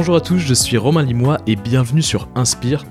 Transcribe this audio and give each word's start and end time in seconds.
Bonjour 0.00 0.16
à 0.16 0.22
tous, 0.22 0.38
je 0.38 0.54
suis 0.54 0.78
Romain 0.78 1.02
Limois 1.02 1.36
et 1.46 1.56
bienvenue 1.56 2.00
sur 2.00 2.30
Inspire, 2.34 2.86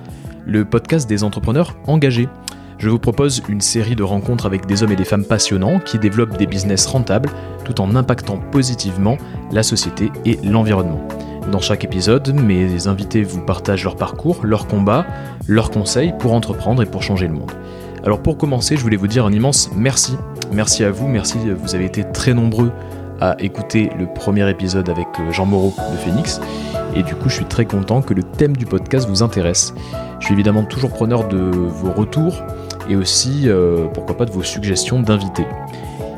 le 0.46 0.64
podcast 0.64 1.10
des 1.10 1.24
entrepreneurs 1.24 1.76
engagés. 1.88 2.30
Je 2.78 2.88
vous 2.88 3.00
propose 3.00 3.42
une 3.50 3.62
série 3.62 3.96
de 3.96 4.04
rencontres 4.04 4.46
avec 4.46 4.68
des 4.68 4.84
hommes 4.84 4.92
et 4.92 4.96
des 4.96 5.06
femmes 5.06 5.26
passionnants 5.26 5.80
qui 5.80 5.98
développent 5.98 6.38
des 6.38 6.46
business 6.46 6.86
rentables 6.86 7.32
tout 7.66 7.82
en 7.82 7.96
impactant 7.96 8.38
positivement 8.38 9.18
la 9.52 9.64
société 9.64 10.12
et 10.24 10.38
l'environnement. 10.44 11.02
Dans 11.52 11.60
chaque 11.60 11.84
épisode, 11.84 12.32
mes 12.32 12.88
invités 12.88 13.24
vous 13.24 13.42
partagent 13.42 13.86
leur 13.86 13.96
parcours, 13.96 14.42
leurs 14.44 14.68
combats, 14.68 15.08
leurs 15.48 15.72
conseils 15.72 16.14
pour 16.20 16.34
entreprendre 16.34 16.84
et 16.84 16.86
pour 16.86 17.02
changer 17.02 17.26
le 17.26 17.34
monde. 17.34 17.52
Alors 18.04 18.22
pour 18.22 18.38
commencer, 18.38 18.78
je 18.78 18.84
voulais 18.84 18.98
vous 18.98 19.08
dire 19.08 19.26
un 19.26 19.34
immense 19.34 19.72
merci. 19.76 20.16
Merci 20.52 20.84
à 20.84 20.92
vous, 20.92 21.08
merci, 21.08 21.40
vous 21.60 21.74
avez 21.74 21.86
été 21.86 22.04
très 22.14 22.36
nombreux 22.36 22.72
à 23.20 23.36
écouter 23.40 23.90
le 23.98 24.06
premier 24.06 24.48
épisode 24.48 24.90
avec 24.90 25.08
euh, 25.20 25.32
Jean 25.32 25.48
Moreau 25.48 25.74
de 25.92 25.98
Phoenix. 25.98 26.40
Et 26.96 27.04
du 27.04 27.16
coup, 27.16 27.30
je 27.30 27.36
suis 27.36 27.46
très 27.46 27.66
content 27.66 28.02
que 28.02 28.14
le 28.14 28.24
thème 28.24 28.56
du 28.56 28.66
podcast 28.66 29.08
vous 29.08 29.24
intéresse. 29.24 29.74
Je 30.20 30.26
suis 30.26 30.34
évidemment 30.34 30.64
toujours 30.64 30.90
preneur 30.90 31.28
de 31.28 31.38
vos 31.38 31.92
retours 31.92 32.42
et 32.90 32.96
aussi, 32.96 33.44
euh, 33.46 33.86
pourquoi 33.94 34.18
pas, 34.18 34.26
de 34.26 34.32
vos 34.32 34.44
suggestions 34.44 35.02
d'invités. 35.02 35.46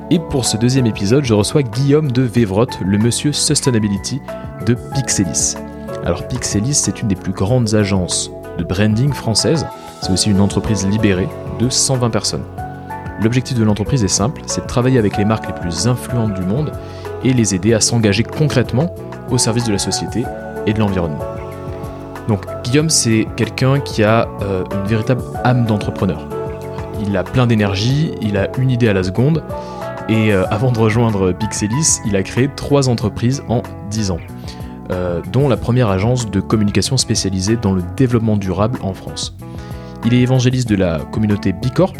Et 0.09 0.20
pour 0.20 0.45
ce 0.45 0.57
deuxième 0.57 0.88
épisode, 0.88 1.23
je 1.23 1.34
reçois 1.34 1.63
Guillaume 1.63 2.12
de 2.12 2.21
Vévrot, 2.21 2.67
le 2.85 2.98
monsieur 2.98 3.31
Sustainability 3.31 4.21
de 4.65 4.76
Pixelis. 4.93 5.55
Alors 6.03 6.27
Pixelis, 6.27 6.73
c'est 6.73 7.01
une 7.01 7.07
des 7.07 7.15
plus 7.15 7.31
grandes 7.31 7.76
agences 7.76 8.32
de 8.57 8.63
branding 8.63 9.13
françaises. 9.13 9.65
C'est 10.01 10.12
aussi 10.12 10.29
une 10.29 10.41
entreprise 10.41 10.85
libérée 10.88 11.29
de 11.60 11.70
120 11.70 12.10
personnes. 12.10 12.43
L'objectif 13.21 13.57
de 13.57 13.63
l'entreprise 13.63 14.04
est 14.04 14.07
simple, 14.07 14.41
c'est 14.48 14.62
de 14.62 14.67
travailler 14.67 14.98
avec 14.98 15.15
les 15.17 15.26
marques 15.26 15.48
les 15.48 15.54
plus 15.54 15.88
influentes 15.88 16.34
du 16.34 16.41
monde 16.41 16.71
et 17.23 17.34
les 17.34 17.54
aider 17.54 17.73
à 17.73 17.79
s'engager 17.79 18.23
concrètement 18.23 18.95
au 19.29 19.38
service 19.38 19.63
de 19.65 19.71
la 19.71 19.77
société 19.77 20.26
et 20.65 20.73
de 20.73 20.79
l'environnement. 20.79 21.23
Donc 22.27 22.45
Guillaume, 22.63 22.90
c'est 22.90 23.27
quelqu'un 23.35 23.79
qui 23.79 24.04
a 24.04 24.27
euh, 24.41 24.63
une 24.73 24.87
véritable 24.87 25.21
âme 25.43 25.65
d'entrepreneur. 25.65 26.27
Il 27.05 27.17
a 27.17 27.23
plein 27.23 27.48
d'énergie, 27.48 28.12
il 28.21 28.37
a 28.37 28.48
une 28.57 28.70
idée 28.70 28.87
à 28.87 28.93
la 28.93 29.04
seconde, 29.04 29.43
et 30.07 30.34
euh, 30.34 30.45
avant 30.49 30.71
de 30.71 30.79
rejoindre 30.79 31.32
Pixelis, 31.32 31.99
il 32.05 32.15
a 32.15 32.23
créé 32.23 32.49
trois 32.55 32.89
entreprises 32.89 33.43
en 33.49 33.63
10 33.89 34.12
ans, 34.12 34.20
euh, 34.91 35.21
dont 35.32 35.49
la 35.49 35.57
première 35.57 35.89
agence 35.89 36.29
de 36.29 36.39
communication 36.39 36.98
spécialisée 36.98 37.57
dans 37.57 37.73
le 37.73 37.82
développement 37.98 38.37
durable 38.37 38.79
en 38.84 38.93
France. 38.93 39.35
Il 40.05 40.13
est 40.13 40.20
évangéliste 40.20 40.70
de 40.70 40.76
la 40.76 40.99
communauté 40.99 41.54
Bicorp, 41.54 41.93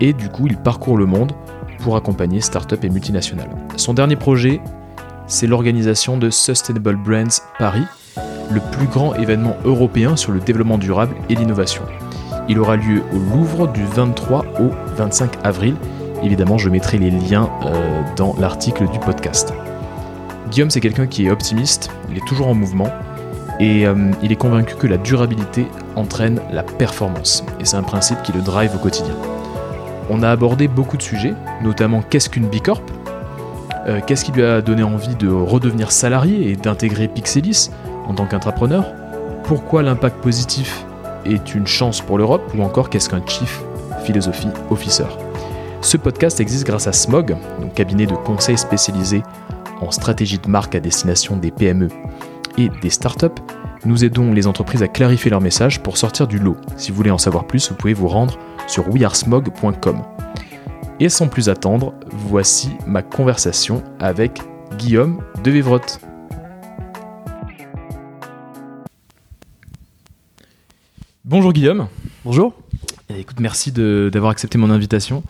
et 0.00 0.12
du 0.12 0.28
coup 0.28 0.46
il 0.46 0.56
parcourt 0.56 0.96
le 0.96 1.06
monde 1.06 1.32
pour 1.80 1.96
accompagner 1.96 2.40
startups 2.40 2.78
et 2.82 2.88
multinationales. 2.88 3.50
Son 3.76 3.94
dernier 3.94 4.16
projet, 4.16 4.60
c'est 5.30 5.46
l'organisation 5.46 6.18
de 6.18 6.28
Sustainable 6.28 6.96
Brands 6.96 7.40
Paris, 7.58 7.84
le 8.50 8.60
plus 8.72 8.88
grand 8.88 9.14
événement 9.14 9.56
européen 9.64 10.16
sur 10.16 10.32
le 10.32 10.40
développement 10.40 10.76
durable 10.76 11.14
et 11.30 11.36
l'innovation. 11.36 11.82
Il 12.48 12.58
aura 12.58 12.76
lieu 12.76 13.02
au 13.12 13.18
Louvre 13.36 13.68
du 13.68 13.84
23 13.84 14.44
au 14.60 14.70
25 14.96 15.30
avril. 15.44 15.76
Évidemment, 16.24 16.58
je 16.58 16.68
mettrai 16.68 16.98
les 16.98 17.10
liens 17.10 17.48
euh, 17.64 18.02
dans 18.16 18.34
l'article 18.40 18.88
du 18.90 18.98
podcast. 18.98 19.54
Guillaume, 20.50 20.68
c'est 20.68 20.80
quelqu'un 20.80 21.06
qui 21.06 21.26
est 21.26 21.30
optimiste, 21.30 21.92
il 22.10 22.16
est 22.16 22.26
toujours 22.26 22.48
en 22.48 22.54
mouvement 22.54 22.88
et 23.60 23.86
euh, 23.86 24.10
il 24.24 24.32
est 24.32 24.36
convaincu 24.36 24.74
que 24.74 24.88
la 24.88 24.96
durabilité 24.96 25.64
entraîne 25.94 26.40
la 26.50 26.64
performance. 26.64 27.44
Et 27.60 27.64
c'est 27.64 27.76
un 27.76 27.84
principe 27.84 28.20
qui 28.24 28.32
le 28.32 28.40
drive 28.40 28.74
au 28.74 28.78
quotidien. 28.78 29.14
On 30.08 30.24
a 30.24 30.28
abordé 30.28 30.66
beaucoup 30.66 30.96
de 30.96 31.02
sujets, 31.02 31.34
notamment 31.62 32.02
qu'est-ce 32.02 32.28
qu'une 32.28 32.48
Bicorp 32.48 32.82
euh, 33.86 34.00
Qu'est-ce 34.06 34.24
qui 34.24 34.32
lui 34.32 34.42
a 34.42 34.62
donné 34.62 34.82
envie 34.82 35.14
de 35.16 35.28
redevenir 35.28 35.92
salarié 35.92 36.50
et 36.50 36.56
d'intégrer 36.56 37.08
Pixelis 37.08 37.70
en 38.06 38.14
tant 38.14 38.26
qu'entrepreneur? 38.26 38.84
Pourquoi 39.44 39.82
l'impact 39.82 40.20
positif 40.22 40.84
est 41.24 41.54
une 41.54 41.66
chance 41.66 42.00
pour 42.00 42.18
l'Europe 42.18 42.42
Ou 42.56 42.62
encore 42.62 42.90
qu'est-ce 42.90 43.08
qu'un 43.08 43.24
Chief 43.26 43.62
Philosophy 44.04 44.48
Officer? 44.70 45.06
Ce 45.82 45.96
podcast 45.96 46.40
existe 46.40 46.66
grâce 46.66 46.86
à 46.86 46.92
Smog, 46.92 47.36
un 47.62 47.68
cabinet 47.68 48.06
de 48.06 48.14
conseil 48.14 48.58
spécialisé 48.58 49.22
en 49.80 49.90
stratégie 49.90 50.38
de 50.38 50.48
marque 50.48 50.74
à 50.74 50.80
destination 50.80 51.36
des 51.36 51.50
PME 51.50 51.88
et 52.58 52.68
des 52.82 52.90
startups. 52.90 53.26
Nous 53.86 54.04
aidons 54.04 54.32
les 54.34 54.46
entreprises 54.46 54.82
à 54.82 54.88
clarifier 54.88 55.30
leur 55.30 55.40
message 55.40 55.80
pour 55.80 55.96
sortir 55.96 56.26
du 56.26 56.38
lot. 56.38 56.56
Si 56.76 56.90
vous 56.90 56.96
voulez 56.98 57.10
en 57.10 57.18
savoir 57.18 57.46
plus, 57.46 57.70
vous 57.70 57.76
pouvez 57.76 57.94
vous 57.94 58.08
rendre 58.08 58.38
sur 58.66 58.88
wearesmog.com. 58.88 60.02
Et 61.02 61.08
sans 61.08 61.28
plus 61.28 61.48
attendre, 61.48 61.94
voici 62.10 62.68
ma 62.86 63.00
conversation 63.00 63.82
avec 63.98 64.42
Guillaume 64.76 65.22
de 65.42 65.50
Vivrotte. 65.50 65.98
Bonjour 71.24 71.54
Guillaume. 71.54 71.88
Bonjour. 72.22 72.52
écoute, 73.08 73.40
merci 73.40 73.72
d'avoir 73.72 74.30
accepté 74.30 74.58
mon 74.58 74.68
invitation. 74.68 75.22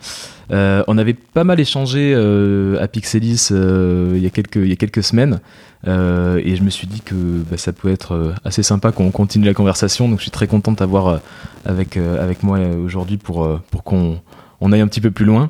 Euh, 0.51 0.83
on 0.89 0.97
avait 0.97 1.13
pas 1.13 1.45
mal 1.45 1.57
échangé 1.61 2.13
euh, 2.13 2.77
à 2.83 2.89
Pixelis 2.89 3.47
euh, 3.51 4.11
il, 4.17 4.21
y 4.21 4.27
a 4.27 4.29
quelques, 4.29 4.57
il 4.57 4.67
y 4.67 4.73
a 4.73 4.75
quelques 4.75 5.03
semaines. 5.03 5.39
et 5.87 6.55
je 6.57 6.63
me 6.63 6.69
suis 6.69 6.87
dit 6.87 6.99
que 6.99 7.15
bah, 7.49 7.55
ça 7.55 7.71
pouvait 7.71 7.93
être 7.93 8.33
assez 8.43 8.61
sympa 8.61 8.91
qu'on 8.91 9.09
continue 9.11 9.45
la 9.45 9.53
conversation. 9.53 10.09
Donc 10.09 10.17
je 10.17 10.23
suis 10.23 10.31
très 10.31 10.47
content 10.47 10.73
de 10.73 10.77
t'avoir 10.77 11.21
avec, 11.63 11.95
avec 11.95 12.43
moi 12.43 12.59
aujourd'hui 12.83 13.15
pour, 13.15 13.47
pour 13.71 13.85
qu'on 13.85 14.19
on 14.61 14.71
aille 14.71 14.81
un 14.81 14.87
petit 14.87 15.01
peu 15.01 15.11
plus 15.11 15.25
loin. 15.25 15.49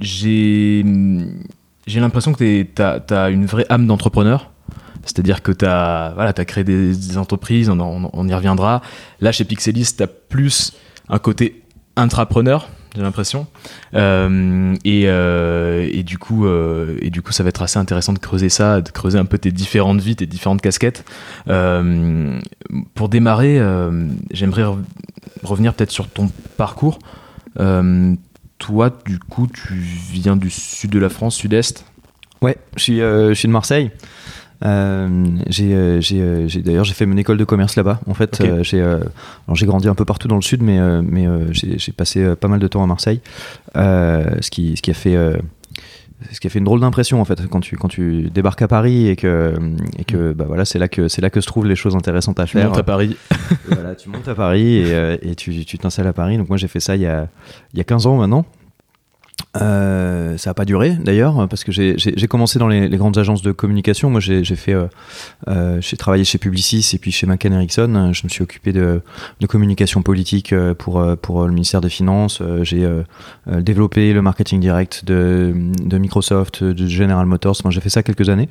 j'ai 0.00 0.84
l'impression 1.86 2.32
que 2.32 2.62
tu 2.62 2.82
as, 2.82 3.30
une 3.30 3.46
vraie 3.46 3.66
âme 3.68 3.86
d'entrepreneur. 3.86 4.50
C'est-à-dire 5.04 5.42
que 5.42 5.52
tu 5.52 5.64
as, 5.64 6.12
voilà, 6.14 6.32
créé 6.32 6.64
des, 6.64 7.16
entreprises, 7.16 7.70
on, 7.70 8.10
on, 8.12 8.28
y 8.28 8.34
reviendra. 8.34 8.82
Là, 9.20 9.32
chez 9.32 9.44
Pixelis, 9.44 9.94
tu 9.96 10.02
as 10.02 10.06
plus 10.06 10.74
un 11.08 11.18
côté 11.18 11.62
intrapreneur, 11.96 12.68
j'ai 12.94 13.02
l'impression. 13.02 13.46
Euh, 13.94 14.74
euh, 14.86 15.88
et, 15.92 16.02
du 16.02 16.18
coup, 16.18 16.46
euh, 16.46 16.96
et 17.00 17.10
du 17.10 17.22
coup, 17.22 17.32
ça 17.32 17.42
va 17.42 17.50
être 17.50 17.62
assez 17.62 17.78
intéressant 17.78 18.12
de 18.12 18.18
creuser 18.18 18.48
ça, 18.48 18.80
de 18.80 18.90
creuser 18.90 19.18
un 19.18 19.24
peu 19.24 19.38
tes 19.38 19.52
différentes 19.52 20.00
vies, 20.00 20.16
tes 20.16 20.26
différentes 20.26 20.60
casquettes. 20.60 21.04
pour 22.94 23.08
démarrer, 23.08 23.60
j'aimerais 24.30 24.64
revenir 25.42 25.74
peut-être 25.74 25.90
sur 25.90 26.08
ton 26.08 26.30
parcours. 26.56 26.98
toi, 28.58 28.98
du 29.04 29.18
coup, 29.18 29.46
tu 29.46 29.74
viens 29.74 30.36
du 30.36 30.50
sud 30.50 30.90
de 30.90 30.98
la 30.98 31.08
France, 31.08 31.36
sud-est? 31.36 31.84
Ouais, 32.40 32.56
je 32.76 32.82
suis, 32.82 32.98
je 32.98 33.34
suis 33.34 33.48
de 33.48 33.52
Marseille. 33.52 33.90
Euh, 34.64 35.26
j'ai, 35.48 35.72
euh, 35.72 36.00
euh, 36.12 36.48
j'ai, 36.48 36.62
d'ailleurs 36.62 36.84
j'ai 36.84 36.94
fait 36.94 37.06
mon 37.06 37.16
école 37.16 37.36
de 37.36 37.44
commerce 37.44 37.76
là-bas. 37.76 38.00
En 38.06 38.14
fait, 38.14 38.42
j'ai, 38.62 38.84
j'ai 39.52 39.66
grandi 39.66 39.88
un 39.88 39.94
peu 39.94 40.04
partout 40.04 40.28
dans 40.28 40.36
le 40.36 40.42
sud, 40.42 40.62
mais, 40.62 40.78
mais 41.02 41.26
j'ai, 41.52 41.92
passé 41.92 42.34
pas 42.36 42.48
mal 42.48 42.60
de 42.60 42.68
temps 42.68 42.82
à 42.82 42.86
Marseille, 42.86 43.20
ce 43.74 44.50
qui, 44.50 44.76
ce 44.76 44.82
qui 44.82 44.90
a 44.90 44.94
fait 44.94 45.16
ce 46.32 46.40
qui 46.40 46.48
a 46.48 46.50
fait 46.50 46.58
une 46.58 46.64
drôle 46.64 46.80
d'impression 46.80 47.20
en 47.20 47.24
fait 47.24 47.46
quand 47.46 47.60
tu 47.60 47.76
quand 47.76 47.86
tu 47.86 48.28
débarques 48.30 48.60
à 48.60 48.66
Paris 48.66 49.06
et 49.06 49.14
que 49.14 49.54
et 50.00 50.04
que 50.04 50.32
bah 50.32 50.46
voilà 50.48 50.64
c'est 50.64 50.80
là 50.80 50.88
que 50.88 51.06
c'est 51.06 51.22
là 51.22 51.30
que 51.30 51.40
se 51.40 51.46
trouvent 51.46 51.66
les 51.66 51.76
choses 51.76 51.94
intéressantes 51.94 52.40
à 52.40 52.46
faire. 52.46 52.62
Tu 52.62 52.68
montes 52.70 52.78
à 52.78 52.82
Paris. 52.82 53.16
voilà, 53.70 53.94
tu 53.94 54.08
montes 54.08 54.26
à 54.26 54.34
Paris 54.34 54.78
et, 54.78 55.18
et 55.22 55.36
tu 55.36 55.64
tu 55.64 55.78
t'installes 55.78 56.08
à 56.08 56.12
Paris. 56.12 56.36
Donc 56.36 56.48
moi 56.48 56.58
j'ai 56.58 56.66
fait 56.66 56.80
ça 56.80 56.96
il 56.96 57.02
y 57.02 57.06
a 57.06 57.28
il 57.72 57.78
y 57.78 57.80
a 57.80 57.84
15 57.84 58.08
ans 58.08 58.16
maintenant. 58.16 58.44
Euh, 59.60 60.36
ça 60.36 60.50
n'a 60.50 60.54
pas 60.54 60.64
duré 60.64 60.90
d'ailleurs 61.00 61.48
parce 61.48 61.64
que 61.64 61.72
j'ai 61.72 62.28
commencé 62.28 62.58
dans 62.58 62.68
les, 62.68 62.88
grandes 62.90 63.18
agences 63.18 63.42
de 63.42 63.52
communication. 63.52 64.10
Moi, 64.10 64.20
j'ai 64.20 64.44
fait, 64.44 64.74
euh, 64.74 64.86
euh, 65.48 65.80
j'ai 65.80 65.96
travaillé 65.96 66.24
chez 66.24 66.38
Publicis 66.38 66.90
et 66.94 66.98
puis 66.98 67.12
chez 67.12 67.26
McCann 67.26 67.52
Erickson. 67.54 68.10
Je 68.12 68.24
me 68.24 68.28
suis 68.28 68.42
occupé 68.42 68.72
de, 68.72 69.00
de 69.40 69.46
communication 69.46 70.02
politique 70.02 70.54
pour 70.78 71.04
pour 71.22 71.46
le 71.46 71.52
ministère 71.52 71.80
des 71.80 71.88
Finances. 71.88 72.42
J'ai 72.62 72.86
développé 73.46 74.12
le 74.12 74.22
marketing 74.22 74.60
direct 74.60 75.04
de, 75.04 75.54
de 75.82 75.98
Microsoft, 75.98 76.62
de 76.62 76.86
General 76.86 77.24
Motors. 77.26 77.56
Moi, 77.64 77.70
j'ai 77.70 77.80
fait 77.80 77.90
ça 77.90 78.02
quelques 78.02 78.28
années. 78.28 78.48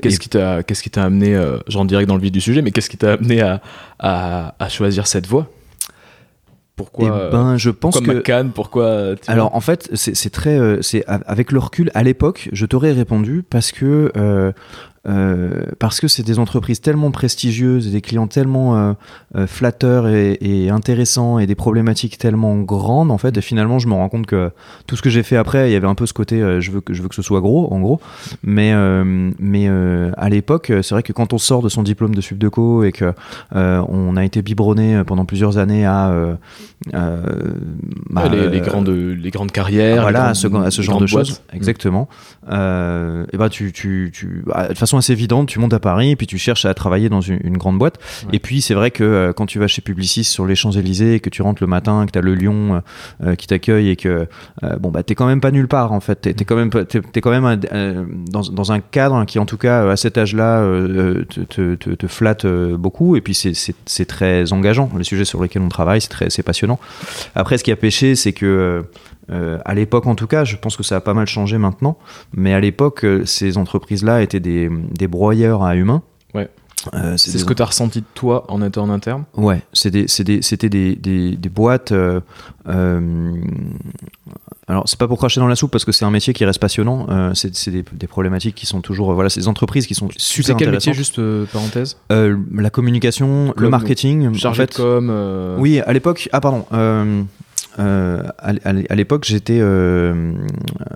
Qu'est-ce 0.00 0.18
qui 0.18 0.28
t'a 0.28 0.62
qu'est-ce 0.62 0.82
qui 0.82 0.90
t'a 0.90 1.04
amené, 1.04 1.38
j'en 1.68 1.84
direct 1.84 2.08
dans 2.08 2.16
le 2.16 2.22
vif 2.22 2.32
du 2.32 2.40
sujet, 2.40 2.62
mais 2.62 2.70
qu'est-ce 2.70 2.90
qui 2.90 2.96
t'a 2.96 3.12
amené 3.12 3.42
à, 3.42 3.60
à, 3.98 4.54
à 4.58 4.68
choisir 4.68 5.06
cette 5.06 5.26
voie? 5.26 5.50
Pourquoi 6.78 7.28
eh 7.28 7.32
ben, 7.32 7.56
je 7.56 7.70
pense 7.70 7.96
pourquoi 7.96 8.14
que 8.14 8.18
McCann 8.18 8.50
Pourquoi 8.52 9.14
Alors 9.26 9.54
en 9.54 9.60
fait, 9.60 9.90
c'est 9.94 10.30
très, 10.30 10.56
euh, 10.56 10.80
c'est 10.80 11.04
avec 11.06 11.50
le 11.50 11.58
recul. 11.58 11.90
À 11.94 12.04
l'époque, 12.04 12.48
je 12.52 12.64
t'aurais 12.66 12.92
répondu 12.92 13.42
parce 13.42 13.72
que 13.72 14.12
euh, 14.16 14.52
euh, 15.06 15.66
parce 15.78 16.00
que 16.00 16.08
c'est 16.08 16.24
des 16.24 16.38
entreprises 16.38 16.80
tellement 16.80 17.12
prestigieuses 17.12 17.86
et 17.86 17.90
des 17.90 18.00
clients 18.00 18.26
tellement 18.26 18.76
euh, 18.76 18.92
euh, 19.36 19.46
flatteurs 19.46 20.08
et, 20.08 20.68
intéressants 20.70 21.38
et 21.38 21.46
des 21.46 21.54
problématiques 21.54 22.18
tellement 22.18 22.58
grandes 22.58 23.10
en 23.10 23.18
fait 23.18 23.36
et 23.36 23.40
finalement 23.40 23.78
je 23.78 23.86
me 23.86 23.94
rends 23.94 24.08
compte 24.08 24.26
que 24.26 24.50
tout 24.86 24.96
ce 24.96 25.02
que 25.02 25.08
j'ai 25.08 25.22
fait 25.22 25.36
après 25.36 25.70
il 25.70 25.72
y 25.72 25.76
avait 25.76 25.86
un 25.86 25.94
peu 25.94 26.04
ce 26.04 26.12
côté 26.12 26.40
je 26.60 26.70
veux 26.70 26.80
que 26.80 26.94
je 26.94 27.02
veux 27.02 27.08
que 27.08 27.14
ce 27.14 27.22
soit 27.22 27.40
gros 27.40 27.72
en 27.72 27.80
gros. 27.80 28.00
Mais 28.42 28.74
mais 29.38 29.68
à 30.16 30.28
l'époque 30.28 30.72
c'est 30.82 30.90
vrai 30.90 31.02
que 31.02 31.12
quand 31.12 31.32
on 31.32 31.38
sort 31.38 31.62
de 31.62 31.68
son 31.68 31.82
diplôme 31.82 32.14
de 32.14 32.20
subdeco 32.20 32.82
et 32.82 32.92
que 32.92 33.12
on 33.52 34.16
a 34.16 34.24
été 34.24 34.42
biberonné 34.42 35.02
pendant 35.06 35.24
plusieurs 35.24 35.58
années 35.58 35.86
à 35.86 36.36
bah, 36.92 38.28
les, 38.28 38.60
grandes 38.60 38.88
les 38.88 39.30
grandes 39.30 39.52
carrières 39.52 40.02
voilà 40.02 40.28
à 40.28 40.34
ce, 40.34 40.82
genre 40.82 41.00
de 41.00 41.06
choses 41.06 41.40
exactement. 41.52 42.08
Et 42.50 43.36
bah 43.36 43.48
tu 43.48 43.72
tu, 43.72 44.10
tu 44.12 44.42
bah, 44.46 44.64
de 44.64 44.68
toute 44.68 44.78
façon 44.78 44.87
façon 44.88 44.98
assez 44.98 45.12
évidente, 45.12 45.48
tu 45.48 45.58
montes 45.58 45.72
à 45.74 45.80
Paris 45.80 46.10
et 46.10 46.16
puis 46.16 46.26
tu 46.26 46.38
cherches 46.38 46.64
à 46.64 46.74
travailler 46.74 47.08
dans 47.08 47.20
une, 47.20 47.38
une 47.44 47.56
grande 47.56 47.78
boîte. 47.78 47.98
Ouais. 48.24 48.30
Et 48.34 48.38
puis 48.38 48.60
c'est 48.60 48.74
vrai 48.74 48.90
que 48.90 49.04
euh, 49.04 49.32
quand 49.32 49.46
tu 49.46 49.58
vas 49.58 49.68
chez 49.68 49.82
Publicis 49.82 50.24
sur 50.24 50.46
les 50.46 50.54
Champs-Élysées 50.54 51.14
et 51.14 51.20
que 51.20 51.30
tu 51.30 51.42
rentres 51.42 51.62
le 51.62 51.66
matin, 51.68 52.04
que 52.06 52.12
tu 52.12 52.18
as 52.18 52.22
le 52.22 52.34
lion 52.34 52.82
euh, 53.24 53.34
qui 53.34 53.46
t'accueille 53.46 53.90
et 53.90 53.96
que 53.96 54.26
euh, 54.64 54.76
bon 54.80 54.90
bah 54.90 55.02
t'es 55.02 55.14
quand 55.14 55.26
même 55.26 55.40
pas 55.40 55.50
nulle 55.50 55.68
part 55.68 55.92
en 55.92 56.00
fait. 56.00 56.16
T'es 56.20 56.34
t'es 56.34 56.44
quand 56.44 56.56
même 56.56 56.70
t'es 56.70 57.20
quand 57.20 57.30
même 57.30 57.44
un- 57.44 57.60
euh, 57.72 58.04
dans, 58.30 58.42
dans 58.42 58.72
un 58.72 58.80
cadre 58.80 59.24
qui 59.24 59.38
en 59.38 59.46
tout 59.46 59.58
cas 59.58 59.82
euh, 59.84 59.92
à 59.92 59.96
cet 59.96 60.18
âge-là 60.18 60.60
euh, 60.60 61.24
te, 61.28 61.40
te, 61.40 61.74
te, 61.74 61.90
te 61.90 62.06
flatte 62.06 62.44
euh, 62.44 62.76
beaucoup 62.76 63.16
et 63.16 63.20
puis 63.20 63.34
c'est- 63.34 64.04
très 64.06 64.52
engageant. 64.52 64.90
Les 64.96 65.04
sujets 65.04 65.24
sur 65.24 65.42
lesquels 65.42 65.62
on 65.62 65.68
travaille, 65.68 66.00
c'est 66.00 66.08
très 66.08 66.30
c'est 66.30 66.42
passionnant. 66.42 66.78
Après 67.34 67.58
ce 67.58 67.64
qui 67.64 67.70
a 67.72 67.76
pêché, 67.76 68.14
c'est 68.16 68.32
que 68.32 68.84
euh, 69.30 69.58
à 69.64 69.74
l'époque, 69.74 70.06
en 70.06 70.14
tout 70.14 70.26
cas, 70.26 70.44
je 70.44 70.56
pense 70.56 70.76
que 70.76 70.82
ça 70.82 70.96
a 70.96 71.00
pas 71.00 71.14
mal 71.14 71.26
changé 71.26 71.58
maintenant, 71.58 71.98
mais 72.34 72.54
à 72.54 72.60
l'époque, 72.60 73.04
euh, 73.04 73.24
ces 73.26 73.58
entreprises-là 73.58 74.22
étaient 74.22 74.40
des, 74.40 74.70
des 74.92 75.06
broyeurs 75.08 75.62
à 75.62 75.74
humains. 75.76 76.02
Ouais. 76.34 76.48
Euh, 76.94 77.16
C'est 77.16 77.32
des- 77.32 77.38
ce 77.38 77.44
que 77.44 77.52
tu 77.54 77.60
as 77.62 77.66
ressenti 77.66 78.00
de 78.00 78.06
toi 78.14 78.44
en 78.48 78.62
étant 78.62 78.84
en 78.84 78.90
interne? 78.90 79.24
Ouais, 79.36 79.62
c'est 79.72 80.08
c'est 80.08 80.42
c'était 80.42 80.68
des, 80.68 80.94
des, 80.94 81.36
des 81.36 81.48
boîtes. 81.48 81.90
euh, 81.92 82.20
euh, 82.68 83.32
alors, 84.68 84.84
c'est 84.86 84.98
pas 84.98 85.08
pour 85.08 85.18
cracher 85.18 85.40
dans 85.40 85.48
la 85.48 85.56
soupe 85.56 85.70
parce 85.72 85.84
que 85.84 85.92
c'est 85.92 86.04
un 86.04 86.10
métier 86.10 86.32
qui 86.34 86.44
reste 86.44 86.60
passionnant. 86.60 87.06
c'est 87.34 87.54
c'est 87.56 87.70
des, 87.70 88.06
problématiques 88.06 88.54
qui 88.54 88.66
sont 88.66 88.80
toujours. 88.80 89.12
voilà, 89.14 89.28
c'est 89.30 89.40
des 89.40 89.48
entreprises 89.48 89.86
qui 89.86 89.94
sont 89.94 90.08
super 90.16 90.46
sais 90.46 90.54
quel 90.58 90.70
métier, 90.70 90.92
juste 90.94 91.20
parenthèse? 91.52 91.96
La 92.10 92.70
communication, 92.70 93.52
Com, 93.54 93.62
le 93.64 93.68
marketing. 93.70 94.34
Chargé 94.34 94.62
en 94.62 94.66
fait, 94.66 94.72
de 94.72 94.76
com 94.76 95.56
Oui, 95.58 95.80
à 95.80 95.92
l'époque. 95.92 96.28
Ah, 96.32 96.40
pardon. 96.40 96.64
Euh, 97.78 98.22
à 98.38 98.94
l'époque, 98.94 99.24
j'étais 99.24 99.58
euh, 99.60 100.32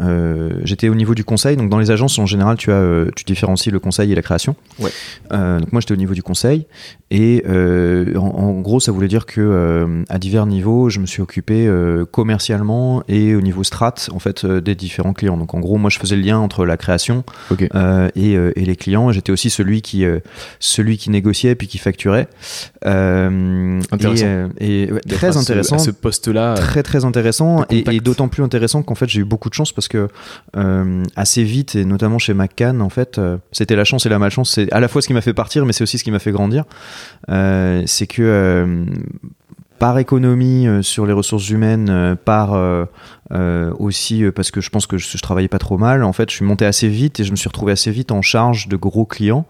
euh, 0.01 0.51
j'étais 0.65 0.89
au 0.89 0.95
niveau 0.95 1.15
du 1.15 1.25
conseil. 1.25 1.57
Donc, 1.57 1.69
dans 1.71 1.79
les 1.79 1.91
agences, 1.91 2.19
en 2.19 2.27
général, 2.27 2.57
tu 2.57 2.73
as 2.73 3.05
tu 3.17 3.25
différencies 3.25 3.71
le 3.71 3.79
conseil 3.79 4.13
et 4.13 4.15
la 4.15 4.23
création. 4.23 4.57
Ouais. 4.79 4.91
Donc, 5.31 5.73
moi, 5.73 5.81
j'étais 5.81 5.93
au 5.95 5.97
niveau 5.97 6.15
du 6.15 6.23
conseil. 6.23 6.67
Et 7.11 7.43
en, 7.47 8.21
en 8.21 8.61
gros, 8.61 8.81
ça 8.81 8.91
voulait 8.93 9.09
dire 9.09 9.27
que 9.27 10.05
à 10.09 10.19
divers 10.19 10.47
niveaux, 10.47 10.89
je 10.91 10.99
me 11.01 11.07
suis 11.07 11.23
occupé 11.23 11.71
commercialement 12.11 13.03
et 13.09 13.35
au 13.35 13.41
niveau 13.41 13.65
strat, 13.65 13.95
en 14.13 14.19
fait, 14.19 14.45
des 14.47 14.75
différents 14.75 15.13
clients. 15.13 15.37
Donc, 15.37 15.55
en 15.55 15.61
gros, 15.61 15.77
moi, 15.79 15.91
je 15.91 15.99
faisais 15.99 16.17
le 16.17 16.23
lien 16.23 16.39
entre 16.39 16.65
la 16.65 16.77
création 16.77 17.25
et, 18.17 18.33
et 18.33 18.65
les 18.65 18.77
clients. 18.77 19.13
J'étais 19.13 19.33
aussi 19.33 19.51
celui 19.51 19.83
qui, 19.83 20.05
celui 20.59 20.97
qui 20.99 21.11
négociait 21.11 21.55
puis 21.55 21.67
qui 21.69 21.79
facturait. 21.79 22.29
Intéressant. 23.93 24.51
Et, 24.61 24.83
et, 24.85 24.93
ouais, 24.93 25.01
D'être 25.05 25.17
très 25.19 25.27
à 25.29 25.33
ce- 25.33 25.39
intéressant. 25.39 25.77
à 25.77 25.79
ce 25.79 25.91
poste-là. 25.91 26.55
Très 26.73 26.83
très 26.83 27.05
intéressant 27.05 27.67
et, 27.69 28.01
d'autant 28.01 28.29
plus 28.29 28.43
intéressant 28.43 28.83
qu'en 28.83 28.95
fait 28.95 29.07
j'ai 29.07 29.21
eu 29.21 29.25
beaucoup 29.25 29.51
de 29.51 29.55
chance 29.55 29.75
parce 29.75 29.89
que 29.89 30.09
euh, 30.57 31.03
assez 31.17 31.45
vite 31.45 31.75
et 31.75 31.85
notamment 31.85 32.19
chez 32.19 32.33
McCann 32.33 32.81
en 32.81 32.89
fait 32.89 33.19
euh, 33.19 33.37
c'était 33.53 33.77
la 33.77 33.85
chance 33.85 34.07
et 34.07 34.09
la 34.09 34.19
malchance. 34.19 34.53
C'est 34.53 34.73
à 34.73 34.81
la 34.81 34.89
fois 34.89 35.03
ce 35.03 35.07
qui 35.07 35.13
m'a 35.13 35.21
fait 35.21 35.35
partir 35.35 35.67
mais 35.67 35.75
c'est 35.75 35.83
aussi 35.83 35.99
ce 35.99 36.05
qui 36.05 36.11
m'a 36.11 36.19
fait 36.19 36.33
grandir. 36.33 36.65
Euh, 37.29 37.83
c'est 37.85 38.07
que 38.07 38.87
par 39.79 39.99
économie 39.99 40.67
sur 40.81 41.05
les 41.05 41.13
ressources 41.13 41.51
humaines, 41.51 42.17
par 42.25 42.57
euh, 43.33 43.73
aussi 43.79 44.25
euh, 44.25 44.33
parce 44.33 44.51
que 44.51 44.61
je 44.61 44.71
pense 44.71 44.87
que 44.87 44.99
je, 44.99 45.09
je 45.09 45.23
travaillais 45.23 45.49
pas 45.49 45.59
trop 45.59 45.79
mal. 45.79 46.05
En 46.05 46.13
fait, 46.13 46.31
je 46.31 46.37
suis 46.37 46.45
monté 46.45 46.65
assez 46.67 46.89
vite 46.89 47.21
et 47.21 47.25
je 47.25 47.31
me 47.31 47.37
suis 47.37 47.49
retrouvé 47.49 47.73
assez 47.73 47.91
vite 47.91 48.13
en 48.13 48.23
charge 48.23 48.69
de 48.69 48.77
gros 48.77 49.05
clients. 49.07 49.47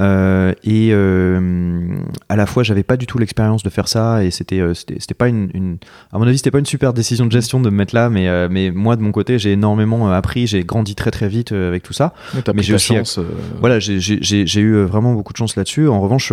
Euh, 0.00 0.52
et 0.64 0.90
euh, 0.92 1.96
à 2.28 2.36
la 2.36 2.46
fois, 2.46 2.62
j'avais 2.62 2.82
pas 2.82 2.96
du 2.96 3.06
tout 3.06 3.18
l'expérience 3.18 3.62
de 3.62 3.70
faire 3.70 3.88
ça 3.88 4.24
et 4.24 4.30
c'était 4.30 4.60
c'était 4.74 5.14
pas 5.14 5.28
une, 5.28 5.50
une- 5.54 5.78
à 6.12 6.18
mon 6.18 6.26
avis, 6.26 6.36
c'était 6.38 6.50
pas 6.50 6.58
une 6.58 6.66
super 6.66 6.92
décision 6.92 7.26
de 7.26 7.32
gestion 7.32 7.60
de 7.60 7.70
me 7.70 7.76
mettre 7.76 7.94
là. 7.94 8.10
Mais 8.10 8.48
mais 8.48 8.70
moi 8.70 8.96
de 8.96 9.02
mon 9.02 9.12
côté, 9.12 9.38
j'ai 9.38 9.52
énormément 9.52 10.10
appris, 10.10 10.46
j'ai 10.46 10.62
grandi 10.64 10.94
très 10.94 11.10
très 11.10 11.28
vite 11.28 11.52
avec 11.52 11.82
tout 11.82 11.92
ça 11.92 12.12
mais 12.52 12.58
pris 12.58 12.66
j'ai 12.66 12.74
aussi- 12.74 12.94
chance. 12.96 13.18
voilà, 13.60 13.78
j'ai- 13.80 14.60
eu 14.60 14.82
vraiment 14.84 15.14
beaucoup 15.14 15.32
de 15.32 15.38
chance 15.38 15.56
là-dessus. 15.56 15.88
En 15.88 16.00
revanche, 16.00 16.32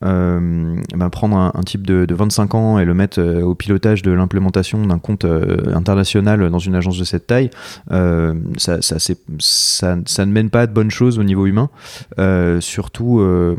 ben, 0.00 1.10
prendre 1.10 1.36
un, 1.36 1.52
un 1.54 1.62
type 1.62 1.86
de, 1.86 2.04
de 2.04 2.14
25 2.14 2.54
ans 2.54 2.78
et 2.78 2.84
le 2.84 2.94
mettre 2.94 3.20
au 3.42 3.54
pilotage 3.54 4.02
de 4.02 4.10
l'implémentation 4.12 4.86
d'un 4.86 4.98
compte 4.98 5.24
euh, 5.24 5.74
dans 6.36 6.58
une 6.58 6.74
agence 6.74 6.98
de 6.98 7.04
cette 7.04 7.26
taille, 7.26 7.50
euh, 7.92 8.34
ça, 8.56 8.80
ça, 8.82 8.96
ne 10.26 10.32
mène 10.32 10.50
pas 10.50 10.62
à 10.62 10.66
de 10.66 10.72
bonnes 10.72 10.90
choses 10.90 11.18
au 11.18 11.22
niveau 11.22 11.46
humain. 11.46 11.70
Euh, 12.18 12.60
surtout, 12.60 13.20
euh, 13.20 13.56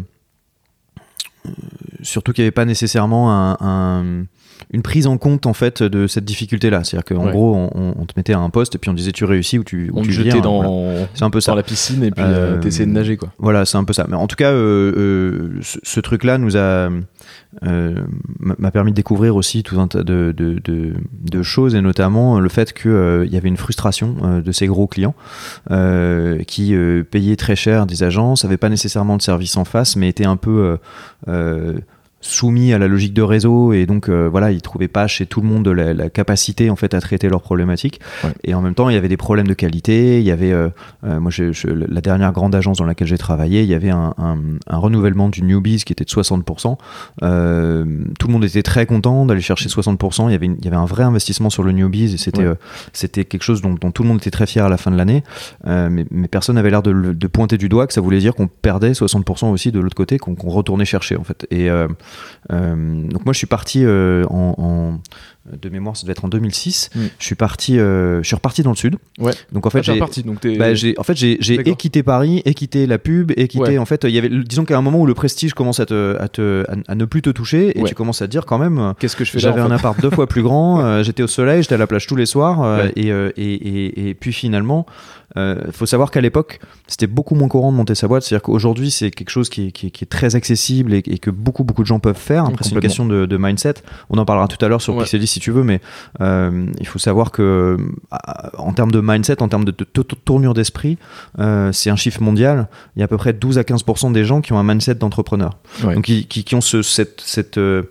surtout 2.02 2.34
qu'il 2.34 2.44
n'y 2.44 2.48
avait 2.48 2.52
pas 2.52 2.66
nécessairement 2.66 3.32
un- 3.62 4.26
une 4.72 4.82
prise 4.84 5.08
en 5.08 5.18
compte 5.18 5.46
en 5.48 5.54
fait 5.54 5.82
de 5.84 6.08
cette 6.08 6.26
difficulté-là. 6.26 6.84
C'est-à-dire 6.84 7.06
qu'en 7.18 7.26
Ouais. 7.26 7.32
gros, 7.32 7.56
on, 7.56 7.70
on- 7.76 7.94
on 8.00 8.06
te 8.06 8.14
mettait 8.16 8.34
à 8.34 8.40
un 8.40 8.50
poste 8.50 8.76
et 8.76 8.78
puis 8.78 8.90
on 8.90 8.94
disait 8.94 9.12
tu 9.12 9.26
réussis 9.26 9.58
ou 9.60 9.64
tu, 9.64 9.90
ou 9.92 10.00
on 10.00 10.02
te 10.02 10.08
tu 10.08 10.14
jetait 10.14 10.32
vires. 10.32 10.42
dans, 10.42 10.62
Voilà. 10.84 11.08
C'est 11.14 11.24
un 11.24 11.30
peu 11.30 11.42
ça. 11.42 11.52
dans 11.52 11.56
la 11.58 11.64
piscine 11.64 12.04
et 12.04 12.12
puis 12.12 12.24
euh, 12.24 12.56
Euh, 12.58 12.60
t'essayais 12.60 12.86
de 12.86 12.92
nager 12.92 13.18
quoi. 13.18 13.30
Voilà, 13.40 13.66
c'est 13.66 13.78
un 13.78 13.84
peu 13.84 13.94
ça. 13.94 14.06
Mais 14.10 14.16
en 14.16 14.28
tout 14.28 14.36
cas, 14.36 14.52
euh, 14.52 14.94
euh, 14.98 15.50
ce, 15.62 15.80
ce 15.84 16.00
truc-là 16.00 16.38
nous 16.38 16.58
a 16.58 16.90
m'a 17.62 18.72
permis 18.72 18.92
de 18.92 18.96
découvrir 18.96 19.36
aussi 19.36 19.62
tout 19.64 19.80
un 19.80 19.88
tas 19.88 20.04
de, 20.04 20.34
de, 20.36 20.60
de, 20.64 20.94
de 21.30 21.44
choses 21.44 21.76
et 21.76 21.82
notamment 21.82 22.40
le 22.40 22.48
fait 22.50 22.72
qu'il 22.74 23.28
y 23.30 23.36
avait 23.38 23.50
une 23.50 23.58
frustration 23.58 24.42
de 24.44 24.52
ces 24.52 24.68
gros 24.68 24.88
clients 24.88 25.16
qui 26.48 26.76
payaient 27.12 27.36
très 27.36 27.56
cher 27.56 27.86
des 27.86 28.04
agences, 28.04 28.44
n'avaient 28.44 28.58
pas 28.58 28.70
nécessairement 28.70 29.18
de 29.18 29.22
service 29.22 29.58
en 29.58 29.66
face, 29.66 29.96
mais 29.96 30.08
étaient 30.10 30.26
un 30.26 30.38
peu 30.38 30.78
soumis 32.22 32.72
à 32.74 32.78
la 32.78 32.88
logique 32.88 33.14
de 33.14 33.22
réseau 33.22 33.74
et 33.74 33.86
donc 33.86 34.08
euh, 34.08 34.30
voilà 34.30 34.52
ils 34.52 34.62
trouvaient 34.62 34.88
pas 34.88 35.08
chez 35.08 35.26
tout 35.26 35.42
le 35.42 35.48
monde 35.48 35.68
la, 35.68 35.94
la 35.94 36.10
capacité 36.10 36.70
en 36.70 36.76
fait 36.76 36.94
à 36.94 37.02
traiter 37.02 37.28
leurs 37.30 37.42
problématiques. 37.42 38.00
Ouais. 38.24 38.32
et 38.44 38.54
en 38.54 38.62
même 38.62 38.76
temps 38.76 38.90
il 38.90 38.94
y 38.94 38.98
avait 38.98 39.08
des 39.10 39.18
problèmes 39.18 39.48
de 39.48 39.54
qualité. 39.54 40.20
Il 40.20 40.26
y 40.26 40.32
avait 40.32 40.52
euh, 40.52 40.70
euh, 41.04 41.20
moi 41.20 41.32
je, 41.32 41.52
je- 41.52 41.68
la 41.68 42.02
dernière 42.02 42.32
grande 42.32 42.54
agence 42.56 42.78
dans 42.78 42.86
laquelle 42.86 43.08
j'ai 43.08 43.18
travaillé 43.18 43.64
il 43.64 43.70
y 43.70 43.74
avait 43.74 43.90
un, 43.90 44.14
un- 44.18 44.38
un 44.68 44.78
renouvellement 44.78 45.30
du 45.30 45.42
newbies 45.44 45.84
qui 45.84 45.94
était 45.94 46.06
de 46.06 46.10
60% 46.10 46.78
Euh, 47.24 47.86
tout 48.20 48.28
le 48.28 48.34
monde 48.34 48.44
était 48.46 48.64
très 48.64 48.86
content 48.86 49.26
d'aller 49.26 49.42
chercher 49.42 49.68
60% 49.70 50.28
il 50.30 50.32
y 50.32 50.36
avait 50.36 50.46
une- 50.46 50.58
il 50.60 50.66
y 50.66 50.68
avait 50.68 50.78
un 50.78 50.86
vrai 50.86 51.04
investissement 51.04 51.50
sur 51.50 51.64
le 51.64 51.72
newbies 51.72 52.14
et 52.14 52.18
c'était 52.18 52.48
Ouais. 52.48 52.56
c'était 52.94 53.26
quelque 53.26 53.44
chose 53.44 53.62
dont, 53.62 53.74
dont 53.80 53.92
tout 53.92 54.04
le 54.04 54.10
monde 54.10 54.18
était 54.20 54.32
très 54.32 54.46
fier 54.48 54.66
à 54.66 54.70
la 54.70 54.78
fin 54.78 54.92
de 54.92 54.98
l'année. 54.98 55.24
Mais, 55.66 56.06
mais 56.12 56.28
personne 56.28 56.56
n'avait 56.56 56.70
l'air 56.70 56.82
de, 56.84 56.92
de 56.94 57.28
pointer 57.28 57.58
du 57.58 57.70
doigt 57.70 57.88
que 57.88 57.94
ça 57.94 58.02
voulait 58.02 58.20
dire 58.20 58.36
qu'on 58.36 58.48
perdait 58.48 58.92
60% 58.92 59.50
aussi 59.52 59.72
de 59.72 59.80
l'autre 59.80 59.96
côté 59.96 60.18
qu'on 60.18 60.36
retournait 60.50 60.86
chercher 60.86 61.18
en 61.18 61.24
fait. 61.24 61.48
Et 61.52 61.70
donc 62.50 63.26
moi 63.26 63.34
je 63.34 63.38
suis 63.38 63.48
parti 63.48 63.86
euh, 63.86 64.24
en- 64.30 65.00
de 65.52 65.70
mémoire 65.70 65.98
ça 65.98 66.04
devait 66.04 66.12
être 66.12 66.26
en 66.26 66.28
2006 66.28 66.90
Mm. 66.96 67.00
je 67.20 67.26
suis 67.26 67.36
parti 67.36 67.80
euh, 67.80 68.22
je 68.22 68.28
suis 68.28 68.36
reparti 68.36 68.62
dans 68.64 68.70
le 68.70 68.76
sud 68.76 68.96
Ouais. 69.20 69.32
donc 69.52 69.66
en 69.66 69.70
fait 69.70 69.80
Ah, 69.80 69.82
t'es 69.82 69.86
j'ai 69.86 69.92
reparti, 69.94 70.24
donc 70.24 70.40
t'es- 70.42 70.58
bah, 70.58 70.74
j'ai- 70.74 70.94
en 71.00 71.04
fait, 71.04 71.16
j'ai 71.18 71.38
quitté 71.78 72.04
Paris, 72.04 72.42
et 72.46 72.54
quitté 72.54 72.86
la 72.86 72.98
pub, 73.00 73.32
et 73.36 73.48
quitté. 73.48 73.64
Ouais. 73.64 73.78
En 73.78 73.86
fait, 73.86 74.04
il 74.04 74.12
y 74.12 74.18
avait, 74.18 74.30
disons 74.30 74.66
qu'à 74.66 74.78
un 74.78 74.82
moment 74.82 75.00
où 75.02 75.06
le 75.06 75.14
prestige 75.14 75.54
commence 75.54 75.80
à 75.80 75.86
te, 75.86 76.16
à 76.20 76.28
te, 76.28 76.66
à, 76.88 76.96
ne 76.96 77.06
plus 77.06 77.22
te 77.22 77.30
toucher, 77.32 77.78
et 77.78 77.82
Ouais. 77.82 77.90
tu 77.90 77.96
commences 77.96 78.22
à 78.22 78.26
te 78.28 78.32
dire 78.32 78.46
quand 78.46 78.58
même. 78.60 78.78
euh, 78.80 78.94
Qu'est-ce 79.00 79.16
que 79.16 79.26
je 79.26 79.32
fais 79.32 79.40
J'avais 79.40 79.62
un 79.62 79.68
fait 79.70 79.74
appart 79.76 80.00
deux 80.02 80.10
fois 80.12 80.28
plus 80.28 80.44
grand, 80.44 80.80
euh, 80.86 81.04
j'étais 81.04 81.24
au 81.24 81.28
soleil, 81.28 81.64
j'étais 81.64 81.76
à 81.76 81.78
la 81.80 81.88
plage 81.88 82.06
tous 82.08 82.16
les 82.16 82.26
soirs, 82.28 82.62
euh, 82.64 82.90
et, 82.96 83.08
et, 83.08 83.34
et, 83.38 84.10
et 84.10 84.14
puis 84.14 84.34
finalement, 84.34 84.86
il 85.38 85.72
faut 85.72 85.86
savoir 85.86 86.12
qu'à 86.12 86.20
l'époque, 86.22 86.60
c'était 86.88 87.08
beaucoup 87.08 87.36
moins 87.36 87.48
courant 87.48 87.72
de 87.72 87.78
monter 87.78 87.96
sa 87.96 88.08
boîte. 88.08 88.24
C'est-à-dire 88.24 88.44
qu'aujourd'hui, 88.44 88.92
c'est 88.92 89.12
quelque 89.12 89.30
chose 89.30 89.48
qui 89.50 89.68
est, 89.68 89.72
qui 89.72 89.88
est- 89.88 89.90
qui 89.92 90.04
est 90.04 90.08
très 90.08 90.36
accessible 90.36 90.94
et, 90.94 91.02
que 91.02 91.30
beaucoup, 91.32 91.64
beaucoup 91.64 91.84
de 91.84 91.88
gens 91.88 92.00
peuvent 92.00 92.18
faire. 92.18 92.46
Après, 92.46 92.64
c'est 92.66 92.72
une 92.76 92.82
question 92.82 93.06
de, 93.06 93.26
de 93.26 93.38
mindset. 93.38 93.76
On 94.10 94.18
en 94.18 94.26
parlera 94.26 94.48
tout 94.50 94.64
à 94.64 94.68
l'heure 94.68 94.82
sur 94.82 94.94
Ouais. 94.96 95.06
Si 95.32 95.40
tu 95.40 95.52
veux, 95.52 95.64
mais 95.64 95.80
euh, 96.20 96.66
il 96.80 96.88
faut 96.88 97.00
savoir 97.00 97.32
que 97.32 97.42
euh, 97.42 97.78
en 98.58 98.74
termes 98.74 98.92
de 98.92 99.00
mindset, 99.02 99.42
en 99.42 99.48
termes 99.48 99.66
de, 99.66 99.72
de- 99.72 99.86
de 99.94 100.04
tournure 100.26 100.54
d'esprit, 100.54 100.98
euh, 101.40 101.72
c'est 101.72 101.90
un 101.90 101.96
chiffre 101.96 102.22
mondial. 102.22 102.68
Il 102.96 103.00
y 103.00 103.02
a 103.02 103.06
à 103.06 103.08
peu 103.08 103.18
près 103.18 103.34
12 103.34 103.58
à 103.58 103.62
15% 103.64 104.12
des 104.12 104.26
gens 104.26 104.42
qui 104.42 104.54
ont 104.54 104.60
un 104.60 104.64
mindset 104.64 104.96
d'entrepreneur. 104.96 105.58
Ouais. 105.84 105.96
Donc, 105.96 106.04
qui, 106.06 106.26
qui, 106.28 106.44
qui 106.44 106.56
ont 106.56 106.62
ce, 106.62 106.82
cette, 106.82 107.22
cette 107.26 107.58
euh, 107.58 107.84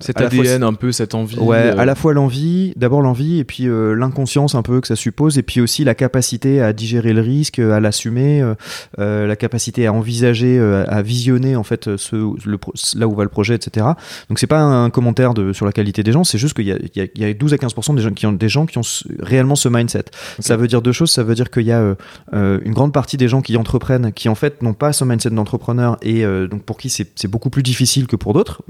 Cet 0.00 0.20
la 0.20 0.30
fois, 0.30 0.40
ADN 0.40 0.62
un 0.62 0.74
peu, 0.74 0.92
cette 0.92 1.14
envie. 1.14 1.38
Ouais, 1.38 1.56
euh, 1.56 1.78
à 1.78 1.84
la 1.84 1.94
fois 1.94 2.12
l'envie, 2.12 2.72
d'abord 2.76 3.02
l'envie, 3.02 3.38
et 3.38 3.44
puis 3.44 3.68
euh, 3.68 3.94
l'inconscience 3.94 4.54
un 4.54 4.62
peu 4.62 4.80
que 4.80 4.86
ça 4.86 4.96
suppose, 4.96 5.38
et 5.38 5.42
puis 5.42 5.60
aussi 5.60 5.84
la 5.84 5.94
capacité 5.94 6.60
à 6.60 6.72
digérer 6.72 7.12
le 7.12 7.20
risque, 7.20 7.58
à 7.58 7.80
l'assumer, 7.80 8.42
euh, 8.42 8.54
euh, 8.98 9.26
la 9.26 9.36
capacité 9.36 9.86
à 9.86 9.92
envisager, 9.92 10.58
euh, 10.58 10.84
à 10.88 11.02
visionner 11.02 11.56
en 11.56 11.64
fait 11.64 11.96
ce, 11.96 12.16
le, 12.16 12.58
là 12.96 13.08
où 13.08 13.14
va 13.14 13.24
le 13.24 13.28
projet, 13.28 13.54
etc. 13.54 13.86
Donc 14.28 14.38
c'est 14.38 14.46
pas 14.46 14.60
un 14.60 14.90
commentaire 14.90 15.34
de, 15.34 15.52
sur 15.52 15.66
la 15.66 15.72
qualité 15.72 16.02
des 16.02 16.12
gens, 16.12 16.24
c'est 16.24 16.38
juste 16.38 16.54
qu'il 16.54 16.66
y 16.66 16.72
a, 16.72 16.76
il 16.76 16.90
y, 16.94 17.00
a, 17.00 17.06
il 17.14 17.22
y 17.22 17.24
a 17.24 17.34
12 17.34 17.52
à 17.52 17.56
15% 17.56 17.94
des 17.94 18.02
gens 18.02 18.10
qui 18.10 18.26
ont, 18.26 18.32
des 18.32 18.48
gens 18.48 18.66
qui 18.66 18.78
ont 18.78 19.04
réellement 19.20 19.56
ce 19.56 19.68
mindset. 19.68 20.04
Ça 20.38 20.56
veut 20.56 20.68
dire 20.68 20.82
deux 20.82 20.92
choses, 20.92 21.10
ça 21.10 21.22
veut 21.22 21.34
dire 21.34 21.50
qu'il 21.50 21.64
y 21.64 21.72
a 21.72 21.80
euh, 21.80 21.94
euh, 22.32 22.60
une 22.64 22.72
grande 22.72 22.92
partie 22.92 23.16
des 23.16 23.28
gens 23.28 23.42
qui 23.42 23.56
entreprennent, 23.56 24.12
qui 24.12 24.28
en 24.28 24.34
fait 24.34 24.62
n'ont 24.62 24.74
pas 24.74 24.92
ce 24.92 25.04
mindset 25.04 25.30
d'entrepreneur, 25.30 25.96
et 26.02 26.24
euh, 26.24 26.46
donc 26.46 26.62
pour 26.62 26.78
qui 26.78 26.90
c'est 26.90 27.12
c'est 27.16 27.28
beaucoup 27.28 27.50
plus 27.50 27.62
difficile 27.62 28.06
que 28.06 28.16
pour 28.16 28.32
d'autres. 28.32 28.62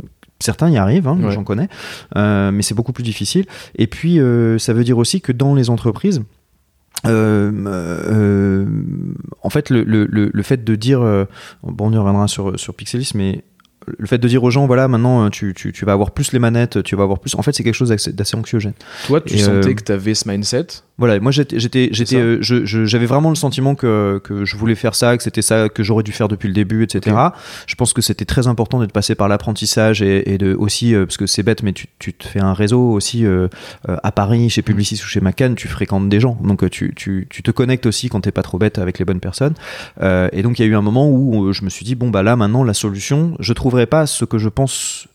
Certains 0.44 0.68
y 0.70 0.76
arrivent, 0.76 1.08
hein, 1.08 1.18
Ouais. 1.22 1.32
j'en 1.32 1.42
connais, 1.44 1.68
euh, 2.16 2.50
mais 2.52 2.62
c'est 2.62 2.74
beaucoup 2.74 2.92
plus 2.92 3.02
difficile. 3.04 3.46
Et 3.76 3.86
puis, 3.86 4.20
euh, 4.20 4.58
ça 4.58 4.72
veut 4.74 4.84
dire 4.84 4.98
aussi 4.98 5.20
que 5.22 5.32
dans 5.32 5.54
les 5.54 5.70
entreprises, 5.70 6.22
euh, 7.06 7.50
euh, 7.66 8.66
en 9.42 9.50
fait, 9.50 9.70
le, 9.70 9.82
le, 9.84 10.06
le, 10.06 10.30
le 10.32 10.42
fait 10.42 10.64
de 10.64 10.74
dire, 10.74 11.02
euh, 11.02 11.24
bon, 11.62 11.88
on 11.88 11.92
y 11.92 11.96
reviendra 11.96 12.28
sur, 12.28 12.58
sur 12.58 12.74
Pixelis, 12.74 13.12
mais 13.14 13.42
le 13.98 14.06
fait 14.06 14.16
de 14.18 14.26
dire 14.28 14.42
aux 14.42 14.50
gens, 14.50 14.66
voilà, 14.66 14.88
maintenant 14.88 15.28
tu, 15.28 15.52
tu, 15.54 15.70
tu 15.72 15.84
vas 15.84 15.92
avoir 15.92 16.12
plus 16.12 16.32
les 16.32 16.38
manettes, 16.38 16.82
tu 16.82 16.96
vas 16.96 17.02
avoir 17.02 17.18
plus. 17.18 17.34
En 17.34 17.42
fait, 17.42 17.52
c'est 17.52 17.62
quelque 17.62 17.74
chose 17.74 17.90
d'assez 17.90 18.36
anxiogène. 18.36 18.72
Toi, 19.06 19.20
tu 19.20 19.34
Et, 19.34 19.38
sentais 19.38 19.74
que 19.74 19.82
t'avais 19.82 20.14
ce 20.14 20.26
mindset? 20.28 20.66
Voilà, 20.96 21.18
moi 21.18 21.32
j'étais, 21.32 21.58
j'étais, 21.58 21.90
euh, 22.20 22.38
je- 22.40 22.64
je- 22.64 22.84
j'avais 22.84 23.06
vraiment 23.06 23.28
le 23.30 23.34
sentiment 23.34 23.74
que, 23.74 24.20
que 24.22 24.44
je 24.44 24.56
voulais 24.56 24.76
faire 24.76 24.94
ça, 24.94 25.16
que 25.16 25.24
c'était 25.24 25.42
ça 25.42 25.68
que 25.68 25.82
j'aurais 25.82 26.04
dû 26.04 26.12
faire 26.12 26.28
depuis 26.28 26.46
le 26.46 26.54
début, 26.54 26.84
etc. 26.84 27.16
Je 27.66 27.74
pense 27.74 27.92
que 27.92 28.00
c'était 28.00 28.24
très 28.24 28.46
important 28.46 28.78
d'être 28.78 28.92
passé 28.92 29.16
par 29.16 29.26
l'apprentissage 29.26 30.02
et, 30.02 30.32
et 30.32 30.38
de 30.38 30.54
aussi, 30.54 30.94
euh, 30.94 31.04
parce 31.04 31.16
que 31.16 31.26
c'est 31.26 31.42
bête, 31.42 31.64
mais 31.64 31.72
tu, 31.72 31.88
tu 31.98 32.12
te 32.12 32.24
fais 32.28 32.40
un 32.40 32.52
réseau 32.54 32.92
aussi 32.92 33.26
euh, 33.26 33.48
à 33.88 34.12
Paris, 34.12 34.50
chez 34.50 34.62
Publicis 34.62 35.00
ou 35.02 35.06
chez 35.08 35.20
Macan, 35.20 35.54
tu 35.56 35.66
fréquentes 35.66 36.08
des 36.08 36.20
gens, 36.20 36.38
donc 36.44 36.70
tu, 36.70 36.92
tu, 36.94 37.26
tu 37.28 37.42
te 37.42 37.50
connectes 37.50 37.86
aussi 37.86 38.08
quand 38.08 38.20
t'es 38.20 38.30
pas 38.32 38.42
trop 38.42 38.58
bête 38.58 38.78
avec 38.78 39.00
les 39.00 39.04
bonnes 39.04 39.18
personnes. 39.20 39.54
Et 40.00 40.42
donc 40.44 40.58
il 40.58 40.62
y 40.62 40.64
a 40.64 40.68
eu 40.68 40.76
un 40.76 40.82
moment 40.82 41.10
où 41.10 41.52
je 41.52 41.64
me 41.64 41.70
suis 41.70 41.84
dit 41.84 41.96
bon 41.96 42.10
bah 42.10 42.22
là 42.22 42.36
maintenant 42.36 42.62
la 42.62 42.72
solution, 42.74 43.36
je 43.40 43.52
trouverai 43.52 43.86
pas 43.86 44.06
ce 44.06 44.24
que 44.24 44.38
je 44.38 44.48
pense. 44.48 45.08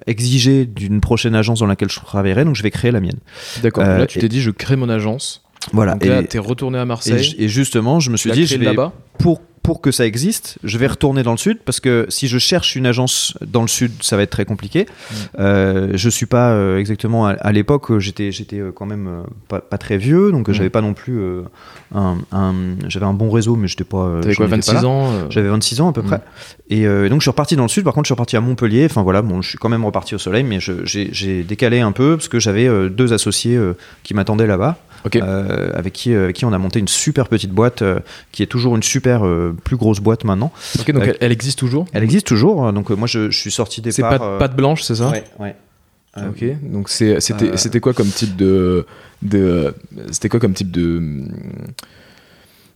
Euh, 0.00 0.10
exiger 0.10 0.66
d'une 0.66 1.00
prochaine 1.00 1.34
agence 1.34 1.60
dans 1.60 1.66
laquelle 1.66 1.90
je 1.90 2.00
travaillerai 2.00 2.44
donc 2.44 2.56
je 2.56 2.62
vais 2.62 2.70
créer 2.70 2.90
la 2.90 3.00
mienne 3.00 3.18
D'accord. 3.62 3.84
Euh, 3.84 3.98
là, 3.98 4.06
tu 4.06 4.18
et- 4.18 4.20
t'es 4.22 4.28
dit, 4.28 4.40
je 4.40 4.50
crée 4.50 4.76
mon 4.76 4.88
agence. 4.88 5.42
voilà 5.72 5.92
Donc 5.92 6.04
là, 6.06 6.20
et, 6.20 6.26
t'es 6.26 6.38
retourné 6.38 6.78
à 6.78 6.84
Marseille. 6.84 7.34
et 7.38 7.48
justement 7.48 8.00
je 8.00 8.10
me 8.10 8.16
tu 8.16 8.22
suis 8.22 8.30
dit 8.32 8.46
je 8.46 8.56
vais 8.56 8.74
pour, 9.18 9.40
pour 9.62 9.80
que 9.82 9.90
ça 9.90 10.06
existe, 10.06 10.58
je 10.64 10.78
vais 10.78 10.86
retourner 10.86 11.22
dans 11.22 11.32
le 11.32 11.36
sud 11.38 11.58
parce 11.64 11.80
que 11.80 12.06
si 12.08 12.28
je 12.28 12.38
cherche 12.38 12.76
une 12.76 12.86
agence 12.86 13.36
dans 13.46 13.62
le 13.62 13.68
sud, 13.68 13.92
ça 14.02 14.16
va 14.16 14.22
être 14.22 14.30
très 14.30 14.44
compliqué. 14.46 14.86
Mm. 14.86 15.14
Euh, 15.38 15.90
je 15.94 16.08
suis 16.08 16.26
pas 16.26 16.50
euh, 16.52 16.78
exactement 16.78 17.26
à, 17.26 17.32
à 17.32 17.52
l'époque, 17.52 17.90
euh, 17.90 17.98
j'étais 18.00 18.32
j'étais 18.32 18.58
euh, 18.58 18.72
quand 18.74 18.86
même 18.86 19.22
pas, 19.48 19.60
pas 19.60 19.78
très 19.78 19.98
vieux, 19.98 20.32
donc 20.32 20.48
euh, 20.48 20.52
Mm. 20.52 20.54
j'avais 20.54 20.70
pas 20.70 20.80
non 20.80 20.94
plus 20.94 21.18
euh, 21.20 21.42
un, 21.94 22.16
un- 22.32 22.54
j'avais 22.88 23.06
un 23.06 23.12
bon 23.12 23.30
réseau, 23.30 23.54
mais 23.56 23.68
j'étais 23.68 23.84
pas. 23.84 24.18
T'avais 24.22 24.34
quoi, 24.34 24.46
étais 24.46 24.50
pas 24.56 24.56
26 24.56 24.72
là. 24.74 24.84
ans 24.88 25.12
J'avais 25.30 25.48
26 25.48 25.80
ans 25.82 25.90
à 25.90 25.92
peu 25.92 26.02
Mm. 26.02 26.06
près. 26.06 26.20
Et 26.70 26.84
donc 27.08 27.20
je 27.20 27.24
suis 27.24 27.30
reparti 27.30 27.56
dans 27.56 27.64
le 27.64 27.68
sud. 27.68 27.84
Par 27.84 27.92
contre, 27.94 28.06
je 28.06 28.08
suis 28.08 28.14
reparti 28.14 28.36
à 28.36 28.40
Montpellier. 28.40 28.86
Enfin 28.86 29.02
voilà, 29.02 29.22
bon, 29.22 29.42
je 29.42 29.48
suis 29.50 29.58
quand 29.58 29.68
même 29.68 29.84
reparti 29.84 30.14
au 30.14 30.18
soleil, 30.18 30.42
mais 30.44 30.58
j'ai 30.60 31.42
décalé 31.44 31.80
un 31.80 31.92
peu 31.92 32.16
parce 32.16 32.28
que 32.28 32.38
j'avais 32.40 32.68
deux 32.88 33.12
associés 33.12 33.58
qui 34.04 34.14
m'attendaient 34.14 34.46
là-bas, 34.46 34.78
Ok. 35.04 35.16
euh, 35.16 35.70
avec 35.74 35.92
qui 35.92 36.14
euh, 36.14 36.24
avec 36.24 36.36
qui 36.36 36.44
on 36.44 36.52
a 36.52 36.58
monté 36.58 36.78
une 36.78 36.88
super 36.88 37.28
petite 37.28 37.50
boîte 37.50 37.82
euh, 37.82 38.00
qui 38.32 38.42
est 38.42 38.46
toujours 38.46 38.76
une 38.76 38.82
super 38.82 39.22
plus 39.64 39.76
grosse 39.76 40.00
boîte 40.00 40.24
maintenant. 40.24 40.52
Ok, 40.78 40.92
donc 40.92 41.04
elle, 41.04 41.16
elle 41.20 41.32
existe 41.32 41.58
toujours? 41.58 41.86
Elle 41.92 42.04
existe 42.04 42.26
toujours. 42.26 42.72
Donc 42.72 42.90
moi 42.90 43.06
je, 43.06 43.30
je 43.30 43.38
suis 43.38 43.50
sorti 43.50 43.80
des 43.80 43.92
C'est 43.92 44.02
pas, 44.02 44.48
de 44.48 44.54
blanche, 44.54 44.82
c'est 44.82 44.96
ça? 44.96 45.10
Ouais, 45.10 45.24
ouais. 45.38 45.54
Ok, 46.16 46.44
donc 46.62 46.88
c'était 46.88 47.20
c'était 47.56 47.80
quoi 47.80 47.94
comme 47.94 48.08
type 48.08 48.36
de, 48.36 48.84
de 49.22 49.74
c'était 50.10 50.28
quoi 50.28 50.40
comme 50.40 50.54
type 50.54 50.70
de 50.70 51.24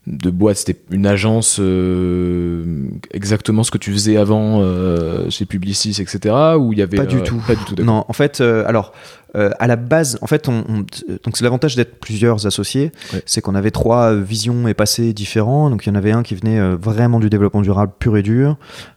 de 0.06 0.30
boîte? 0.30 0.58
C'était 0.58 0.78
une 0.90 1.06
agence 1.06 1.58
euh, 1.60 2.86
exactement 3.12 3.62
ce 3.64 3.70
que 3.70 3.78
tu 3.78 3.92
faisais 3.92 4.16
avant 4.16 4.60
euh, 4.60 5.28
chez 5.30 5.46
Publicis, 5.46 5.96
etc. 6.00 6.34
Ou 6.58 6.72
il 6.72 6.78
y 6.78 6.82
avait 6.82 6.96
Pas 6.96 7.06
du 7.06 7.16
euh, 7.16 7.22
tout. 7.22 7.42
pas 7.46 7.54
du 7.54 7.64
tout. 7.64 7.82
Non, 7.82 8.04
en 8.06 8.12
fait, 8.12 8.40
alors 8.40 8.92
euh, 9.36 9.50
à 9.58 9.66
la 9.66 9.76
base, 9.76 10.18
en 10.22 10.26
fait, 10.26 10.48
on, 10.48 10.64
on- 10.68 10.78
donc 11.24 11.36
c'est 11.36 11.42
l'avantage 11.44 11.76
d'être 11.76 11.98
plusieurs 12.00 12.46
associés, 12.46 12.92
Ouais. 13.12 13.22
c'est 13.26 13.40
qu'on 13.40 13.54
avait 13.54 13.70
trois 13.70 14.12
euh, 14.12 14.20
visions 14.22 14.68
et 14.68 14.74
passés 14.74 15.12
différents. 15.12 15.70
Donc 15.70 15.86
il 15.86 15.88
y 15.88 15.92
en 15.92 15.96
avait 15.96 16.12
un 16.12 16.22
qui 16.22 16.34
venait 16.34 16.58
euh, 16.58 16.76
vraiment 16.80 17.20
du 17.20 17.30
développement 17.30 17.60
durable 17.62 17.92
pur 17.98 18.16
et 18.16 18.22
dur. 18.22 18.56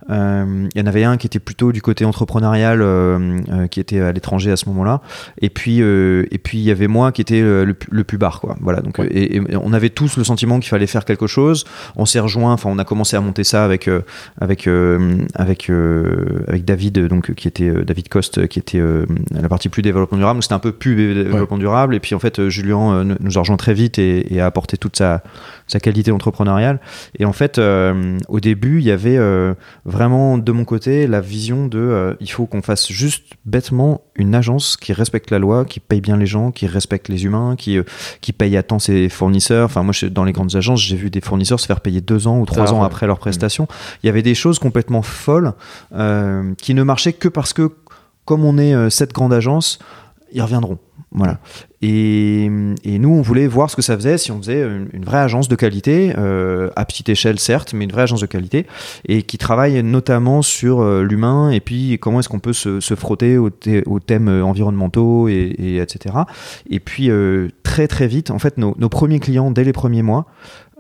Euh, 0.10 0.68
il 0.74 0.80
y 0.80 0.84
en 0.84 0.88
avait 0.88 1.04
un 1.04 1.18
qui 1.18 1.28
était 1.28 1.40
plutôt 1.40 1.72
du 1.72 1.82
côté 1.82 2.06
entrepreneurial, 2.06 2.82
euh, 2.82 3.40
euh, 3.52 3.68
qui 3.68 3.80
était 3.80 4.00
à 4.00 4.12
l'étranger 4.12 4.52
à 4.52 4.56
ce 4.58 4.68
moment-là. 4.70 5.02
Et 5.42 5.50
puis 5.50 5.82
euh, 5.82 6.26
et 6.32 6.38
puis 6.38 6.60
il 6.60 6.64
y 6.64 6.72
avait 6.72 6.88
moi 6.88 7.12
qui 7.12 7.22
était 7.22 7.42
euh, 7.42 7.66
le, 7.66 7.76
le 7.92 8.04
plus 8.04 8.18
bar, 8.18 8.40
quoi. 8.40 8.56
Voilà. 8.62 8.82
Donc 8.82 8.98
Ouais. 9.00 9.06
euh, 9.08 9.10
et, 9.14 9.36
et 9.38 9.56
on 9.62 9.74
avait 9.74 9.90
tous 9.90 10.18
le 10.18 10.24
sentiment 10.24 10.60
qu'il 10.60 10.70
fallait 10.70 10.88
faire 10.88 11.04
quelque 11.06 11.28
chose. 11.28 11.66
On 11.96 12.06
s'est 12.06 12.20
rejoint. 12.20 12.54
Enfin, 12.54 12.70
on 12.72 12.80
a 12.80 12.86
commencé 12.86 13.16
à 13.18 13.22
monter 13.22 13.44
ça 13.44 13.66
avec 13.66 13.88
euh, 13.88 14.02
avec 14.40 14.68
euh, 14.68 15.18
avec 15.36 15.70
euh, 15.70 16.44
avec 16.48 16.64
David 16.66 17.00
donc 17.08 17.34
qui 17.34 17.48
était 17.48 17.68
euh, 17.70 17.84
David 17.84 18.08
Coste 18.10 18.48
qui 18.48 18.60
était 18.60 18.80
euh, 18.80 19.06
la 19.32 19.50
partie 19.50 19.70
plus 19.70 19.82
développement 19.82 20.18
durable 20.18 20.27
donc 20.34 20.44
c'était 20.44 20.54
un 20.56 20.60
peu 20.60 20.72
plus 20.72 20.96
dé- 20.96 21.24
développement 21.24 21.58
durable. 21.58 21.96
Et 21.96 22.00
puis 22.00 22.16
en 22.16 22.20
fait 22.20 22.40
euh, 22.40 22.50
Julien 22.50 22.94
euh, 22.94 23.16
nous- 23.20 23.38
a 23.38 23.40
rejoint 23.40 23.58
très 23.58 23.74
vite 23.74 24.00
et, 24.00 24.34
et 24.34 24.42
a 24.42 24.46
apporté 24.46 24.78
toute 24.78 24.96
sa 24.98 25.22
sa 25.68 25.80
qualité 25.80 26.12
entrepreneuriale. 26.12 26.80
Et 27.20 27.26
en 27.26 27.34
fait 27.34 27.58
euh, 27.58 28.18
au 28.30 28.40
début 28.40 28.80
il 28.80 28.86
y 28.86 28.92
avait 28.92 29.18
vraiment 29.86 30.38
de 30.38 30.52
mon 30.52 30.66
côté 30.66 31.08
la 31.08 31.22
vision 31.22 31.68
de 31.68 32.16
il 32.20 32.32
faut 32.32 32.46
qu'on 32.46 32.62
fasse 32.62 32.92
juste 32.92 33.34
bêtement 33.46 34.02
une 34.16 34.34
agence 34.36 34.78
qui 34.78 34.94
respecte 34.94 35.30
la 35.32 35.40
loi 35.40 35.66
qui 35.66 35.80
paye 35.80 36.02
bien 36.02 36.18
les 36.18 36.26
gens 36.26 36.52
qui 36.52 36.68
respecte 36.68 37.10
les 37.10 37.26
humains 37.26 37.56
qui 37.58 37.78
qui 38.22 38.34
paye 38.34 38.56
à 38.58 38.64
temps 38.64 38.80
ses 38.80 39.10
fournisseurs. 39.10 39.66
Enfin 39.66 39.84
moi 39.84 39.94
je- 39.94 40.06
dans 40.08 40.24
les 40.24 40.32
grandes 40.32 40.56
agences 40.56 40.82
j'ai 40.82 40.96
vu 40.96 41.10
des 41.10 41.22
fournisseurs 41.22 41.60
se 41.60 41.66
faire 41.66 41.82
payer 41.82 42.02
deux 42.02 42.28
ans 42.28 42.40
ou 42.40 42.46
trois 42.46 42.74
ans 42.74 42.80
ouais. 42.80 42.86
après 42.86 43.08
leur 43.08 43.20
prestation. 43.20 43.68
Il 44.04 44.08
y 44.08 44.10
avait 44.10 44.22
des 44.22 44.36
choses 44.36 44.60
complètement 44.60 45.02
folles 45.02 45.54
euh, 45.94 46.54
qui 46.58 46.74
ne 46.74 46.84
marchaient 46.84 47.14
que 47.14 47.28
parce 47.28 47.54
que, 47.54 47.72
comme 48.26 48.44
on 48.46 48.58
est 48.58 48.74
euh, 48.74 48.90
cette 48.90 49.14
grande 49.14 49.34
agence, 49.34 49.80
ils 50.32 50.42
reviendront. 50.42 50.80
Voilà. 51.12 51.40
Et, 51.84 52.46
et 52.84 52.98
nous, 53.00 53.10
on 53.10 53.22
voulait 53.22 53.46
voir 53.48 53.70
ce 53.70 53.76
que 53.76 53.82
ça 53.84 53.96
faisait 53.96 54.18
si 54.18 54.32
on 54.32 54.38
faisait 54.40 54.62
une, 54.64 54.88
une 54.94 55.06
vraie 55.06 55.20
agence 55.20 55.48
de 55.48 55.56
qualité, 55.56 56.14
euh, 56.18 56.70
à 56.76 56.86
petite 56.86 57.10
échelle 57.10 57.40
certes, 57.40 57.74
mais 57.74 57.86
une 57.86 57.92
vraie 57.92 58.02
agence 58.04 58.22
de 58.22 58.26
qualité, 58.26 58.66
et 59.08 59.22
qui 59.22 59.38
travaille 59.38 59.82
notamment 59.84 60.42
sur 60.42 60.82
euh, 60.82 61.04
l'humain 61.04 61.52
et 61.52 61.60
puis 61.60 61.98
comment 62.00 62.20
est-ce 62.20 62.30
qu'on 62.30 62.40
peut 62.40 62.54
se, 62.54 62.80
se 62.80 62.96
frotter 62.96 63.38
aux, 63.38 63.52
aux 63.86 64.00
thèmes 64.00 64.28
euh, 64.28 64.44
environnementaux 64.44 65.28
et, 65.28 65.34
et 65.60 65.78
etc. 65.78 66.16
Et 66.70 66.80
puis 66.80 67.12
euh, 67.12 67.50
très 67.64 67.88
très 67.88 68.08
vite, 68.08 68.32
en 68.32 68.40
fait, 68.40 68.58
nos, 68.58 68.76
nos 68.80 68.90
premiers 68.90 69.20
clients 69.20 69.52
dès 69.52 69.64
les 69.64 69.74
premiers 69.74 70.02
mois, 70.02 70.26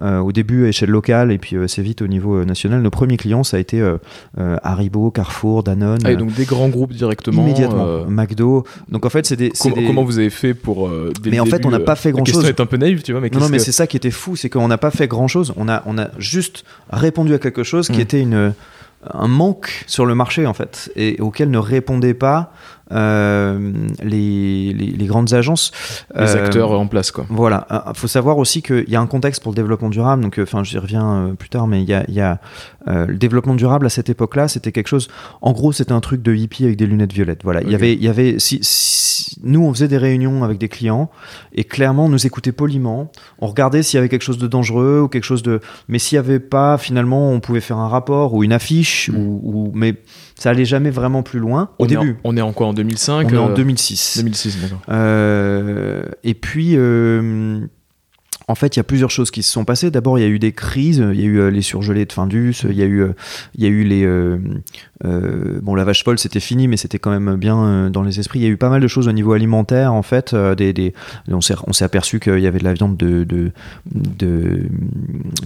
euh, 0.03 0.19
au 0.19 0.31
début 0.31 0.65
à 0.65 0.67
échelle 0.69 0.91
locale 0.91 1.31
et 1.31 1.39
puis 1.39 1.55
euh, 1.55 1.63
assez 1.63 1.81
vite 1.81 2.03
au 2.03 2.07
niveau 2.07 2.35
euh, 2.35 2.45
national, 2.45 2.83
nos 2.83 2.91
premiers 2.91 3.17
clients 3.17 3.43
ça 3.43 3.57
a 3.57 3.59
été 3.59 3.83
Haribo, 4.37 5.09
Carrefour, 5.11 5.63
Danone. 5.63 5.97
Ah, 6.03 6.11
et 6.11 6.15
donc 6.15 6.33
des 6.33 6.45
grands 6.45 6.69
groupes 6.69 6.93
directement. 6.93 7.41
immédiatement. 7.43 8.05
McDo. 8.07 8.63
Donc 8.89 9.05
en 9.05 9.09
fait, 9.09 9.25
c'est 9.25 9.35
des- 9.35 9.51
comment 9.87 10.03
vous 10.03 10.19
avez 10.19 10.29
fait 10.29 10.53
pour 10.53 10.86
euh, 10.89 11.11
dès 11.21 11.29
Mais 11.29 11.35
le 11.37 11.41
en 11.43 11.45
fait, 11.45 11.65
on 11.65 11.69
n'a 11.69 11.77
euh, 11.77 11.85
pas 11.85 11.95
fait 11.95 12.09
La 12.09 12.13
grand 12.13 12.23
question 12.23 12.41
chose. 12.41 12.49
est 12.49 12.59
un 12.59 12.65
peu 12.65 12.77
naïve, 12.77 13.01
tu 13.03 13.11
vois, 13.11 13.21
mais 13.21 13.29
Non, 13.29 13.39
non, 13.39 13.49
mais 13.49 13.57
que- 13.57 13.63
c'est 13.63 13.71
ça 13.71 13.87
qui 13.87 13.97
était 13.97 14.11
fou, 14.11 14.35
c'est 14.35 14.49
qu'on 14.49 14.67
n'a 14.67 14.77
pas 14.77 14.91
fait 14.91 15.07
grand 15.07 15.27
chose. 15.27 15.53
On 15.57 15.67
a, 15.69 15.83
on 15.85 15.97
a 15.97 16.09
juste 16.17 16.63
répondu 16.91 17.33
à 17.33 17.39
quelque 17.39 17.63
chose 17.63 17.87
qui 17.87 17.97
Mm. 17.97 18.01
était 18.01 18.21
une, 18.21 18.53
un 19.13 19.27
manque 19.27 19.83
sur 19.87 20.05
le 20.05 20.15
marché, 20.15 20.45
en 20.47 20.53
fait, 20.53 20.91
et 20.95 21.17
auquel 21.21 21.49
ne 21.51 21.57
répondaient 21.59 22.13
pas 22.15 22.51
euh, 22.91 23.71
les, 24.01 24.73
les, 24.73 24.91
les 24.91 25.05
grandes 25.05 25.33
agences. 25.33 25.71
les 26.15 26.21
Euh, 26.21 26.45
acteurs 26.45 26.71
en 26.71 26.87
place, 26.87 27.11
quoi. 27.11 27.25
Voilà, 27.29 27.67
il 27.93 27.97
faut 27.99 28.07
savoir 28.07 28.37
aussi 28.37 28.61
qu'il 28.61 28.85
y 28.89 28.95
a 28.95 29.01
un 29.01 29.07
contexte 29.07 29.43
pour 29.43 29.51
le 29.51 29.55
développement 29.57 29.89
durable, 29.89 30.23
donc 30.23 30.39
euh, 30.39 30.43
enfin 30.43 30.63
j'y 30.63 30.77
reviens 30.77 31.05
euh, 31.27 31.33
plus 31.33 31.49
tard, 31.49 31.67
mais 31.67 31.81
il 31.83 31.89
y 31.89 31.93
a, 31.93 32.05
il 32.07 32.13
y 32.13 32.21
a 32.21 32.39
euh, 32.87 33.05
le 33.05 33.15
développement 33.17 33.55
durable 33.55 33.85
à 33.85 33.89
cette 33.89 34.09
époque-là, 34.09 34.47
c'était 34.47 34.71
quelque 34.71 34.87
chose. 34.87 35.09
En 35.41 35.51
gros, 35.51 35.73
c'était 35.73 35.91
un 35.91 35.99
truc 35.99 36.21
de 36.21 36.33
hippie 36.33 36.63
avec 36.63 36.77
des 36.77 36.85
lunettes 36.85 37.11
violettes. 37.13 37.41
Voilà, 37.43 37.61
il 37.61 37.69
y 37.71 37.75
avait, 37.75 37.93
il 37.93 38.01
y 38.03 38.07
avait. 38.07 38.39
Si, 38.39 38.59
si- 38.61 38.96
nous, 39.43 39.63
on 39.63 39.73
faisait 39.73 39.87
des 39.87 39.97
réunions 39.97 40.43
avec 40.43 40.57
des 40.57 40.67
clients 40.69 41.09
et 41.53 41.63
clairement, 41.63 42.05
on 42.05 42.09
nous 42.09 42.25
écoutait 42.25 42.51
poliment. 42.51 43.11
On 43.39 43.47
regardait 43.47 43.83
s'il 43.83 43.97
y 43.97 43.99
avait 43.99 44.09
quelque 44.09 44.21
chose 44.23 44.37
de 44.37 44.47
dangereux 44.47 45.01
ou 45.03 45.07
quelque 45.07 45.23
chose 45.23 45.43
de. 45.43 45.59
Mais 45.87 45.99
s'il 45.99 46.15
y 46.15 46.19
avait 46.19 46.39
pas, 46.39 46.77
finalement, 46.77 47.31
on 47.31 47.39
pouvait 47.39 47.59
faire 47.61 47.77
un 47.77 47.87
rapport 47.87 48.33
ou 48.33 48.43
une 48.43 48.53
affiche 48.53 49.09
Mm. 49.09 49.15
ou, 49.17 49.41
ou- 49.43 49.71
mais 49.73 49.95
ça 50.35 50.49
allait 50.51 50.65
jamais 50.65 50.89
vraiment 50.91 51.23
plus 51.23 51.39
loin 51.39 51.69
au 51.79 51.83
on 51.83 51.85
Est 51.85 51.89
début. 51.89 52.11
en, 52.23 52.29
on 52.31 52.37
est 52.37 52.41
en 52.41 52.53
quoi 52.53 52.67
En 52.67 52.73
2005 52.73 53.27
on 53.31 53.33
est 53.33 53.37
en 53.37 53.49
euh, 53.49 53.53
2006. 53.53 54.17
2006, 54.17 54.61
d'accord. 54.61 54.79
Euh, 54.89 56.03
et 56.23 56.33
puis, 56.33 56.73
euh, 56.75 57.59
en 58.49 58.55
fait, 58.55 58.75
il 58.75 58.79
y 58.79 58.81
a 58.81 58.83
plusieurs 58.85 59.11
choses 59.11 59.29
qui 59.29 59.43
se 59.43 59.51
sont 59.51 59.65
passées. 59.65 59.91
D'abord, 59.91 60.17
il 60.17 60.21
y 60.21 60.25
a 60.25 60.29
eu 60.29 60.39
des 60.39 60.53
crises. 60.53 61.03
Il 61.13 61.19
y 61.19 61.23
a 61.23 61.27
eu 61.27 61.39
euh, 61.39 61.49
les 61.51 61.61
surgelés 61.61 62.05
de 62.05 62.13
Findus. 62.13 62.55
Il 62.63 62.75
y 62.77 62.81
a 62.81 62.85
eu, 62.85 63.01
euh, 63.01 63.13
il 63.55 63.63
y 63.63 63.67
a 63.67 63.69
eu 63.69 63.83
les. 63.83 64.05
euh, 64.05 64.37
euh, 65.05 65.59
bon, 65.61 65.75
la 65.75 65.83
vache 65.83 66.03
folle, 66.03 66.17
c'était 66.17 66.39
fini, 66.39 66.67
mais 66.67 66.77
c'était 66.77 66.97
quand 66.97 67.11
même 67.11 67.35
bien 67.35 67.57
euh, 67.61 67.89
dans 67.89 68.03
les 68.03 68.19
esprits. 68.19 68.39
Il 68.39 68.43
y 68.43 68.45
a 68.45 68.49
eu 68.49 68.57
pas 68.57 68.69
mal 68.69 68.81
de 68.81 68.87
choses 68.87 69.07
au 69.07 69.11
niveau 69.11 69.33
alimentaire, 69.33 69.93
en 69.93 70.01
fait. 70.01 70.33
euh, 70.33 70.55
des, 70.55 70.71
des- 70.73 70.93
on 71.29 71.41
s'est 71.41 71.83
aperçu 71.83 72.19
qu'il 72.21 72.39
y 72.39 72.47
avait 72.47 72.59
de 72.59 72.63
la 72.63 72.73
viande 72.73 72.95
de, 72.97 73.23
de, 73.25 73.51
de- 73.93 74.61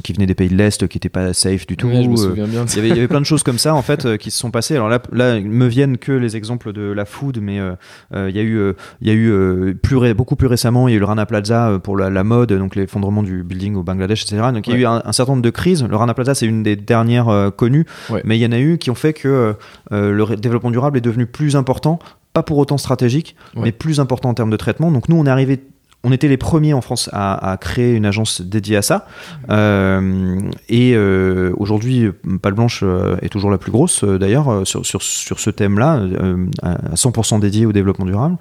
qui 0.03 0.13
venait 0.13 0.25
des 0.27 0.35
pays 0.35 0.49
de 0.49 0.55
l'Est 0.55 0.87
qui 0.87 0.97
n'était 0.97 1.09
pas 1.09 1.33
safe 1.33 1.65
du 1.67 1.77
tout. 1.77 1.87
Ouais, 1.87 2.03
je 2.03 2.09
me 2.09 2.13
Euh, 2.13 2.17
souviens 2.17 2.47
bien. 2.47 2.65
de 2.65 2.69
il 2.69 2.75
y, 2.75 2.79
avait, 2.79 2.89
il 2.89 2.95
y 2.95 2.99
avait 2.99 3.07
plein 3.07 3.19
de 3.21 3.25
choses 3.25 3.43
comme 3.43 3.57
ça 3.57 3.73
en 3.75 3.81
fait 3.81 4.05
euh, 4.05 4.17
qui 4.17 4.31
se 4.31 4.37
sont 4.37 4.51
passées. 4.51 4.75
Alors 4.75 4.89
là, 4.89 5.01
là, 5.11 5.37
il 5.37 5.49
me 5.49 5.65
viennent 5.67 5.97
que 5.97 6.11
les 6.11 6.37
exemples 6.37 6.71
de 6.71 6.81
la 6.91 7.05
food, 7.05 7.39
mais 7.41 7.59
euh, 7.59 7.73
euh, 8.13 8.29
il 8.29 8.35
y 8.35 8.39
a 8.39 8.43
eu, 8.43 8.57
euh, 8.57 8.73
il 9.01 9.07
y 9.07 9.11
a 9.11 9.13
eu 9.13 9.29
euh, 9.31 9.73
plus 9.73 9.97
ré- 9.97 10.13
beaucoup 10.13 10.35
plus 10.35 10.47
récemment, 10.47 10.87
il 10.87 10.91
y 10.91 10.93
a 10.93 10.97
eu 10.97 10.99
le 10.99 11.05
Rana 11.05 11.25
Plaza 11.25 11.69
euh, 11.69 11.79
pour 11.79 11.97
la, 11.97 12.09
la 12.09 12.23
mode, 12.23 12.53
donc 12.53 12.75
l'effondrement 12.91 13.23
du 13.23 13.43
building 13.43 13.75
au 13.75 13.83
Bangladesh, 13.83 14.23
etc. 14.23 14.49
Donc 14.53 14.67
il 14.67 14.71
y 14.71 14.73
a 14.73 14.75
Ouais. 14.75 14.81
eu 14.83 14.85
un, 14.85 15.01
un 15.05 15.11
certain 15.13 15.31
nombre 15.33 15.41
de 15.43 15.49
crises. 15.49 15.83
Le 15.83 15.95
Rana 15.95 16.13
Plaza, 16.13 16.35
c'est 16.35 16.45
une 16.45 16.61
des 16.63 16.75
dernières 16.75 17.29
euh, 17.29 17.49
connues, 17.49 17.85
Ouais. 18.09 18.21
mais 18.25 18.37
il 18.37 18.41
y 18.41 18.45
en 18.45 18.51
a 18.51 18.59
eu 18.59 18.77
qui 18.77 18.89
ont 18.91 18.95
fait 18.95 19.13
que 19.13 19.27
euh, 19.27 19.53
euh, 19.93 20.11
le 20.11 20.35
développement 20.35 20.71
durable 20.71 20.97
est 20.97 21.01
devenu 21.01 21.25
plus 21.25 21.55
important, 21.55 21.99
pas 22.33 22.43
pour 22.43 22.57
autant 22.57 22.77
stratégique, 22.77 23.35
Ouais. 23.55 23.61
mais 23.63 23.71
plus 23.71 23.99
important 24.01 24.29
en 24.29 24.33
termes 24.33 24.49
de 24.49 24.57
traitement. 24.57 24.91
Donc 24.91 25.07
nous, 25.07 25.15
on 25.15 25.25
est 25.25 25.29
arrivé 25.29 25.59
on 26.03 26.11
était 26.11 26.27
les 26.27 26.37
premiers 26.37 26.73
en 26.73 26.81
France 26.81 27.09
à, 27.13 27.51
à 27.51 27.57
créer 27.57 27.93
une 27.95 28.05
agence 28.07 28.41
dédiée 28.41 28.77
à 28.77 28.81
ça. 28.81 29.05
Euh, 29.51 30.39
et 30.67 30.93
euh, 30.95 31.51
aujourd'hui, 31.57 32.09
Pâle 32.41 32.53
Blanche 32.53 32.81
euh, 32.83 33.17
est 33.21 33.29
toujours 33.29 33.51
la 33.51 33.57
plus 33.59 33.71
grosse, 33.71 34.03
d'ailleurs, 34.03 34.65
sur, 34.65 34.85
sur, 34.85 35.01
sur 35.03 35.39
ce 35.39 35.49
thème-là, 35.51 35.97
euh, 35.99 36.45
à 36.63 36.95
100% 36.95 37.39
dédié 37.39 37.65
au 37.65 37.71
développement 37.71 38.05
durable. 38.05 38.37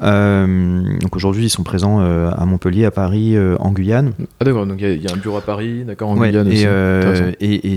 Donc 0.00 1.16
aujourd'hui, 1.16 1.44
ils 1.46 1.50
sont 1.50 1.62
présents 1.62 2.00
à 2.00 2.44
Montpellier, 2.46 2.84
à 2.84 2.90
Paris, 2.90 3.36
en 3.58 3.72
Guyane. 3.72 4.12
Ah 4.40 4.44
d'accord, 4.44 4.66
donc 4.66 4.78
il 4.80 4.86
y 4.86 4.90
a- 4.90 4.94
il 4.94 5.02
y, 5.02 5.08
a 5.08 5.12
un 5.12 5.16
bureau 5.16 5.36
à 5.38 5.40
Paris, 5.40 5.84
d'accord, 5.84 6.10
en 6.10 6.16
Ouais, 6.18 6.30
Guyane 6.30 6.48
aussi. 6.48 6.62
et, 6.62 6.66
Intéressant. 6.66 7.24
et, 7.40 7.72
et 7.72 7.76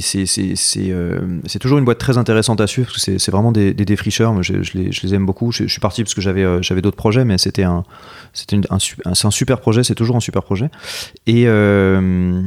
c'est 1.48 1.60
toujours 1.60 1.78
une 1.80 1.86
boîte 1.86 1.98
très 2.00 2.18
intéressante 2.18 2.62
à 2.62 2.68
suivre 2.68 2.88
parce 2.92 3.04
que 3.06 3.18
c'est- 3.18 3.32
vraiment 3.32 3.52
des, 3.52 3.74
des 3.74 3.86
défricheurs. 3.86 4.34
Moi, 4.34 4.42
je, 4.44 4.62
je 4.62 4.78
les, 4.78 4.92
je 4.92 5.02
les 5.08 5.16
aime 5.16 5.26
beaucoup. 5.26 5.52
Je, 5.52 5.64
je 5.66 5.72
suis 5.72 5.80
parti 5.82 6.04
parce 6.04 6.14
que 6.14 6.22
j'avais 6.22 6.62
j'avais 6.62 6.82
d'autres 6.82 6.98
projets, 6.98 7.26
mais 7.26 7.38
c'était 7.40 7.64
un, 7.64 7.84
un, 8.70 8.78
un 9.06 9.14
c'est 9.24 9.28
un 9.28 9.32
super 9.32 9.62
projet, 9.62 9.84
c'est 9.84 9.96
toujours 9.96 10.18
un 10.18 10.20
super 10.20 10.44
projet. 10.44 10.70
Et 11.28 11.46
euh, 11.48 12.44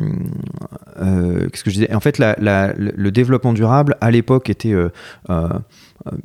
euh, 1.00 1.48
qu'est-ce 1.48 1.64
que 1.64 1.70
je 1.70 1.76
disais? 1.76 1.94
En 1.94 2.00
fait, 2.00 2.18
la, 2.18 2.36
la, 2.38 2.74
le 2.76 3.10
développement 3.10 3.54
durable 3.54 3.96
à 4.02 4.10
l'époque 4.10 4.50
était 4.50 4.72
euh, 4.74 4.88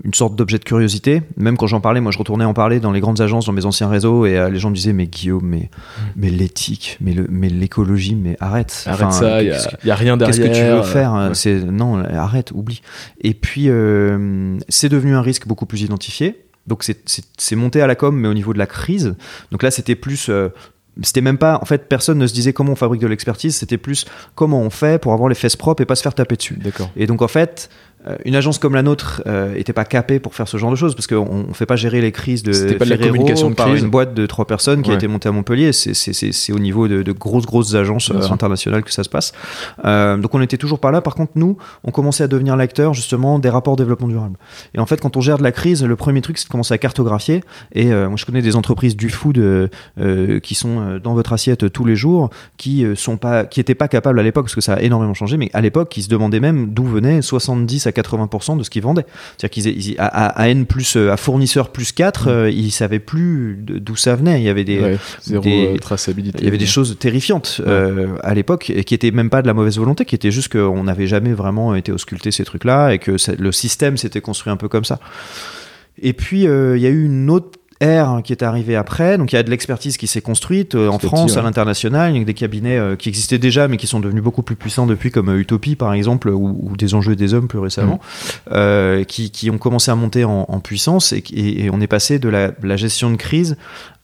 une 0.03 0.13
sorte 0.13 0.35
d'objet 0.35 0.57
de 0.59 0.65
curiosité. 0.65 1.21
Même 1.37 1.55
quand 1.55 1.67
j'en 1.67 1.79
parlais, 1.79 2.01
moi 2.01 2.11
je 2.11 2.17
retournais 2.17 2.43
en 2.43 2.53
parler 2.53 2.81
dans 2.81 2.91
les 2.91 2.99
grandes 2.99 3.21
agences, 3.21 3.45
dans 3.45 3.53
mes 3.53 3.65
anciens 3.65 3.87
réseaux, 3.87 4.25
et 4.25 4.49
les 4.51 4.59
gens 4.59 4.69
me 4.71 4.75
disaient 4.75 4.91
Mais 4.91 5.07
Guillaume, 5.07 5.45
mais, 5.45 5.69
mais 6.17 6.29
l'éthique, 6.29 6.97
mais, 6.99 7.13
le, 7.13 7.27
mais 7.29 7.47
l'écologie, 7.47 8.15
mais 8.15 8.35
arrête. 8.41 8.83
Arrête 8.87 9.07
Enfin, 9.07 9.11
ça, 9.11 9.41
il 9.41 9.51
que- 9.51 9.85
n'y 9.85 9.91
a, 9.91 9.95
rien 9.95 10.17
derrière. 10.17 10.35
Qu'est-ce 10.35 10.49
que 10.49 10.53
tu 10.53 10.63
veux 10.69 10.83
faire 10.83 11.13
Ouais. 11.13 11.29
C'est 11.33 11.63
non, 11.63 12.03
arrête, 12.03 12.51
oublie. 12.53 12.81
Et 13.21 13.33
puis 13.33 13.69
c'est 14.67 14.89
devenu 14.89 15.15
un 15.15 15.21
risque 15.21 15.47
beaucoup 15.47 15.65
plus 15.65 15.81
identifié. 15.81 16.35
Donc 16.67 16.83
c'est- 16.83 17.55
monté 17.55 17.81
à 17.81 17.87
la 17.87 17.95
com, 17.95 18.15
mais 18.15 18.27
au 18.27 18.33
niveau 18.33 18.53
de 18.53 18.59
la 18.59 18.67
crise. 18.67 19.15
Donc 19.51 19.63
là, 19.63 19.71
c'était 19.71 19.95
plus. 19.95 20.29
euh, 20.29 20.49
c'était 21.03 21.21
même 21.21 21.37
pas. 21.37 21.57
En 21.61 21.65
fait, 21.65 21.87
personne 21.87 22.17
ne 22.17 22.27
se 22.27 22.33
disait 22.33 22.53
comment 22.53 22.73
on 22.73 22.75
fabrique 22.75 23.01
de 23.01 23.07
l'expertise. 23.07 23.55
C'était 23.55 23.77
plus 23.77 24.05
comment 24.35 24.61
on 24.61 24.69
fait 24.69 25.01
pour 25.01 25.13
avoir 25.13 25.29
les 25.29 25.35
fesses 25.35 25.55
propres 25.55 25.81
et 25.81 25.85
pas 25.85 25.95
se 25.95 26.03
faire 26.03 26.13
taper 26.13 26.35
dessus. 26.35 26.55
D'accord. 26.61 26.91
Et 26.97 27.07
donc 27.07 27.21
en 27.21 27.27
fait, 27.29 27.69
une 28.25 28.35
agence 28.35 28.57
comme 28.57 28.73
la 28.73 28.81
nôtre 28.81 29.21
euh, 29.27 29.53
était 29.55 29.73
pas 29.73 29.85
capée 29.85 30.19
pour 30.19 30.33
faire 30.35 30.47
ce 30.47 30.57
genre 30.57 30.71
de 30.71 30.75
choses 30.75 30.95
parce 30.95 31.07
qu'on 31.07 31.45
on 31.49 31.53
fait 31.53 31.65
pas 31.65 31.75
gérer 31.75 32.01
les 32.01 32.11
crises 32.11 32.41
de 32.43 32.73
pas 32.73 32.85
de 32.85 32.89
la 32.89 32.97
communication 32.97 33.49
de 33.49 33.55
par 33.55 33.67
crise. 33.67 33.83
une 33.83 33.89
boîte 33.89 34.13
de 34.13 34.25
trois 34.25 34.45
personnes 34.45 34.81
qui 34.81 34.91
a 34.91 34.93
été 34.95 35.07
montée 35.07 35.29
à 35.29 35.31
Montpellier. 35.31 35.71
C'est- 35.73 36.51
au 36.51 36.59
niveau 36.59 36.87
de, 36.87 37.03
de 37.03 37.11
grosses 37.11 37.45
grosses 37.45 37.75
agences 37.75 38.11
euh, 38.11 38.21
internationales 38.31 38.83
que 38.83 38.91
ça 38.91 39.03
se 39.03 39.09
passe. 39.09 39.31
Euh, 39.85 40.17
donc 40.17 40.33
on 40.35 40.41
était 40.41 40.57
toujours 40.57 40.79
pas 40.79 40.91
là. 40.91 41.01
Par 41.01 41.15
contre, 41.15 41.33
nous, 41.35 41.57
on 41.83 41.91
commençait 41.91 42.23
à 42.23 42.27
devenir 42.27 42.55
l'acteur 42.55 42.93
justement 42.93 43.39
des 43.39 43.49
rapports 43.49 43.75
développement 43.75 44.07
durable. 44.07 44.37
Et 44.73 44.79
en 44.79 44.85
fait, 44.85 44.99
quand 44.99 45.15
on 45.17 45.21
gère 45.21 45.37
de 45.37 45.43
la 45.43 45.51
crise, 45.51 45.83
le 45.83 45.95
premier 45.95 46.21
truc, 46.21 46.37
c'est 46.37 46.45
de 46.47 46.51
commencer 46.51 46.73
à 46.73 46.77
cartographier. 46.77 47.43
Et 47.73 47.91
euh, 47.93 48.07
moi, 48.09 48.17
je 48.17 48.25
connais 48.25 48.41
des 48.41 48.55
entreprises 48.55 48.95
du 48.97 49.09
food 49.09 49.37
euh, 49.37 49.67
euh, 49.99 50.39
qui 50.39 50.55
sont 50.55 50.79
euh, 50.79 50.99
dans 50.99 51.13
votre 51.13 51.33
assiette 51.33 51.71
tous 51.71 51.85
les 51.85 51.95
jours, 51.95 52.29
qui 52.57 52.83
euh, 52.83 52.95
sont 52.95 53.17
pas, 53.17 53.45
qui 53.45 53.59
étaient 53.59 53.75
pas 53.75 53.87
capables 53.87 54.19
à 54.19 54.23
l'époque, 54.23 54.45
parce 54.45 54.55
que 54.55 54.61
ça 54.61 54.73
a 54.73 54.81
énormément 54.81 55.13
changé, 55.13 55.37
mais 55.37 55.49
à 55.53 55.61
l'époque, 55.61 55.89
qui 55.89 56.01
se 56.01 56.09
demandaient 56.09 56.39
même 56.39 56.69
d'où 56.73 56.83
venait 56.85 57.21
70 57.21 57.87
à 57.87 57.90
80% 57.91 58.57
de 58.57 58.63
ce 58.63 58.69
qu'ils 58.69 58.81
vendaient. 58.81 59.05
C'est-à-dire 59.37 59.49
qu'ils, 59.49 59.89
ils- 59.91 59.95
à, 59.99 60.05
à- 60.27 60.47
N 60.49 60.65
plus, 60.65 60.95
euh, 60.97 61.11
à 61.11 61.17
fournisseur 61.17 61.69
plus 61.71 61.91
4, 61.91 62.27
euh, 62.27 62.49
ils 62.49 62.71
savaient 62.71 62.99
plus 62.99 63.57
d'où 63.59 63.95
ça 63.95 64.15
venait. 64.15 64.39
Il 64.41 64.43
y 64.43 64.49
avait 64.49 64.63
des, 64.63 64.79
Ouais, 64.79 64.97
zéro 65.21 65.43
des- 65.43 65.73
euh, 65.75 65.77
traçabilité. 65.77 66.39
il 66.39 66.45
y 66.45 66.47
avait 66.47 66.57
des 66.57 66.65
choses 66.65 66.97
terrifiantes 66.99 67.61
euh, 67.65 68.15
à 68.23 68.33
l'époque 68.33 68.69
et 68.69 68.83
qui 68.83 68.93
étaient 68.93 69.11
même 69.11 69.29
pas 69.29 69.41
de 69.41 69.47
la 69.47 69.53
mauvaise 69.53 69.77
volonté, 69.77 70.05
qui 70.05 70.15
étaient 70.15 70.31
juste 70.31 70.51
qu'on 70.51 70.83
n'avait 70.83 71.07
jamais 71.07 71.33
vraiment 71.33 71.75
été 71.75 71.91
ausculter 71.91 72.31
ces 72.31 72.43
trucs-là 72.43 72.91
et 72.93 72.99
que 72.99 73.17
ça- 73.17 73.33
le 73.37 73.51
système 73.51 73.97
s'était 73.97 74.21
construit 74.21 74.51
un 74.51 74.57
peu 74.57 74.67
comme 74.69 74.85
ça. 74.85 74.99
Et 76.01 76.13
puis 76.13 76.47
euh, 76.47 76.77
il 76.77 76.83
y 76.83 76.87
a 76.87 76.89
eu 76.89 77.05
une 77.05 77.29
autre 77.29 77.59
ère 77.81 78.21
qui 78.23 78.31
est 78.31 78.43
arrivée 78.43 78.75
après, 78.77 79.17
donc 79.17 79.33
il 79.33 79.35
y 79.35 79.39
a 79.39 79.43
de 79.43 79.49
l'expertise 79.49 79.97
qui 79.97 80.07
s'est 80.07 80.21
construite 80.21 80.75
euh, 80.75 80.87
en 80.87 80.99
France, 80.99 81.31
petit, 81.33 81.39
à 81.39 81.41
l'international, 81.41 82.13
il 82.15 82.19
y 82.19 82.21
a 82.21 82.25
des 82.25 82.33
cabinets 82.33 82.77
euh, 82.77 82.95
qui 82.95 83.09
existaient 83.09 83.37
déjà 83.39 83.67
mais 83.67 83.77
qui 83.77 83.87
sont 83.87 83.99
devenus 83.99 84.23
beaucoup 84.23 84.43
plus 84.43 84.55
puissants 84.55 84.85
depuis, 84.85 85.11
comme 85.11 85.29
euh, 85.29 85.39
Utopie 85.39 85.75
par 85.75 85.91
exemple, 85.93 86.29
ou, 86.29 86.57
ou 86.61 86.77
des 86.77 86.93
enjeux 86.93 87.15
des 87.15 87.33
hommes 87.33 87.47
plus 87.47 87.59
récemment, 87.59 87.99
euh, 88.51 89.03
qui, 89.03 89.31
qui 89.31 89.49
ont 89.49 89.57
commencé 89.57 89.91
à 89.91 89.95
monter 89.95 90.23
en, 90.23 90.45
en 90.47 90.59
puissance 90.59 91.11
et, 91.11 91.21
qui- 91.21 91.35
et- 91.35 91.65
et 91.65 91.69
on 91.71 91.81
est 91.81 91.87
passé 91.87 92.19
de 92.19 92.29
la, 92.29 92.51
la 92.63 92.77
gestion 92.77 93.09
de 93.11 93.15
crise 93.17 93.57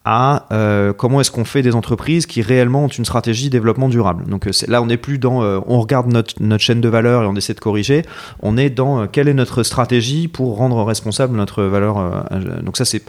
à 0.10 0.46
euh, 0.54 0.94
comment 0.94 1.20
est-ce 1.20 1.32
qu'on 1.32 1.44
fait 1.44 1.62
des 1.62 1.76
entreprises 1.76 2.26
qui 2.26 2.42
réellement 2.42 2.86
ont 2.86 2.88
une 2.88 3.04
stratégie 3.04 3.50
développement 3.50 3.90
durable. 3.90 4.24
Donc 4.30 4.48
là, 4.68 4.82
on 4.82 4.86
n'est 4.86 4.96
plus 4.98 5.18
dans 5.20 5.44
euh, 5.44 5.60
on 5.68 5.82
regarde 5.82 6.08
notre, 6.12 6.34
notre 6.42 6.64
chaîne 6.64 6.80
de 6.80 6.88
valeur 6.88 7.24
et 7.24 7.26
on 7.26 7.36
essaie 7.36 7.54
de 7.54 7.60
corriger. 7.60 8.04
On 8.42 8.56
est 8.58 8.70
dans 8.70 9.02
euh, 9.02 9.06
quelle 9.12 9.28
est 9.28 9.34
notre 9.34 9.64
stratégie 9.64 10.30
pour 10.30 10.56
rendre 10.56 10.82
responsable 10.84 11.36
notre 11.36 11.64
valeur. 11.64 12.26
donc 12.64 12.78
ça, 12.78 12.86
c'est 12.86 13.04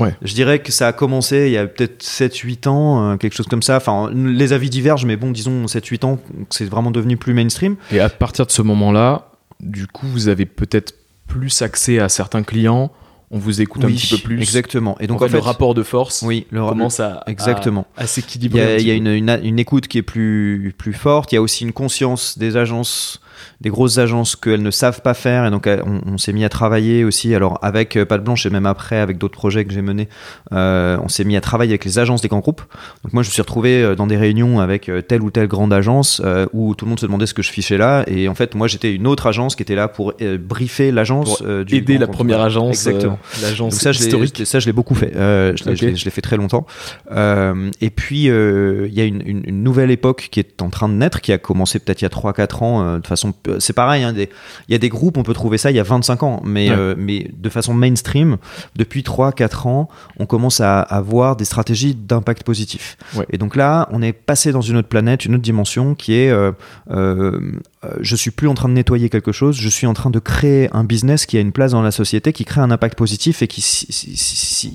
Ouais. 0.00 0.14
Je 0.22 0.34
dirais 0.34 0.58
que 0.58 0.72
ça 0.72 0.88
a 0.88 0.92
commencé 0.92 1.46
il 1.46 1.52
y 1.52 1.56
a 1.56 1.66
peut-être 1.66 2.02
7-8 2.02 2.68
ans, 2.68 3.12
euh, 3.12 3.16
quelque 3.16 3.34
chose 3.34 3.46
comme 3.46 3.62
ça. 3.62 3.76
Enfin, 3.76 4.10
les 4.14 4.52
avis 4.52 4.68
divergent, 4.70 5.06
mais 5.06 5.16
bon, 5.16 5.30
disons 5.30 5.66
7-8 5.66 6.04
ans, 6.04 6.18
c'est 6.50 6.66
vraiment 6.66 6.90
devenu 6.90 7.16
plus 7.16 7.32
mainstream. 7.34 7.76
Et 7.92 8.00
à 8.00 8.08
partir 8.08 8.46
de 8.46 8.50
ce 8.50 8.62
moment-là, 8.62 9.30
du 9.60 9.86
coup, 9.86 10.06
vous 10.06 10.28
avez 10.28 10.44
peut-être 10.46 10.94
plus 11.26 11.62
accès 11.62 11.98
à 11.98 12.08
certains 12.08 12.42
clients, 12.42 12.92
on 13.32 13.38
vous 13.38 13.60
écoute 13.60 13.82
un 13.84 13.88
petit 13.88 14.06
peu 14.14 14.18
plus. 14.22 14.38
Exactement. 14.40 14.96
Et 15.00 15.06
donc, 15.08 15.18
Donc, 15.18 15.26
en 15.28 15.30
fait, 15.30 15.38
le 15.38 15.42
rapport 15.42 15.74
de 15.74 15.82
force 15.82 16.22
oui, 16.22 16.46
le, 16.50 16.60
commence 16.60 17.00
à, 17.00 17.14
à- 17.14 17.30
exactement. 17.30 17.84
à, 17.96 18.04
Il 18.04 18.08
s'équilibrer. 18.08 18.60
y 18.60 18.62
a, 18.62 18.78
il 18.78 18.86
y 18.86 18.90
a 18.90 18.94
une- 18.94 19.40
une 19.42 19.58
écoute 19.58 19.88
qui 19.88 19.98
est 19.98 20.02
plus, 20.02 20.72
plus 20.78 20.92
forte. 20.92 21.32
Il 21.32 21.34
y 21.34 21.38
a 21.38 21.42
aussi 21.42 21.64
une 21.64 21.72
conscience 21.72 22.38
des 22.38 22.56
agences, 22.56 23.20
des 23.60 23.70
grosses 23.70 23.98
agences 23.98 24.36
qu'elles 24.36 24.62
ne 24.62 24.70
savent 24.70 25.02
pas 25.02 25.14
faire. 25.14 25.46
Et 25.46 25.50
donc, 25.50 25.66
elles- 25.66 25.82
on, 25.86 26.00
on 26.06 26.18
s'est 26.18 26.32
mis 26.32 26.44
à 26.44 26.48
travailler 26.48 27.04
aussi. 27.04 27.34
Alors, 27.34 27.58
avec 27.62 27.96
euh, 27.96 28.04
Pâte 28.04 28.24
Blanche 28.24 28.46
et 28.46 28.50
même 28.50 28.66
après, 28.66 28.98
avec 28.98 29.18
d'autres 29.18 29.34
projets 29.38 29.64
que 29.64 29.72
j'ai 29.72 29.82
menés, 29.82 30.08
euh, 30.52 30.96
on 31.02 31.08
s'est 31.08 31.24
mis 31.24 31.36
à 31.36 31.40
travailler 31.40 31.72
avec 31.72 31.84
les 31.84 31.98
agences 31.98 32.20
des 32.22 32.28
grands 32.28 32.40
groupes. 32.40 32.62
Donc, 33.04 33.12
moi, 33.12 33.22
je 33.22 33.28
me 33.28 33.32
suis 33.32 33.42
retrouvé 33.42 33.82
euh, 33.82 33.94
dans 33.94 34.06
des 34.06 34.16
réunions 34.16 34.60
avec 34.60 34.88
euh, 34.88 35.00
telle 35.02 35.22
ou 35.22 35.30
telle 35.30 35.48
grande 35.48 35.72
agence 35.72 36.20
euh, 36.24 36.46
où 36.52 36.74
tout 36.74 36.84
le 36.84 36.90
monde 36.90 37.00
se 37.00 37.06
demandait 37.06 37.26
ce 37.26 37.34
que 37.34 37.42
je 37.42 37.50
fichais 37.50 37.78
là. 37.78 38.04
Et 38.06 38.28
en 38.28 38.34
fait, 38.34 38.54
moi, 38.54 38.66
j'étais 38.68 38.94
une 38.94 39.06
autre 39.06 39.26
agence 39.26 39.56
qui 39.56 39.62
était 39.62 39.74
là 39.74 39.88
pour 39.88 40.12
euh, 40.22 40.38
briefer 40.38 40.90
l'agence 40.92 41.42
euh, 41.46 41.64
du 41.64 41.76
aider 41.76 41.98
la 41.98 42.06
première 42.06 42.40
agence, 42.40 42.86
Exactement. 42.86 43.18
euh, 43.38 43.42
l'agence 43.42 43.74
Donc 43.74 43.80
ça, 43.82 43.90
historique. 43.90 44.34
je 44.38 44.44
ça, 44.44 44.58
je 44.60 44.66
l'ai 44.66 44.72
beaucoup 44.72 44.94
fait. 44.94 45.12
Euh, 45.16 45.52
je 45.56 45.70
l'ai 46.04 46.10
fait 46.10 46.20
très 46.20 46.36
longtemps. 46.36 46.66
Euh, 47.12 47.70
et 47.80 47.90
puis, 47.90 48.28
euh, 48.28 48.86
il 48.88 48.94
y 48.94 49.00
a 49.00 49.04
une, 49.04 49.22
une- 49.26 49.42
une 49.46 49.62
nouvelle 49.62 49.90
époque 49.90 50.28
qui 50.30 50.40
est 50.40 50.62
en 50.62 50.70
train 50.70 50.88
de 50.88 50.94
naître, 50.94 51.20
qui 51.20 51.32
a 51.32 51.38
commencé 51.38 51.78
peut-être 51.78 52.00
il 52.02 52.04
y 52.04 52.06
a 52.06 52.10
3-4 52.10 52.62
ans. 52.62 52.82
euh, 52.82 52.98
de 52.98 53.06
façon, 53.06 53.25
c'est 53.58 53.72
pareil, 53.72 54.02
hein, 54.02 54.14
il 54.16 54.72
y 54.72 54.74
a 54.74 54.78
des 54.78 54.88
groupes, 54.88 55.16
on 55.16 55.22
peut 55.22 55.34
trouver 55.34 55.58
ça 55.58 55.70
il 55.70 55.76
y 55.76 55.80
a 55.80 55.82
25 55.82 56.22
ans, 56.22 56.42
mais, 56.44 56.70
Ouais. 56.70 56.76
euh, 56.76 56.94
mais 56.96 57.30
de 57.36 57.48
façon 57.48 57.74
mainstream, 57.74 58.36
depuis 58.74 59.02
3-4 59.02 59.66
ans, 59.66 59.88
on 60.18 60.26
commence 60.26 60.60
à 60.60 60.80
avoir 60.80 61.36
des 61.36 61.44
stratégies 61.44 61.94
d'impact 61.94 62.42
positif. 62.44 62.96
Ouais. 63.14 63.26
Et 63.30 63.38
donc 63.38 63.56
là, 63.56 63.88
on 63.92 64.02
est 64.02 64.12
passé 64.12 64.52
dans 64.52 64.60
une 64.60 64.76
autre 64.76 64.88
planète, 64.88 65.24
une 65.24 65.34
autre 65.34 65.42
dimension 65.44 65.94
qui 65.94 66.14
est 66.14 66.30
euh, 66.30 66.52
euh, 66.90 67.40
euh, 67.84 67.90
je 68.00 68.16
suis 68.16 68.30
plus 68.30 68.48
en 68.48 68.54
train 68.54 68.68
de 68.68 68.74
nettoyer 68.74 69.08
quelque 69.08 69.32
chose, 69.32 69.56
je 69.56 69.68
suis 69.68 69.86
en 69.86 69.94
train 69.94 70.10
de 70.10 70.18
créer 70.18 70.68
un 70.72 70.84
business 70.84 71.26
qui 71.26 71.36
a 71.36 71.40
une 71.40 71.52
place 71.52 71.72
dans 71.72 71.82
la 71.82 71.90
société, 71.90 72.32
qui 72.32 72.44
crée 72.44 72.60
un 72.60 72.70
impact 72.70 72.96
positif 72.96 73.42
et 73.42 73.46
qui, 73.46 73.62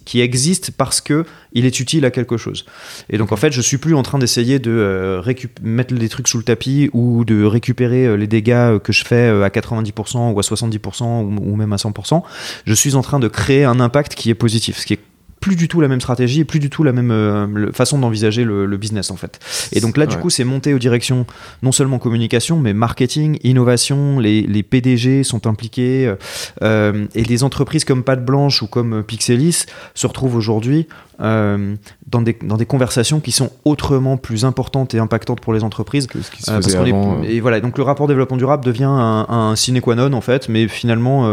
qui 0.06 0.22
existe 0.22 0.72
parce 0.72 1.02
que 1.02 1.26
il 1.54 1.66
est 1.66 1.80
utile 1.80 2.06
à 2.06 2.12
quelque 2.12 2.38
chose. 2.38 2.66
Et 3.10 3.18
donc 3.18 3.32
en 3.32 3.36
fait, 3.36 3.52
je 3.52 3.62
suis 3.62 3.78
plus 3.78 3.96
en 3.96 4.04
train 4.04 4.20
d'essayer 4.20 4.60
de 4.60 4.72
euh, 4.72 5.34
mettre 5.62 5.94
des 5.94 6.10
trucs 6.10 6.28
sous 6.28 6.38
le 6.38 6.44
tapis 6.44 6.90
ou 6.94 7.26
de 7.26 7.44
récupérer 7.44 8.06
euh, 8.06 8.16
les 8.16 8.28
dégâts 8.28 8.52
euh, 8.52 8.80
que 8.80 8.94
je 8.94 9.06
fais 9.06 9.30
à 9.30 9.50
90% 9.50 10.34
ou 10.34 10.40
à 10.40 10.42
70% 10.42 11.04
ou, 11.04 11.52
ou 11.52 11.56
même 11.56 11.74
à 11.74 11.78
100%. 11.78 12.24
Je 12.66 12.74
suis 12.74 12.96
en 12.96 13.02
train 13.02 13.20
de 13.20 13.28
créer 13.28 13.64
un 13.64 13.80
impact 13.80 14.16
qui 14.16 14.30
est 14.30 14.36
positif, 14.36 14.78
ce 14.78 14.86
qui 14.86 14.94
est 14.94 15.00
plus 15.42 15.58
du 15.58 15.68
tout 15.68 15.82
la 15.82 15.90
même 15.90 16.00
stratégie 16.00 16.40
et 16.40 16.46
plus 16.46 16.60
du 16.60 16.70
tout 16.70 16.84
la 16.84 16.94
même 16.94 17.12
euh, 17.12 17.72
façon 17.74 18.00
d'envisager 18.00 18.46
le, 18.46 18.66
le 18.66 18.78
business 18.78 19.12
en 19.12 19.18
fait. 19.18 19.40
Et 19.74 19.82
donc 19.82 19.98
là, 19.98 20.06
du 20.06 20.16
Ouais. 20.16 20.22
coup, 20.22 20.30
c'est 20.30 20.44
monté 20.46 20.74
aux 20.74 20.80
directions 20.80 21.26
non 21.64 21.72
seulement 21.74 22.00
communication, 22.00 22.60
mais 22.60 22.74
marketing, 22.74 23.38
innovation. 23.44 24.20
Les, 24.20 24.42
les 24.44 24.64
PDG 24.64 25.24
sont 25.24 25.48
impliqués 25.48 26.06
euh, 26.08 26.16
euh, 26.62 27.06
et 27.16 27.24
des 27.24 27.44
entreprises 27.44 27.84
comme 27.86 28.04
Pâte 28.04 28.24
Blanche 28.24 28.62
ou 28.62 28.68
comme 28.68 29.04
Pixelis 29.04 29.66
se 29.96 30.08
retrouvent 30.08 30.36
aujourd'hui 30.36 30.88
euh, 31.22 31.76
dans, 32.08 32.22
des, 32.22 32.38
dans 32.44 32.58
des 32.58 32.66
conversations 32.66 33.20
qui 33.20 33.32
sont 33.32 33.50
autrement 33.66 34.18
plus 34.18 34.46
importantes 34.46 34.94
et 34.96 35.00
impactantes 35.00 35.40
pour 35.42 35.54
les 35.54 35.64
entreprises. 35.64 36.08
que 36.08 36.22
ce 36.22 36.30
qui 36.32 36.42
se 36.44 36.52
Euh, 36.52 36.56
parce 36.56 36.66
faisait 36.68 36.78
qu'on 36.78 36.86
est- 36.86 36.90
avant. 36.92 37.20
euh. 37.20 37.24
et 37.24 37.40
voilà, 37.40 37.60
donc 37.62 37.78
le 37.78 37.84
rapport 37.84 38.08
développement 38.08 38.38
durable 38.38 38.64
devient 38.66 38.84
un, 38.86 39.26
un 39.30 39.56
sine 39.56 39.82
qua 39.82 39.96
non 39.96 40.14
en 40.14 40.22
fait, 40.22 40.50
mais 40.50 40.68
finalement, 40.68 41.28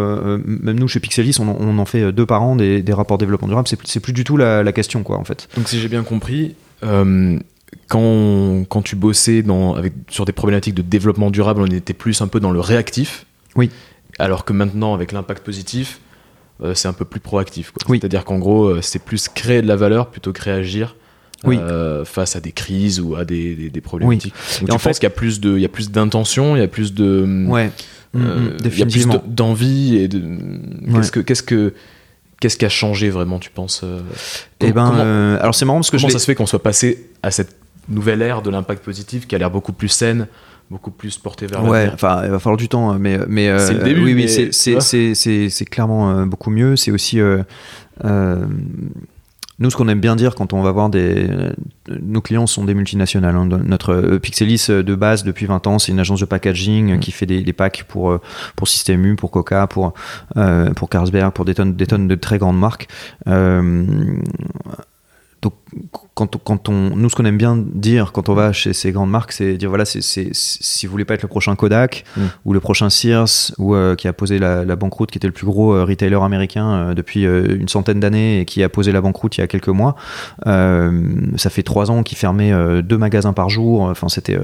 même 0.46 0.78
nous 0.78 0.88
chez 0.88 1.00
Pixelis, 1.00 1.36
on, 1.40 1.48
en- 1.48 1.56
on 1.60 1.78
en 1.78 1.84
fait 1.84 2.10
deux 2.12 2.26
par 2.26 2.42
an 2.42 2.56
des, 2.56 2.82
des 2.82 2.92
rapports 2.94 3.18
développement 3.18 3.48
durable. 3.48 3.68
C'est 3.84 3.97
c'est 3.98 4.02
plus 4.02 4.12
du 4.12 4.24
tout 4.24 4.36
la, 4.36 4.62
la 4.62 4.72
question 4.72 5.02
quoi 5.02 5.16
en 5.18 5.24
fait. 5.24 5.48
Donc 5.56 5.68
si 5.68 5.80
j'ai 5.80 5.88
bien 5.88 6.02
compris, 6.04 6.54
euh, 6.84 7.38
quand, 7.88 8.64
quand 8.68 8.82
tu 8.82 8.96
bossais 8.96 9.42
dans, 9.42 9.74
avec, 9.74 9.92
sur 10.08 10.24
des 10.24 10.32
problématiques 10.32 10.74
de 10.74 10.82
développement 10.82 11.30
durable, 11.30 11.60
on 11.62 11.66
était 11.66 11.92
plus 11.94 12.20
un 12.22 12.28
peu 12.28 12.40
dans 12.40 12.50
le 12.50 12.60
réactif. 12.60 13.26
Oui. 13.56 13.70
Alors 14.18 14.44
que 14.44 14.52
maintenant, 14.52 14.94
avec 14.94 15.12
l'impact 15.12 15.44
positif, 15.44 16.00
euh, 16.62 16.74
c'est 16.74 16.88
un 16.88 16.92
peu 16.92 17.04
plus 17.04 17.20
proactif. 17.20 17.70
quoi. 17.70 17.82
Oui. 17.88 17.98
C'est-à-dire 18.00 18.24
qu'en 18.24 18.38
gros, 18.38 18.66
euh, 18.66 18.80
c'est 18.82 18.98
plus 19.02 19.28
créer 19.28 19.62
de 19.62 19.66
la 19.68 19.76
valeur 19.76 20.08
plutôt 20.10 20.32
que 20.32 20.42
réagir 20.42 20.96
Oui. 21.44 21.56
euh, 21.60 22.04
face 22.04 22.36
à 22.36 22.40
des 22.40 22.52
crises 22.52 23.00
ou 23.00 23.14
à 23.16 23.24
des, 23.24 23.54
des, 23.54 23.70
des 23.70 23.80
problématiques. 23.80 24.34
Donc 24.34 24.62
Et 24.62 24.64
tu 24.66 24.70
en 24.72 24.74
penses 24.74 24.82
fait- 24.82 24.92
qu'il 24.94 25.02
y 25.04 25.06
a 25.06 25.10
plus 25.10 25.40
de, 25.40 25.56
il 25.56 25.60
y 25.62 25.64
a 25.66 25.68
plus 25.68 25.90
d'intention, 25.90 26.56
il 26.56 26.60
y 26.60 26.62
a 26.62 26.68
plus 26.68 26.94
de, 26.94 27.46
Ouais. 27.48 27.66
euh, 27.66 27.68
Mm, 28.14 28.20
mm, 28.20 28.56
il 28.64 28.78
y 28.78 28.82
a 28.82 28.86
plus 28.86 29.06
d'envie 29.26 29.96
et 29.96 30.08
de 30.08 30.18
Ouais. 30.18 30.94
qu'est-ce 30.94 31.12
que 31.12 31.20
qu'est-ce 31.20 31.42
que 31.42 31.74
qu'est-ce 32.40 32.56
qui 32.56 32.64
a 32.64 32.68
changé 32.68 33.10
vraiment, 33.10 33.38
tu 33.38 33.50
penses 33.50 33.82
euh, 33.84 34.00
Eh 34.60 34.72
ben, 34.72 34.86
comment- 34.90 34.98
euh, 35.02 35.38
alors 35.40 35.54
c'est 35.54 35.64
marrant 35.64 35.78
parce 35.78 35.90
que 35.90 35.98
je 35.98 36.02
Comment 36.02 36.12
ça 36.12 36.18
se 36.18 36.24
fait 36.26 36.34
qu'on 36.34 36.46
soit 36.46 36.62
passé 36.62 37.10
à 37.22 37.30
cette 37.30 37.56
nouvelle 37.88 38.22
ère 38.22 38.42
de 38.42 38.50
l'impact 38.50 38.84
positif 38.84 39.26
qui 39.26 39.34
a 39.34 39.38
l'air 39.38 39.50
beaucoup 39.50 39.72
plus 39.72 39.88
saine, 39.88 40.26
beaucoup 40.70 40.90
plus 40.90 41.16
portée 41.18 41.46
vers 41.46 41.64
Ouais, 41.64 41.70
l'avenir? 41.86 41.94
enfin, 41.94 42.22
il 42.24 42.30
va 42.30 42.38
falloir 42.38 42.56
du 42.58 42.68
temps, 42.68 42.94
mais 42.98 43.18
mais 43.28 43.48
euh, 43.48 43.58
C'est 43.66 43.74
le 43.74 43.82
début, 43.84 44.02
oui, 44.04 44.14
mais 44.14 44.24
oui, 44.24 44.48
c'est 44.52 44.78
tu 44.78 45.14
c'est 45.14 45.64
clairement 45.64 46.26
beaucoup 46.26 46.50
mieux. 46.50 46.76
C'est 46.76 46.90
aussi 46.90 47.18
euh, 47.20 47.42
nous 49.58 49.70
ce 49.70 49.76
qu'on 49.76 49.88
aime 49.88 50.00
bien 50.00 50.14
dire 50.16 50.34
quand 50.34 50.52
on 50.52 50.62
va 50.62 50.70
voir 50.70 50.88
des 50.88 51.28
nos 51.88 52.20
clients 52.20 52.46
sont 52.46 52.64
des 52.64 52.74
multinationales. 52.74 53.34
hein. 53.34 53.48
Notre 53.64 53.92
euh, 53.94 54.18
Pixelis 54.18 54.66
euh, 54.70 54.82
de 54.82 54.94
base 54.94 55.24
depuis 55.24 55.46
20 55.46 55.66
ans, 55.66 55.78
c'est 55.78 55.90
une 55.92 55.98
agence 56.00 56.20
de 56.20 56.26
packaging 56.26 56.92
euh, 56.92 56.96
Mm. 56.96 57.00
qui 57.00 57.10
fait 57.12 57.26
des, 57.26 57.42
des 57.42 57.52
packs 57.52 57.84
pour 57.88 58.18
pour 58.56 58.68
Système 58.68 59.04
U, 59.04 59.16
pour 59.16 59.30
Coca, 59.30 59.66
pour 59.66 59.94
euh, 60.36 60.70
pour 60.74 60.88
Carlsberg, 60.88 61.32
pour 61.32 61.44
des 61.44 61.54
tonnes 61.54 61.74
des 61.74 61.86
tonnes 61.86 62.08
de 62.08 62.14
très 62.14 62.38
grandes 62.38 62.58
marques. 62.58 62.88
Euh, 63.26 63.84
donc 65.42 65.54
quand, 66.14 66.36
quand 66.42 66.68
on, 66.68 66.96
nous, 66.96 67.08
ce 67.10 67.14
qu'on 67.16 67.24
aime 67.24 67.36
bien 67.38 67.56
dire 67.56 68.12
quand 68.12 68.28
on 68.28 68.34
va 68.34 68.52
chez 68.52 68.72
ces 68.72 68.90
grandes 68.92 69.10
marques, 69.10 69.32
c'est 69.32 69.56
dire 69.56 69.68
voilà, 69.68 69.84
c'est, 69.84 70.00
si 70.02 70.86
vous 70.86 70.90
voulez 70.92 71.04
pas 71.04 71.14
être 71.14 71.22
le 71.22 71.28
prochain 71.28 71.54
Kodak 71.56 72.04
Mm. 72.16 72.20
ou 72.44 72.52
le 72.52 72.60
prochain 72.60 72.90
Sears 72.90 73.52
ou 73.58 73.74
euh, 73.74 73.94
qui 73.94 74.08
a 74.08 74.12
posé 74.12 74.38
la, 74.38 74.64
la 74.64 74.76
banqueroute, 74.76 75.10
qui 75.10 75.18
était 75.18 75.26
le 75.26 75.32
plus 75.32 75.46
gros 75.46 75.72
euh, 75.74 75.84
retailer 75.84 76.16
américain 76.22 76.70
euh, 76.72 76.94
depuis 76.94 77.22
une 77.24 77.68
centaine 77.68 78.00
d'années 78.00 78.40
et 78.40 78.44
qui 78.44 78.62
a 78.62 78.68
posé 78.68 78.92
la 78.92 79.00
banqueroute 79.00 79.36
il 79.36 79.40
y 79.40 79.44
a 79.44 79.46
quelques 79.46 79.68
mois. 79.68 79.94
Ça 81.36 81.50
fait 81.50 81.62
trois 81.62 81.90
ans 81.90 82.02
qu'ils 82.02 82.18
fermaient 82.18 82.52
euh, 82.52 82.82
deux 82.82 82.98
magasins 82.98 83.32
par 83.32 83.48
jour. 83.48 83.82
Enfin, 83.82 84.08
c'était 84.08 84.38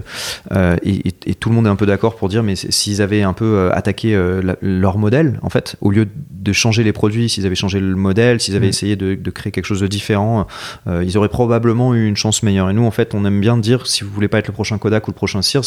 et, 0.82 1.08
et- 1.08 1.14
et 1.26 1.34
tout 1.34 1.48
le 1.48 1.54
monde 1.54 1.66
est 1.66 1.70
un 1.70 1.76
peu 1.76 1.87
d'accord 1.87 2.16
pour 2.16 2.28
dire, 2.28 2.42
mais 2.42 2.54
s'ils 2.56 3.00
avaient 3.02 3.22
un 3.22 3.32
peu 3.32 3.70
attaqué 3.72 4.14
la- 4.42 4.56
leur 4.60 4.98
modèle, 4.98 5.38
en 5.42 5.50
fait, 5.50 5.76
au 5.80 5.90
lieu 5.90 6.06
de 6.30 6.52
changer 6.52 6.84
les 6.84 6.92
produits, 6.92 7.28
s'ils 7.28 7.46
avaient 7.46 7.54
changé 7.54 7.80
le 7.80 7.94
modèle, 7.96 8.40
s'ils 8.40 8.56
avaient 8.56 8.66
Mm. 8.66 8.68
essayé 8.70 8.96
de, 8.96 9.14
de 9.14 9.30
créer 9.30 9.50
quelque 9.50 9.66
chose 9.66 9.80
de 9.80 9.87
différent, 9.87 10.46
euh, 10.87 11.02
ils 11.14 11.18
auraient 11.18 11.29
probablement 11.29 11.94
eu 11.94 12.07
une 12.09 12.16
chance 12.16 12.42
meilleure. 12.42 12.68
Et 12.70 12.74
nous, 12.74 12.85
en 12.85 12.90
fait, 12.90 13.14
on 13.14 13.24
aime 13.24 13.40
bien 13.40 13.57
dire, 13.57 13.87
si 13.87 14.03
vous 14.05 14.11
voulez 14.11 14.29
pas 14.29 14.38
être 14.38 14.48
le 14.48 14.53
prochain 14.53 14.79
Kodak 14.79 15.07
ou 15.07 15.11
le 15.12 15.14
prochain 15.16 15.42
Sears, 15.42 15.64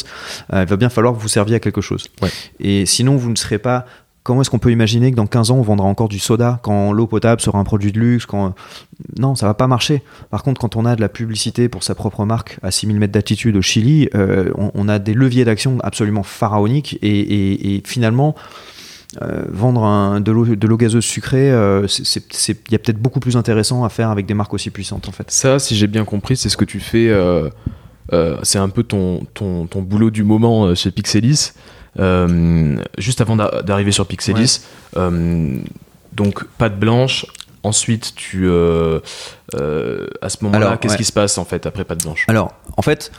euh, 0.53 0.63
il 0.63 0.67
va 0.69 0.75
bien 0.75 0.89
falloir 0.89 1.13
que 1.15 1.19
vous 1.19 1.27
serviez 1.27 1.55
à 1.55 1.59
quelque 1.59 1.81
chose. 1.81 2.05
Ouais. 2.21 2.29
Et 2.59 2.85
sinon, 2.85 3.15
vous 3.15 3.29
ne 3.29 3.35
serez 3.35 3.57
pas 3.59 3.85
Comment 4.23 4.41
est-ce 4.41 4.49
qu'on 4.49 4.59
peut 4.59 4.73
imaginer 4.73 5.09
que 5.11 5.15
dans 5.15 5.25
15 5.25 5.51
ans, 5.51 5.55
on 5.55 5.61
vendra 5.61 5.87
encore 5.87 6.09
du 6.09 6.19
soda 6.19 6.59
quand 6.61 6.91
l'eau 6.91 7.07
potable 7.07 7.39
sera 7.39 7.59
un 7.59 7.63
produit 7.63 7.93
de 7.93 7.99
luxe 8.01 8.25
quand... 8.25 8.55
Non, 9.17 9.35
ça 9.35 9.45
va 9.47 9.53
pas 9.53 9.67
marcher. 9.67 10.03
Par 10.29 10.43
contre, 10.43 10.59
quand 10.59 10.75
on 10.75 10.83
a 10.83 10.97
de 10.97 10.99
la 11.01 11.07
publicité 11.07 11.69
pour 11.69 11.81
sa 11.81 11.95
propre 11.95 12.25
marque 12.25 12.57
à 12.61 12.69
6000 12.69 12.99
mètres 12.99 13.13
d'altitude 13.13 13.55
au 13.55 13.61
Chili, 13.61 14.09
euh, 14.15 14.51
on, 14.57 14.69
on 14.73 14.89
a 14.89 14.99
des 14.99 15.13
leviers 15.13 15.45
d'action 15.45 15.77
absolument 15.81 16.23
pharaoniques 16.23 16.99
et, 17.01 17.07
et- 17.19 17.75
et 17.77 17.81
finalement, 17.85 18.35
euh, 19.21 19.43
vendre 19.49 19.83
un- 19.83 20.19
de 20.21 20.31
l'eau 20.31 20.77
gazeuse 20.77 21.03
sucrée, 21.05 21.51
euh, 21.51 21.87
il 21.87 22.71
y 22.71 22.75
a 22.75 22.79
peut-être 22.79 22.99
beaucoup 22.99 23.19
plus 23.19 23.35
intéressant 23.37 23.83
à 23.83 23.89
faire 23.89 24.09
avec 24.09 24.25
des 24.25 24.33
marques 24.33 24.53
aussi 24.53 24.69
puissantes 24.69 25.07
en 25.07 25.11
fait. 25.11 25.29
Ça, 25.31 25.59
si 25.59 25.75
j'ai 25.75 25.87
bien 25.87 26.05
compris, 26.05 26.37
c'est 26.37 26.49
ce 26.49 26.57
que 26.57 26.65
tu 26.65 26.79
fais. 26.79 27.09
euh, 27.09 27.49
c'est 28.43 28.59
un 28.59 28.69
peu 28.69 28.83
ton, 28.83 29.25
ton, 29.33 29.67
ton 29.67 29.81
boulot 29.81 30.11
du 30.11 30.23
moment 30.23 30.73
chez 30.75 30.91
Pixelis. 30.91 31.51
Juste 32.97 33.21
avant 33.21 33.35
d'a- 33.35 33.61
d'arriver 33.63 33.91
sur 33.91 34.05
Pixelis, 34.05 34.61
donc 36.13 36.43
pâte 36.57 36.79
blanche. 36.79 37.25
Ensuite, 37.63 38.13
tu 38.15 38.47
euh, 38.47 38.99
euh, 39.55 40.07
à 40.21 40.29
ce 40.29 40.37
moment-là, 40.43 40.77
qu'est-ce 40.77 40.93
ouais. 40.93 40.97
qui 40.99 41.03
se 41.03 41.11
passe 41.11 41.37
en 41.37 41.43
fait 41.43 41.65
après 41.65 41.83
pâte 41.83 42.03
blanche? 42.03 42.23
Alors, 42.29 42.53
en 42.77 42.81
fait, 42.81 43.11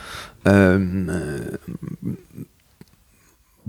euh, 0.47 1.39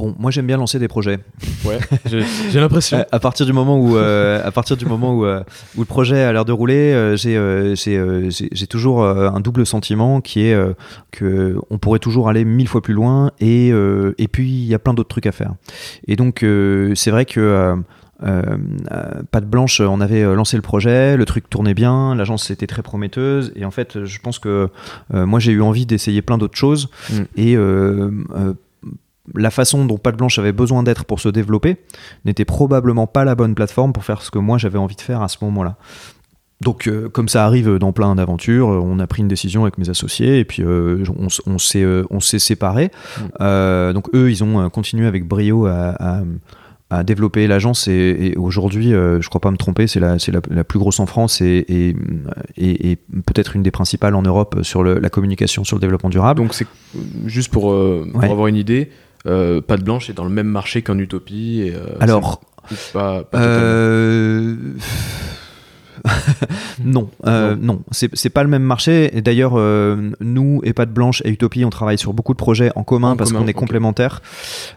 bon, 0.01 0.15
moi 0.19 0.31
j'aime 0.31 0.47
bien 0.47 0.57
lancer 0.57 0.79
des 0.79 0.89
projets. 0.89 1.19
Ouais, 1.65 1.79
j'ai 2.51 2.61
l'impression. 2.61 3.05
À 3.13 3.19
partir 3.21 3.45
du 3.47 3.53
moment 3.53 3.79
où, 3.79 3.97
euh, 3.97 4.41
à 4.45 4.51
partir 4.51 4.77
du 4.77 4.87
moment 4.87 5.15
où, 5.15 5.25
euh, 5.25 5.43
où 5.77 5.81
le 5.81 5.87
projet 5.87 6.23
a 6.23 6.33
l'air 6.33 6.45
de 6.45 6.53
rouler, 6.53 6.93
euh, 6.93 7.17
j'ai 7.17 7.37
euh, 7.37 7.77
toujours 8.69 9.05
un 9.05 9.41
double 9.41 9.67
sentiment 9.67 10.21
qui 10.21 10.47
est 10.47 10.57
que 11.11 11.57
on 11.71 11.79
pourrait 11.79 11.99
toujours 11.99 12.29
aller 12.29 12.45
mille 12.45 12.69
fois 12.69 12.81
plus 12.83 12.95
loin 12.95 13.31
et 13.41 13.69
et 13.69 14.29
puis 14.29 14.49
il 14.51 14.65
y 14.67 14.75
a 14.75 14.79
plein 14.79 14.95
d'autres 14.95 15.09
trucs 15.09 15.27
à 15.27 15.33
faire. 15.33 15.53
Et 16.09 16.17
donc 16.17 16.45
c'est 16.95 17.11
vrai 17.11 17.25
que 17.25 17.41
euh, 17.41 17.77
euh, 18.23 18.43
euh, 18.93 19.23
Pâte 19.31 19.47
Blanche, 19.47 19.81
on 19.81 20.01
avait 20.01 20.23
euh, 20.23 20.35
lancé 20.35 20.57
le 20.57 20.63
projet, 20.63 21.17
le 21.17 21.25
truc 21.25 21.49
tournait 21.49 21.73
bien, 21.73 22.15
l'agence 22.15 22.51
était 22.51 22.67
très 22.67 22.83
prometteuse, 22.83 23.51
et 23.57 23.65
en 23.65 23.71
fait, 23.71 24.05
je 24.05 24.19
pense 24.19 24.39
que 24.39 24.69
moi 25.13 25.41
j'ai 25.41 25.53
eu 25.53 25.63
envie 25.63 25.87
d'essayer 25.87 26.21
plein 26.23 26.37
d'autres 26.39 26.59
choses, 26.59 26.89
Mm. 27.11 27.23
et 27.37 27.57
la 29.35 29.51
façon 29.51 29.85
dont 29.85 29.99
Pâte 29.99 30.17
Blanche 30.17 30.39
avait 30.39 30.53
besoin 30.53 30.83
d'être 30.83 31.05
pour 31.05 31.21
se 31.21 31.29
développer 31.29 31.77
n'était 32.25 32.45
probablement 32.45 33.07
pas 33.07 33.25
la 33.25 33.35
bonne 33.35 33.55
plateforme 33.55 33.93
pour 33.93 34.05
faire 34.05 34.23
ce 34.23 34.31
que 34.31 34.39
moi 34.39 34.59
j'avais 34.59 34.79
envie 34.79 34.97
de 34.97 35.01
faire 35.01 35.23
à 35.23 35.29
ce 35.29 35.39
moment-là. 35.43 35.77
Donc, 36.63 36.89
euh, 36.89 37.09
comme 37.09 37.29
ça 37.31 37.47
arrive 37.47 37.77
dans 37.79 37.93
plein 37.93 38.15
d'aventures, 38.15 38.69
euh, 38.71 38.79
on 38.85 38.99
a 38.99 39.07
pris 39.07 39.23
une 39.23 39.29
décision 39.29 39.63
avec 39.63 39.79
mes 39.79 39.89
associés 39.89 40.41
et 40.41 40.45
puis 40.45 40.63
euh, 40.63 41.03
on, 41.19 41.29
on 41.51 41.59
s'est 41.59 41.83
euh, 41.83 42.05
séparés. 42.21 42.91
Mm. 43.39 43.93
Donc 43.95 44.09
eux, 44.15 44.31
ils 44.31 44.45
ont 44.45 44.69
continué 44.69 45.07
avec 45.07 45.27
brio 45.27 45.67
à, 45.67 45.95
à- 45.99 46.23
à 46.93 47.05
développer 47.05 47.47
l'agence 47.47 47.87
et, 47.87 47.93
et 48.33 48.37
aujourd'hui, 48.37 48.91
je 48.91 49.27
crois 49.29 49.41
pas 49.41 49.53
me 49.53 49.57
tromper, 49.57 49.87
c'est 49.87 50.01
la, 50.01 50.17
la, 50.17 50.41
la 50.51 50.65
plus 50.65 50.81
grosse 50.81 50.99
en 50.99 51.07
France 51.07 51.41
et, 51.41 51.65
et, 51.69 52.97
peut-être 53.27 53.55
une 53.55 53.63
des 53.63 53.71
principales 53.71 54.17
en 54.17 54.23
Europe 54.23 54.59
sur 54.63 54.83
le- 54.83 54.99
la 54.99 55.09
communication 55.09 55.63
sur 55.63 55.77
le 55.77 55.81
développement 55.81 56.11
durable. 56.11 56.41
Donc 56.43 56.53
c'est 56.53 56.67
juste 57.27 57.53
pour, 57.53 57.63
pour 57.71 58.21
Ouais. 58.21 58.29
avoir 58.29 58.49
une 58.49 58.57
idée. 58.57 58.91
Euh, 59.27 59.61
pâte 59.61 59.83
blanche 59.83 60.09
est 60.11 60.15
dans 60.15 60.25
le 60.25 60.31
même 60.31 60.47
marché 60.47 60.83
qu'un 60.83 60.99
Utopie. 60.99 61.63
Et, 61.63 61.75
euh, 61.75 61.87
Alors, 62.01 62.41
pas, 62.93 63.23
pas. 63.25 63.39
Euh... 63.39 64.57
non, 66.85 67.09
euh, 67.27 67.57
non, 67.59 67.83
c'est 67.91 68.11
c'est 68.15 68.31
pas 68.31 68.43
le 68.43 68.49
même 68.49 68.63
marché. 68.63 69.17
Et 69.17 69.23
d'ailleurs, 69.23 69.53
euh, 69.57 70.11
nous, 70.21 70.61
EHPAD 70.65 70.93
Blanche 70.93 71.23
et 71.25 71.31
Utopie, 71.31 71.65
on 71.65 71.71
travaille 71.71 71.99
sur 71.99 72.13
beaucoup 72.13 72.33
de 72.33 72.39
projets 72.39 72.71
en 72.77 72.83
commun 72.83 73.13
En 73.13 73.17
parce 73.17 73.33
qu'on 73.33 73.47
est 73.47 73.53
complémentaires. 73.53 74.23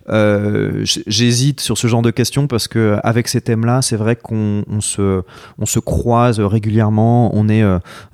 Euh, 0.10 0.86
J'hésite 1.08 1.62
sur 1.62 1.78
ce 1.78 1.88
genre 1.88 2.02
de 2.02 2.12
questions 2.12 2.48
parce 2.48 2.68
que 2.68 2.98
avec 3.04 3.28
ces 3.28 3.42
thèmes-là, 3.42 3.82
c'est 3.82 3.98
vrai 3.98 4.16
qu'on 4.16 4.64
on 4.70 4.82
se, 4.82 5.22
on 5.60 5.66
se 5.66 5.80
croise 5.80 6.40
régulièrement. 6.40 7.36
On 7.36 7.50
est, 7.50 7.64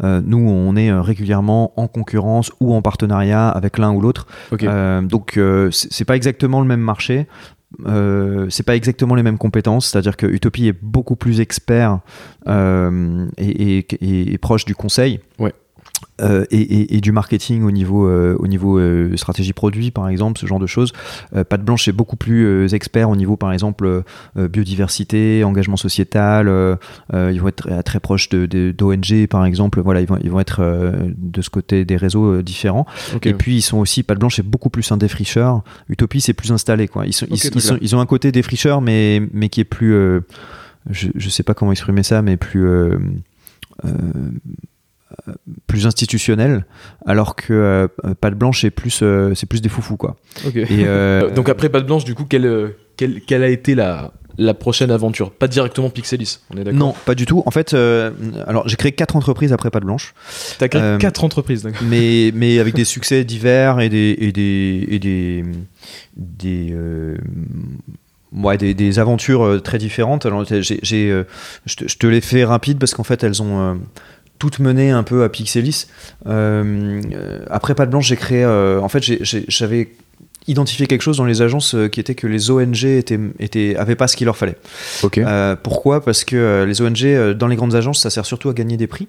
nous, 0.01 0.49
on 0.49 0.75
est 0.75 0.91
régulièrement 0.91 1.73
en 1.75 1.87
concurrence 1.87 2.51
ou 2.59 2.73
en 2.73 2.81
partenariat 2.81 3.49
avec 3.49 3.77
l'un 3.77 3.91
ou 3.91 4.01
l'autre. 4.01 4.27
Ok. 4.51 4.63
Euh, 4.63 5.01
donc 5.01 5.39
c'est 5.71 6.05
pas 6.05 6.15
exactement 6.15 6.61
le 6.61 6.67
même 6.67 6.81
marché. 6.81 7.27
Euh, 7.85 8.47
c'est 8.49 8.63
pas 8.63 8.75
exactement 8.75 9.15
les 9.15 9.23
mêmes 9.23 9.37
compétences, 9.37 9.87
c'est-à-dire 9.87 10.17
que 10.17 10.25
Utopie 10.25 10.67
est 10.67 10.77
beaucoup 10.81 11.15
plus 11.15 11.39
expert 11.39 11.99
euh, 12.47 13.27
et, 13.37 14.37
proche 14.41 14.65
du 14.65 14.75
conseil. 14.75 15.19
Euh, 16.21 16.45
et, 16.51 16.59
et- 16.59 16.95
et 16.97 17.01
du 17.01 17.11
marketing 17.13 17.63
au 17.63 17.71
niveau, 17.71 18.05
euh, 18.07 18.35
au 18.39 18.47
niveau 18.47 18.77
euh, 18.77 19.15
stratégie 19.15 19.53
produit, 19.53 19.89
par 19.91 20.09
exemple, 20.09 20.37
ce 20.39 20.45
genre 20.45 20.59
de 20.59 20.67
choses. 20.67 20.91
Pâte 21.47 21.63
Blanche 21.63 21.87
est 21.87 21.93
beaucoup 21.93 22.15
plus 22.17 22.73
expert 22.73 23.09
au 23.09 23.15
niveau, 23.15 23.37
par 23.37 23.51
exemple, 23.53 24.03
biodiversité, 24.35 25.43
engagement 25.43 25.77
sociétal. 25.77 26.47
ils 27.13 27.41
vont 27.41 27.47
être 27.47 27.81
très, 27.83 27.99
proches 27.99 28.29
d'ONG, 28.29 29.27
par 29.29 29.45
exemple. 29.45 29.81
Voilà, 29.81 30.01
ils 30.01 30.07
vont, 30.07 30.17
ils 30.23 30.29
vont 30.31 30.39
être 30.39 30.61
de 31.17 31.41
ce 31.41 31.49
côté 31.49 31.85
des 31.85 31.95
réseaux 31.97 32.41
différents. 32.41 32.85
Et 33.29 33.33
puis 33.33 33.55
ils 33.57 33.61
sont 33.61 33.77
aussi, 33.77 34.03
Pâte 34.03 34.19
Blanche 34.19 34.39
est 34.39 34.43
beaucoup 34.43 34.69
plus 34.69 34.91
un 34.91 34.97
défricheur. 34.97 35.63
Utopie 35.89 36.21
c'est 36.21 36.33
plus 36.33 36.51
installé 36.51 36.87
quoi. 36.87 37.05
Ils, 37.05 37.13
sont, 37.13 37.25
ils- 37.35 37.37
sont- 37.61 37.77
ont 37.95 37.99
un 38.01 38.05
côté 38.05 38.31
défricheur 38.31 38.81
mais, 38.81 39.21
mais 39.33 39.47
qui 39.49 39.61
est 39.61 39.65
plus, 39.65 39.93
je, 40.89 41.07
je 41.15 41.29
sais 41.29 41.43
pas 41.43 41.53
comment 41.53 41.71
exprimer 41.71 42.03
ça, 42.03 42.21
mais 42.21 42.35
plus 42.37 42.65
euh, 42.67 42.97
plus 45.67 45.85
institutionnel, 45.87 46.65
alors 47.05 47.35
que 47.35 47.53
euh, 47.53 47.87
Pâte 48.19 48.35
Blanche 48.35 48.63
est 48.63 48.71
plus, 48.71 48.99
euh, 49.01 49.33
c'est 49.35 49.47
plus 49.47 49.61
des 49.61 49.69
foufous 49.69 49.97
quoi. 49.97 50.17
Et, 50.53 50.65
euh, 50.69 51.29
Donc 51.35 51.49
après 51.49 51.69
pâte 51.69 51.85
blanche, 51.85 52.05
du 52.05 52.15
coup, 52.15 52.25
quelle, 52.25 52.73
quelle, 52.97 53.21
quelle 53.21 53.43
a 53.43 53.49
été 53.49 53.75
la, 53.75 54.11
la 54.37 54.53
prochaine 54.53 54.91
aventure? 54.91 55.31
Pas 55.31 55.47
directement 55.47 55.89
Pixelis, 55.89 56.39
on 56.53 56.57
est 56.57 56.63
d'accord? 56.63 56.79
Non, 56.79 56.95
pas 57.05 57.15
du 57.15 57.25
tout. 57.25 57.43
En 57.45 57.51
fait, 57.51 57.73
euh, 57.73 58.11
alors 58.47 58.67
j'ai 58.67 58.75
créé 58.75 58.91
quatre 58.91 59.15
entreprises 59.15 59.53
après 59.53 59.69
Pâte 59.69 59.83
Blanche. 59.83 60.13
T'as 60.57 60.67
créé 60.67 60.97
quatre 60.99 61.23
entreprises, 61.23 61.63
d'accord 61.63 61.81
mais, 61.87 62.31
mais 62.33 62.59
avec 62.59 62.75
des 62.75 62.85
succès 62.85 63.23
divers 63.23 63.79
et 63.79 63.89
des, 63.89 64.15
et 64.19 64.31
des, 64.31 64.87
et 64.89 64.99
des, 64.99 65.43
des, 66.17 66.75
ouais, 68.33 68.57
des, 68.57 68.73
des 68.73 68.99
aventures 68.99 69.61
très 69.63 69.77
différentes. 69.79 70.25
Alors, 70.25 70.45
j'ai, 70.45 70.63
je, 70.83 71.75
te, 71.75 72.07
les 72.07 72.21
fais 72.21 72.45
rapides 72.45 72.77
parce 72.79 72.93
qu'en 72.93 73.03
fait, 73.03 73.23
elles 73.23 73.41
ont 73.41 73.79
toutes 74.39 74.59
mené 74.59 74.89
un 74.89 75.03
peu 75.03 75.23
à 75.23 75.29
Pixelis. 75.29 75.85
Euh, 76.25 77.01
après 77.49 77.75
Pâte 77.75 77.89
Blanche, 77.91 78.07
j'ai 78.07 78.15
créé. 78.15 78.43
euh, 78.43 78.79
en 78.79 78.89
fait, 78.89 79.03
j'avais 79.23 79.89
identifié 80.47 80.87
quelque 80.87 81.01
chose 81.01 81.17
dans 81.17 81.25
les 81.25 81.41
agences 81.41 81.75
euh, 81.75 81.87
qui 81.89 81.99
était 81.99 82.15
que 82.15 82.25
les 82.25 82.49
ONG 82.49 82.83
étaient, 82.85 83.19
étaient, 83.39 83.75
avaient 83.75 83.95
pas 83.95 84.07
ce 84.07 84.15
qu'il 84.15 84.25
leur 84.25 84.37
fallait. 84.37 84.55
Ok. 85.03 85.19
Euh, 85.19 85.55
pourquoi? 85.61 86.03
Parce 86.03 86.23
que 86.23 86.35
euh, 86.35 86.65
les 86.65 86.81
ONG, 86.81 87.03
euh, 87.03 87.33
dans 87.33 87.47
les 87.47 87.55
grandes 87.55 87.75
agences, 87.75 88.01
ça 88.01 88.09
sert 88.09 88.25
surtout 88.25 88.49
à 88.49 88.53
gagner 88.53 88.77
des 88.77 88.87
prix. 88.87 89.07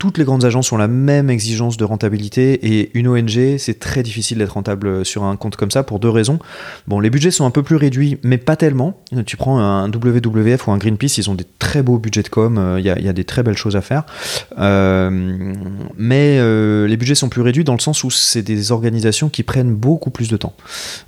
Toutes 0.00 0.16
les 0.16 0.24
grandes 0.24 0.46
agences 0.46 0.72
ont 0.72 0.78
la 0.78 0.88
même 0.88 1.28
exigence 1.28 1.76
de 1.76 1.84
rentabilité 1.84 2.54
et 2.66 2.90
une 2.94 3.06
ONG, 3.06 3.58
c'est 3.58 3.78
très 3.78 4.02
difficile 4.02 4.38
d'être 4.38 4.54
rentable 4.54 5.04
sur 5.04 5.24
un 5.24 5.36
compte 5.36 5.56
comme 5.56 5.70
ça 5.70 5.82
pour 5.82 6.00
deux 6.00 6.08
raisons. 6.08 6.38
Bon, 6.88 7.00
les 7.00 7.10
budgets 7.10 7.30
sont 7.30 7.44
un 7.44 7.50
peu 7.50 7.62
plus 7.62 7.76
réduits, 7.76 8.16
mais 8.22 8.38
pas 8.38 8.56
tellement. 8.56 8.98
Tu 9.26 9.36
prends 9.36 9.58
un 9.58 9.90
WWF 9.90 10.66
ou 10.66 10.70
un 10.70 10.78
Greenpeace, 10.78 11.18
ils 11.18 11.28
ont 11.28 11.34
des 11.34 11.44
très 11.58 11.82
beaux 11.82 11.98
budgets 11.98 12.22
de 12.22 12.30
com, 12.30 12.56
euh, 12.56 12.80
il 12.80 12.86
y, 12.86 12.88
a, 12.88 12.98
il 12.98 13.04
y 13.04 13.10
a 13.10 13.12
des 13.12 13.24
très 13.24 13.42
belles 13.42 13.58
choses 13.58 13.76
à 13.76 13.82
faire. 13.82 14.04
Euh, 14.58 15.10
mais 15.98 16.38
euh, 16.38 16.86
les 16.86 16.96
budgets 16.96 17.14
sont 17.14 17.28
plus 17.28 17.42
réduits 17.42 17.64
dans 17.64 17.74
le 17.74 17.80
sens 17.80 18.02
où 18.02 18.10
c'est 18.10 18.40
des 18.40 18.72
organisations 18.72 19.28
qui 19.28 19.42
prennent 19.42 19.74
beaucoup 19.74 20.10
plus 20.10 20.30
de 20.30 20.38
temps. 20.38 20.54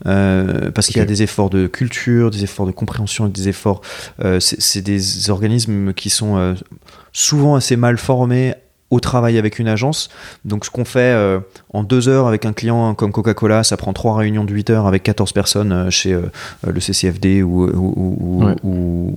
Euh, 0.05 0.71
parce 0.71 0.89
qu'il 0.89 0.99
y 0.99 1.01
a 1.01 1.07
des 1.07 1.23
efforts 1.23 1.49
de 1.49 1.67
culture, 1.67 2.31
des 2.31 2.45
efforts 2.45 2.67
de 2.67 2.73
compréhension, 2.73 3.27
et 3.27 3.31
des 3.31 3.49
efforts. 3.49 3.81
c'est 4.39 4.83
des 4.83 5.31
organismes 5.31 5.95
qui 5.95 6.11
sont 6.11 6.55
souvent 7.13 7.55
assez 7.55 7.77
mal 7.77 7.99
formés 7.99 8.55
au 8.91 9.01
travail 9.01 9.39
avec 9.39 9.59
une 9.59 9.69
agence. 9.69 10.11
Donc 10.45 10.67
ce 10.67 10.71
qu'on 10.71 10.85
fait 10.85 11.15
euh, 11.15 11.41
en 11.73 11.83
deux 11.83 12.09
heures 12.09 12.27
avec 12.27 12.45
un 12.45 12.53
client 12.53 12.95
comme 12.95 13.11
Coca-Cola, 13.11 13.65
ça 13.65 13.79
prend 13.79 13.93
trois 13.95 14.17
réunions 14.17 14.45
de 14.45 14.53
8 14.53 14.69
heures 14.71 14.87
avec 14.87 15.03
14 15.03 15.33
personnes 15.33 15.73
euh, 15.73 15.91
chez 15.91 16.13
euh, 16.13 16.23
le 16.67 16.79
CCFD 16.79 17.43
ou, 17.43 17.65
ou, 17.65 18.15
ou- 18.21 18.45
Ouais. 18.45 18.55
ou- 18.63 19.17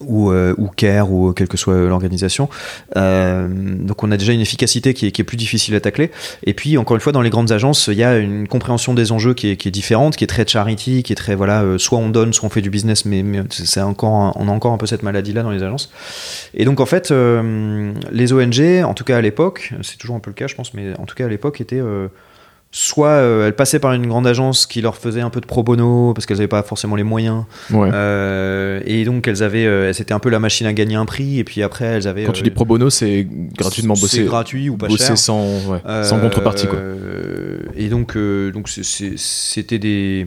ou, 0.00 0.30
euh, 0.30 0.54
ou 0.58 0.68
care 0.68 1.10
ou 1.10 1.32
quelle 1.32 1.48
que 1.48 1.56
soit 1.56 1.74
l'organisation. 1.74 2.48
Euh, 2.96 3.48
donc 3.48 4.02
on 4.02 4.10
a 4.10 4.16
déjà 4.16 4.32
une 4.32 4.40
efficacité 4.40 4.94
qui 4.94 5.06
est, 5.06 5.24
plus 5.24 5.36
difficile 5.36 5.74
à 5.74 5.80
tacler. 5.80 6.10
Et 6.44 6.54
puis 6.54 6.78
encore 6.78 6.94
une 6.94 7.00
fois 7.00 7.12
dans 7.12 7.22
les 7.22 7.30
grandes 7.30 7.52
agences, 7.52 7.88
il 7.88 7.98
y 7.98 8.04
a 8.04 8.16
une 8.18 8.46
compréhension 8.46 8.94
des 8.94 9.12
enjeux 9.12 9.34
qui 9.34 9.48
est, 9.48 9.70
différente, 9.70 10.16
qui 10.16 10.24
est 10.24 10.28
très 10.28 10.46
charity, 10.46 11.02
qui 11.02 11.12
est 11.12 11.16
très 11.16 11.34
voilà, 11.34 11.62
euh, 11.62 11.78
soit 11.78 11.98
on 11.98 12.08
donne, 12.08 12.32
soit 12.32 12.46
on 12.46 12.50
fait 12.50 12.60
du 12.60 12.70
business, 12.70 13.04
mais, 13.04 13.24
c'est 13.50 13.80
encore 13.80 14.34
on 14.36 14.48
a 14.48 14.50
encore 14.50 14.72
un 14.72 14.78
peu 14.78 14.86
cette 14.86 15.02
maladie 15.02 15.32
là 15.32 15.42
dans 15.42 15.50
les 15.50 15.62
agences. 15.62 15.90
Et 16.54 16.64
donc 16.64 16.80
en 16.80 16.86
fait 16.86 17.10
euh, 17.10 17.92
les 18.12 18.32
ONG, 18.32 18.84
en 18.84 18.94
tout 18.94 19.04
cas 19.04 19.16
à 19.16 19.20
l'époque, 19.20 19.72
c'est 19.82 19.98
toujours 19.98 20.16
un 20.16 20.20
peu 20.20 20.30
le 20.30 20.34
cas 20.34 20.46
je 20.46 20.54
pense, 20.54 20.74
mais 20.74 20.96
en 20.98 21.06
tout 21.06 21.14
cas 21.14 21.24
à 21.24 21.28
l'époque 21.28 21.60
étaient 21.60 21.82
soit 22.78 23.08
euh, 23.08 23.46
elles 23.46 23.54
passaient 23.56 23.78
par 23.78 23.94
une 23.94 24.06
grande 24.06 24.26
agence 24.26 24.66
qui 24.66 24.82
leur 24.82 24.96
faisait 24.98 25.22
un 25.22 25.30
peu 25.30 25.40
de 25.40 25.46
pro 25.46 25.62
bono 25.62 26.12
parce 26.12 26.26
qu'elles 26.26 26.36
n'avaient 26.36 26.46
pas 26.46 26.62
forcément 26.62 26.94
les 26.94 27.04
moyens 27.04 27.44
Ouais. 27.70 27.88
Euh, 27.90 28.80
et 28.84 29.06
donc 29.06 29.26
elles 29.28 29.42
avaient 29.42 29.64
euh, 29.64 29.94
c'était 29.94 30.12
un 30.12 30.18
peu 30.18 30.28
la 30.28 30.40
machine 30.40 30.66
à 30.66 30.74
gagner 30.74 30.94
un 30.96 31.06
prix 31.06 31.38
et 31.38 31.44
puis 31.44 31.62
après 31.62 31.86
elles 31.86 32.06
avaient 32.06 32.24
Quand 32.24 32.32
tu 32.32 32.42
euh, 32.42 32.44
dis 32.44 32.50
pro 32.50 32.66
bono, 32.66 32.90
c'est 32.90 33.26
gratuitement 33.56 33.94
c'est 33.94 34.02
bosser. 34.02 34.24
gratuit 34.24 34.68
ou 34.68 34.76
pas 34.76 34.88
bosser 34.88 35.06
cher 35.06 35.16
sans, 35.18 35.42
ouais, 35.70 35.78
sans 36.04 36.18
Euh, 36.18 36.20
contrepartie. 36.20 36.66
Quoi. 36.66 36.78
et 37.76 37.88
donc 37.88 38.14
euh, 38.14 38.52
donc 38.52 38.68
c'était 38.68 39.78
des 39.78 40.26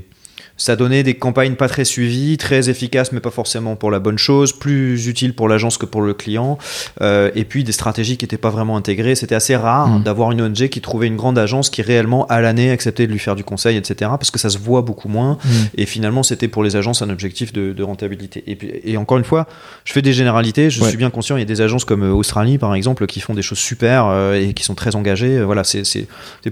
ça 0.59 0.75
donnait 0.75 1.01
des 1.01 1.15
campagnes 1.15 1.55
pas 1.55 1.67
très 1.67 1.85
suivies, 1.85 2.37
très 2.37 2.69
efficaces, 2.69 3.11
mais 3.11 3.19
pas 3.21 3.31
forcément 3.31 3.75
pour 3.75 3.89
la 3.89 3.97
bonne 3.99 4.19
chose, 4.19 4.53
plus 4.53 5.07
utiles 5.07 5.33
pour 5.33 5.47
l'agence 5.49 5.77
que 5.79 5.87
pour 5.87 6.03
le 6.03 6.13
client, 6.13 6.59
euh, 7.01 7.31
et 7.33 7.45
puis 7.45 7.63
des 7.63 7.71
stratégies 7.71 8.17
qui 8.17 8.25
n'étaient 8.25 8.37
pas 8.37 8.51
vraiment 8.51 8.77
intégrées. 8.77 9.15
C'était 9.15 9.33
assez 9.35 9.55
rare 9.55 9.87
Mm. 9.87 10.03
d'avoir 10.03 10.31
une 10.31 10.41
ONG 10.41 10.67
qui 10.67 10.81
trouvait 10.81 11.07
une 11.07 11.15
grande 11.15 11.39
agence 11.39 11.69
qui 11.71 11.81
réellement, 11.81 12.27
à 12.27 12.41
l'année, 12.41 12.69
acceptait 12.69 13.07
de 13.07 13.11
lui 13.11 13.19
faire 13.19 13.35
du 13.35 13.43
conseil, 13.43 13.77
etc., 13.77 14.11
parce 14.19 14.29
que 14.29 14.37
ça 14.39 14.49
se 14.49 14.57
voit 14.59 14.81
beaucoup 14.83 15.07
moins. 15.09 15.37
Mm. 15.43 15.49
Et 15.77 15.85
finalement, 15.85 16.21
c'était 16.21 16.47
pour 16.49 16.61
les 16.63 16.75
agences 16.75 17.01
un 17.01 17.09
objectif 17.09 17.53
de, 17.53 17.71
de 17.73 17.83
rentabilité. 17.83 18.43
Et, 18.45 18.55
puis, 18.55 18.71
et 18.83 18.97
encore 18.97 19.17
une 19.17 19.23
fois, 19.23 19.47
je 19.85 19.93
fais 19.93 20.01
des 20.01 20.13
généralités. 20.13 20.69
Je 20.69 20.81
Ouais. 20.81 20.89
suis 20.89 20.97
bien 20.97 21.09
conscient. 21.09 21.37
Il 21.37 21.39
y 21.39 21.43
a 21.43 21.45
des 21.45 21.61
agences 21.61 21.85
comme 21.85 22.03
euh, 22.03 22.11
Australie, 22.13 22.57
par 22.57 22.75
exemple, 22.75 23.05
qui 23.07 23.21
font 23.21 23.33
des 23.33 23.41
choses 23.41 23.57
super 23.59 24.07
euh, 24.07 24.33
et 24.35 24.53
qui 24.53 24.63
sont 24.63 24.75
très 24.75 24.95
engagées. 24.95 25.41
Voilà, 25.41 25.63
c'est 25.63 25.83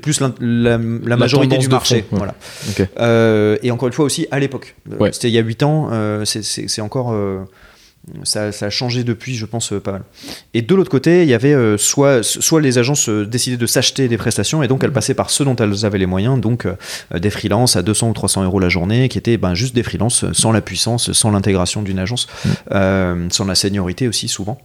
plus 0.02 0.22
la, 0.22 0.32
la 0.40 1.18
majorité 1.18 1.58
du 1.58 1.68
marché. 1.68 2.06
fond, 2.10 2.16
ouais. 2.16 2.18
Voilà. 2.20 2.36
Ok. 2.70 2.88
Euh, 3.00 3.58
et 3.64 3.72
encore 3.72 3.88
une 3.88 3.94
fois 3.94 3.97
aussi 4.04 4.28
à 4.32 4.40
l'époque. 4.40 4.76
Euh, 4.92 4.98
Ouais. 4.98 5.12
C'était 5.14 5.30
il 5.30 5.34
y 5.34 5.38
a 5.38 5.42
8 5.42 5.64
ans. 5.64 5.90
euh, 5.92 6.26
c'est- 6.26 6.82
encore. 6.82 7.12
euh, 7.14 7.40
ça, 8.24 8.54
ça 8.54 8.68
a 8.68 8.70
changé 8.70 9.04
depuis, 9.04 9.36
je 9.36 9.46
pense, 9.46 9.74
pas 9.84 9.92
mal. 9.92 10.04
Et 10.54 10.62
de 10.62 10.74
l'autre 10.76 10.90
côté, 10.90 11.24
il 11.24 11.28
y 11.30 11.34
avait 11.34 11.54
euh, 11.54 11.78
soit, 11.78 12.24
soit 12.24 12.62
les 12.62 12.78
agences 12.78 13.10
décidaient 13.10 13.58
de 13.58 13.66
s'acheter 13.66 14.08
des 14.08 14.16
prestations 14.18 14.64
et 14.64 14.70
donc 14.70 14.82
elles 14.86 14.94
passaient 14.94 15.14
par 15.14 15.30
ceux 15.30 15.44
dont 15.44 15.58
elles 15.58 15.86
avaient 15.86 15.98
les 15.98 16.06
moyens, 16.06 16.40
donc 16.40 16.66
des 17.14 17.30
freelances 17.30 17.76
à 17.76 17.82
200 17.82 18.10
ou 18.10 18.14
300 18.14 18.44
euros 18.46 18.60
la 18.62 18.70
journée, 18.70 19.10
qui 19.10 19.18
étaient 19.18 19.36
ben, 19.36 19.56
juste 19.56 19.76
des 19.76 19.84
freelances 19.84 20.24
sans 20.32 20.54
la 20.54 20.62
puissance, 20.62 21.12
sans 21.12 21.32
l'intégration 21.32 21.82
d'une 21.82 22.00
agence, 22.00 22.28
euh, 22.72 23.28
sans 23.30 23.44
la 23.44 23.56
seniorité 23.56 24.08
aussi 24.08 24.30
souvent. 24.30 24.58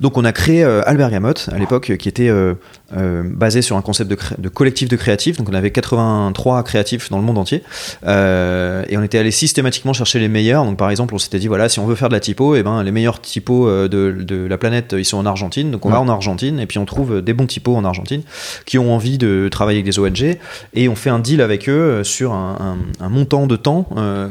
Donc 0.00 0.16
on 0.16 0.24
a 0.24 0.32
créé 0.32 0.62
euh, 0.62 0.80
Albert 0.86 1.10
Gamotte 1.10 1.48
à 1.52 1.58
l'époque, 1.58 1.96
qui 1.96 2.08
était 2.08 2.28
euh, 2.28 2.54
euh, 2.96 3.22
basé 3.24 3.62
sur 3.62 3.76
un 3.76 3.82
concept 3.82 4.10
de, 4.10 4.48
collectif 4.48 4.88
de 4.88 4.96
créatifs. 4.96 5.36
Donc 5.38 5.48
on 5.50 5.54
avait 5.54 5.70
83 5.72 6.62
créatifs 6.62 7.10
dans 7.10 7.18
le 7.18 7.24
monde 7.24 7.38
entier, 7.38 7.62
et 8.04 8.96
on 8.96 9.02
était 9.02 9.18
allé 9.18 9.30
systématiquement 9.30 9.92
chercher 9.92 10.18
les 10.18 10.28
meilleurs. 10.28 10.64
Donc 10.64 10.76
par 10.76 10.90
exemple, 10.90 11.14
on 11.14 11.18
s'était 11.18 11.38
dit 11.38 11.48
voilà, 11.48 11.68
si 11.68 11.78
on 11.80 11.86
veut 11.86 11.94
faire 11.94 12.08
de 12.08 12.14
la 12.14 12.20
typo, 12.20 12.54
et 12.54 12.62
ben 12.62 12.82
les 12.82 12.92
meilleurs 12.92 13.20
typos 13.20 13.66
de, 13.68 13.88
de 13.88 14.46
la 14.46 14.58
planète, 14.58 14.94
ils 14.96 15.04
sont 15.04 15.18
en 15.18 15.26
Argentine. 15.26 15.70
Donc 15.70 15.84
on 15.84 15.90
va 15.90 16.00
en 16.00 16.08
Argentine 16.08 16.60
et 16.60 16.66
puis 16.66 16.78
on 16.78 16.84
trouve 16.84 17.20
des 17.22 17.34
bons 17.34 17.46
typos 17.46 17.74
en 17.76 17.84
Argentine 17.84 18.22
qui 18.66 18.78
ont 18.78 18.94
envie 18.94 19.18
de 19.18 19.48
travailler 19.50 19.78
avec 19.80 19.86
des 19.92 19.98
ONG 19.98 20.38
et 20.74 20.88
on 20.88 20.94
fait 20.96 21.10
un 21.10 21.18
deal 21.18 21.40
avec 21.40 21.68
eux 21.68 22.02
sur 22.04 22.32
un, 22.32 22.76
un- 23.00 23.04
un 23.04 23.08
montant 23.08 23.46
de 23.46 23.56
temps 23.56 23.88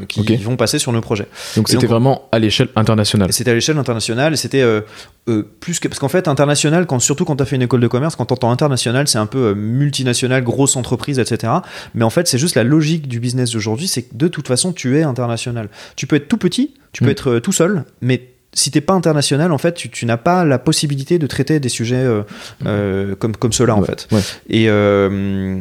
qui 0.08 0.20
Ok. 0.20 0.32
vont 0.40 0.56
passer 0.56 0.78
sur 0.78 0.92
nos 0.92 1.00
projets. 1.00 1.26
Donc 1.56 1.68
c'était 1.68 1.86
vraiment 1.86 2.22
à 2.32 2.38
l'échelle 2.38 2.68
internationale. 2.76 3.32
C'était 3.32 3.50
à 3.50 3.54
l'échelle 3.54 3.78
internationale 3.78 4.32
et 4.32 4.36
c'était 4.36 4.62
euh, 4.62 4.80
euh, 5.28 5.42
plus 5.60 5.80
que 5.80 5.88
parce 5.88 5.98
qu'en 5.98 6.08
fait 6.08 6.28
international 6.28 6.86
quand 6.86 6.98
surtout 6.98 7.24
quand 7.24 7.36
tu 7.36 7.42
as 7.42 7.46
fait 7.46 7.56
une 7.56 7.62
école 7.62 7.80
de 7.80 7.86
commerce 7.88 8.16
quand 8.16 8.26
t'entends 8.26 8.50
international 8.50 9.08
c'est 9.08 9.18
un 9.18 9.26
peu 9.26 9.38
euh, 9.48 9.54
multinational 9.54 10.42
grosse 10.42 10.76
entreprise 10.76 11.18
etc 11.18 11.52
mais 11.94 12.04
en 12.04 12.10
fait 12.10 12.28
c'est 12.28 12.38
juste 12.38 12.54
la 12.54 12.64
logique 12.64 13.08
du 13.08 13.20
business 13.20 13.52
d'aujourd'hui 13.52 13.88
c'est 13.88 14.02
que 14.02 14.14
de 14.14 14.28
toute 14.28 14.48
façon 14.48 14.72
tu 14.72 14.98
es 14.98 15.02
international 15.02 15.68
tu 15.96 16.06
peux 16.06 16.16
être 16.16 16.28
tout 16.28 16.38
petit 16.38 16.74
tu 16.92 17.02
peux 17.02 17.08
Mm. 17.08 17.12
être 17.12 17.30
euh, 17.30 17.40
tout 17.40 17.52
seul 17.52 17.84
mais 18.00 18.28
si 18.54 18.70
t'es 18.70 18.80
pas 18.80 18.94
international, 18.94 19.52
en 19.52 19.58
fait, 19.58 19.74
tu, 19.74 19.88
tu 19.90 20.04
n'as 20.06 20.16
pas 20.16 20.44
la 20.44 20.58
possibilité 20.58 21.18
de 21.18 21.26
traiter 21.26 21.60
des 21.60 21.68
sujets 21.68 21.96
euh, 21.96 22.22
euh, 22.66 23.14
comme, 23.14 23.36
comme 23.36 23.52
ceux-là, 23.52 23.76
en 23.76 23.82
fait. 23.82 24.08
ouais. 24.10 24.20
Et, 24.48 24.64
euh, 24.68 25.60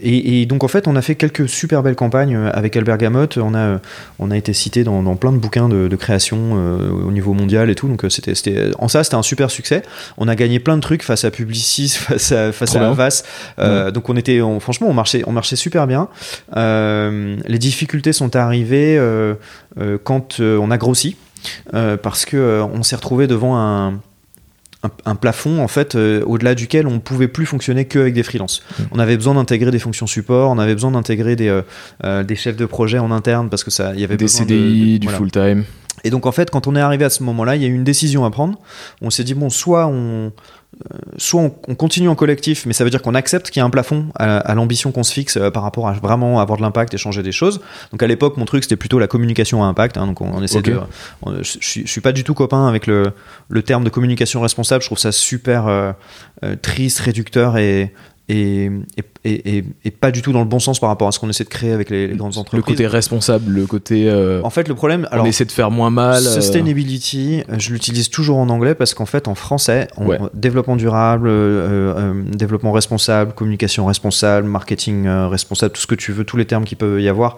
et, 0.00 0.40
et 0.40 0.46
donc, 0.46 0.64
en 0.64 0.68
fait, 0.68 0.88
on 0.88 0.96
a 0.96 1.02
fait 1.02 1.14
quelques 1.14 1.48
super 1.48 1.82
belles 1.82 1.94
campagnes 1.94 2.36
avec 2.52 2.76
Albert 2.76 2.98
Gamotte. 2.98 3.36
On 3.36 3.54
a, 3.54 3.78
on 4.18 4.30
a 4.30 4.36
été 4.36 4.52
cité 4.52 4.84
dans, 4.84 5.02
dans 5.02 5.14
plein 5.16 5.32
de 5.32 5.36
bouquins 5.38 5.68
de, 5.68 5.86
de 5.86 5.96
création 5.96 6.52
au 6.54 7.12
niveau 7.12 7.34
mondial 7.34 7.68
et 7.70 7.74
tout. 7.74 7.88
Donc, 7.88 8.04
c'était, 8.08 8.34
c'était, 8.34 8.70
en 8.78 8.88
ça, 8.88 9.04
c'était 9.04 9.16
un 9.16 9.22
super 9.22 9.50
succès. 9.50 9.82
On 10.16 10.26
a 10.26 10.34
gagné 10.34 10.58
plein 10.60 10.76
de 10.76 10.82
trucs 10.82 11.02
face 11.02 11.24
à 11.24 11.30
Publicis, 11.30 11.88
face 12.00 12.32
à, 12.32 12.52
face 12.52 12.70
Trop 12.70 12.78
à 12.78 12.80
bien. 12.80 12.90
Avas. 13.58 13.90
Donc, 13.92 14.08
on 14.08 14.16
était, 14.16 14.40
on- 14.40 14.60
franchement, 14.60 14.88
on 14.88 14.94
marchait, 14.94 15.22
on 15.26 15.32
marchait 15.32 15.56
super 15.56 15.86
bien. 15.86 16.08
Les 16.56 17.58
difficultés 17.58 18.12
sont 18.14 18.34
arrivées 18.34 18.98
quand 20.04 20.40
on 20.40 20.70
a 20.70 20.78
grossi. 20.78 21.16
Euh, 21.74 21.96
parce 21.96 22.24
que 22.24 22.36
euh, 22.36 22.64
on 22.64 22.82
s'est 22.82 22.96
retrouvé 22.96 23.26
devant 23.26 23.56
un, 23.56 23.88
un, 24.82 24.90
un 25.06 25.14
plafond 25.14 25.60
en 25.62 25.68
fait 25.68 25.94
euh, 25.94 26.22
au-delà 26.26 26.54
duquel 26.54 26.86
on 26.86 27.00
pouvait 27.00 27.28
plus 27.28 27.46
fonctionner 27.46 27.86
qu'avec 27.86 28.14
des 28.14 28.22
freelances. 28.22 28.62
Mm. 28.78 28.82
On 28.92 28.98
avait 28.98 29.16
besoin 29.16 29.34
d'intégrer 29.34 29.70
des 29.70 29.78
fonctions 29.78 30.06
support, 30.06 30.50
on 30.50 30.58
avait 30.58 30.74
besoin 30.74 30.90
d'intégrer 30.90 31.36
des, 31.36 31.62
euh, 32.04 32.22
des 32.22 32.36
chefs 32.36 32.56
de 32.56 32.66
projet 32.66 32.98
en 32.98 33.10
interne 33.10 33.48
parce 33.48 33.64
que 33.64 33.70
ça, 33.70 33.92
il 33.94 34.00
y 34.00 34.04
avait 34.04 34.16
Des 34.16 34.24
besoin 34.26 34.40
CDI, 34.42 34.94
de- 34.94 34.98
du 34.98 35.06
voilà. 35.06 35.18
full-time. 35.18 35.64
Et 36.02 36.10
donc 36.10 36.26
en 36.26 36.32
fait, 36.32 36.50
quand 36.50 36.66
on 36.66 36.76
est 36.76 36.80
arrivé 36.80 37.04
à 37.04 37.10
ce 37.10 37.22
moment-là, 37.22 37.56
il 37.56 37.62
y 37.62 37.64
a 37.64 37.68
eu 37.68 37.74
une 37.74 37.84
décision 37.84 38.24
à 38.26 38.30
prendre. 38.30 38.58
On 39.00 39.08
s'est 39.10 39.24
dit 39.24 39.32
bon, 39.34 39.48
soit 39.48 39.86
on, 39.86 40.32
soit 41.18 41.40
on, 41.40 41.54
on 41.68 41.74
continue 41.74 42.08
en 42.08 42.14
collectif, 42.14 42.66
mais 42.66 42.72
ça 42.72 42.84
veut 42.84 42.90
dire 42.90 43.02
qu'on 43.02 43.14
accepte 43.14 43.50
qu'il 43.50 43.60
y 43.60 43.62
a 43.62 43.64
un 43.64 43.70
plafond 43.70 44.06
à, 44.16 44.38
à 44.38 44.54
l'ambition 44.54 44.92
qu'on 44.92 45.02
se 45.02 45.12
fixe 45.12 45.36
euh, 45.36 45.50
par 45.50 45.62
rapport 45.62 45.88
à 45.88 45.92
vraiment 45.92 46.40
avoir 46.40 46.58
de 46.58 46.62
l'impact 46.62 46.92
et 46.94 46.98
changer 46.98 47.22
des 47.22 47.32
choses. 47.32 47.60
Donc 47.92 48.02
à 48.02 48.06
l'époque, 48.06 48.36
mon 48.36 48.44
truc 48.44 48.64
c'était 48.64 48.76
plutôt 48.76 48.98
la 48.98 49.06
communication 49.06 49.62
à 49.62 49.66
impact. 49.66 49.96
hein, 49.96 50.06
donc 50.06 50.20
on, 50.20 50.30
on 50.34 50.42
essaie 50.42 50.62
de. 50.62 50.72
on- 51.22 51.42
je, 51.42 51.58
je 51.60 51.86
suis- 51.86 52.00
pas 52.00 52.12
du 52.12 52.24
tout 52.24 52.34
copain 52.34 52.66
avec 52.68 52.86
le, 52.86 53.12
le 53.48 53.62
terme 53.62 53.84
de 53.84 53.90
communication 53.90 54.40
responsable. 54.40 54.82
Je 54.82 54.88
trouve 54.88 54.98
ça 54.98 55.12
super 55.12 55.66
euh, 55.68 55.92
euh, 56.44 56.56
triste, 56.60 56.98
réducteur 57.00 57.56
et 57.56 57.94
et, 58.28 58.70
et, 58.96 59.58
et, 59.58 59.64
et- 59.84 59.90
pas 59.90 60.10
du 60.10 60.22
tout 60.22 60.32
dans 60.32 60.40
le 60.40 60.46
bon 60.46 60.58
sens 60.58 60.78
par 60.80 60.88
rapport 60.88 61.08
à 61.08 61.12
ce 61.12 61.18
qu'on 61.18 61.28
essaie 61.28 61.44
de 61.44 61.48
créer 61.50 61.72
avec 61.72 61.90
les, 61.90 62.06
les 62.06 62.16
grandes 62.16 62.32
Le 62.34 62.38
entreprises. 62.40 62.64
côté 62.64 62.86
responsable, 62.86 63.50
le 63.52 63.66
côté. 63.66 64.08
euh, 64.08 64.40
en 64.44 64.50
fait, 64.50 64.66
le 64.68 64.74
problème, 64.74 65.06
on 65.10 65.14
alors 65.14 65.26
essaie 65.26 65.44
de 65.44 65.52
faire 65.52 65.70
moins 65.70 65.90
mal. 65.90 66.26
euh, 66.26 66.34
Sustainability, 66.34 67.42
euh, 67.50 67.56
je 67.58 67.72
l'utilise 67.72 68.08
toujours 68.10 68.38
en 68.38 68.48
anglais 68.48 68.74
parce 68.74 68.94
qu'en 68.94 69.06
fait, 69.06 69.28
en 69.28 69.34
français, 69.34 69.88
on- 69.96 70.06
Ouais. 70.06 70.18
développement 70.34 70.76
durable, 70.76 71.28
euh, 71.28 72.22
développement 72.32 72.72
responsable, 72.72 73.32
communication 73.34 73.86
responsable, 73.86 74.48
marketing 74.48 75.06
responsable, 75.08 75.72
tout 75.74 75.80
ce 75.82 75.86
que 75.86 75.94
tu 75.94 76.12
veux, 76.12 76.24
tous 76.24 76.36
les 76.36 76.46
termes 76.46 76.64
qu'il 76.64 76.78
peut 76.78 77.02
y 77.02 77.08
avoir, 77.08 77.36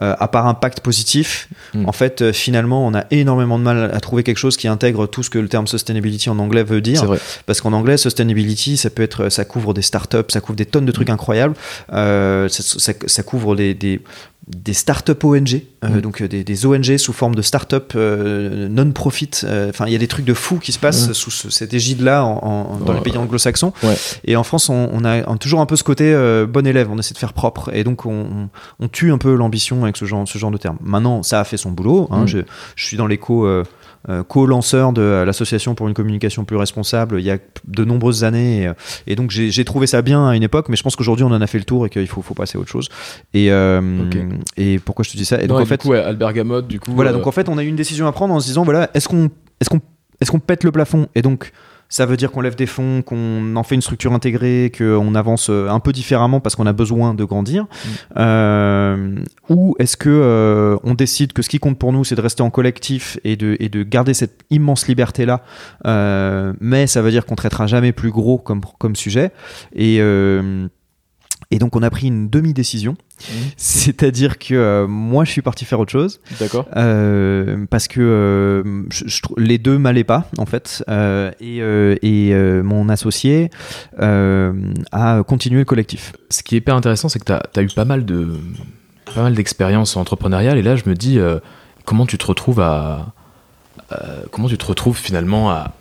à 0.00 0.28
part 0.28 0.46
impact 0.46 0.80
positif, 0.80 1.48
Mm. 1.74 1.88
en 1.88 1.92
fait, 1.92 2.32
finalement, 2.32 2.86
on 2.86 2.94
a 2.94 3.04
énormément 3.10 3.58
de 3.58 3.64
mal 3.64 3.90
à 3.92 4.00
trouver 4.00 4.22
quelque 4.22 4.38
chose 4.38 4.56
qui 4.56 4.68
intègre 4.68 5.06
tout 5.06 5.22
ce 5.22 5.30
que 5.30 5.38
le 5.38 5.48
terme 5.48 5.66
sustainability 5.66 6.28
en 6.30 6.38
anglais 6.38 6.62
veut 6.64 6.80
dire. 6.80 7.00
C'est 7.00 7.06
vrai. 7.06 7.18
Parce 7.46 7.60
qu'en 7.60 7.72
anglais, 7.72 7.96
sustainability, 7.96 8.76
ça 8.76 8.90
peut 8.90 9.02
être, 9.02 9.28
ça 9.28 9.44
couvre 9.44 9.74
des 9.74 9.82
startups, 9.82 10.13
ça 10.28 10.40
couvre 10.40 10.56
des 10.56 10.66
tonnes 10.66 10.86
de 10.86 10.92
trucs 10.92 11.10
incroyables. 11.10 11.54
Euh, 11.92 12.48
ça, 12.48 12.62
ça- 12.62 12.92
ça 13.06 13.22
couvre 13.22 13.56
des, 13.56 13.74
des, 13.74 14.00
des 14.46 14.74
startups 14.74 15.12
ONG, 15.24 15.62
euh, 15.84 15.88
Mm. 15.88 16.00
donc 16.02 16.20
euh, 16.20 16.28
des, 16.28 16.44
des 16.44 16.66
ONG 16.66 16.98
sous 16.98 17.14
forme 17.14 17.34
de 17.34 17.40
startup 17.40 17.92
euh, 17.96 18.68
non-profit. 18.68 19.30
Euh, 19.44 19.70
Enfin, 19.70 19.86
il 19.86 19.92
y 19.92 19.96
a 19.96 19.98
des 19.98 20.06
trucs 20.06 20.26
de 20.26 20.34
fou 20.34 20.58
qui 20.58 20.70
se 20.72 20.78
passent 20.78 21.08
Mm. 21.08 21.14
sous 21.14 21.30
ce- 21.30 21.48
cette 21.50 21.72
égide-là 21.72 22.24
en, 22.24 22.36
en- 22.44 22.76
dans 22.76 22.88
Ouais. 22.92 22.94
les 22.96 23.00
pays 23.00 23.16
anglo-saxons. 23.16 23.72
Ouais. 23.82 23.94
Et 24.24 24.36
en 24.36 24.44
France, 24.44 24.68
on, 24.68 24.90
on 24.92 25.02
a 25.04 25.22
toujours 25.38 25.60
un 25.60 25.66
peu 25.66 25.76
ce 25.76 25.82
côté 25.84 26.12
euh, 26.12 26.46
bon 26.46 26.66
élève, 26.66 26.88
on 26.90 26.98
essaie 26.98 27.14
de 27.14 27.18
faire 27.18 27.32
propre. 27.32 27.70
Et 27.74 27.84
donc, 27.84 28.04
on, 28.04 28.48
tue 28.92 29.10
un 29.12 29.18
peu 29.18 29.34
l'ambition 29.34 29.82
avec 29.84 29.96
ce 29.96 30.04
genre, 30.04 30.28
ce 30.28 30.36
genre 30.38 30.50
de 30.50 30.58
terme. 30.58 30.76
Maintenant, 30.82 31.22
ça 31.22 31.40
a 31.40 31.44
fait 31.44 31.56
son 31.56 31.70
boulot. 31.70 32.08
hein. 32.10 32.24
Mm. 32.24 32.28
je, 32.28 32.38
je 32.76 32.84
suis 32.84 32.96
dans 32.98 33.06
l'écho. 33.06 33.46
Euh, 34.08 34.22
co-lanceur 34.22 34.92
de 34.92 35.22
l'association 35.26 35.74
pour 35.74 35.88
une 35.88 35.94
communication 35.94 36.44
plus 36.44 36.56
responsable 36.56 37.20
il 37.20 37.24
y 37.24 37.30
a 37.30 37.38
de 37.66 37.84
nombreuses 37.84 38.24
années. 38.24 38.62
Et, 38.62 38.66
euh, 38.68 38.72
et 39.06 39.16
donc 39.16 39.30
j'ai 39.30 39.64
trouvé 39.64 39.86
ça 39.86 40.02
bien 40.02 40.28
à 40.28 40.36
une 40.36 40.42
époque 40.42 40.68
mais 40.68 40.76
je 40.76 40.82
pense 40.82 40.96
qu'aujourd'hui 40.96 41.24
on 41.24 41.30
en 41.32 41.40
a 41.40 41.46
fait 41.46 41.58
le 41.58 41.64
tour 41.64 41.86
et 41.86 41.90
qu'il 41.90 42.06
faut, 42.06 42.22
faut 42.22 42.34
passer 42.34 42.58
à 42.58 42.60
autre 42.60 42.70
chose. 42.70 42.88
Et, 43.32 43.50
euh, 43.50 43.80
et 44.56 44.78
pourquoi 44.78 45.04
je 45.04 45.10
te 45.10 45.16
dis 45.16 45.24
ça? 45.24 45.40
Et 45.42 45.46
Non, 45.46 45.54
donc 45.54 45.58
et 45.58 45.60
en 45.60 45.64
du 45.64 45.68
fait 45.68 45.80
coup, 45.82 45.88
ouais, 45.88 46.00
Albert 46.00 46.32
Gamotte, 46.32 46.66
du 46.68 46.80
coup. 46.80 46.92
voilà 46.94 47.10
euh, 47.10 47.14
donc 47.14 47.26
en 47.26 47.32
fait 47.32 47.48
on 47.48 47.56
a 47.58 47.64
eu 47.64 47.66
une 47.68 47.76
décision 47.76 48.06
à 48.06 48.12
prendre 48.12 48.34
en 48.34 48.40
se 48.40 48.46
disant 48.46 48.64
voilà 48.64 48.90
est-ce 48.94 49.08
qu'on 49.08 49.30
est-ce 49.60 49.70
qu'on 49.70 49.80
est-ce 50.20 50.30
qu'on 50.30 50.38
pète 50.40 50.64
le 50.64 50.70
plafond? 50.72 51.08
Et 51.14 51.22
donc 51.22 51.52
ça 51.88 52.06
veut 52.06 52.16
dire 52.16 52.32
qu'on 52.32 52.40
lève 52.40 52.56
des 52.56 52.66
fonds, 52.66 53.02
qu'on 53.02 53.54
en 53.56 53.62
fait 53.62 53.74
une 53.74 53.82
structure 53.82 54.12
intégrée, 54.12 54.72
qu'on 54.76 55.14
avance 55.14 55.48
euh, 55.50 55.68
un 55.68 55.80
peu 55.80 55.92
différemment 55.92 56.40
parce 56.40 56.56
qu'on 56.56 56.66
a 56.66 56.72
besoin 56.72 57.14
de 57.14 57.24
grandir 57.24 57.66
Euh, 58.16 59.16
Ou 59.48 59.74
est-ce 59.78 59.96
que 59.96 60.08
euh, 60.10 60.76
on 60.82 60.94
décide 60.94 61.32
que 61.32 61.42
ce 61.42 61.48
qui 61.48 61.58
compte 61.58 61.78
pour 61.78 61.92
nous, 61.92 62.04
c'est 62.04 62.14
de 62.14 62.20
rester 62.20 62.42
en 62.42 62.50
collectif 62.50 63.18
et 63.24 63.36
de, 63.36 63.56
et 63.60 63.68
de 63.68 63.82
garder 63.82 64.14
cette 64.14 64.40
immense 64.50 64.88
liberté-là 64.88 65.42
Euh, 65.86 66.52
Mais 66.60 66.86
ça 66.86 67.02
veut 67.02 67.10
dire 67.10 67.26
qu'on 67.26 67.36
traitera 67.36 67.66
jamais 67.66 67.92
plus 67.92 68.10
gros 68.10 68.38
comme, 68.38 68.62
comme 68.78 68.96
sujet. 68.96 69.30
Et, 69.74 69.98
euh, 70.00 70.66
et 71.50 71.58
donc 71.58 71.76
on 71.76 71.82
a 71.82 71.90
pris 71.90 72.06
une 72.08 72.28
demi-décision 72.28 72.96
C'est-à-dire 73.56 74.38
que 74.38 74.54
euh, 74.54 74.86
moi, 74.88 75.24
je 75.24 75.30
suis 75.30 75.40
parti 75.42 75.64
faire 75.64 75.78
autre 75.78 75.92
chose. 75.92 76.20
D'accord. 76.40 76.66
Euh, 76.76 77.64
parce 77.70 77.86
que 77.86 78.00
euh, 78.00 78.82
je- 78.90 79.04
je 79.06 79.22
trou- 79.22 79.36
les 79.38 79.58
deux 79.58 79.78
m'allaient 79.78 80.02
pas, 80.04 80.28
en 80.36 80.46
fait. 80.46 80.84
Euh, 80.88 81.30
et 81.40 81.62
euh, 81.62 81.94
et, 82.02 82.30
euh, 82.34 82.62
mon 82.62 82.88
associé 82.88 83.50
euh, 84.00 84.52
a 84.90 85.22
continué 85.22 85.60
le 85.60 85.64
collectif. 85.64 86.12
Ce 86.30 86.42
qui 86.42 86.56
est 86.56 86.58
hyper 86.58 86.74
intéressant, 86.74 87.08
c'est 87.08 87.20
que 87.20 87.24
tu 87.24 87.32
as, 87.32 87.62
eu 87.62 87.68
pas 87.68 87.84
mal 87.84 88.04
de 88.04 88.28
pas 89.14 89.22
mal 89.22 89.34
d'expériences 89.34 89.96
entrepreneuriales 89.96 90.58
et 90.58 90.62
là 90.62 90.74
je 90.76 90.82
me 90.88 90.94
dis 90.94 91.18
euh, 91.20 91.38
comment 91.84 92.06
tu 92.06 92.18
te 92.18 92.26
retrouves 92.26 92.60
à 92.60 93.12
euh, 93.92 94.22
comment 94.32 94.48
tu 94.48 94.58
te 94.58 94.64
retrouves 94.66 94.96
finalement 94.98 95.50
à, 95.50 95.72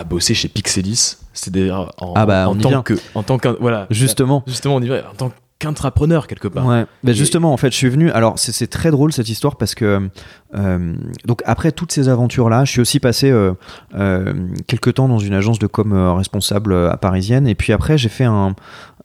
à 0.00 0.04
bosser 0.04 0.34
chez 0.34 0.48
Pixelis, 0.48 1.16
c'est-à-dire 1.32 1.90
en, 1.98 2.14
Ah 2.16 2.26
bah, 2.26 2.48
en 2.48 2.56
tant 2.56 2.68
vient. 2.70 2.82
que 2.82 2.94
en 3.14 3.22
tant 3.22 3.38
qu'un 3.38 3.54
voilà 3.60 3.86
Justement. 3.90 4.42
justement 4.46 4.76
on 4.76 4.82
y 4.82 4.88
va 4.88 5.08
en 5.10 5.14
tant 5.14 5.32
qu'intrapreneur 5.58 6.26
quelque 6.26 6.48
part. 6.48 6.64
Ouais. 6.66 6.86
Ben 7.04 7.12
Et- 7.12 7.14
justement, 7.14 7.52
en 7.52 7.58
fait, 7.58 7.70
je 7.70 7.76
suis 7.76 7.90
venu. 7.90 8.10
Alors, 8.12 8.38
c'est 8.38 8.66
très 8.66 8.90
drôle 8.90 9.12
cette 9.12 9.28
histoire 9.28 9.56
parce 9.56 9.74
que 9.74 10.08
euh, 10.54 10.94
donc 11.26 11.42
après 11.44 11.70
toutes 11.70 11.92
ces 11.92 12.08
aventures-là, 12.08 12.64
je 12.64 12.70
suis 12.72 12.80
aussi 12.80 12.98
passé 12.98 13.30
euh, 13.30 13.52
euh, 13.94 14.32
quelques 14.66 14.94
temps 14.94 15.06
dans 15.06 15.18
une 15.18 15.34
agence 15.34 15.58
de 15.58 15.66
com 15.66 15.92
euh, 15.92 16.14
responsable 16.14 16.74
à 16.88 16.96
parisienne, 16.96 17.46
et 17.46 17.54
puis 17.54 17.74
après 17.74 17.98
j'ai 17.98 18.08
fait 18.08 18.24
un. 18.24 18.54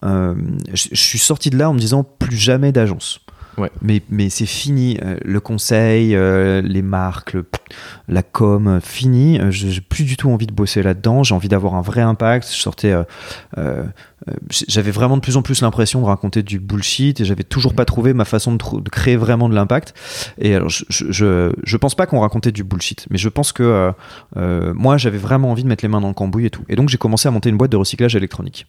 je 0.02 0.88
suis 0.94 1.20
sorti 1.20 1.50
de 1.50 1.58
là 1.58 1.70
en 1.70 1.74
me 1.74 1.80
disant 1.80 2.04
plus 2.04 2.38
jamais 2.38 2.72
d'agence. 2.72 3.20
Mais, 3.82 4.02
mais 4.10 4.30
c'est 4.30 4.46
fini. 4.46 4.98
Euh, 5.04 5.18
le 5.24 5.40
conseil, 5.40 6.16
euh, 6.16 6.62
les 6.62 6.82
marques, 6.82 7.34
le- 7.34 7.46
la 8.08 8.24
com, 8.24 8.68
euh, 8.68 8.80
fini. 8.82 9.40
Euh, 9.40 9.52
J'ai 9.52 9.82
plus 9.82 10.04
du 10.04 10.18
tout 10.18 10.30
envie 10.30 10.48
de 10.48 10.54
bosser 10.54 10.84
là-dedans. 10.84 11.24
J'ai 11.24 11.34
envie 11.36 11.48
d'avoir 11.50 11.76
un 11.76 11.82
vrai 11.82 12.02
impact. 12.02 12.48
Je 12.52 12.60
sortais. 12.60 12.94
euh, 13.58 13.84
j'avais 14.50 14.92
vraiment 14.92 15.18
de 15.18 15.22
plus 15.22 15.38
en 15.38 15.42
plus 15.42 15.62
l'impression 15.62 16.02
de 16.02 16.06
raconter 16.06 16.44
du 16.44 16.60
bullshit 16.60 17.22
et 17.22 17.26
j'avais 17.26 17.44
toujours 17.44 17.74
pas 17.74 17.86
trouvé 17.86 18.14
ma 18.14 18.26
façon 18.26 18.54
de, 18.56 18.90
créer 18.90 19.16
vraiment 19.16 19.50
de 19.50 19.56
l'impact. 19.56 19.94
Et 20.40 20.56
alors, 20.56 20.70
je, 20.70 20.84
je, 20.90 21.54
je, 21.64 21.78
pense 21.78 21.96
pas 21.96 22.06
qu'on 22.06 22.20
racontait 22.20 22.52
du 22.52 22.64
bullshit, 22.64 23.06
mais 23.10 23.18
je 23.18 23.30
pense 23.30 23.52
que 23.52 23.64
euh, 23.64 23.92
euh, 24.38 24.74
moi, 24.74 24.98
j'avais 24.98 25.18
vraiment 25.18 25.52
envie 25.52 25.64
de 25.64 25.68
mettre 25.68 25.84
les 25.84 25.90
mains 25.90 26.02
dans 26.02 26.08
le 26.08 26.14
cambouis 26.14 26.46
et 26.46 26.50
tout. 26.50 26.64
Et 26.70 26.76
donc, 26.76 26.90
j'ai 26.90 26.98
commencé 26.98 27.28
à 27.28 27.32
monter 27.32 27.50
une 27.50 27.58
boîte 27.58 27.72
de 27.72 27.78
recyclage 27.78 28.16
électronique. 28.16 28.66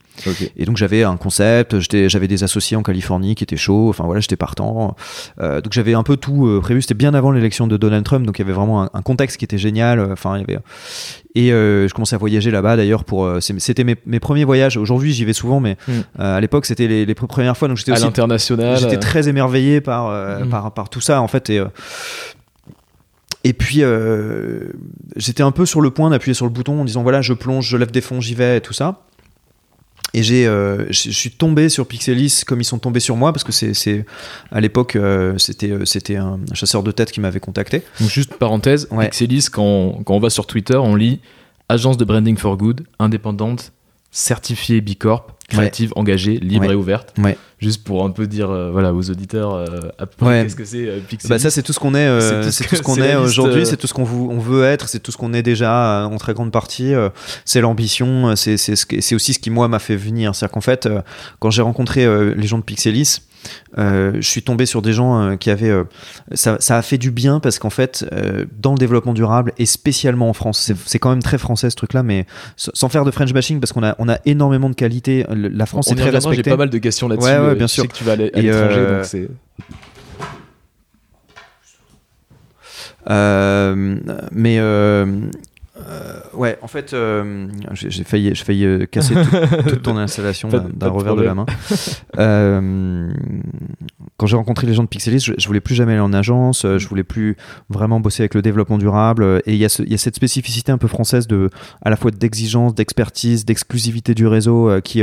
Et 0.57 0.65
donc, 0.65 0.77
j'avais 0.77 1.03
un 1.03 1.17
concept, 1.17 1.79
j'avais 1.81 2.29
des 2.29 2.45
associés 2.45 2.77
en 2.77 2.83
Californie 2.83 3.35
qui 3.35 3.45
étaient 3.45 3.57
chauds, 3.57 3.89
enfin 3.89 4.05
voilà, 4.05 4.21
j'étais 4.21 4.37
partant. 4.37 4.97
Euh, 5.41 5.61
donc, 5.61 5.73
j'avais 5.73 5.95
un 5.95 6.03
peu 6.03 6.17
tout 6.17 6.47
euh, 6.47 6.61
prévu. 6.61 6.83
C'était 6.83 6.95
bien 6.95 7.15
avant 7.15 7.31
l'élection 7.31 7.67
de 7.67 7.77
Donald 7.77 8.05
Trump, 8.05 8.27
donc 8.27 8.39
il 8.39 8.43
y 8.43 8.45
avait 8.45 8.53
vraiment 8.53 8.83
un, 8.83 8.91
un 8.93 9.03
contexte 9.03 9.37
qui 9.39 9.45
était 9.45 9.59
génial. 9.59 9.99
Euh, 10.01 10.17
Enfin, 10.17 10.39
il 10.39 10.41
y 10.41 10.45
avait. 10.45 10.59
Et 11.39 11.53
euh, 11.53 11.87
je 11.87 11.93
commençais 11.93 12.15
à 12.15 12.19
voyager 12.19 12.51
là-bas 12.51 12.77
d'ailleurs 12.77 13.05
pour. 13.05 13.27
euh, 13.27 13.41
C'était 13.41 13.85
mes, 13.85 13.97
mes 14.07 14.21
premiers 14.21 14.45
voyages. 14.45 14.79
Aujourd'hui, 14.79 15.13
j'y 15.13 15.27
vais 15.27 15.35
souvent, 15.35 15.61
mais 15.61 15.77
Mm. 15.87 15.93
euh, 15.93 16.37
à 16.39 16.41
l'époque, 16.41 16.65
c'était 16.65 16.89
les, 16.89 17.05
les 17.05 17.15
premières 17.15 17.57
fois. 17.59 17.69
Donc, 17.69 17.77
j'étais 17.77 17.93
À 17.93 17.99
l'international. 17.99 18.79
J'étais 18.79 18.97
très 18.99 19.29
émerveillé 19.29 19.83
par, 19.83 20.07
euh, 20.09 20.45
Mm. 20.45 20.49
par, 20.49 20.73
par 20.73 20.89
tout 20.89 21.03
ça, 21.03 21.21
en 21.21 21.29
fait. 21.29 21.51
Et, 21.51 21.63
et 23.45 23.53
puis, 23.53 23.79
euh, 23.83 24.69
j'étais 25.17 25.43
un 25.43 25.51
peu 25.53 25.67
sur 25.67 25.81
le 25.81 25.91
point 25.91 26.11
d'appuyer 26.11 26.35
sur 26.35 26.47
le 26.47 26.51
bouton 26.53 26.81
en 26.81 26.85
disant 26.85 27.03
voilà, 27.03 27.21
je 27.23 27.33
plonge, 27.35 27.69
je 27.69 27.77
lève 27.77 27.91
des 27.91 28.01
fonds, 28.01 28.21
j'y 28.21 28.35
vais, 28.35 28.57
et 28.57 28.61
tout 28.61 28.73
ça. 28.73 29.03
Et 30.19 30.23
j'ai, 30.23 30.47
euh, 30.47 30.87
je 30.91 31.11
suis 31.11 31.31
tombé 31.31 31.69
sur 31.69 31.87
Pixelis 31.87 32.41
comme 32.47 32.61
ils 32.61 32.65
sont 32.65 32.79
tombés 32.79 33.01
sur 33.01 33.17
moi 33.17 33.33
parce 33.35 33.45
que 33.45 33.53
c'est, 33.53 33.75
c'est 33.75 34.07
à 34.51 34.61
l'époque 34.63 34.97
euh, 34.97 35.37
c'était, 35.37 35.71
euh, 35.71 35.85
c'était 35.85 36.17
un 36.17 36.41
chasseur 36.55 36.83
de 36.83 36.91
tête 36.91 37.13
qui 37.13 37.21
m'avait 37.21 37.39
contacté. 37.39 37.83
Donc 38.01 38.09
juste 38.09 38.35
parenthèse, 38.35 38.89
Ouais. 38.91 39.09
Pixelis, 39.11 39.49
quand, 39.53 40.01
quand 40.07 40.15
on 40.15 40.19
va 40.21 40.31
sur 40.31 40.47
Twitter, 40.47 40.77
on 40.77 40.95
lit 40.95 41.21
agence 41.69 41.99
de 41.99 42.05
branding 42.07 42.37
for 42.39 42.57
good, 42.57 42.87
indépendante, 42.99 43.73
certifiée 44.11 44.81
B 44.81 44.95
Corp, 44.99 45.33
créative, 45.49 45.93
engagée, 45.97 46.39
libre 46.39 46.67
Ouais. 46.67 46.73
et 46.73 46.77
ouverte. 46.77 47.13
Ouais. 47.19 47.37
Juste 47.59 47.85
pour 47.85 48.05
un 48.05 48.11
peu 48.11 48.27
dire 48.27 48.51
euh, 48.51 48.71
voilà, 48.71 48.93
aux 48.93 49.11
auditeurs 49.11 49.55
euh, 49.55 49.67
Ouais. 50.21 50.43
qu'est-ce 50.43 50.57
que 50.57 50.65
c'est 50.67 50.87
euh, 50.89 50.99
Pixelis. 51.01 51.31
Bah 51.31 51.39
ça 51.39 51.51
c'est 51.51 51.63
tout 51.63 51.73
ce 51.73 51.79
qu'on 51.79 51.95
est, 51.95 52.07
euh, 52.07 52.51
C'est 52.51 52.67
tout 52.69 52.77
ce 52.77 52.83
qu'on 52.83 52.97
est 52.97 53.17
aujourd'hui, 53.17 53.65
c'est 53.65 53.79
tout 53.79 53.87
ce 53.87 53.95
qu'on 53.95 54.03
on 54.05 54.39
veut 54.39 54.65
être, 54.65 54.89
c'est 54.91 55.01
tout 55.01 55.11
ce 55.11 55.17
qu'on 55.17 55.33
est 55.33 55.43
déjà 55.43 56.03
euh, 56.03 56.05
en 56.05 56.17
très 56.19 56.35
grande 56.35 56.53
partie. 56.53 56.93
euh, 56.93 57.09
c'est 57.47 57.63
l'ambition, 57.63 58.37
c'est 58.37 58.59
c'est 58.59 58.77
ce 58.77 59.15
aussi 59.15 59.33
ce 59.33 59.39
qui 59.39 59.49
moi 59.49 59.69
m'a 59.69 59.79
fait 59.79 59.97
venir. 59.97 60.35
C'est-à-dire 60.35 60.53
qu'en 60.53 60.61
fait, 60.61 60.85
euh, 60.85 61.01
quand 61.39 61.51
j'ai 61.51 61.63
rencontré 61.63 62.05
euh, 62.05 62.35
les 62.37 62.47
gens 62.47 62.59
de 62.59 62.63
Pixelis, 62.63 63.21
euh, 63.79 64.13
je 64.17 64.29
suis 64.29 64.43
tombé 64.43 64.67
sur 64.67 64.83
des 64.83 64.93
gens 64.93 65.21
euh, 65.21 65.37
qui 65.37 65.51
avaient, 65.51 65.71
euh, 65.71 65.85
ça, 66.35 66.57
ça 66.61 66.77
a 66.77 66.83
fait 66.83 66.99
du 66.99 67.11
bien 67.11 67.41
parce 67.41 67.59
qu'en 67.59 67.71
fait, 67.71 68.05
dans 68.61 68.73
le 68.73 68.79
développement 68.79 69.13
durable 69.15 69.53
et 69.59 69.67
spécialement 69.67 70.29
en 70.29 70.33
France, 70.33 70.73
c'est- 70.85 70.99
quand 70.99 71.11
même 71.11 71.23
très 71.23 71.39
français 71.39 71.71
ce 71.71 71.77
truc-là, 71.77 72.03
mais 72.03 72.27
sans 72.57 72.89
faire 72.89 73.05
de 73.05 73.11
French 73.11 73.33
bashing 73.33 73.61
parce 73.61 73.73
qu'on 73.73 73.85
a 73.85 73.95
on 73.99 74.09
a 74.09 74.19
énormément 74.25 74.69
de 74.71 74.75
qualité. 74.75 75.25
La 75.31 75.67
France 75.67 75.89
on 75.89 75.93
est 75.93 75.97
très 75.97 76.07
reviendra, 76.07 76.21
J'ai 76.21 76.29
respectée. 76.29 76.51
pas 76.51 76.57
mal 76.57 76.71
de 76.71 76.79
questions 76.79 77.09
là-dessus. 77.09 77.29
Ouais, 77.29 77.39
ouais, 77.39 77.55
bien 77.55 77.67
je 77.67 77.73
sûr. 77.73 77.83
sais 77.83 77.89
que 77.89 77.95
tu 77.95 78.05
vas 78.05 78.13
aller 78.13 78.31
à 78.35 78.41
l'étranger, 78.41 78.87
donc 78.87 79.05
c'est. 79.05 79.29
Mais 84.33 84.59
euh, 85.79 86.21
ouais, 86.35 86.59
en 86.63 86.69
fait, 86.69 86.93
euh, 86.95 87.49
j'ai 87.73 88.05
failli, 88.05 88.35
j'ai 88.35 88.45
failli 88.45 88.65
euh, 88.65 88.87
casser 88.87 89.15
tout- 89.65 89.69
toute 89.71 89.83
ton 89.83 89.97
installation 89.97 90.49
d'un 90.49 90.61
de 90.69 90.87
revers 90.87 91.17
de 91.17 91.23
la 91.23 91.35
main. 91.35 91.47
Euh, 92.19 93.13
quand 94.17 94.27
j'ai 94.27 94.37
rencontré 94.37 94.67
les 94.67 94.73
gens 94.73 94.83
de 94.83 94.89
Pixelis, 94.89 95.19
je, 95.21 95.35
je 95.37 95.47
voulais 95.47 95.61
plus 95.61 95.75
jamais 95.75 95.93
aller 95.93 96.01
en 96.01 96.15
agence, 96.15 96.63
je 96.65 96.89
voulais 96.89 97.05
plus 97.05 97.37
vraiment 97.69 98.01
bosser 98.01 98.23
avec 98.23 98.35
le 98.35 98.41
développement 98.41 98.79
durable. 98.79 99.43
Et 99.45 99.53
il 99.53 99.57
y, 99.57 99.61
y 99.61 99.95
a 99.95 99.99
cette 99.99 100.17
spécificité 100.17 100.73
un 100.73 100.79
peu 100.79 100.89
française 100.89 101.27
de, 101.27 101.51
à 101.83 101.91
la 101.91 101.97
fois 101.97 102.11
d'exigence, 102.11 102.75
d'expertise, 102.75 103.45
d'exclusivité 103.45 104.15
du 104.15 104.27
réseau 104.27 104.71
qui, 104.83 105.03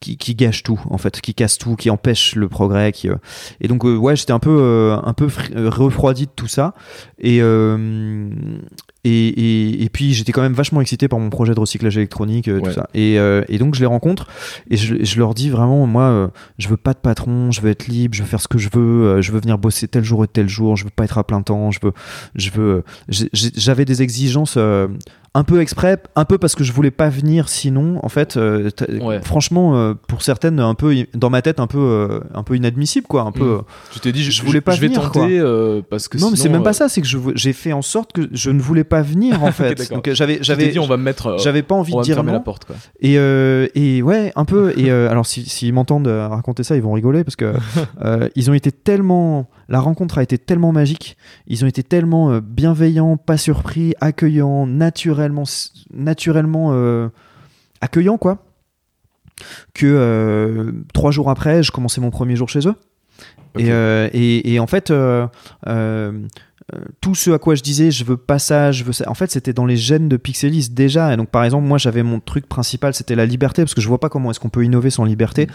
qui, 0.00 0.16
qui 0.16 0.34
gâche 0.34 0.62
tout, 0.62 0.80
en 0.90 0.98
fait, 0.98 1.20
qui 1.20 1.34
casse 1.34 1.58
tout, 1.58 1.76
qui 1.76 1.90
empêche 1.90 2.34
le 2.36 2.48
progrès. 2.48 2.92
Qui, 2.92 3.08
euh, 3.08 3.16
Et 3.60 3.68
donc, 3.68 3.84
euh, 3.84 3.96
ouais, 3.96 4.16
j'étais 4.16 4.32
un 4.32 4.38
peu, 4.38 4.56
euh, 4.60 4.96
un 5.02 5.12
peu 5.12 5.28
euh, 5.56 5.68
refroidi 5.70 6.26
de 6.26 6.30
tout 6.34 6.46
ça. 6.48 6.74
Et, 7.18 7.38
euh, 7.42 8.28
et, 9.04 9.28
et, 9.28 9.84
et 9.84 9.88
puis 9.88 10.12
j'étais 10.12 10.32
quand 10.32 10.42
même 10.42 10.52
vachement 10.52 10.80
excité 10.80 11.08
par 11.08 11.18
mon 11.18 11.30
projet 11.30 11.54
de 11.54 11.60
recyclage 11.60 11.96
électronique, 11.96 12.48
euh, 12.48 12.58
Ouais. 12.58 12.68
tout 12.68 12.72
ça. 12.72 12.88
Et, 12.94 13.18
euh, 13.18 13.42
et 13.48 13.58
donc 13.58 13.74
je 13.74 13.80
les 13.80 13.86
rencontre 13.86 14.26
et 14.70 14.76
je, 14.76 14.96
je 15.02 15.18
leur 15.18 15.34
dis 15.34 15.50
vraiment, 15.50 15.86
moi, 15.86 16.02
euh, 16.04 16.28
je 16.58 16.68
veux 16.68 16.76
pas 16.76 16.92
de 16.94 16.98
patron, 16.98 17.50
je 17.52 17.60
veux 17.60 17.70
être 17.70 17.86
libre, 17.86 18.14
je 18.14 18.22
veux 18.22 18.28
faire 18.28 18.40
ce 18.40 18.48
que 18.48 18.58
je 18.58 18.68
veux, 18.72 19.06
euh, 19.06 19.22
je 19.22 19.30
veux 19.32 19.40
venir 19.40 19.56
bosser 19.58 19.86
tel 19.88 20.02
jour 20.04 20.24
et 20.24 20.28
tel 20.28 20.48
jour, 20.48 20.76
je 20.76 20.84
veux 20.84 20.90
pas 20.90 21.04
être 21.04 21.16
à 21.18 21.24
plein 21.24 21.42
temps, 21.42 21.70
je 21.70 21.78
veux, 21.82 21.92
je 22.34 22.50
veux. 22.50 22.84
J'avais 23.08 23.84
des 23.84 24.02
exigences. 24.02 24.58
Un 25.34 25.44
peu 25.44 25.60
exprès, 25.60 26.02
un 26.16 26.24
peu 26.24 26.38
parce 26.38 26.54
que 26.54 26.64
je 26.64 26.72
voulais 26.72 26.90
pas 26.90 27.08
venir 27.10 27.48
sinon, 27.48 28.00
en 28.04 28.08
fait, 28.08 28.36
euh, 28.36 28.70
Ouais. 29.00 29.20
franchement, 29.22 29.76
euh, 29.76 29.94
pour 29.94 30.22
certaines, 30.22 30.58
un 30.58 30.74
peu, 30.74 30.94
dans 31.14 31.30
ma 31.30 31.42
tête, 31.42 31.60
un 31.60 31.66
peu, 31.66 31.78
euh, 31.78 32.20
un 32.34 32.42
peu 32.42 32.56
inadmissible, 32.56 33.06
quoi, 33.06 33.22
un 33.22 33.32
peu, 33.32 33.60
Tu 33.92 34.00
t'es 34.00 34.10
dit, 34.12 34.22
je, 34.24 34.30
je 34.30 34.42
voulais 34.42 34.60
pas 34.60 34.72
je 34.72 34.80
vais 34.80 34.86
venir, 34.88 35.02
tenter 35.02 35.38
quoi. 35.40 35.82
parce 35.90 36.08
que 36.08 36.18
non, 36.18 36.30
mais 36.30 36.36
c'est 36.36 36.48
même 36.48 36.62
pas 36.62 36.72
ça, 36.72 36.88
c'est 36.88 37.02
que 37.02 37.06
j'ai 37.34 37.52
fait 37.52 37.72
en 37.72 37.82
sorte 37.82 38.12
que 38.12 38.22
je 38.32 38.50
ne 38.50 38.60
voulais 38.60 38.84
pas 38.84 39.02
venir 39.02 39.42
en 39.44 39.52
fait. 39.52 39.90
Donc 39.92 40.10
j'avais 40.12 40.38
j'avais 40.42 40.68
dit, 40.68 40.78
on 40.78 40.86
va 40.86 40.96
me 40.96 41.02
mettre. 41.04 41.36
j'avais 41.38 41.62
pas 41.62 41.74
envie 41.74 41.92
on 41.92 41.96
de 41.96 41.98
va 41.98 42.02
me 42.02 42.04
dire 42.04 42.14
fermer 42.16 42.32
la 42.32 42.38
non. 42.38 42.44
porte 42.44 42.64
quoi. 42.64 42.76
Et 43.00 43.14
et 43.74 44.02
ouais, 44.02 44.32
un 44.34 44.44
peu 44.44 44.72
et 44.78 44.90
alors 44.90 45.26
si 45.26 45.44
s'ils 45.48 45.72
m'entendent 45.72 46.08
euh, 46.08 46.26
raconter 46.28 46.62
ça, 46.62 46.74
ils 46.76 46.82
vont 46.82 46.92
rigoler 46.92 47.22
parce 47.24 47.36
que 47.36 47.54
ils 48.34 48.50
ont 48.50 48.54
été 48.54 48.72
tellement 48.72 49.48
la 49.68 49.80
rencontre 49.80 50.16
a 50.18 50.22
été 50.22 50.38
tellement 50.38 50.72
magique, 50.72 51.16
ils 51.46 51.62
ont 51.64 51.68
été 51.68 51.82
tellement 51.82 52.38
bienveillants, 52.42 53.18
pas 53.18 53.36
surpris, 53.36 53.92
accueillants, 54.00 54.66
naturellement 55.18 55.44
naturellement 55.92 56.70
euh, 56.72 57.08
accueillants 57.80 58.18
quoi. 58.18 58.44
Que 59.74 59.86
euh, 59.86 60.72
trois 60.92 61.10
jours 61.10 61.30
après, 61.30 61.62
je 61.62 61.70
commençais 61.70 62.00
mon 62.00 62.10
premier 62.10 62.34
jour 62.36 62.48
chez 62.48 62.66
eux. 62.66 62.74
Et, 63.56 63.70
euh, 63.70 64.08
et, 64.12 64.54
et 64.54 64.60
en 64.60 64.66
fait, 64.66 64.92
tout 67.00 67.14
ce 67.14 67.30
à 67.30 67.38
quoi 67.38 67.54
je 67.54 67.62
disais, 67.62 67.90
je 67.90 68.04
veux 68.04 68.18
pas 68.18 68.38
ça, 68.38 68.72
je 68.72 68.84
veux 68.84 68.92
ça. 68.92 69.08
En 69.08 69.14
fait, 69.14 69.30
c'était 69.30 69.54
dans 69.54 69.64
les 69.64 69.76
gènes 69.76 70.08
de 70.08 70.16
Pixelis 70.16 70.68
déjà. 70.70 71.12
Et 71.12 71.16
donc, 71.16 71.30
par 71.30 71.44
exemple, 71.44 71.66
moi, 71.66 71.78
j'avais 71.78 72.02
mon 72.02 72.20
truc 72.20 72.46
principal, 72.46 72.92
c'était 72.92 73.14
la 73.14 73.24
liberté, 73.24 73.62
parce 73.62 73.74
que 73.74 73.80
je 73.80 73.88
vois 73.88 74.00
pas 74.00 74.10
comment 74.10 74.30
est-ce 74.30 74.40
qu'on 74.40 74.50
peut 74.50 74.64
innover 74.64 74.90
sans 74.90 75.04
liberté. 75.04 75.46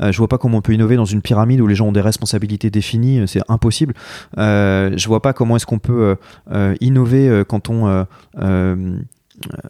Euh, 0.00 0.12
je 0.12 0.18
vois 0.18 0.28
pas 0.28 0.38
comment 0.38 0.58
on 0.58 0.62
peut 0.62 0.72
innover 0.72 0.96
dans 0.96 1.04
une 1.04 1.20
pyramide 1.20 1.60
où 1.60 1.66
les 1.66 1.74
gens 1.74 1.88
ont 1.88 1.92
des 1.92 2.00
responsabilités 2.00 2.70
définies. 2.70 3.22
C'est 3.26 3.42
impossible. 3.48 3.94
Euh, 4.38 4.96
je 4.96 5.08
vois 5.08 5.20
pas 5.20 5.34
comment 5.34 5.56
est-ce 5.56 5.66
qu'on 5.66 5.78
peut 5.78 6.16
euh, 6.50 6.74
innover 6.80 7.42
quand 7.46 7.68
on 7.68 8.06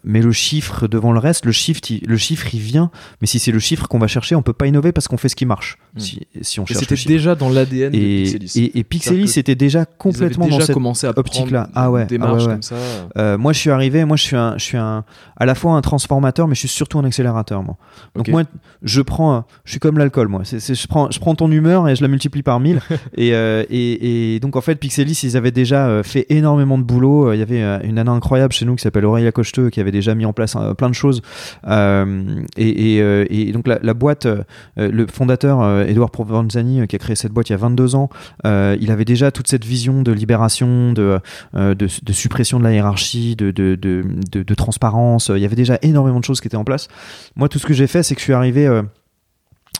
met 0.03 0.21
le 0.21 0.31
chiffre 0.31 0.87
devant 0.87 1.11
le 1.11 1.19
reste. 1.19 1.45
Le 1.45 1.51
chiffre, 1.51 1.81
le 2.05 2.17
chiffre, 2.17 2.53
il 2.53 2.61
vient. 2.61 2.91
Mais 3.21 3.27
si 3.27 3.39
c'est 3.39 3.51
le 3.51 3.59
chiffre 3.59 3.87
qu'on 3.87 3.99
va 3.99 4.07
chercher, 4.07 4.35
on 4.35 4.41
peut 4.41 4.53
pas 4.53 4.67
innover 4.67 4.91
parce 4.91 5.07
qu'on 5.07 5.17
fait 5.17 5.29
ce 5.29 5.35
qui 5.35 5.45
marche. 5.45 5.77
Mm. 5.95 5.99
Si, 5.99 6.19
si 6.41 6.59
on 6.59 6.63
Et 6.63 6.67
cherche 6.73 6.85
c'était 6.87 7.07
déjà 7.07 7.35
dans 7.35 7.49
l'ADN 7.49 7.91
de 7.91 7.97
Pixelis. 7.97 8.51
et, 8.55 8.79
et 8.79 8.83
Pixelis 8.83 9.33
était 9.37 9.53
déjà 9.53 9.85
complètement 9.85 10.47
dans 10.47 10.59
cette 10.59 10.73
commencé 10.73 11.05
à 11.05 11.11
optique-là. 11.15 11.69
Ah 11.75 11.91
ouais, 11.91 12.07
ah 12.19 12.33
ouais, 12.33 12.39
ouais. 12.41 12.45
comme 12.47 12.61
ça. 12.63 12.75
euh, 13.17 13.37
moi, 13.37 13.53
je 13.53 13.59
suis 13.59 13.69
arrivé, 13.69 14.03
moi, 14.03 14.17
je 14.17 14.23
suis, 14.23 14.35
un, 14.35 14.57
je 14.57 14.63
suis 14.63 14.77
un, 14.77 15.03
à 15.37 15.45
la 15.45 15.53
fois 15.53 15.73
un 15.73 15.81
transformateur, 15.81 16.47
mais 16.47 16.55
je 16.55 16.61
suis 16.61 16.67
surtout 16.67 16.97
un 16.97 17.03
accélérateur, 17.05 17.61
moi. 17.61 17.77
Donc, 18.15 18.27
moi, 18.29 18.41
je 18.81 19.01
prends, 19.01 19.45
je 19.65 19.71
suis 19.71 19.79
comme 19.79 19.99
l'alcool, 19.99 20.29
moi. 20.29 20.41
C'est, 20.45 20.59
c'est- 20.59 20.73
je, 20.73 20.87
prends, 20.87 21.11
je 21.11 21.19
prends 21.19 21.35
ton 21.35 21.51
humeur 21.51 21.87
et 21.87 21.95
je 21.95 22.01
la 22.01 22.07
multiplie 22.07 22.41
par 22.41 22.59
1000. 22.59 22.81
et, 23.15 23.35
euh, 23.35 23.63
et, 23.69 24.35
et 24.35 24.39
donc, 24.39 24.55
en 24.55 24.61
fait, 24.61 24.75
Pixelis, 24.77 25.19
ils 25.23 25.37
avaient 25.37 25.51
déjà 25.51 25.85
euh, 25.87 26.01
fait 26.01 26.25
énormément 26.29 26.79
de 26.79 26.83
boulot. 26.83 27.33
Il 27.33 27.37
y 27.39 27.43
avait 27.43 27.61
une 27.85 27.95
nana 27.95 28.11
incroyable 28.11 28.51
chez 28.53 28.65
nous 28.65 28.75
qui 28.75 28.81
s'appelle 28.81 29.05
Aurélia 29.05 29.31
Cocheteux, 29.31 29.69
qui 29.69 29.79
avait 29.79 29.91
déjà 29.91 30.15
mis 30.15 30.25
en 30.25 30.33
place 30.33 30.57
plein 30.77 30.89
de 30.89 30.95
choses. 30.95 31.21
Euh, 31.67 32.41
et, 32.57 33.51
donc, 33.53 33.67
la, 33.67 33.77
la 33.83 33.93
boîte, 33.93 34.27
le 34.75 35.07
fondateur 35.07 35.82
Edouard 35.87 36.11
Provenzani 36.11 36.87
qui 36.87 36.95
a 36.95 36.99
créé 36.99 37.15
cette 37.15 37.31
boîte 37.31 37.49
il 37.49 37.53
y 37.53 37.55
a 37.55 37.57
22 37.57 37.95
ans, 37.95 38.09
il 38.43 38.91
avait 38.91 39.05
déjà 39.05 39.31
toute 39.31 39.47
cette 39.47 39.65
vision 39.65 40.01
de 40.01 40.11
libération, 40.11 40.93
de, 40.93 41.19
de, 41.53 41.73
de 41.75 42.13
suppression 42.13 42.59
de 42.59 42.63
la 42.63 42.73
hiérarchie, 42.73 43.35
de, 43.35 43.51
de, 43.51 43.75
de, 43.75 44.53
transparence. 44.55 45.31
Il 45.33 45.41
y 45.41 45.45
avait 45.45 45.55
déjà 45.55 45.77
énormément 45.81 46.19
de 46.19 46.25
choses 46.25 46.41
qui 46.41 46.47
étaient 46.47 46.57
en 46.57 46.63
place. 46.63 46.87
Moi, 47.35 47.49
tout 47.49 47.59
ce 47.59 47.65
que 47.65 47.73
j'ai 47.73 47.87
fait, 47.87 48.03
c'est 48.03 48.15
que 48.15 48.21
je 48.21 48.25
suis 48.25 48.33
arrivé 48.33 48.67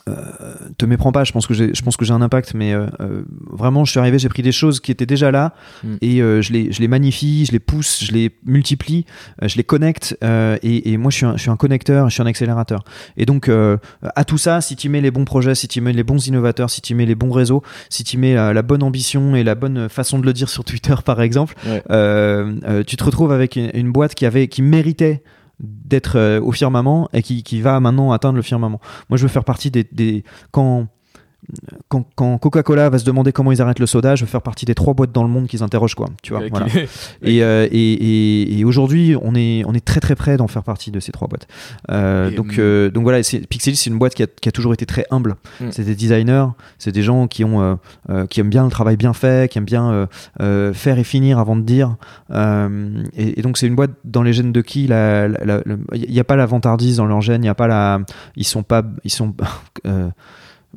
euh, 0.10 0.16
te 0.78 0.86
méprends 0.86 1.14
pas, 1.14 1.24
je 1.24 1.32
pense 1.32 1.48
que 1.48 1.54
j'ai, 1.54 1.74
je 1.74 1.82
pense 1.82 1.96
que 1.96 2.04
j'ai 2.04 2.12
un 2.14 2.22
impact, 2.22 2.54
mais 2.56 2.74
euh, 2.74 2.88
euh, 3.00 3.24
vraiment, 3.50 3.86
je 3.86 3.92
suis 3.92 4.00
arrivé, 4.00 4.20
j'ai 4.20 4.28
pris 4.28 4.42
des 4.42 4.52
choses 4.52 4.82
qui 4.82 4.92
étaient 4.92 5.06
déjà 5.06 5.32
là 5.32 5.54
mm. 5.84 5.96
et 6.02 6.18
je, 6.18 6.52
les, 6.52 6.72
je 6.72 6.82
les 6.82 6.88
magnifie, 6.88 7.46
je 7.46 7.54
les 7.54 7.60
pousse, 7.60 8.04
je 8.04 8.12
les 8.12 8.32
multiplie, 8.46 9.06
je 9.42 9.56
les 9.56 9.64
connecte 9.64 10.18
et, 10.22 10.92
et, 10.92 10.98
moi, 10.98 11.10
je 11.10 11.18
suis, 11.18 11.26
un, 11.26 11.38
je 11.38 11.42
suis 11.42 11.50
un 11.50 11.56
connecteur, 11.56 12.10
je 12.10 12.14
suis 12.14 12.22
un 12.22 12.26
accélérateur. 12.26 12.84
Et 13.18 13.26
donc, 13.26 13.50
à 13.50 14.26
tout 14.26 14.38
ça, 14.38 14.62
si 14.62 14.76
tu 14.76 14.90
mets 14.90 15.02
les 15.02 15.12
bons 15.12 15.26
projets, 15.26 15.56
si 15.56 15.68
tu 15.68 15.80
mets 15.82 15.94
les 15.94 16.04
bons 16.04 16.28
innovateurs, 16.28 16.70
si 16.70 16.82
tu 16.82 16.96
mets 16.96 17.06
les 17.06 17.16
bons 17.16 17.32
réseaux, 17.32 17.64
si 17.90 18.04
tu 18.04 18.18
mets 18.18 18.36
la 18.36 18.62
bonne 18.62 18.84
ambition 18.84 19.36
et 19.36 19.44
la 19.44 19.56
bonne 19.56 19.90
façon 19.90 20.20
de 20.20 20.26
le 20.26 20.34
dire 20.34 20.50
sur 20.50 20.64
Twitter, 20.64 20.96
par 21.06 21.22
exemple, 21.22 21.56
tu 21.64 22.98
te 22.98 23.04
retrouves 23.04 23.32
avec 23.32 23.56
une, 23.56 23.72
une 23.74 23.92
boîte 23.92 24.16
qui 24.16 24.26
avait, 24.26 24.48
qui 24.48 24.62
méritait 24.62 25.24
d'être 25.64 26.18
euh, 26.18 26.42
au 26.42 26.52
firmament 26.52 27.10
et 27.14 27.24
qui, 27.24 27.42
qui, 27.42 27.62
va 27.62 27.80
maintenant 27.80 28.12
atteindre 28.12 28.36
le 28.36 28.42
firmament. 28.42 28.80
Moi, 29.10 29.18
je 29.18 29.24
veux 29.24 29.30
faire 29.30 29.46
partie 29.46 29.72
des, 29.72 29.88
des 29.92 30.24
quand 30.52 30.88
quand, 31.90 32.06
quand 32.16 32.38
Coca-Cola 32.38 32.90
va 32.90 32.98
se 32.98 33.06
demander 33.06 33.32
comment 33.32 33.52
ils 33.52 33.62
arrêtent 33.62 33.80
le 33.80 33.86
soda, 33.86 34.16
je 34.16 34.24
veux 34.24 34.30
faire 34.30 34.42
partie 34.42 34.66
des 34.66 34.76
trois 34.76 34.94
boîtes 34.94 35.12
dans 35.12 35.24
le 35.24 35.30
monde 35.30 35.48
qui 35.48 35.58
s'interrogent 35.58 35.96
quoi. 35.96 36.10
Tu 36.22 36.34
vois. 36.34 36.44
Voilà. 36.50 36.68
Euh, 37.24 37.68
et, 37.72 37.94
et, 37.94 38.60
et, 38.60 38.66
aujourd'hui, 38.66 39.16
on 39.22 39.34
est 39.36 39.64
on 39.66 39.74
est 39.74 39.84
très 39.84 40.00
très 40.00 40.16
près 40.16 40.38
d'en 40.38 40.48
faire 40.48 40.64
partie 40.64 40.92
de 40.92 41.00
ces 41.00 41.12
trois 41.12 41.28
boîtes. 41.28 41.48
Euh, 41.90 42.32
donc 42.32 42.58
euh, 42.58 42.90
donc 42.90 43.04
voilà, 43.04 43.20
Pixelis 43.50 43.76
c'est 43.76 43.90
une 43.90 43.98
boîte 43.98 44.14
qui 44.14 44.24
a, 44.24 44.28
qui 44.28 44.50
a, 44.50 44.52
toujours 44.52 44.74
été 44.74 44.86
très 44.86 45.06
humble. 45.10 45.36
Mm. 45.60 45.66
C'est 45.72 45.84
des 45.84 45.96
designers, 45.96 46.48
c'est 46.78 46.92
des 46.92 47.02
gens 47.02 47.28
qui 47.28 47.44
ont 47.44 47.80
qui 48.30 48.40
aiment 48.40 48.50
bien 48.50 48.66
le 48.66 48.70
travail 48.70 48.98
bien 48.98 49.14
fait, 49.14 49.50
qui 49.50 49.58
aiment 49.58 49.66
bien 49.66 50.08
faire 50.38 51.00
et 51.00 51.04
finir 51.04 51.40
avant 51.40 51.56
de 51.56 51.62
dire. 51.62 51.96
Et, 52.32 53.42
donc 53.42 53.58
c'est 53.58 53.68
une 53.68 53.76
boîte 53.76 53.92
dans 54.04 54.24
les 54.24 54.34
gènes 54.34 54.52
de 54.52 54.62
qui 54.62 54.86
il 54.86 56.10
n'y 56.10 56.20
a 56.20 56.24
pas 56.24 56.36
la 56.36 56.46
vantardise 56.46 56.98
dans 56.98 57.06
leur 57.06 57.22
gène, 57.22 57.44
il 57.44 57.48
y 57.48 57.50
a 57.50 57.56
pas 57.56 57.68
la 57.68 58.00
ils 58.36 58.46
sont 58.46 58.64
pas 58.64 58.84
ils 59.04 59.12
sont 59.12 59.34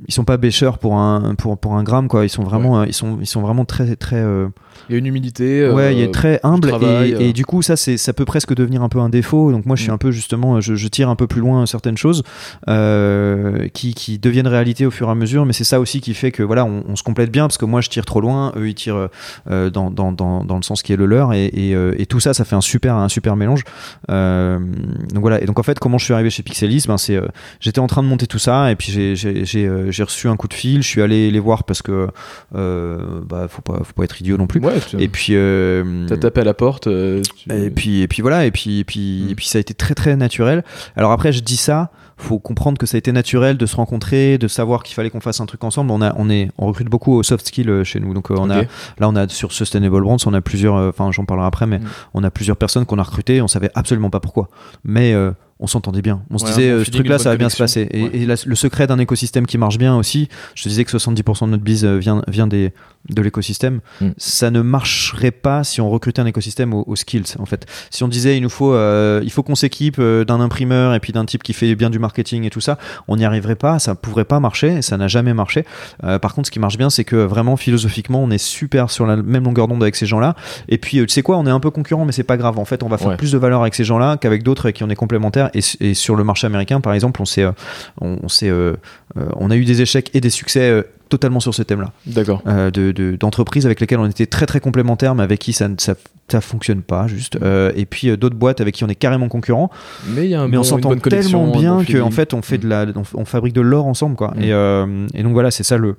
ils 0.07 0.13
sont 0.13 0.25
pas 0.25 0.37
bêcheurs 0.37 0.79
pour 0.79 0.97
un 0.99 1.35
pour, 1.37 1.57
pour 1.57 1.75
un 1.75 1.83
gramme 1.83 2.09
quoi. 2.09 2.25
Ils 2.25 2.29
sont 2.29 2.43
vraiment 2.43 2.85
ils 2.85 2.93
sont 2.93 3.19
ils 3.21 3.27
sont 3.27 3.41
vraiment 3.41 3.65
très 3.65 3.97
très 3.97 4.17
euh, 4.17 4.49
il 4.89 4.93
y 4.93 4.95
a 4.97 4.99
une 4.99 5.07
humilité 5.07 5.71
ouais 5.71 5.97
il 5.97 6.03
est 6.03 6.13
très 6.13 6.39
humble 6.43 6.71
et, 6.83 7.29
et, 7.29 7.33
du 7.33 7.47
coup 7.47 7.63
ça 7.63 7.77
c'est 7.77 7.97
ça 7.97 8.13
peut 8.13 8.27
presque 8.27 8.55
devenir 8.55 8.83
un 8.83 8.91
peu 8.91 8.99
un 9.01 9.09
défaut. 9.09 9.53
Donc 9.53 9.65
moi 9.65 9.75
je 9.75 9.83
suis 9.83 9.91
mm. 9.91 9.95
un 9.95 9.99
peu 9.99 10.11
justement 10.11 10.61
je, 10.61 10.75
je, 10.75 10.89
tire 10.89 11.09
un 11.09 11.17
peu 11.17 11.27
plus 11.27 11.41
loin 11.41 11.65
certaines 11.65 11.97
choses 11.97 12.23
euh, 12.69 13.69
qui, 13.69 13.95
qui 13.95 14.19
deviennent 14.19 14.47
réalité 14.47 14.85
au 14.85 14.91
fur 14.91 15.09
et 15.09 15.11
à 15.11 15.15
mesure. 15.15 15.47
Mais 15.47 15.55
c'est 15.55 15.65
ça 15.65 15.81
aussi 15.81 16.01
qui 16.03 16.13
fait 16.13 16.31
que 16.31 16.43
voilà 16.43 16.67
on, 16.67 16.85
on, 16.87 16.97
se 16.97 17.03
complète 17.03 17.31
bien 17.31 17.47
parce 17.47 17.59
que 17.59 17.65
moi 17.65 17.81
je 17.81 17.89
tire 17.89 18.05
trop 18.05 18.21
loin. 18.21 18.53
Eux 18.57 18.69
ils 18.69 18.75
tirent 18.75 19.09
euh, 19.51 19.71
dans, 19.71 19.91
dans, 19.91 20.13
dans, 20.13 20.45
dans, 20.45 20.57
le 20.57 20.63
sens 20.63 20.83
qui 20.83 20.93
est 20.93 20.97
le 20.97 21.07
leur. 21.07 21.33
Et, 21.33 21.47
et, 21.47 21.73
et, 21.99 22.07
tout 22.07 22.21
ça 22.21 22.35
ça 22.35 22.45
fait 22.45 22.57
un 22.57 22.61
super 22.61 22.97
un 22.97 23.09
super 23.09 23.35
mélange. 23.37 23.65
Donc 24.09 25.21
voilà. 25.23 25.41
Et 25.41 25.47
donc 25.47 25.59
en 25.59 25.63
fait 25.63 25.79
comment 25.79 25.97
je 25.97 26.05
suis 26.05 26.13
arrivé 26.13 26.29
chez 26.29 26.43
Pixelis? 26.43 26.85
Ben 26.87 26.99
c'est 26.99 27.19
j'étais 27.61 27.81
en 27.81 27.87
train 27.87 28.03
de 28.03 28.09
monter 28.09 28.27
tout 28.27 28.39
ça 28.39 28.71
et 28.71 28.77
puis 28.77 28.93
j'ai 28.93 29.86
j'ai 29.91 29.97
j'ai 29.97 30.03
reçu 30.03 30.29
un 30.29 30.37
coup 30.37 30.49
de 30.49 30.55
fil, 30.55 30.83
je 30.83 30.89
suis 30.89 31.03
allé 31.03 31.31
les 31.31 31.41
voir 31.41 31.65
parce 31.65 31.83
que 31.83 32.09
euh, 32.55 33.21
bah 33.27 33.47
faut 33.49 33.63
pas 33.63 33.79
faut 33.83 33.93
pas 33.95 34.05
être 34.05 34.21
idiot 34.21 34.37
non 34.37 34.47
plus. 34.47 34.61
et 34.99 35.09
puis 35.09 35.33
euh, 35.33 36.07
t'as 36.07 36.17
tapé 36.17 36.43
à 36.43 36.45
la 36.45 36.55
porte. 36.55 36.87
Euh, 36.87 37.23
et 37.51 37.71
puis 37.71 38.03
et 38.03 38.09
puis 38.09 38.23
voilà 38.23 38.45
et 38.47 38.51
puis 38.51 38.81
et 38.81 38.85
puis 38.85 39.31
et 39.31 39.35
puis 39.35 39.47
ça 39.47 39.59
a 39.59 39.61
été 39.61 39.75
très 39.75 39.95
très 39.95 40.17
naturel. 40.17 40.65
Alors 40.97 41.13
après 41.13 41.33
je 41.33 41.41
dis 41.41 41.57
ça, 41.57 41.91
faut 42.19 42.39
comprendre 42.39 42.79
que 42.79 42.87
ça 42.87 42.97
a 42.97 42.99
été 42.99 43.11
naturel 43.11 43.57
de 43.57 43.67
se 43.67 43.77
rencontrer, 43.77 44.39
de 44.39 44.49
savoir 44.49 44.83
qu'il 44.83 44.95
fallait 44.95 45.11
qu'on 45.11 45.21
fasse 45.21 45.41
un 45.41 45.47
truc 45.47 45.65
ensemble. 45.65 45.91
On 45.91 46.03
a 46.03 46.15
on 46.17 46.29
est 46.29 46.51
on 46.59 46.67
recrute 46.67 46.89
beaucoup 46.89 47.15
au 47.15 47.23
soft 47.23 47.47
skill 47.47 47.83
chez 47.85 48.01
nous. 48.01 48.15
Donc 48.15 48.31
on 48.31 48.51
a 48.51 48.63
là 48.63 49.09
on 49.09 49.17
a 49.17 49.29
sur 49.29 49.53
Sustainable 49.53 50.03
Brands, 50.03 50.19
on 50.27 50.35
a 50.35 50.41
plusieurs 50.41 50.75
enfin 50.75 51.11
j'en 51.13 51.25
parlerai 51.25 51.47
après 51.47 51.67
mais 51.67 51.79
hmm. 51.79 51.89
on 52.15 52.23
a 52.23 52.31
plusieurs 52.31 52.57
personnes 52.57 52.87
qu'on 52.87 52.99
a 52.99 53.03
recrutées, 53.03 53.41
on 53.41 53.49
savait 53.49 53.71
absolument 53.75 54.11
pas 54.11 54.21
pourquoi. 54.21 54.49
Mais 54.85 55.15
on 55.59 55.67
s'entendait 55.67 56.03
bien. 56.03 56.23
On 56.31 56.37
se 56.37 56.45
disait, 56.45 56.69
euh, 56.69 56.85
ce 56.85 56.91
truc-là, 56.91 57.19
ça 57.19 57.31
va 57.31 57.37
bien 57.37 57.49
se 57.49 57.57
passer. 57.57 57.89
Et, 57.91 58.27
le 58.27 58.55
secret 58.55 58.87
d'un 58.87 58.99
écosystème 58.99 59.47
qui 59.47 59.57
marche 59.57 59.79
bien 59.79 59.97
aussi, 59.97 60.29
je 60.55 60.65
te 60.65 60.69
disais 60.69 60.85
que 60.85 60.91
70% 60.91 61.47
de 61.47 61.51
notre 61.53 61.63
bise 61.63 61.85
euh, 61.85 61.97
vient, 61.97 62.23
vient 62.29 62.47
des, 62.47 62.73
de 63.09 63.23
l'écosystème. 63.23 63.81
Mm. 64.01 64.09
Ça 64.19 64.51
ne 64.51 64.61
marcherait 64.61 65.31
pas 65.31 65.65
si 65.65 65.81
on 65.81 65.89
recrutait 65.89 66.21
un 66.21 66.27
écosystème 66.27 66.75
aux, 66.75 66.97
skills, 66.97 67.37
en 67.39 67.47
fait. 67.47 67.67
Si 67.91 68.05
on 68.05 68.09
disait, 68.09 68.37
il 68.37 68.43
nous 68.43 68.51
faut, 68.51 68.75
euh, 68.75 69.23
il 69.25 69.31
faut 69.31 69.43
qu'on 69.43 69.55
s'équipe 69.55 69.99
d'un 70.01 70.41
imprimeur 70.41 70.95
et 70.95 71.01
puis 71.01 71.13
d'un 71.13 71.25
type 71.25 71.43
qui 71.43 71.55
fait 71.55 71.75
bien 71.75 71.89
du 71.89 71.99
marketing 71.99 72.45
et 72.45 72.51
tout 72.51 72.61
ça, 72.61 72.77
on 73.09 73.17
n'y 73.17 73.25
arriverait 73.25 73.57
pas, 73.57 73.79
ça 73.79 73.93
ne 73.93 73.97
pourrait 73.97 74.27
pas 74.27 74.41
marcher, 74.41 74.83
ça 74.83 74.99
n'a 74.99 75.09
jamais 75.09 75.33
marché. 75.33 75.65
par 76.03 76.35
contre, 76.35 76.47
ce 76.47 76.51
qui 76.51 76.59
marche 76.59 76.77
bien, 76.77 76.91
c'est 76.91 77.05
que 77.05 77.17
vraiment, 77.17 77.57
philosophiquement, 77.57 78.23
on 78.23 78.31
est 78.31 78.39
super 78.39 78.91
sur 78.91 79.07
la 79.07 79.17
même 79.17 79.45
longueur 79.45 79.69
d'onde 79.69 79.83
avec 79.83 79.97
ces 79.97 80.07
gens-là. 80.07 80.35
Et 80.69 80.77
puis, 80.77 80.99
tu 80.99 81.09
sais 81.09 81.23
quoi, 81.23 81.39
on 81.39 81.47
est 81.47 81.51
un 81.51 81.61
peu 81.61 81.71
concurrent, 81.71 82.05
mais 82.05 82.13
c'est 82.13 82.25
pas 82.25 82.37
grave. 82.37 82.59
En 82.59 82.67
fait, 82.67 82.83
on 82.83 82.89
va 82.89 82.99
faire 82.99 83.17
plus 83.17 83.33
de 83.33 83.39
valeur 83.39 83.63
avec 83.63 83.75
ces 83.75 83.85
gens-là 83.85 84.19
qu'avec 84.19 84.43
d'autres 84.43 84.71
qui 84.71 84.85
on 84.85 84.91
est 84.91 84.97
complémentaires 84.97 85.46
et, 85.55 85.95
sur 85.95 86.17
le 86.17 86.25
marché 86.25 86.47
américain, 86.47 86.81
par 86.81 86.93
exemple, 86.93 87.21
on, 87.21 87.25
s'est, 87.25 87.43
euh, 87.43 87.53
on, 88.01 88.19
euh, 88.43 88.77
euh, 89.17 89.29
on 89.37 89.51
a 89.51 89.57
eu 89.57 89.65
des 89.65 89.83
échecs 89.83 90.11
et 90.15 90.21
des 90.21 90.31
succès 90.31 90.85
totalement 91.09 91.41
sur 91.41 91.55
ce 91.55 91.63
thème-là. 91.63 91.93
D'accord. 92.07 92.43
de, 92.45 93.17
d'entreprises 93.19 93.67
avec 93.67 93.81
lesquelles 93.81 93.99
on 93.99 94.07
était 94.07 94.27
très 94.27 94.47
très 94.47 94.61
complémentaires, 94.61 95.15
mais 95.15 95.23
avec 95.23 95.41
qui 95.41 95.53
ça 95.53 95.69
ne 95.69 95.77
ça, 95.79 95.95
ça, 96.29 96.41
fonctionne 96.41 96.83
pas, 96.83 97.07
juste. 97.07 97.39
et 97.77 97.87
puis 97.87 98.17
d'autres 98.17 98.37
boîtes 98.37 98.61
avec 98.61 98.75
qui 98.75 98.85
on 98.85 98.89
est 98.89 98.97
carrément 98.97 99.29
concurrents. 99.29 99.71
Mais, 100.09 100.29
y 100.29 100.35
a 100.35 100.43
un 100.43 100.49
mais 100.49 100.57
on 100.57 100.65
s'entend 100.65 100.97
tellement 100.97 101.47
bien 101.57 101.85
qu'en 101.85 102.11
fait, 102.11 102.35
on, 102.35 102.43
fait 102.43 102.59
de 102.59 102.69
la, 102.69 102.87
on, 103.15 103.25
fabrique 103.25 103.55
de 103.55 103.61
l'or 103.61 103.87
ensemble. 103.87 104.17
Quoi. 104.17 104.33
Mm. 104.37 104.43
Et, 104.43 105.21
et, 105.21 105.23
donc 105.23 105.33
voilà, 105.33 105.51
c'est 105.51 105.65
ça 105.65 105.77
le. 105.77 105.97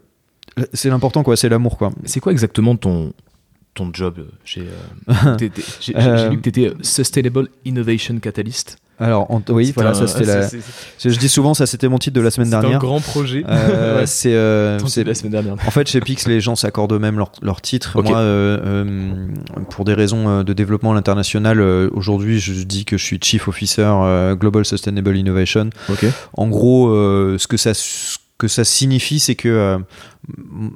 C'est 0.74 0.90
l'important, 0.90 1.24
quoi. 1.24 1.38
C'est 1.38 1.50
l'amour, 1.50 1.78
quoi. 1.78 1.92
C'est 2.06 2.20
quoi 2.20 2.32
exactement 2.32 2.76
ton, 2.76 3.14
ton 3.78 3.92
job 3.94 4.26
chez. 4.44 4.64
j'ai, 5.80 5.94
lu 6.30 6.38
que 6.38 6.50
tu 6.50 6.50
étais 6.50 6.74
Sustainable 6.82 7.48
Innovation 7.64 8.20
Catalyst. 8.20 8.78
Alors, 9.00 9.28
oui, 9.50 9.74
voilà, 9.76 9.94
ça 9.94 10.08
c'était 10.08 10.26
la. 10.26 10.48
Je, 10.48 11.20
dis 11.20 11.30
souvent, 11.30 11.54
ça 11.54 11.68
c'était 11.68 11.88
mon 11.88 12.00
titre 12.00 12.16
de 12.16 12.22
la 12.22 12.32
semaine 12.32 12.50
dernière. 12.50 12.72
C'est 12.72 12.76
un 12.76 12.80
grand 12.80 13.00
projet. 13.00 13.44
Euh, 13.48 14.04
c'est 14.08 14.34
euh, 14.34 14.80
la 15.06 15.14
semaine 15.14 15.32
dernière. 15.32 15.54
En 15.54 15.72
fait, 15.72 15.88
chez 15.88 16.00
Pix, 16.00 16.28
les 16.28 16.42
gens 16.42 16.56
s'accordent 16.56 16.94
eux-mêmes 16.94 17.18
leur, 17.18 17.32
leur, 17.44 17.62
titre. 17.62 18.02
Moi, 18.02 18.18
euh, 18.18 19.28
pour 19.70 19.86
des 19.86 19.94
raisons 19.94 20.44
de 20.44 20.54
développement 20.54 20.94
à 20.94 20.96
l'international, 20.96 21.62
aujourd'hui, 21.62 22.40
je 22.40 22.54
dis 22.64 22.86
que 22.86 22.98
je 22.98 23.04
suis 23.04 23.20
Chief 23.22 23.48
Officer 23.48 23.92
Global 24.34 24.66
Sustainable 24.66 25.16
Innovation. 25.16 25.70
Okay. 25.90 26.10
En 26.34 26.48
gros, 26.48 26.90
ce 27.38 27.48
que 27.48 27.58
ça, 27.58 27.76
ce 27.76 28.18
que 28.40 28.48
ça 28.48 28.64
signifie, 28.64 29.20
c'est 29.20 29.36
que 29.36 29.78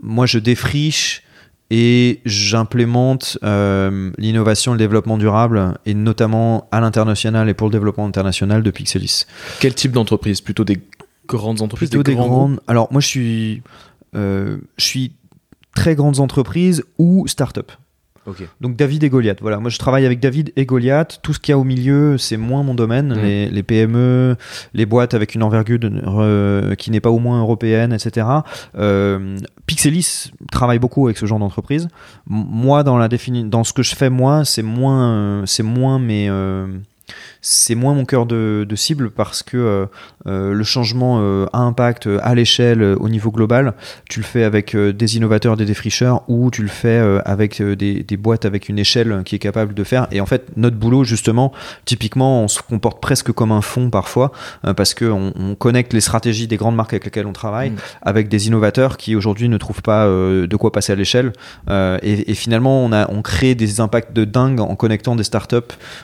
moi, 0.04 0.28
je 0.28 0.38
défriche 0.38 1.24
et 1.72 2.20
j'implémente 2.26 3.40
euh, 3.44 4.12
l'innovation 4.18 4.74
le 4.74 4.78
développement 4.78 5.18
durable, 5.18 5.80
et 5.86 5.94
notamment 5.94 6.68
à 6.72 6.82
l'international 6.82 7.48
et 7.48 7.54
pour 7.54 7.68
le 7.68 7.72
développement 7.72 8.06
international 8.06 8.62
de 8.62 8.70
Pixelis. 8.72 9.26
Quel 9.62 9.74
type 9.74 9.94
d'entreprise? 9.94 10.42
Plutôt 10.42 10.66
des 10.66 10.80
grandes 11.28 11.62
entreprises 11.62 11.90
Plutôt 11.90 12.04
des, 12.04 12.14
grandes. 12.14 12.60
Alors 12.68 12.90
moi 12.92 13.00
je 13.00 13.08
suis, 13.08 13.64
euh, 14.16 14.58
je 14.78 14.84
suis 14.84 15.14
très 15.74 15.96
grandes 15.96 16.20
entreprises 16.20 16.84
ou 16.98 17.26
start-up. 17.26 17.72
Donc 18.60 18.76
David 18.76 19.04
et 19.04 19.10
Goliath. 19.10 19.40
Voilà, 19.42 19.60
moi 19.60 19.70
je 19.70 19.78
travaille 19.78 20.06
avec 20.06 20.20
David 20.20 20.54
et 20.56 20.66
Goliath. 20.66 21.20
Tout 21.24 21.34
ce 21.34 21.40
qu'il 21.40 21.52
y 21.52 21.54
a 21.54 21.58
au 21.58 21.64
milieu, 21.64 22.18
c'est 22.18 22.38
moins 22.38 22.64
mon 22.64 22.76
domaine. 22.76 23.16
Mm. 23.16 23.52
Les, 23.52 23.64
PME, 23.64 24.36
les 24.74 24.86
boîtes 24.86 25.14
avec 25.14 25.36
une 25.36 25.44
envergure 25.44 25.80
euh, 25.84 26.76
qui 26.76 26.92
n'est 26.92 27.00
pas 27.00 27.10
au 27.10 27.20
moins 27.20 27.40
européenne, 27.42 27.94
etc. 27.94 28.28
Euh, 28.78 29.38
Pixelis 29.66 30.32
travaille 30.52 30.80
beaucoup 30.80 31.06
avec 31.08 31.18
ce 31.18 31.26
genre 31.26 31.40
d'entreprise. 31.40 31.88
Moi, 32.28 32.84
dans 32.84 32.98
la 32.98 33.08
défini 33.08 33.44
dans 33.44 33.64
ce 33.64 33.74
que 33.74 33.84
je 33.84 33.96
fais 33.96 34.10
moi, 34.10 34.46
c'est 34.46 34.64
moins, 34.64 35.44
c'est 35.46 35.64
moins 35.64 35.98
mes 35.98 36.30
euh, 36.30 36.68
c'est 37.42 37.76
moins 37.76 37.94
mon 37.94 38.06
cœur 38.06 38.26
de, 38.26 38.68
cible 38.76 39.12
parce 39.12 39.44
que 39.44 39.58
euh, 39.58 39.86
euh, 40.28 40.54
le 40.54 40.64
changement 40.64 41.20
euh, 41.20 41.46
a 41.54 41.60
impact 41.60 42.08
à 42.22 42.36
l'échelle 42.36 42.84
au 42.84 43.10
niveau 43.10 43.32
global. 43.32 43.74
Tu 44.10 44.20
le 44.20 44.26
fais 44.26 44.44
avec 44.44 44.76
des 44.76 45.18
innovateurs, 45.18 45.58
des 45.58 45.66
défricheurs 45.66 46.24
ou 46.28 46.52
tu 46.52 46.62
le 46.62 46.68
fais 46.68 47.00
avec 47.26 47.62
des, 47.62 48.18
boîtes 48.18 48.46
avec 48.46 48.70
une 48.70 48.80
échelle 48.80 49.24
qui 49.26 49.36
est 49.36 49.40
capable 49.40 49.74
de 49.74 49.84
faire. 49.84 50.08
Et 50.12 50.22
en 50.22 50.26
fait, 50.26 50.46
notre 50.56 50.78
boulot, 50.78 51.04
justement, 51.04 51.52
typiquement, 51.86 52.44
on 52.44 52.48
se 52.48 52.62
comporte 52.62 53.02
presque 53.02 53.32
comme 53.32 53.52
un 53.52 53.62
fonds 53.62 53.90
parfois 53.90 54.32
parce 54.76 54.94
qu'on 54.94 55.34
on 55.36 55.56
connecte 55.56 55.94
les 55.94 56.02
stratégies 56.02 56.48
des 56.48 56.58
grandes 56.58 56.76
marques 56.76 56.94
avec 56.94 57.06
lesquelles 57.06 57.26
on 57.26 57.34
travaille 57.34 57.72
mm. 57.72 57.76
avec 58.04 58.30
des 58.30 58.48
innovateurs 58.48 58.98
qui 58.98 59.16
aujourd'hui 59.16 59.50
ne 59.50 59.58
trouvent 59.58 59.82
pas 59.82 60.06
de 60.06 60.56
quoi 60.56 60.72
passer 60.72 60.94
à 60.94 60.96
l'échelle. 60.96 61.34
Et, 61.70 62.32
et, 62.32 62.36
finalement, 62.36 62.84
on, 62.84 62.92
a, 62.92 63.10
on 63.12 63.22
crée 63.22 63.56
des 63.56 63.80
impacts 63.80 64.14
de 64.14 64.26
dingue 64.26 64.60
en 64.60 64.76
connectant 64.76 65.16
des 65.16 65.24
startups 65.24 65.58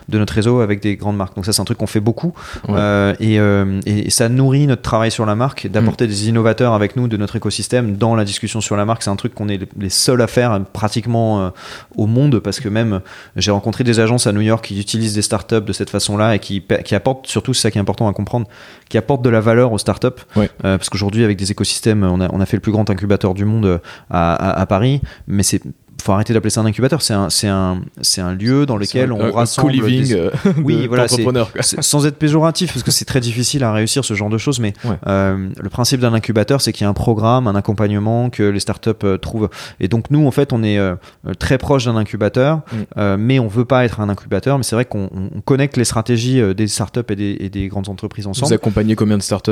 de 0.10 0.18
notre 0.18 0.34
réseau 0.34 0.60
avec 0.60 0.82
des 0.82 0.96
grandes 0.96 1.18
marques 1.18 1.27
marque. 1.28 1.36
Donc 1.36 1.46
ça, 1.46 1.54
c'est 1.54 1.62
un 1.62 1.66
truc 1.66 1.78
qu'on 1.78 1.88
fait 1.88 2.00
beaucoup. 2.00 2.34
Ouais. 2.68 2.76
Euh, 2.78 3.14
et, 3.20 3.40
euh, 3.40 3.80
et- 3.86 4.10
ça 4.10 4.30
nourrit 4.30 4.68
notre 4.68 4.82
travail 4.82 5.12
sur 5.12 5.26
la 5.26 5.36
marque, 5.36 5.68
d'apporter 5.68 6.06
Mm. 6.06 6.08
des 6.08 6.30
innovateurs 6.30 6.74
avec 6.74 6.96
nous 6.96 7.08
de 7.08 7.18
notre 7.18 7.36
écosystème 7.36 7.96
dans 7.98 8.16
la 8.16 8.26
discussion 8.26 8.62
sur 8.62 8.76
la 8.76 8.86
marque. 8.86 9.04
C'est 9.04 9.10
un 9.10 9.16
truc 9.16 9.34
qu'on 9.36 9.50
est 9.50 9.60
les 9.78 9.90
seuls 9.90 10.22
à 10.22 10.28
faire 10.28 10.60
pratiquement 10.74 11.42
euh, 11.42 11.50
au 11.96 12.08
monde 12.08 12.40
parce 12.40 12.60
que 12.60 12.70
même 12.70 13.02
j'ai 13.36 13.52
rencontré 13.52 13.84
des 13.84 14.00
agences 14.00 14.28
à 14.28 14.32
New 14.32 14.42
York 14.42 14.66
qui 14.66 14.80
utilisent 14.80 15.14
des 15.16 15.22
startups 15.22 15.62
de 15.62 15.74
cette 15.74 15.90
façon-là 15.90 16.36
et 16.36 16.40
qui, 16.40 16.64
qui 16.86 16.96
apportent, 16.96 17.28
surtout 17.28 17.54
c'est 17.54 17.64
ça 17.64 17.72
qui 17.72 17.78
est 17.78 17.82
important 17.82 18.08
à 18.08 18.14
comprendre, 18.14 18.48
qui 18.90 18.98
apportent 18.98 19.22
de 19.24 19.30
la 19.30 19.42
valeur 19.42 19.72
aux 19.74 19.78
startups. 19.78 20.08
Ouais. 20.36 20.50
Parce 20.62 20.90
qu'aujourd'hui, 20.90 21.24
avec 21.24 21.38
des 21.38 21.52
écosystèmes, 21.52 22.04
on 22.04 22.22
a, 22.22 22.30
on 22.32 22.40
a 22.40 22.46
fait 22.46 22.58
le 22.58 22.62
plus 22.62 22.72
grand 22.72 22.90
incubateur 22.90 23.34
du 23.34 23.46
monde 23.46 23.80
à, 24.10 24.34
à- 24.34 24.60
à 24.62 24.66
Paris, 24.66 25.02
mais 25.28 25.44
c'est 25.44 25.62
faut 26.08 26.14
arrêter 26.14 26.34
d'appeler 26.34 26.50
ça 26.50 26.62
un 26.62 26.66
incubateur, 26.66 27.02
c'est 27.02 27.14
un, 27.14 27.30
c'est 27.30 27.48
un, 27.48 27.82
c'est 28.02 28.22
un 28.22 28.34
lieu 28.34 28.66
dans 28.66 28.78
lequel 28.78 29.10
C'est 29.10 29.12
on 29.14 29.22
un- 29.22 29.28
un 29.30 29.32
rassemble 29.32 29.68
co-living 29.78 30.08
des- 30.08 30.14
euh, 30.16 30.30
Oui, 30.64 30.88
voilà, 30.88 31.08
c'est- 31.08 31.82
sans 31.82 32.06
être 32.08 32.18
péjoratif, 32.18 32.74
parce 32.74 32.84
que 32.84 32.92
c'est 32.92 33.06
très 33.06 33.20
difficile 33.20 33.64
à 33.64 33.72
réussir 33.74 34.04
ce 34.06 34.14
genre 34.14 34.30
de 34.30 34.38
choses, 34.38 34.60
mais 34.60 34.74
Ouais. 34.86 34.98
euh, 35.08 35.50
le 35.60 35.70
principe 35.70 36.00
d'un 36.02 36.14
incubateur, 36.14 36.62
c'est 36.62 36.72
qu'il 36.74 36.84
y 36.84 36.88
a 36.88 36.90
un 36.90 36.94
programme, 36.94 37.48
un 37.48 37.56
accompagnement 37.56 38.30
que 38.30 38.44
les 38.44 38.60
startups 38.60 38.90
euh, 39.04 39.18
trouvent. 39.18 39.50
Et 39.80 39.88
donc 39.88 40.06
nous, 40.10 40.26
en 40.26 40.32
fait, 40.32 40.54
on 40.54 40.64
est 40.64 40.78
euh, 40.78 40.96
très 41.40 41.58
proche 41.58 41.86
d'un 41.86 41.96
incubateur, 41.98 42.62
Mm. 42.96 43.16
mais 43.18 43.40
on 43.40 43.48
veut 43.48 43.66
pas 43.66 43.86
être 43.86 44.00
un 44.00 44.10
incubateur. 44.10 44.58
Mais 44.58 44.64
c'est 44.64 44.76
vrai 44.76 44.86
qu'on 44.86 45.10
on- 45.14 45.30
on 45.36 45.42
connecte 45.42 45.78
les 45.78 45.84
stratégies 45.86 46.42
des 46.56 46.68
startups 46.68 47.00
et 47.10 47.16
des, 47.16 47.38
et 47.40 47.50
des 47.50 47.68
grandes 47.68 47.90
entreprises 47.90 48.26
Vous 48.26 48.32
ensemble. 48.32 48.54
accompagnez 48.54 48.96
combien 48.96 49.18
de 49.18 49.22
startups 49.24 49.52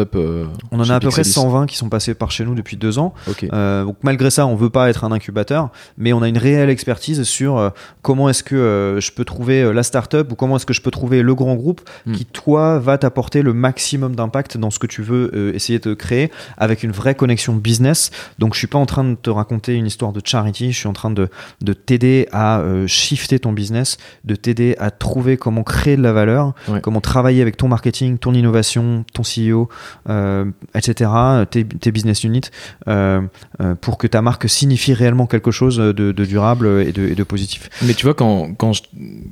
On 0.71 0.79
en 0.79 0.89
a 0.89 0.95
à 0.95 0.99
peu 0.99 1.09
près 1.09 1.21
Pixelis 1.21 1.33
120 1.33 1.65
qui 1.65 1.75
sont 1.77 1.89
passés 1.89 2.13
par 2.13 2.31
chez 2.31 2.45
nous 2.45 2.55
depuis 2.55 2.77
deux 2.77 2.97
ans. 2.99 3.13
Donc 3.51 3.97
malgré 4.03 4.29
ça, 4.29 4.47
on 4.47 4.55
veut 4.55 4.69
pas 4.69 4.89
être 4.89 5.03
un 5.03 5.11
incubateur, 5.11 5.69
mais 5.97 6.13
on 6.13 6.21
a 6.21 6.27
une 6.29 6.37
réelle 6.53 6.69
expertise 6.69 7.23
sur 7.23 7.57
euh, 7.57 7.69
comment 8.01 8.29
est-ce 8.29 8.43
que 8.43 8.55
euh, 8.55 8.99
je 8.99 9.11
peux 9.11 9.25
trouver 9.25 9.61
euh, 9.63 9.71
la 9.73 9.81
startup 9.83 10.31
ou 10.31 10.35
comment 10.35 10.57
est-ce 10.57 10.65
que 10.65 10.73
je 10.73 10.81
peux 10.81 10.91
trouver 10.91 11.21
le 11.21 11.33
grand 11.35 11.55
groupe 11.55 11.81
Mm. 12.05 12.13
qui 12.13 12.25
toi 12.25 12.77
va 12.79 12.97
t'apporter 12.97 13.41
le 13.41 13.53
maximum 13.53 14.15
d'impact 14.15 14.57
dans 14.57 14.69
ce 14.69 14.79
que 14.79 14.87
tu 14.87 15.01
veux 15.01 15.53
essayer 15.55 15.79
de 15.79 15.93
créer 15.93 16.31
avec 16.57 16.83
une 16.83 16.91
vraie 16.91 17.15
connexion 17.15 17.53
business. 17.55 18.11
Donc 18.39 18.53
je 18.53 18.59
suis 18.59 18.67
pas 18.67 18.77
en 18.77 18.85
train 18.85 19.03
de 19.03 19.15
te 19.15 19.29
raconter 19.29 19.73
une 19.75 19.85
histoire 19.87 20.11
de 20.13 20.21
charity, 20.23 20.71
je 20.71 20.77
suis 20.77 20.87
en 20.87 20.93
train 20.93 21.11
de, 21.11 21.29
de 21.61 21.73
t'aider 21.73 22.27
à 22.31 22.61
shifter 22.87 23.39
ton 23.39 23.53
business, 23.53 23.97
de 24.23 24.35
t'aider 24.35 24.75
à 24.79 24.91
trouver 24.91 25.37
comment 25.37 25.63
créer 25.63 25.97
de 25.97 26.01
la 26.01 26.13
valeur, 26.13 26.53
Ouais. 26.67 26.81
comment 26.81 27.01
travailler 27.01 27.41
avec 27.41 27.57
ton 27.57 27.67
marketing, 27.67 28.17
ton 28.17 28.33
innovation, 28.33 29.05
ton 29.13 29.23
CEO, 29.23 29.69
euh, 30.09 30.45
etc., 30.73 31.09
tes, 31.49 31.65
tes 31.65 31.91
business 31.91 32.23
units, 32.23 32.49
euh, 32.87 33.21
euh, 33.61 33.75
pour 33.75 33.97
que 33.97 34.07
ta 34.07 34.21
marque 34.21 34.49
signifie 34.49 34.93
réellement 34.93 35.27
quelque 35.27 35.51
chose 35.51 35.77
de, 35.77 35.91
de 35.91 36.23
durable 36.25 36.67
et 36.85 36.91
de, 36.91 37.07
et 37.07 37.15
de 37.15 37.23
positif. 37.23 37.69
Mais 37.83 37.93
tu 37.93 38.05
vois, 38.05 38.13
quand, 38.13 38.53
quand, 38.55 38.73
je- 38.73 38.83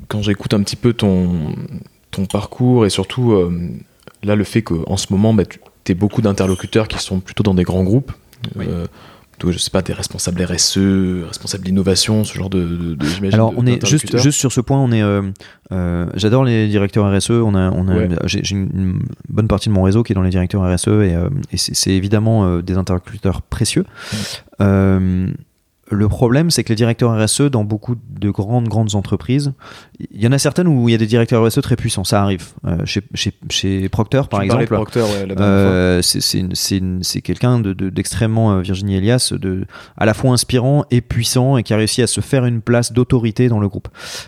quand 0.08 0.22
j'écoute 0.22 0.54
un 0.54 0.62
petit 0.64 0.76
peu 0.76 0.94
ton, 0.94 1.56
ton 2.12 2.26
parcours 2.26 2.86
et 2.86 2.90
surtout 2.90 3.32
euh, 3.34 3.52
là 4.24 4.36
le 4.36 4.44
fait 4.44 4.62
qu'en 4.62 4.98
ce 4.98 5.08
moment, 5.12 5.34
bah, 5.34 5.44
tu 5.46 5.92
es 5.92 5.96
beaucoup 5.96 6.22
d'interlocuteurs 6.22 6.88
qui 6.88 7.00
sont 7.00 7.20
plutôt 7.20 7.44
dans 7.44 7.54
des 7.56 7.64
grands 7.64 7.84
groupes, 7.84 8.12
Oui. 8.56 8.66
euh, 8.70 8.86
je 9.46 9.58
sais 9.58 9.72
pas, 9.72 9.82
des 9.82 9.92
responsables 9.92 10.42
RSE, 10.42 10.78
responsables 11.28 11.66
d'innovation, 11.66 12.24
ce 12.24 12.34
genre 12.34 12.50
de, 12.50 12.62
de, 12.66 12.96
de- 12.96 13.06
j'imagine, 13.06 13.34
Alors, 13.34 13.52
de- 13.52 13.58
on 13.58 13.66
est 13.66 13.86
juste, 13.86 14.18
juste 14.18 14.40
sur 14.40 14.54
ce 14.54 14.62
point, 14.62 14.78
on 14.80 14.90
est. 14.94 15.02
euh, 15.02 15.22
euh, 15.74 16.06
J'adore 16.16 16.46
les 16.46 16.70
directeurs 16.70 17.14
RSE. 17.14 17.32
On 17.32 17.54
a, 17.54 17.70
on 17.72 17.90
a, 17.90 17.94
Ouais. 17.94 18.10
j'ai 18.24 18.40
une, 18.52 19.00
bonne 19.28 19.50
partie 19.50 19.68
de 19.68 19.74
mon 19.74 19.84
réseau 19.84 20.02
qui 20.02 20.14
est 20.14 20.16
dans 20.16 20.22
les 20.22 20.30
directeurs 20.30 20.62
RSE 20.64 20.88
et, 20.88 21.14
euh, 21.14 21.28
et 21.52 21.58
c'est 21.58 21.92
évidemment 21.92 22.46
euh, 22.46 22.62
des 22.62 22.78
interlocuteurs 22.78 23.42
précieux. 23.42 23.84
Euh, 24.62 25.28
le 25.94 26.08
problème, 26.10 26.52
c'est 26.52 26.64
que 26.64 26.70
les 26.70 26.76
directeurs 26.76 27.18
RSE, 27.18 27.42
dans 27.44 27.64
beaucoup 27.64 27.96
de 28.20 28.30
grandes, 28.30 28.68
grandes 28.68 28.96
entreprises, 28.96 29.54
il 30.12 30.22
y 30.22 30.28
en 30.28 30.32
a 30.32 30.38
certaines 30.38 30.68
où 30.68 30.90
il 30.90 30.92
y 30.92 30.96
a 30.96 30.98
des 30.98 31.06
directeurs 31.06 31.46
RSE 31.46 31.62
très 31.62 31.76
puissants, 31.76 32.04
ça 32.04 32.22
arrive. 32.22 32.50
Euh, 32.66 32.78
chez, 32.86 33.02
chez, 33.14 33.32
chez 33.50 33.90
Procter, 33.90 34.22
par 34.30 34.40
Tu 34.40 34.46
exemple, 34.46 34.68
Procter, 34.68 35.02
ouais, 35.02 35.28
euh, 35.40 36.02
c'est 36.02 37.22
quelqu'un 37.22 37.60
de- 37.60 37.74
de- 37.74 37.90
d'extrêmement 37.90 38.54
euh, 38.54 38.62
Virginie 38.62 38.96
Elias, 38.96 39.34
de, 39.40 39.66
à 39.98 40.06
la 40.06 40.14
fois 40.14 40.32
inspirant 40.32 40.86
et 40.92 41.02
puissant 41.02 41.58
et 41.58 41.64
qui 41.64 41.74
a 41.74 41.78
réussi 41.78 42.02
à 42.02 42.08
se 42.08 42.22
faire 42.22 42.46
une 42.46 42.62
place 42.62 42.94
d'autorité 42.94 43.48
dans 43.48 43.60
le 43.60 43.68
groupe. 43.68 43.88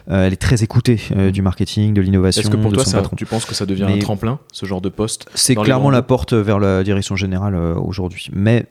Euh, 0.09 0.27
elle 0.27 0.33
est 0.33 0.37
très 0.37 0.63
écoutée 0.63 0.99
euh, 1.15 1.31
du 1.31 1.41
marketing, 1.41 1.93
de 1.93 2.01
l'innovation, 2.01 2.41
Est-ce 2.41 2.49
que 2.49 2.57
pour 2.57 2.71
de 2.71 2.75
toi, 2.75 2.85
ça, 2.85 3.01
tu 3.17 3.25
penses 3.25 3.45
que 3.45 3.55
ça 3.55 3.65
devient 3.65 3.85
Mais- 3.87 3.95
un 3.95 3.99
tremplin, 3.99 4.39
ce 4.51 4.65
genre 4.65 4.81
de 4.81 4.89
poste 4.89 5.25
C'est 5.35 5.55
clairement 5.55 5.89
la 5.89 6.01
porte 6.01 6.33
vers 6.33 6.59
la 6.59 6.83
direction 6.83 7.15
générale 7.15 7.55
aujourd'hui. 7.55 8.27
Mais 8.33 8.65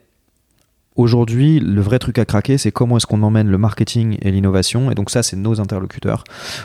aujourd'hui, 0.95 1.59
le 1.59 1.81
vrai 1.81 1.99
truc 1.99 2.17
à 2.19 2.25
craquer, 2.25 2.57
c'est 2.57 2.71
comment 2.71 2.97
est-ce 2.97 3.05
qu'on 3.05 3.21
emmène 3.23 3.47
le 3.49 3.57
marketing 3.57 4.17
et 4.21 4.31
l'innovation. 4.31 4.91
Et 4.91 4.95
donc 4.95 5.09
ça, 5.09 5.23
c'est 5.23 5.35
nos 5.35 5.59
interlocuteurs. 5.59 6.23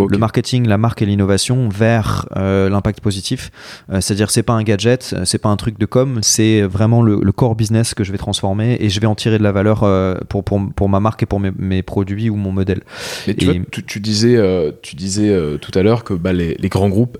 Le 0.09 0.19
marketing, 0.19 0.67
la 0.67 0.79
marque 0.79 1.03
et 1.03 1.07
l'innovation 1.07 1.69
vers 1.69 2.27
euh, 2.37 2.69
l'impact 2.69 3.01
positif. 3.01 3.51
Euh, 3.91 4.01
C'est-à-dire, 4.01 4.31
c'est 4.31 4.43
pas 4.43 4.53
un 4.55 4.63
gadget, 4.63 5.15
euh, 5.17 5.25
c'est 5.25 5.39
pas 5.39 5.49
un 5.49 5.57
truc 5.57 5.79
de 5.79 5.87
com, 5.87 6.21
c'est 6.23 6.63
vraiment 6.63 7.03
le, 7.03 7.21
le 7.23 7.33
core 7.33 7.55
business 7.57 7.95
que 7.95 8.05
je 8.05 8.13
vais 8.13 8.19
transformer 8.19 8.77
et 8.81 8.89
je 8.89 9.01
vais 9.01 9.07
en 9.07 9.15
tirer 9.15 9.39
de 9.39 9.43
la 9.43 9.53
valeur 9.53 9.83
euh, 9.83 10.15
pour, 10.29 10.45
pour, 10.45 10.61
pour 10.75 10.89
ma 10.89 11.01
marque 11.01 11.23
et 11.23 11.27
pour 11.27 11.41
mes, 11.41 11.51
mes 11.59 11.83
produits 11.83 12.31
ou 12.31 12.37
mon 12.37 12.53
modèle. 12.53 12.83
Mais 13.27 13.35
tu, 13.35 13.45
Et- 13.47 13.53
vois, 13.59 13.65
tu, 13.71 13.85
tu 13.85 14.01
disais, 14.01 14.37
tu 14.83 14.97
disais 14.97 15.37
tout 15.61 15.77
à 15.79 15.83
l'heure 15.83 16.05
que 16.05 16.15
bah, 16.15 16.33
les, 16.33 16.55
les 16.59 16.69
grands 16.69 16.89
groupes 16.89 17.19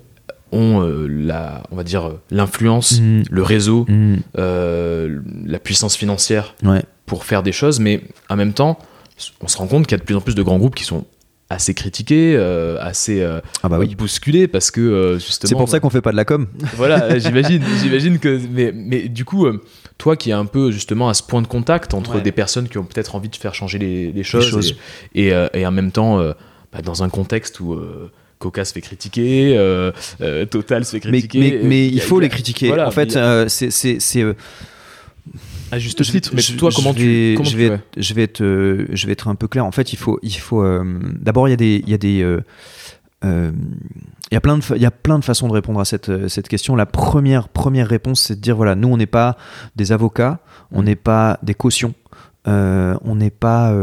ont 0.53 0.81
euh, 0.81 1.07
la, 1.07 1.63
on 1.71 1.77
va 1.77 1.83
dire, 1.85 2.11
l'influence, 2.29 2.99
Mm. 2.99 3.23
le 3.31 3.41
réseau, 3.43 3.85
Mm. 3.87 4.15
euh, 4.37 5.19
la 5.45 5.59
puissance 5.59 5.95
financière 5.95 6.55
Ouais. 6.63 6.81
Pour 7.11 7.25
faire 7.25 7.43
des 7.43 7.51
choses, 7.51 7.81
mais 7.81 7.99
en 8.29 8.37
même 8.37 8.53
temps, 8.53 8.79
on 9.41 9.49
se 9.49 9.57
rend 9.57 9.67
compte 9.67 9.85
qu'il 9.85 9.91
y 9.97 9.99
a 9.99 9.99
de 9.99 10.05
plus 10.05 10.15
en 10.15 10.21
plus 10.21 10.33
de 10.33 10.41
grands 10.43 10.57
groupes 10.57 10.75
qui 10.75 10.85
sont 10.85 11.03
assez 11.49 11.73
critiqués, 11.73 12.35
euh, 12.37 12.77
assez 12.79 13.21
euh, 13.21 13.41
Ah 13.63 13.67
bah 13.67 13.77
oui. 13.79 13.93
bousculés 13.95 14.47
parce 14.47 14.71
que 14.71 14.79
euh, 14.79 15.19
justement. 15.19 15.49
C'est 15.49 15.55
pour 15.55 15.67
ça 15.67 15.81
qu'on 15.81 15.89
fait 15.89 15.99
pas 15.99 16.11
de 16.13 16.15
la 16.15 16.23
com. 16.23 16.47
Voilà, 16.77 17.19
j'imagine, 17.19 17.61
j'imagine 17.83 18.17
que. 18.17 18.39
Mais, 18.49 18.71
mais 18.73 19.09
du 19.09 19.25
coup, 19.25 19.45
euh, 19.45 19.61
toi 19.97 20.15
qui 20.15 20.29
es 20.29 20.33
un 20.33 20.45
peu 20.45 20.71
justement 20.71 21.09
à 21.09 21.13
ce 21.13 21.21
point 21.21 21.41
de 21.41 21.47
contact 21.47 21.93
entre 21.93 22.15
Ouais. 22.15 22.21
des 22.21 22.31
personnes 22.31 22.69
qui 22.69 22.77
ont 22.77 22.85
peut-être 22.85 23.13
envie 23.15 23.27
de 23.27 23.35
faire 23.35 23.53
changer 23.53 23.77
les, 23.77 24.13
les 24.13 24.23
choses, 24.23 24.47
choses. 24.49 24.75
Et, 25.13 25.25
et, 25.25 25.33
euh, 25.33 25.49
et 25.53 25.65
en 25.65 25.71
même 25.71 25.91
temps, 25.91 26.21
euh, 26.21 26.31
bah, 26.71 26.81
dans 26.81 27.03
un 27.03 27.09
contexte 27.09 27.59
où. 27.59 27.73
euh, 27.73 28.09
Coca 28.39 28.65
se 28.65 28.73
fait 28.73 28.81
critiquer, 28.81 29.53
euh, 29.55 29.91
euh, 30.21 30.45
Total 30.47 30.83
se 30.83 30.89
fait 30.93 30.99
critiquer. 30.99 31.37
mais, 31.39 31.59
mais 31.61 31.85
il 31.87 32.01
faut 32.01 32.17
a- 32.17 32.21
les 32.23 32.29
critiquer. 32.29 32.69
voilà, 32.69 32.87
en 32.87 32.91
fait, 32.91 33.15
a- 33.15 33.19
euh, 33.19 33.47
c'est- 33.47 33.69
à 35.71 35.79
juste 35.79 36.03
titre. 36.03 36.31
Mais 36.33 36.41
je- 36.41 36.55
toi, 36.57 36.69
je 36.69 36.75
comment 36.75 36.91
vais- 36.91 36.99
tu. 37.01 37.33
Comment 37.37 37.49
je 37.49 37.57
vais, 37.57 37.79
je 37.97 38.13
vais 38.13 38.23
être, 38.23 38.41
euh, 38.41 38.85
je 38.91 39.05
vais 39.07 39.13
être 39.13 39.27
un 39.27 39.35
peu 39.35 39.47
clair. 39.47 39.65
En 39.65 39.71
fait, 39.71 39.93
il 39.93 39.97
faut, 39.97 40.19
il 40.21 40.33
faut. 40.35 40.63
euh, 40.63 40.83
D'abord, 41.19 41.47
il 41.47 41.51
y 41.51 41.53
a 41.53 41.57
des, 41.57 41.81
il 41.85 41.89
y 41.89 41.93
a 41.93 41.97
des. 41.97 42.21
euh, 42.21 42.41
il 43.23 44.33
y 44.33 44.37
a 44.37 44.41
plein 44.41 44.57
de, 44.57 44.63
il 44.75 44.81
y 44.81 44.85
a 44.85 44.91
plein 44.91 45.19
de 45.19 45.23
façons 45.23 45.47
de 45.47 45.53
répondre 45.53 45.79
à 45.79 45.85
cette, 45.85 46.27
cette 46.27 46.47
question. 46.47 46.75
La 46.75 46.85
première, 46.85 47.49
première 47.49 47.87
réponse, 47.87 48.21
c'est 48.21 48.35
de 48.35 48.41
dire 48.41 48.55
voilà, 48.55 48.75
nous, 48.75 48.87
on 48.87 48.97
n'est 48.97 49.05
pas 49.05 49.37
des 49.75 49.91
avocats, 49.91 50.39
on 50.71 50.81
Mm. 50.81 50.85
n'est 50.85 50.95
pas 50.95 51.39
des 51.43 51.53
cautions, 51.53 51.93
on 52.45 53.15
n'est 53.15 53.29
pas. 53.29 53.73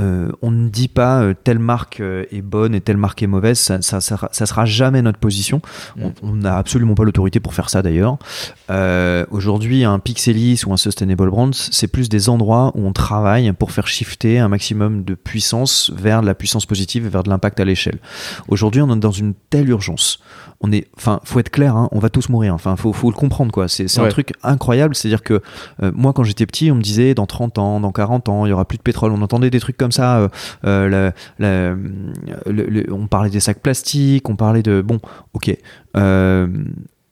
Euh, 0.00 0.30
on 0.42 0.50
ne 0.50 0.68
dit 0.68 0.88
pas 0.88 1.20
euh, 1.22 1.34
telle 1.42 1.58
marque 1.58 2.00
euh, 2.00 2.24
est 2.30 2.42
bonne 2.42 2.74
et 2.74 2.80
telle 2.80 2.96
marque 2.96 3.22
est 3.22 3.26
mauvaise, 3.26 3.58
ça, 3.58 3.82
ça, 3.82 4.00
sera- 4.00 4.28
ça 4.32 4.46
sera 4.46 4.64
jamais 4.64 5.02
notre 5.02 5.18
position. 5.18 5.60
On- 6.00 6.08
Mm. 6.08 6.12
On 6.22 6.34
n'a 6.36 6.56
absolument 6.56 6.94
pas 6.94 7.04
l'autorité 7.04 7.40
pour 7.40 7.54
faire 7.54 7.68
ça 7.70 7.82
d'ailleurs. 7.82 8.16
Aujourd'hui, 9.30 9.84
un 9.84 9.98
Pixelis 9.98 10.62
ou 10.66 10.72
un 10.72 10.76
Sustainable 10.76 11.30
Brands, 11.30 11.50
c'est 11.52 11.88
plus 11.88 12.08
des 12.08 12.28
endroits 12.28 12.72
où 12.74 12.86
on 12.86 12.92
travaille 12.92 13.52
pour 13.52 13.72
faire 13.72 13.86
shifter 13.86 14.38
un 14.38 14.48
maximum 14.48 15.04
de 15.04 15.14
puissance 15.14 15.90
vers 15.96 16.20
de 16.22 16.26
la 16.26 16.34
puissance 16.34 16.66
positive 16.66 17.06
et 17.06 17.08
vers 17.08 17.22
de 17.22 17.30
l'impact 17.30 17.60
à 17.60 17.64
l'échelle. 17.64 17.98
Aujourd'hui, 18.48 18.82
on 18.82 18.94
est 18.94 18.98
dans 18.98 19.10
une 19.10 19.34
telle 19.50 19.68
urgence. 19.68 20.20
On 20.60 20.72
est, 20.72 20.88
enfin, 20.96 21.20
faut 21.22 21.38
être 21.38 21.50
clair, 21.50 21.76
hein, 21.76 21.88
on 21.92 22.00
va 22.00 22.08
tous 22.10 22.28
mourir. 22.30 22.52
Enfin, 22.52 22.74
faut, 22.74 22.92
faut 22.92 23.10
le 23.10 23.16
comprendre 23.16 23.52
quoi. 23.52 23.68
C'est 23.68 23.84
un 24.00 24.08
truc 24.08 24.32
incroyable. 24.42 24.96
C'est-à-dire 24.96 25.22
que 25.22 25.40
moi, 25.94 26.12
quand 26.12 26.24
j'étais 26.24 26.46
petit, 26.46 26.70
on 26.72 26.74
me 26.74 26.82
disait 26.82 27.14
dans 27.14 27.26
30 27.26 27.58
ans, 27.58 27.78
dans 27.80 27.92
40 27.92 28.28
ans, 28.28 28.44
il 28.44 28.48
y 28.48 28.52
aura 28.52 28.64
plus 28.64 28.76
de 28.78 28.82
pétrole. 28.82 29.12
On 29.12 29.22
entendait 29.22 29.50
des 29.50 29.60
trucs 29.60 29.76
comme 29.76 29.87
ça. 29.92 30.18
euh, 30.18 30.28
euh, 30.64 30.88
la- 30.88 31.12
la- 31.38 31.74
le- 32.50 32.66
le- 32.66 32.92
on 32.92 33.06
parlait 33.06 33.30
des 33.30 33.40
sacs 33.40 33.60
plastiques, 33.60 34.28
on 34.28 34.36
parlait 34.36 34.62
de 34.62 34.80
bon, 34.82 35.00
ok. 35.34 35.56
Euh, 35.96 36.46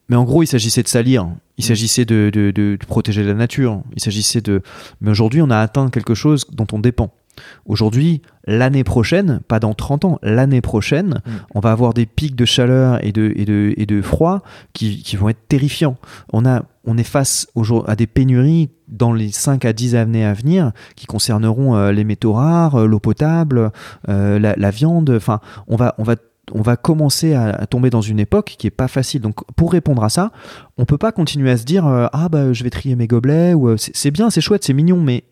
mais 0.08 0.16
en 0.16 0.24
gros, 0.24 0.42
il 0.42 0.46
s'agissait 0.46 0.82
de 0.82 0.88
salir. 0.88 1.26
Il 1.58 1.64
s'agissait 1.64 2.04
de, 2.04 2.30
de- 2.32 2.50
de- 2.50 2.76
de 2.80 2.86
protéger 2.86 3.24
la 3.24 3.34
nature. 3.34 3.82
Il 3.94 4.00
s'agissait 4.02 4.40
de. 4.40 4.62
Mais 5.00 5.10
aujourd'hui, 5.10 5.42
on 5.42 5.50
a 5.50 5.58
atteint 5.58 5.88
quelque 5.90 6.14
chose 6.14 6.46
dont 6.52 6.66
on 6.72 6.78
dépend. 6.78 7.12
Aujourd'hui, 7.66 8.22
l'année 8.46 8.84
prochaine, 8.84 9.40
pas 9.48 9.60
dans 9.60 9.74
30 9.74 10.04
ans, 10.04 10.18
l'année 10.22 10.60
prochaine, 10.60 11.06
Mm. 11.24 11.30
on 11.54 11.60
va 11.60 11.72
avoir 11.72 11.94
des 11.94 12.06
pics 12.06 12.36
de 12.36 12.44
chaleur 12.44 13.04
et 13.04 13.12
de, 13.12 13.32
et 13.36 13.44
de, 13.44 13.74
et 13.76 13.86
de 13.86 14.02
froid 14.02 14.42
qui, 14.72 15.02
qui 15.02 15.16
vont 15.16 15.28
être 15.28 15.48
terrifiants. 15.48 15.96
On, 16.32 16.44
a, 16.46 16.64
on 16.84 16.98
est 16.98 17.04
face 17.04 17.48
aujourd'hui 17.54 17.90
à 17.90 17.96
des 17.96 18.06
pénuries 18.06 18.70
dans 18.88 19.12
les 19.12 19.30
5 19.30 19.64
à 19.64 19.72
10 19.72 19.94
années 19.96 20.24
à 20.24 20.32
venir 20.32 20.72
qui 20.94 21.06
concerneront 21.06 21.76
euh, 21.76 21.92
les 21.92 22.04
métaux 22.04 22.32
rares, 22.32 22.76
euh, 22.76 22.86
l'eau 22.86 23.00
potable, 23.00 23.70
euh, 24.08 24.38
la, 24.38 24.54
la 24.56 24.70
viande. 24.70 25.10
Enfin, 25.10 25.40
on 25.68 25.76
va, 25.76 25.94
on 25.98 26.02
va 26.02 26.16
on 26.54 26.62
va 26.62 26.76
commencer 26.76 27.34
à, 27.34 27.66
tomber 27.66 27.90
dans 27.90 28.00
une 28.00 28.20
époque 28.20 28.54
qui 28.56 28.68
est 28.68 28.70
pas 28.70 28.86
facile. 28.86 29.20
Donc, 29.20 29.34
pour 29.56 29.72
répondre 29.72 30.04
à 30.04 30.08
ça, 30.08 30.30
on 30.78 30.84
peut 30.84 30.96
pas 30.96 31.10
continuer 31.10 31.50
à 31.50 31.56
se 31.56 31.64
dire 31.64 31.88
euh, 31.88 32.06
ah 32.12 32.28
bah 32.28 32.52
je 32.52 32.62
vais 32.62 32.70
trier 32.70 32.94
mes 32.94 33.08
gobelets 33.08 33.52
ou 33.52 33.76
c'est 33.76 34.12
bien, 34.12 34.30
c'est 34.30 34.40
chouette, 34.40 34.62
c'est 34.62 34.72
mignon, 34.72 35.00
mais. 35.00 35.24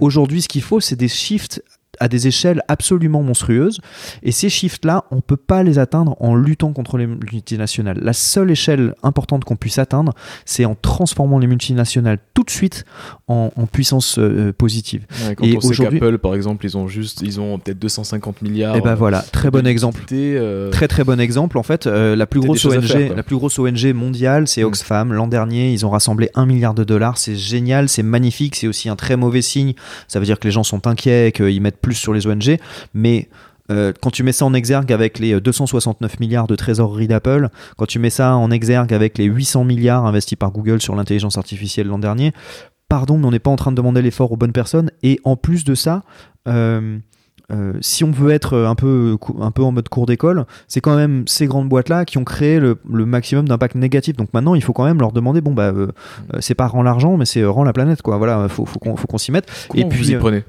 Aujourd'hui, 0.00 0.42
ce 0.42 0.48
qu'il 0.48 0.62
faut, 0.62 0.80
c'est 0.80 0.96
des 0.96 1.08
shifts 1.08 1.62
à 2.00 2.08
des 2.08 2.26
échelles 2.26 2.62
absolument 2.68 3.22
monstrueuses. 3.22 3.80
Et 4.22 4.32
ces 4.32 4.48
chiffres-là, 4.48 5.04
on 5.10 5.20
peut 5.20 5.36
pas 5.36 5.62
les 5.62 5.78
atteindre 5.78 6.16
en 6.20 6.34
luttant 6.34 6.72
contre 6.72 6.98
les 6.98 7.06
multinationales. 7.06 7.98
La 8.00 8.12
seule 8.12 8.50
échelle 8.50 8.94
importante 9.02 9.44
qu'on 9.44 9.56
puisse 9.56 9.78
atteindre, 9.78 10.12
c'est 10.44 10.64
en 10.64 10.74
transformant 10.74 11.38
les 11.38 11.46
multinationales 11.46 12.18
tout 12.34 12.42
de 12.42 12.50
suite 12.50 12.84
en, 13.28 13.50
en 13.56 13.66
puissance 13.66 14.18
euh, 14.18 14.52
positive. 14.52 15.06
Ouais, 15.26 15.34
quand 15.34 15.44
Et 15.44 15.56
on 15.56 15.60
sait 15.60 15.74
qu'Apple, 15.74 16.18
par 16.18 16.34
exemple, 16.34 16.64
ils 16.66 16.76
ont 16.76 16.88
juste, 16.88 17.22
ils 17.22 17.40
ont 17.40 17.58
peut-être 17.58 17.78
250 17.78 18.42
milliards. 18.42 18.76
Et 18.76 18.80
ben 18.80 18.94
voilà, 18.94 19.22
très 19.22 19.50
bon 19.50 19.66
exemple. 19.66 20.02
euh, 20.12 20.70
Très 20.70 20.88
très 20.88 21.04
bon 21.04 21.20
exemple. 21.20 21.58
En 21.58 21.62
fait, 21.62 21.86
euh, 21.86 22.16
la 22.16 22.26
plus 22.26 22.40
grosse 22.40 22.64
ONG, 22.64 22.82
faire, 22.82 23.06
quoi. 23.08 23.16
la 23.16 23.22
plus 23.22 23.36
grosse 23.36 23.58
ONG 23.58 23.92
mondiale, 23.94 24.46
c'est 24.48 24.62
Mm. 24.62 24.66
Oxfam. 24.66 25.12
L'an 25.12 25.26
dernier, 25.28 25.72
ils 25.72 25.86
ont 25.86 25.90
rassemblé 25.90 26.30
un 26.34 26.46
milliard 26.46 26.74
de 26.74 26.84
dollars. 26.84 27.18
C'est 27.18 27.36
génial, 27.36 27.88
c'est 27.88 28.02
magnifique. 28.02 28.56
C'est 28.56 28.66
aussi 28.66 28.88
un 28.88 28.96
très 28.96 29.16
mauvais 29.16 29.42
signe. 29.42 29.74
Ça 30.08 30.18
veut 30.18 30.24
dire 30.26 30.38
que 30.38 30.46
les 30.46 30.52
gens 30.52 30.62
sont 30.64 30.86
inquiets, 30.86 31.32
qu'ils 31.34 31.60
mettent 31.60 31.78
plus 31.86 31.94
sur 31.94 32.12
les 32.12 32.26
ONG. 32.26 32.58
Mais 32.94 33.28
euh, 33.70 33.92
quand 34.02 34.10
tu 34.10 34.24
mets 34.24 34.32
ça 34.32 34.44
en 34.44 34.54
exergue 34.54 34.92
avec 34.92 35.20
les 35.20 35.40
269 35.40 36.18
milliards 36.18 36.48
de 36.48 36.56
trésorerie 36.56 37.06
d'Apple, 37.06 37.48
quand 37.76 37.86
tu 37.86 38.00
mets 38.00 38.10
ça 38.10 38.34
en 38.34 38.50
exergue 38.50 38.92
avec 38.92 39.18
les 39.18 39.26
800 39.26 39.62
milliards 39.62 40.04
investis 40.04 40.36
par 40.36 40.50
Google 40.50 40.82
sur 40.82 40.96
l'intelligence 40.96 41.38
artificielle 41.38 41.86
l'an 41.86 42.00
dernier, 42.00 42.32
pardon, 42.88 43.18
mais 43.18 43.26
on 43.26 43.30
n'est 43.30 43.38
pas 43.38 43.50
en 43.50 43.56
train 43.56 43.70
de 43.70 43.76
demander 43.76 44.02
l'effort 44.02 44.32
aux 44.32 44.36
bonnes 44.36 44.52
personnes. 44.52 44.90
Et 45.04 45.20
en 45.22 45.36
plus 45.36 45.62
de 45.62 45.76
ça, 45.76 46.02
euh, 46.48 46.98
euh, 47.52 47.74
si 47.80 48.02
on 48.02 48.10
veut 48.10 48.32
être 48.32 48.56
un 48.56 48.74
peu, 48.74 49.16
un 49.40 49.52
peu 49.52 49.62
en 49.62 49.70
mode 49.70 49.88
cours 49.88 50.06
d'école, 50.06 50.46
c'est 50.66 50.80
quand 50.80 50.96
même 50.96 51.22
ces 51.28 51.46
grandes 51.46 51.68
boîtes-là 51.68 52.04
qui 52.04 52.18
ont 52.18 52.24
créé 52.24 52.58
le, 52.58 52.78
le 52.90 53.06
maximum 53.06 53.46
d'impact 53.46 53.76
négatif. 53.76 54.16
Donc 54.16 54.34
maintenant, 54.34 54.56
il 54.56 54.64
faut 54.64 54.72
quand 54.72 54.84
même 54.84 54.98
leur 54.98 55.12
demander, 55.12 55.40
bon, 55.40 55.54
bah, 55.54 55.72
euh, 55.74 55.92
euh, 56.34 56.38
c'est 56.40 56.56
pas 56.56 56.66
rend 56.66 56.82
l'argent, 56.82 57.16
mais 57.16 57.24
c'est 57.24 57.42
euh, 57.42 57.50
rend 57.50 57.62
la 57.62 57.72
planète, 57.72 58.02
quoi. 58.02 58.16
Voilà, 58.16 58.48
faut, 58.48 58.66
faut 58.66 58.80
qu'on 58.80 58.96
faut 58.96 59.06
qu'on 59.06 59.18
s'y 59.18 59.30
mette. 59.30 59.46
Comment 59.68 59.84
et 59.84 59.88
puis, 59.88 60.08
y 60.08 60.14
euh, 60.14 60.18
prenez? 60.18 60.44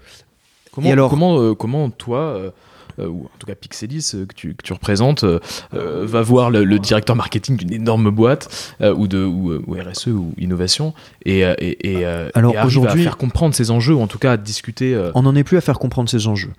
Comment, 0.77 0.89
et 0.89 0.91
alors- 0.93 1.09
comment, 1.09 1.39
euh, 1.41 1.53
comment 1.55 1.89
toi, 1.89 2.19
euh, 2.19 2.51
euh, 2.99 3.07
ou 3.07 3.25
en 3.25 3.37
tout 3.37 3.45
cas 3.45 3.53
Pixelis 3.55 4.11
que 4.27 4.33
tu, 4.35 4.55
que 4.55 4.63
tu 4.63 4.73
représentes, 4.73 5.23
euh, 5.23 5.39
va 5.73 6.21
voir 6.23 6.49
le, 6.49 6.63
le 6.63 6.79
directeur 6.79 7.15
marketing 7.15 7.55
d'une 7.57 7.71
énorme 7.73 8.09
boîte 8.09 8.73
euh, 8.81 8.93
ou 8.95 9.07
de 9.07 9.23
ou, 9.23 9.53
ou 9.67 9.73
RSE 9.75 10.07
ou 10.07 10.33
innovation 10.39 10.93
et, 11.25 11.41
et, 11.41 11.91
et, 11.99 12.05
Alors, 12.33 12.53
aujourd'hui- 12.65 13.03
faire 13.03 13.17
comprendre 13.17 13.53
ces 13.53 13.69
enjeux 13.71 13.93
ou 13.93 14.01
en 14.01 14.07
tout 14.07 14.17
cas 14.19 14.31
à 14.33 14.37
discuter. 14.37 14.95
euh, 14.95 15.11
On 15.15 15.23
n'en 15.23 15.35
est 15.35 15.43
plus 15.43 15.57
à 15.57 15.61
faire 15.61 15.77
comprendre 15.79 16.09
ces 16.09 16.27
enjeux. 16.27 16.51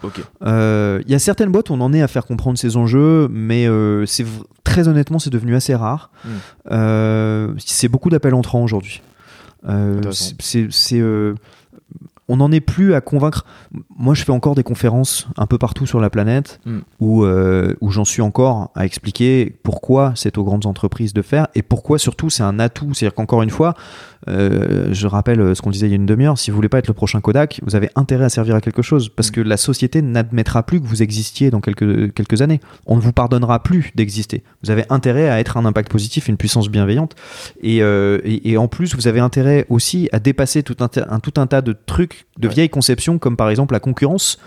Il 0.45 1.11
y 1.11 1.14
a 1.14 1.19
certaines 1.19 1.51
boîtes 1.51 1.71
où 1.71 1.75
on 1.75 1.81
en 1.81 1.93
est 1.93 2.03
à 2.03 2.09
faire 2.09 2.27
comprendre 2.27 2.59
ces 2.59 2.77
enjeux, 2.77 3.29
mais 3.33 3.66
c'est 4.07 4.27
très 4.64 4.87
honnêtement, 4.87 5.19
c'est 5.19 5.31
devenu 5.31 5.55
assez 5.57 5.75
rare. 5.75 6.11
Mm. 6.25 6.29
Euh, 6.73 7.53
c'est 7.59 7.89
beaucoup 7.89 8.11
d'appels 8.11 8.35
entrants 8.35 8.62
aujourd'hui. 8.62 9.01
C'est, 10.12 11.09
on 12.29 12.37
n'en 12.37 12.53
est 12.53 12.61
plus 12.61 12.95
à 12.95 13.01
convaincre. 13.01 13.45
Moi, 13.97 14.14
je 14.14 14.22
fais 14.24 14.33
encore 14.33 14.55
des 14.55 14.62
conférences 14.62 15.26
un 15.37 15.47
peu 15.47 15.59
partout 15.59 15.87
sur 15.87 16.01
la 16.01 16.11
planète 16.11 16.61
Mm. 16.66 16.79
où, 17.01 17.24
euh, 17.24 17.74
où 17.81 17.91
j'en 17.91 18.05
suis 18.05 18.22
encore 18.22 18.70
à 18.74 18.85
expliquer 18.85 19.57
pourquoi 19.62 20.12
c'est 20.14 20.37
aux 20.39 20.45
grandes 20.45 20.66
entreprises 20.66 21.12
de 21.14 21.22
faire 21.22 21.49
et 21.55 21.62
pourquoi 21.62 21.99
surtout 21.99 22.31
c'est 22.31 22.43
un 22.43 22.59
atout. 22.59 22.93
C'est-à-dire 22.95 23.14
qu'encore 23.14 23.43
une 23.43 23.51
fois, 23.51 23.74
euh, 24.29 24.89
je 24.93 25.07
rappelle 25.07 25.55
ce 25.57 25.62
qu'on 25.62 25.70
disait 25.70 25.87
il 25.87 25.91
y 25.91 25.93
a 25.93 25.97
une 25.97 26.07
demi-heure, 26.07 26.39
si 26.39 26.51
vous 26.51 26.57
voulez 26.57 26.68
pas 26.68 26.79
être 26.79 26.89
le 26.89 26.95
prochain 26.95 27.20
Kodak, 27.20 27.61
vous 27.64 27.76
avez 27.76 27.89
intérêt 27.95 28.24
à 28.24 28.29
servir 28.29 28.55
à 28.57 28.61
quelque 28.61 28.83
chose 28.83 29.09
parce 29.09 29.29
Mm. 29.31 29.33
que 29.33 29.41
la 29.43 29.57
société 29.57 30.03
n'admettra 30.03 30.62
plus 30.64 30.81
que 30.81 30.87
vous 30.87 31.03
existiez 31.03 31.51
dans 31.51 31.61
quelques, 31.61 32.12
quelques 32.14 32.43
années. 32.43 32.61
On 32.87 32.97
ne 32.97 33.01
vous 33.01 33.12
pardonnera 33.12 33.62
plus 33.62 33.91
d'exister. 33.95 34.43
Vous 34.62 34.70
avez 34.70 34.85
intérêt 34.91 35.29
à 35.29 35.41
être 35.41 35.57
un 35.57 35.64
impact 35.64 35.91
positif, 35.91 36.29
une 36.29 36.37
puissance 36.37 36.68
bienveillante 36.68 37.14
et, 37.62 37.83
euh, 37.83 38.18
et, 38.24 38.51
et 38.51 38.57
en 38.59 38.68
plus, 38.68 38.95
vous 38.95 39.07
avez 39.09 39.20
intérêt 39.20 39.66
aussi 39.68 40.09
à 40.12 40.18
dépasser 40.20 40.62
tout 40.62 40.76
un, 40.81 40.89
ta- 40.89 41.07
un- 41.11 41.20
tout 41.20 41.35
un 41.41 41.47
tas 41.47 41.61
de 41.62 41.74
trucs, 41.87 42.18
de 42.39 42.49
vieilles 42.49 42.69
conceptions 42.69 43.19
comme 43.19 43.37
par 43.37 43.51
exemple 43.51 43.75
la 43.75 43.81
concurrence. 43.81 44.39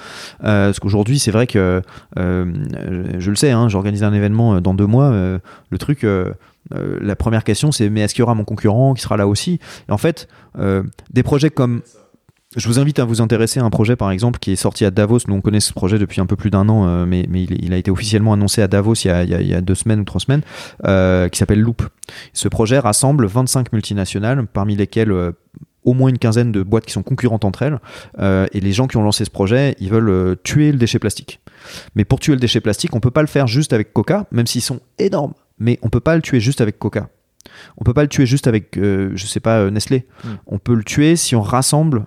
Euh, 0.44 0.68
parce 0.68 0.80
qu'aujourd'hui, 0.80 1.20
c'est 1.20 1.32
vrai 1.32 1.48
que 1.48 1.82
euh, 2.20 2.54
je 3.20 3.30
le 3.30 3.36
sais, 3.36 3.52
hein, 3.52 3.70
j'organise 3.70 4.04
un 4.04 4.14
événement 4.14 4.56
euh, 4.56 4.60
dans 4.62 4.74
deux 4.74 4.88
mois. 4.88 5.06
euh, 5.12 5.40
le 5.70 5.78
truc, 5.78 6.06
la 6.72 7.16
première 7.16 7.44
question, 7.44 7.72
c'est 7.72 7.90
mais 7.90 8.02
est-ce 8.02 8.14
qu'il 8.14 8.22
y 8.22 8.24
aura 8.24 8.36
mon 8.36 8.44
concurrent 8.46 8.94
qui 8.94 9.02
sera 9.02 9.18
là 9.18 9.28
aussi? 9.28 9.60
Et 9.90 9.92
en 9.92 9.98
fait, 9.98 10.28
des 11.12 11.24
projets 11.24 11.50
comme 11.50 11.82
je 12.58 12.68
vous 12.68 12.80
invite 12.80 13.00
à 13.00 13.06
vous 13.06 13.22
intéresser 13.22 13.62
à 13.62 13.64
un 13.64 13.70
projet, 13.70 13.96
par 13.96 14.12
exemple, 14.12 14.38
qui 14.38 14.52
est 14.52 14.56
sorti 14.58 14.84
à 14.84 14.92
Davos. 14.92 15.20
Nous, 15.30 15.34
on 15.36 15.40
connaît 15.40 15.62
ce 15.62 15.72
projet 15.72 15.98
depuis 15.98 16.20
un 16.20 16.26
peu 16.26 16.36
plus 16.36 16.50
d'un 16.50 16.68
an, 16.68 16.86
euh, 16.86 17.06
mais, 17.06 17.26
mais 17.30 17.44
il, 17.44 17.64
il 17.64 17.72
a 17.74 17.78
été 17.78 17.90
officiellement 17.90 18.34
annoncé 18.34 18.62
à 18.62 18.68
Davos 18.68 18.94
il 18.96 19.08
y 19.08 19.10
a, 19.10 19.24
il 19.24 19.30
y 19.30 19.34
a- 19.34 19.40
il 19.42 19.48
y 19.48 19.54
a 19.54 19.62
deux 19.62 19.74
semaines 19.76 20.02
ou 20.02 20.04
trois 20.04 20.20
semaines, 20.20 20.42
euh, 20.86 21.30
qui 21.30 21.40
s'appelle 21.40 21.62
Loop. 21.62 21.82
Ce 22.34 22.50
projet 22.50 22.78
rassemble 22.80 23.26
25 23.26 23.72
multinationales, 23.72 24.46
parmi 24.48 24.76
lesquelles 24.76 25.14
euh, 25.14 25.32
au 25.84 25.94
moins 25.94 26.10
une 26.10 26.18
quinzaine 26.18 26.52
de 26.52 26.64
boîtes 26.64 26.86
qui 26.86 26.94
sont 26.94 27.04
concurrentes 27.04 27.46
entre 27.46 27.64
elles. 27.64 27.80
Euh, 28.20 28.48
et 28.52 28.60
les 28.60 28.72
gens 28.72 28.88
qui 28.88 28.98
ont 28.98 29.04
lancé 29.04 29.26
ce 29.26 29.30
projet, 29.30 29.76
ils 29.80 29.90
veulent 29.90 30.10
euh, 30.10 30.36
tuer 30.44 30.72
le 30.72 30.78
déchet 30.78 31.00
plastique. 31.00 31.42
Mais 31.96 32.06
pour 32.06 32.20
tuer 32.20 32.34
le 32.34 32.40
déchet 32.40 32.62
plastique, 32.62 32.96
on 32.96 33.00
peut 33.00 33.12
pas 33.12 33.22
le 33.22 33.28
faire 33.28 33.48
juste 33.48 33.74
avec 33.74 33.94
Coca, 33.94 34.28
même 34.32 34.48
s'ils 34.48 34.62
sont 34.62 34.80
énormes. 35.00 35.34
Mais 35.60 35.80
on 35.82 35.90
peut 35.90 36.00
pas 36.00 36.16
le 36.16 36.22
tuer 36.22 36.40
juste 36.40 36.62
avec 36.62 36.80
Coca. 36.80 37.10
On 37.78 37.84
peut 37.84 37.94
pas 37.94 38.04
le 38.04 38.08
tuer 38.08 38.26
juste 38.26 38.48
avec, 38.48 38.78
euh, 38.78 39.12
je 39.16 39.26
sais 39.26 39.40
pas, 39.40 39.60
euh, 39.60 39.72
Nestlé. 39.72 40.06
Mm. 40.24 40.30
On 40.48 40.60
peut 40.60 40.76
le 40.76 40.84
tuer 40.84 41.16
si 41.16 41.36
on 41.36 41.42
rassemble 41.42 42.06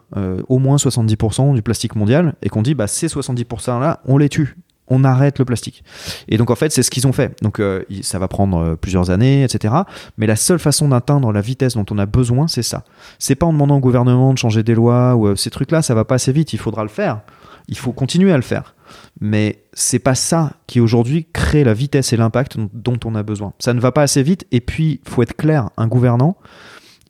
au 0.48 0.58
moins 0.58 0.76
70% 0.76 1.54
du 1.54 1.62
plastique 1.62 1.96
mondial 1.96 2.34
et 2.42 2.48
qu'on 2.48 2.62
dit, 2.62 2.74
bah, 2.74 2.86
ces 2.86 3.08
70% 3.08 3.80
là, 3.80 4.00
on 4.06 4.18
les 4.18 4.28
tue. 4.28 4.56
On 4.94 5.02
arrête 5.02 5.40
le 5.40 5.44
plastique. 5.44 5.82
Et 6.28 6.36
donc 6.36 6.50
en 6.50 6.54
fait, 6.54 6.70
c'est 6.70 6.84
ce 6.84 6.90
qu'ils 6.90 7.06
ont 7.06 7.12
fait. 7.12 7.36
Donc 7.42 7.58
euh, 7.58 7.82
ça 8.02 8.20
va 8.20 8.28
prendre 8.28 8.58
euh, 8.58 8.76
plusieurs 8.76 9.10
années, 9.10 9.42
etc. 9.42 9.74
Mais 10.16 10.26
la 10.26 10.36
seule 10.36 10.60
façon 10.60 10.88
d'atteindre 10.88 11.32
la 11.32 11.40
vitesse 11.40 11.74
dont 11.74 11.86
on 11.90 11.98
a 11.98 12.06
besoin, 12.06 12.46
c'est 12.46 12.62
ça. 12.62 12.84
C'est 13.18 13.34
pas 13.34 13.46
en 13.46 13.52
demandant 13.52 13.76
au 13.76 13.80
gouvernement 13.80 14.32
de 14.32 14.38
changer 14.38 14.62
des 14.62 14.74
lois 14.74 15.16
ou 15.16 15.26
euh, 15.26 15.36
ces 15.36 15.50
trucs-là, 15.50 15.82
ça 15.82 15.94
va 15.94 16.04
pas 16.04 16.14
assez 16.14 16.32
vite. 16.32 16.52
Il 16.52 16.58
faudra 16.60 16.84
le 16.84 16.88
faire. 16.88 17.20
Il 17.66 17.76
faut 17.76 17.92
continuer 17.92 18.32
à 18.32 18.36
le 18.36 18.42
faire. 18.42 18.74
Mais 19.20 19.64
c'est 19.72 19.98
pas 19.98 20.14
ça 20.14 20.52
qui 20.66 20.80
aujourd'hui 20.80 21.26
crée 21.32 21.64
la 21.64 21.74
vitesse 21.74 22.12
et 22.12 22.16
l'impact 22.16 22.58
dont 22.72 22.98
on 23.04 23.14
a 23.14 23.22
besoin. 23.22 23.52
Ça 23.58 23.74
ne 23.74 23.80
va 23.80 23.90
pas 23.90 24.02
assez 24.02 24.22
vite. 24.22 24.46
Et 24.52 24.60
puis, 24.60 25.00
faut 25.04 25.22
être 25.22 25.34
clair, 25.36 25.70
un 25.76 25.88
gouvernant, 25.88 26.36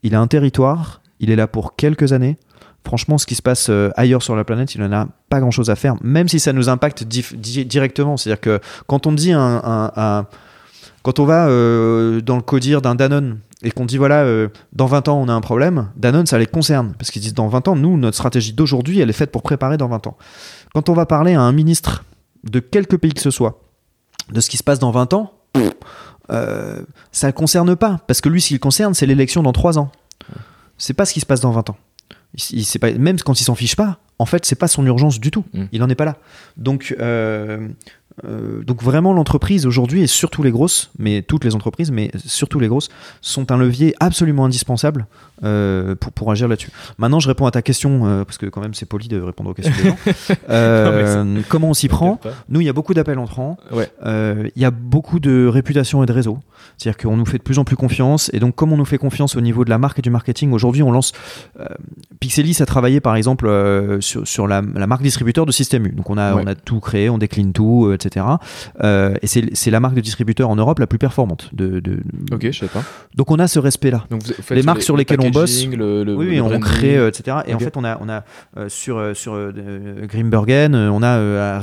il 0.02 0.14
a 0.14 0.20
un 0.20 0.26
territoire, 0.26 1.02
il 1.20 1.30
est 1.30 1.36
là 1.36 1.46
pour 1.46 1.76
quelques 1.76 2.12
années. 2.12 2.36
Franchement, 2.84 3.16
ce 3.16 3.24
qui 3.24 3.34
se 3.34 3.42
passe 3.42 3.68
euh, 3.70 3.90
ailleurs 3.96 4.22
sur 4.22 4.36
la 4.36 4.44
planète, 4.44 4.74
il 4.74 4.82
n'en 4.82 4.92
a 4.92 5.08
pas 5.30 5.40
grand-chose 5.40 5.70
à 5.70 5.76
faire, 5.76 5.96
même 6.02 6.28
si 6.28 6.38
ça 6.38 6.52
nous 6.52 6.68
impacte 6.68 7.04
directement. 7.04 8.16
C'est-à-dire 8.16 8.40
que 8.40 8.60
quand 8.86 9.06
on 9.06 9.12
dit 9.12 9.32
un, 9.32 10.26
quand 11.02 11.18
on 11.18 11.24
va 11.24 11.48
euh, 11.48 12.20
dans 12.20 12.36
le 12.36 12.42
codir 12.42 12.82
d'un 12.82 12.94
Danone 12.94 13.38
et 13.62 13.70
qu'on 13.70 13.86
dit 13.86 13.96
voilà, 13.96 14.24
euh, 14.24 14.48
dans 14.74 14.84
20 14.84 15.08
ans 15.08 15.18
on 15.18 15.28
a 15.28 15.32
un 15.32 15.40
problème, 15.40 15.88
Danone 15.96 16.26
ça 16.26 16.38
les 16.38 16.46
concerne 16.46 16.94
parce 16.98 17.10
qu'ils 17.10 17.22
disent 17.22 17.34
dans 17.34 17.48
20 17.48 17.68
ans, 17.68 17.76
nous 17.76 17.96
notre 17.96 18.16
stratégie 18.16 18.52
d'aujourd'hui 18.52 19.00
elle 19.00 19.08
est 19.08 19.14
faite 19.14 19.32
pour 19.32 19.42
préparer 19.42 19.78
dans 19.78 19.88
20 19.88 20.06
ans. 20.06 20.18
Quand 20.74 20.90
on 20.90 20.94
va 20.94 21.06
parler 21.06 21.32
à 21.32 21.40
un 21.40 21.52
ministre 21.52 22.04
de 22.44 22.60
quelque 22.60 22.96
pays 22.96 23.14
que 23.14 23.22
ce 23.22 23.30
soit 23.30 23.60
de 24.30 24.40
ce 24.40 24.50
qui 24.50 24.58
se 24.58 24.62
passe 24.62 24.78
dans 24.78 24.90
20 24.90 25.14
ans, 25.14 25.32
ça 27.12 27.26
ne 27.26 27.32
concerne 27.32 27.76
pas 27.76 28.00
parce 28.06 28.20
que 28.20 28.28
lui 28.28 28.46
le 28.50 28.58
concerne 28.58 28.92
c'est 28.92 29.06
l'élection 29.06 29.42
dans 29.42 29.52
3 29.52 29.78
ans. 29.78 29.90
C'est 30.76 30.94
pas 30.94 31.06
ce 31.06 31.14
qui 31.14 31.20
se 31.20 31.26
passe 31.26 31.40
dans 31.40 31.52
20 31.52 31.70
ans. 31.70 31.76
Il, 32.34 32.58
il- 32.60 32.78
pas, 32.80 32.92
même 32.92 33.18
quand 33.20 33.40
il 33.40 33.44
s'en 33.44 33.54
fiche 33.54 33.76
pas, 33.76 33.98
en 34.18 34.26
fait 34.26 34.44
c'est 34.44 34.54
pas 34.58 34.68
son 34.68 34.84
urgence 34.86 35.20
du 35.20 35.30
tout. 35.30 35.44
Mm. 35.52 35.64
Il 35.72 35.82
en 35.82 35.88
est 35.88 35.94
pas 35.94 36.04
là. 36.04 36.16
Donc 36.56 36.94
euh, 37.00 37.68
euh, 38.24 38.62
donc 38.62 38.82
vraiment 38.82 39.12
l'entreprise 39.12 39.66
aujourd'hui 39.66 40.02
et 40.02 40.06
surtout 40.06 40.42
les 40.42 40.50
grosses, 40.52 40.90
mais 40.98 41.22
toutes 41.22 41.44
les 41.44 41.54
entreprises, 41.56 41.90
mais 41.90 42.10
surtout 42.24 42.60
les 42.60 42.68
grosses, 42.68 42.88
sont 43.20 43.50
un 43.50 43.56
levier 43.56 43.94
absolument 43.98 44.44
indispensable 44.44 45.06
euh, 45.42 45.94
pour, 45.96 46.12
pour 46.12 46.30
agir 46.30 46.46
là-dessus. 46.46 46.70
Maintenant 46.98 47.18
je 47.18 47.26
réponds 47.28 47.46
à 47.46 47.50
ta 47.50 47.60
question, 47.62 48.06
euh, 48.06 48.24
parce 48.24 48.38
que 48.38 48.46
quand 48.46 48.60
même 48.60 48.74
c'est 48.74 48.86
poli 48.86 49.08
de 49.08 49.20
répondre 49.20 49.50
aux 49.50 49.54
questions 49.54 49.74
des 49.82 49.88
gens. 49.90 51.42
Comment 51.48 51.70
on 51.70 51.74
s'y 51.74 51.88
prend 51.88 52.20
Nous 52.48 52.60
il 52.60 52.66
y 52.66 52.68
a 52.68 52.72
beaucoup 52.72 52.94
d'appels 52.94 53.18
entrants, 53.18 53.56
Ouais. 53.72 53.90
Il 54.54 54.62
y 54.62 54.64
a 54.64 54.70
beaucoup 54.70 55.18
de 55.20 55.46
réputation 55.46 56.02
et 56.02 56.06
de 56.06 56.12
réseau. 56.12 56.38
C'est-à-dire 56.78 56.96
qu'on 57.02 57.16
nous 57.16 57.26
fait 57.26 57.38
de 57.38 57.42
plus 57.42 57.58
en 57.58 57.64
plus 57.64 57.76
confiance, 57.76 58.30
et 58.32 58.38
donc 58.40 58.54
comme 58.54 58.72
on 58.72 58.76
nous 58.76 58.84
fait 58.84 58.98
confiance 58.98 59.36
au 59.36 59.40
niveau 59.40 59.64
de 59.64 59.70
la 59.70 59.78
marque 59.78 59.98
et 59.98 60.02
du 60.02 60.10
marketing, 60.10 60.52
aujourd'hui 60.52 60.82
on 60.82 60.92
lance... 60.92 61.12
Pixelis 62.20 62.58
a 62.60 62.66
travaillé 62.66 63.00
par 63.00 63.16
exemple 63.16 63.48
sur, 64.00 64.26
sur 64.26 64.46
la, 64.46 64.62
la 64.74 64.86
marque 64.86 65.02
distributeur 65.02 65.46
de 65.46 65.52
Système 65.52 65.86
U. 65.86 65.90
Donc 65.90 66.10
on 66.10 66.16
a, 66.18 66.34
Ouais. 66.34 66.42
on 66.44 66.46
a 66.46 66.54
tout 66.54 66.80
créé, 66.80 67.10
on 67.10 67.18
décline 67.18 67.52
tout, 67.52 67.86
euh, 67.86 67.98
etc. 68.04 68.26
Euh, 68.82 69.14
et 69.22 69.26
c'est 69.26 69.70
la 69.70 69.80
marque 69.80 69.94
de 69.94 70.00
distributeur 70.00 70.48
en 70.50 70.56
Europe 70.56 70.78
la 70.78 70.86
plus 70.86 70.98
performante. 70.98 71.50
De, 71.52 71.80
de- 71.80 72.00
Ok, 72.32 72.46
je 72.50 72.58
sais 72.60 72.66
pas. 72.68 72.82
Donc 73.14 73.30
on 73.30 73.38
a 73.38 73.46
ce 73.48 73.58
respect-là. 73.58 74.04
Les 74.50 74.62
marques 74.62 74.82
sur 74.82 74.94
le 74.94 74.98
lesquelles 75.00 75.20
on 75.20 75.30
bosse- 75.30 75.62
packaging, 75.64 75.76
le, 75.78 76.04
le- 76.04 76.14
Oui, 76.16 76.40
on 76.40 76.58
crée, 76.60 76.96
euh, 76.96 77.08
etc. 77.08 77.38
Et 77.46 77.54
en 77.54 77.58
fait, 77.58 77.76
on 77.76 77.84
a, 77.84 77.98
on 78.00 78.08
a 78.08 78.24
euh, 78.56 78.68
sur, 78.68 79.16
sur 79.16 79.34
euh, 79.34 79.52
Grimbergen, 80.06 80.74
on 80.74 81.02
a 81.02 81.58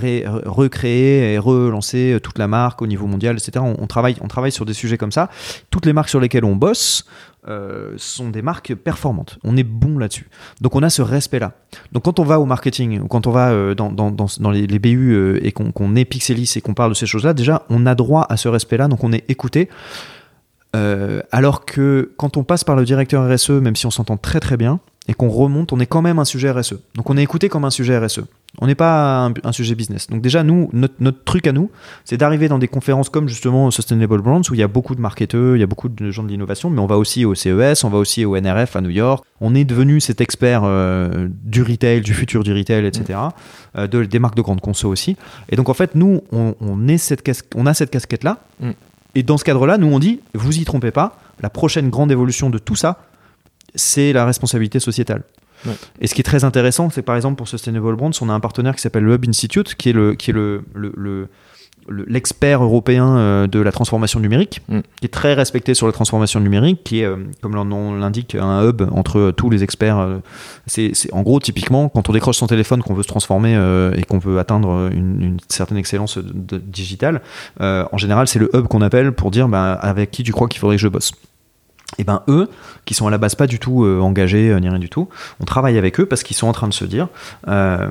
recréé 0.45 1.33
et 1.33 1.37
relancé 1.37 2.13
euh, 2.13 2.19
toute 2.19 2.37
la 2.37 2.47
marque 2.47 2.81
au 2.81 2.87
niveau 2.87 3.07
mondial, 3.07 3.35
etc. 3.37 3.63
On, 3.65 3.75
on 3.79 3.87
travaille, 3.87 4.15
on 4.21 4.27
travaille 4.27 4.51
sur 4.51 4.65
des 4.65 4.73
sujets 4.73 4.97
comme 4.97 5.11
ça. 5.11 5.29
Toutes 5.69 5.85
les 5.85 5.93
marques 5.93 6.09
sur 6.09 6.19
lesquelles 6.19 6.45
on 6.45 6.55
bosse 6.55 7.05
euh, 7.47 7.93
sont 7.97 8.29
des 8.29 8.43
marques 8.43 8.75
performantes. 8.75 9.39
On 9.43 9.57
est 9.57 9.63
bon 9.63 9.97
là-dessus. 9.97 10.29
Donc 10.61 10.75
on 10.75 10.83
a 10.83 10.91
ce 10.91 11.01
respect-là. 11.01 11.53
Donc 11.91 12.03
quand 12.03 12.19
on 12.19 12.23
va 12.23 12.39
au 12.39 12.45
marketing 12.45 12.99
ou 12.99 13.07
quand 13.07 13.25
on 13.25 13.31
va 13.31 13.51
euh, 13.51 13.73
dans, 13.73 13.91
dans, 13.91 14.51
les, 14.51 14.67
BU 14.77 15.13
euh, 15.13 15.39
et 15.43 15.51
qu'on 15.51 15.95
est 15.95 16.05
Pixelis 16.05 16.53
et 16.55 16.61
qu'on 16.61 16.75
parle 16.75 16.91
de 16.91 16.95
ces 16.95 17.07
choses-là, 17.07 17.33
déjà 17.33 17.65
on 17.69 17.87
a 17.87 17.95
droit 17.95 18.27
à 18.29 18.37
ce 18.37 18.47
respect-là, 18.47 18.87
donc 18.87 19.03
on 19.03 19.11
est 19.11 19.27
écouté. 19.27 19.69
Alors 20.73 21.65
que 21.65 22.11
quand 22.15 22.37
on 22.37 22.43
passe 22.43 22.63
par 22.63 22.75
le 22.75 22.85
directeur 22.85 23.27
RSE, 23.27 23.49
même 23.49 23.75
si 23.75 23.87
on 23.87 23.91
s'entend 23.91 24.17
très 24.17 24.39
très 24.39 24.55
bien, 24.55 24.79
et 25.07 25.13
qu'on 25.13 25.29
remonte, 25.29 25.73
on 25.73 25.79
est 25.79 25.87
quand 25.87 26.01
même 26.01 26.19
un 26.19 26.25
sujet 26.25 26.51
RSE. 26.51 26.75
Donc 26.95 27.09
on 27.09 27.17
est 27.17 27.23
écouté 27.23 27.49
comme 27.49 27.65
un 27.65 27.71
sujet 27.71 27.97
RSE. 27.97 28.21
On 28.59 28.67
n'est 28.67 28.75
pas 28.75 29.25
un, 29.25 29.33
un 29.43 29.51
sujet 29.53 29.75
business. 29.75 30.07
Donc 30.07 30.21
déjà, 30.21 30.43
nous, 30.43 30.69
notre, 30.73 30.95
notre 30.99 31.23
truc 31.23 31.47
à 31.47 31.53
nous, 31.53 31.71
c'est 32.03 32.17
d'arriver 32.17 32.49
dans 32.49 32.59
des 32.59 32.67
conférences 32.67 33.09
comme 33.09 33.29
justement 33.29 33.71
Sustainable 33.71 34.21
Brands, 34.21 34.41
où 34.49 34.53
il 34.53 34.59
y 34.59 34.63
a 34.63 34.67
beaucoup 34.67 34.93
de 34.93 34.99
marketeurs, 34.99 35.55
il 35.55 35.59
y 35.59 35.63
a 35.63 35.67
beaucoup 35.67 35.87
de 35.87 36.11
gens 36.11 36.23
de 36.23 36.27
l'innovation, 36.27 36.69
mais 36.69 36.81
on 36.81 36.85
va 36.85 36.97
aussi 36.97 37.23
au 37.23 37.33
CES, 37.33 37.83
on 37.85 37.89
va 37.89 37.97
aussi 37.97 38.25
au 38.25 38.35
NRF 38.37 38.75
à 38.75 38.81
New 38.81 38.89
York. 38.89 39.23
On 39.39 39.55
est 39.55 39.63
devenu 39.63 40.01
cet 40.01 40.19
expert 40.19 40.61
euh, 40.65 41.29
du 41.43 41.63
retail, 41.63 42.01
du 42.01 42.13
futur 42.13 42.43
du 42.43 42.53
retail, 42.53 42.85
etc. 42.85 43.19
euh, 43.77 43.87
de, 43.87 44.03
des 44.03 44.19
marques 44.19 44.35
de 44.35 44.41
grande 44.41 44.59
conso 44.59 44.89
aussi. 44.89 45.15
Et 45.49 45.55
donc 45.55 45.69
en 45.69 45.73
fait, 45.73 45.95
nous, 45.95 46.21
on, 46.33 46.55
on 46.59 46.87
est 46.89 46.97
cette 46.97 47.21
on 47.55 47.65
a 47.65 47.73
cette 47.73 47.89
casquette-là. 47.89 48.39
Mm. 48.59 48.71
Et 49.15 49.23
dans 49.23 49.37
ce 49.37 49.43
cadre-là, 49.43 49.77
nous, 49.77 49.87
on 49.87 49.99
dit, 49.99 50.19
vous 50.33 50.59
y 50.59 50.63
trompez 50.65 50.91
pas, 50.91 51.17
la 51.41 51.49
prochaine 51.49 51.89
grande 51.89 52.11
évolution 52.11 52.49
de 52.49 52.57
tout 52.57 52.75
ça, 52.75 52.99
c'est 53.75 54.13
la 54.13 54.25
responsabilité 54.25 54.79
sociétale. 54.79 55.23
Ouais. 55.65 55.73
Et 55.99 56.07
ce 56.07 56.15
qui 56.15 56.21
est 56.21 56.23
très 56.23 56.43
intéressant, 56.43 56.89
c'est 56.89 57.01
par 57.01 57.15
exemple 57.15 57.35
pour 57.37 57.47
Sustainable 57.47 57.95
Brands, 57.95 58.11
on 58.21 58.29
a 58.29 58.33
un 58.33 58.39
partenaire 58.39 58.75
qui 58.75 58.81
s'appelle 58.81 59.03
le 59.03 59.13
Hub 59.15 59.25
Institute, 59.27 59.75
qui 59.75 59.89
est 59.89 59.93
le, 59.93 60.13
qui 60.15 60.31
est 60.31 60.33
le, 60.33 60.63
le- 60.73 60.93
le- 60.95 61.27
le- 61.87 62.05
l'expert 62.07 62.63
européen 62.63 63.17
euh, 63.17 63.47
de 63.47 63.59
la 63.59 63.71
transformation 63.71 64.19
numérique, 64.19 64.61
Mm. 64.69 64.79
qui 64.99 65.05
est 65.05 65.09
très 65.09 65.33
respecté 65.33 65.73
sur 65.73 65.87
la 65.87 65.91
transformation 65.93 66.39
numérique, 66.39 66.83
qui 66.83 66.99
est, 67.01 67.05
euh, 67.05 67.17
comme 67.41 67.55
leur 67.55 67.65
nom 67.65 67.95
l'indique, 67.95 68.35
un 68.35 68.63
hub 68.69 68.83
entre 68.91 69.17
euh, 69.17 69.31
tous 69.31 69.49
les 69.49 69.63
experts. 69.63 70.19
c'est, 70.67 70.91
en 71.11 71.23
gros, 71.23 71.39
typiquement, 71.39 71.89
quand 71.89 72.07
on 72.07 72.13
décroche 72.13 72.37
son 72.37 72.45
téléphone, 72.47 72.83
qu'on 72.83 72.93
veut 72.93 73.01
se 73.03 73.07
transformer 73.07 73.55
euh, 73.55 73.93
et 73.97 74.03
qu'on 74.03 74.19
veut 74.19 74.37
atteindre 74.37 74.89
une, 74.93 75.21
une 75.23 75.37
certaine 75.49 75.77
excellence 75.77 76.19
de- 76.19 76.59
digitale, 76.59 77.21
euh, 77.61 77.83
en 77.91 77.97
général, 77.97 78.27
c'est 78.27 78.39
le 78.39 78.49
hub 78.55 78.67
qu'on 78.67 78.81
appelle 78.81 79.11
pour 79.11 79.31
dire 79.31 79.47
bah, 79.47 79.73
avec 79.73 80.11
qui 80.11 80.21
tu 80.23 80.31
crois 80.31 80.47
qu'il 80.47 80.59
faudrait 80.59 80.75
que 80.75 80.81
je 80.81 80.87
bosse. 80.87 81.11
Et 81.97 82.03
ben 82.03 82.23
eux, 82.27 82.49
qui 82.85 82.93
sont 82.93 83.07
à 83.07 83.11
la 83.11 83.17
base 83.17 83.35
pas 83.35 83.47
du 83.47 83.59
tout 83.59 83.83
euh, 83.83 83.99
engagés 83.99 84.49
euh, 84.49 84.59
ni 84.59 84.69
rien 84.69 84.79
du 84.79 84.89
tout, 84.89 85.09
on 85.39 85.45
travaille 85.45 85.77
avec 85.77 85.99
eux 85.99 86.05
parce 86.05 86.23
qu'ils 86.23 86.37
sont 86.37 86.47
en 86.47 86.53
train 86.53 86.67
de 86.67 86.73
se 86.73 86.85
dire, 86.85 87.09
euh, 87.47 87.89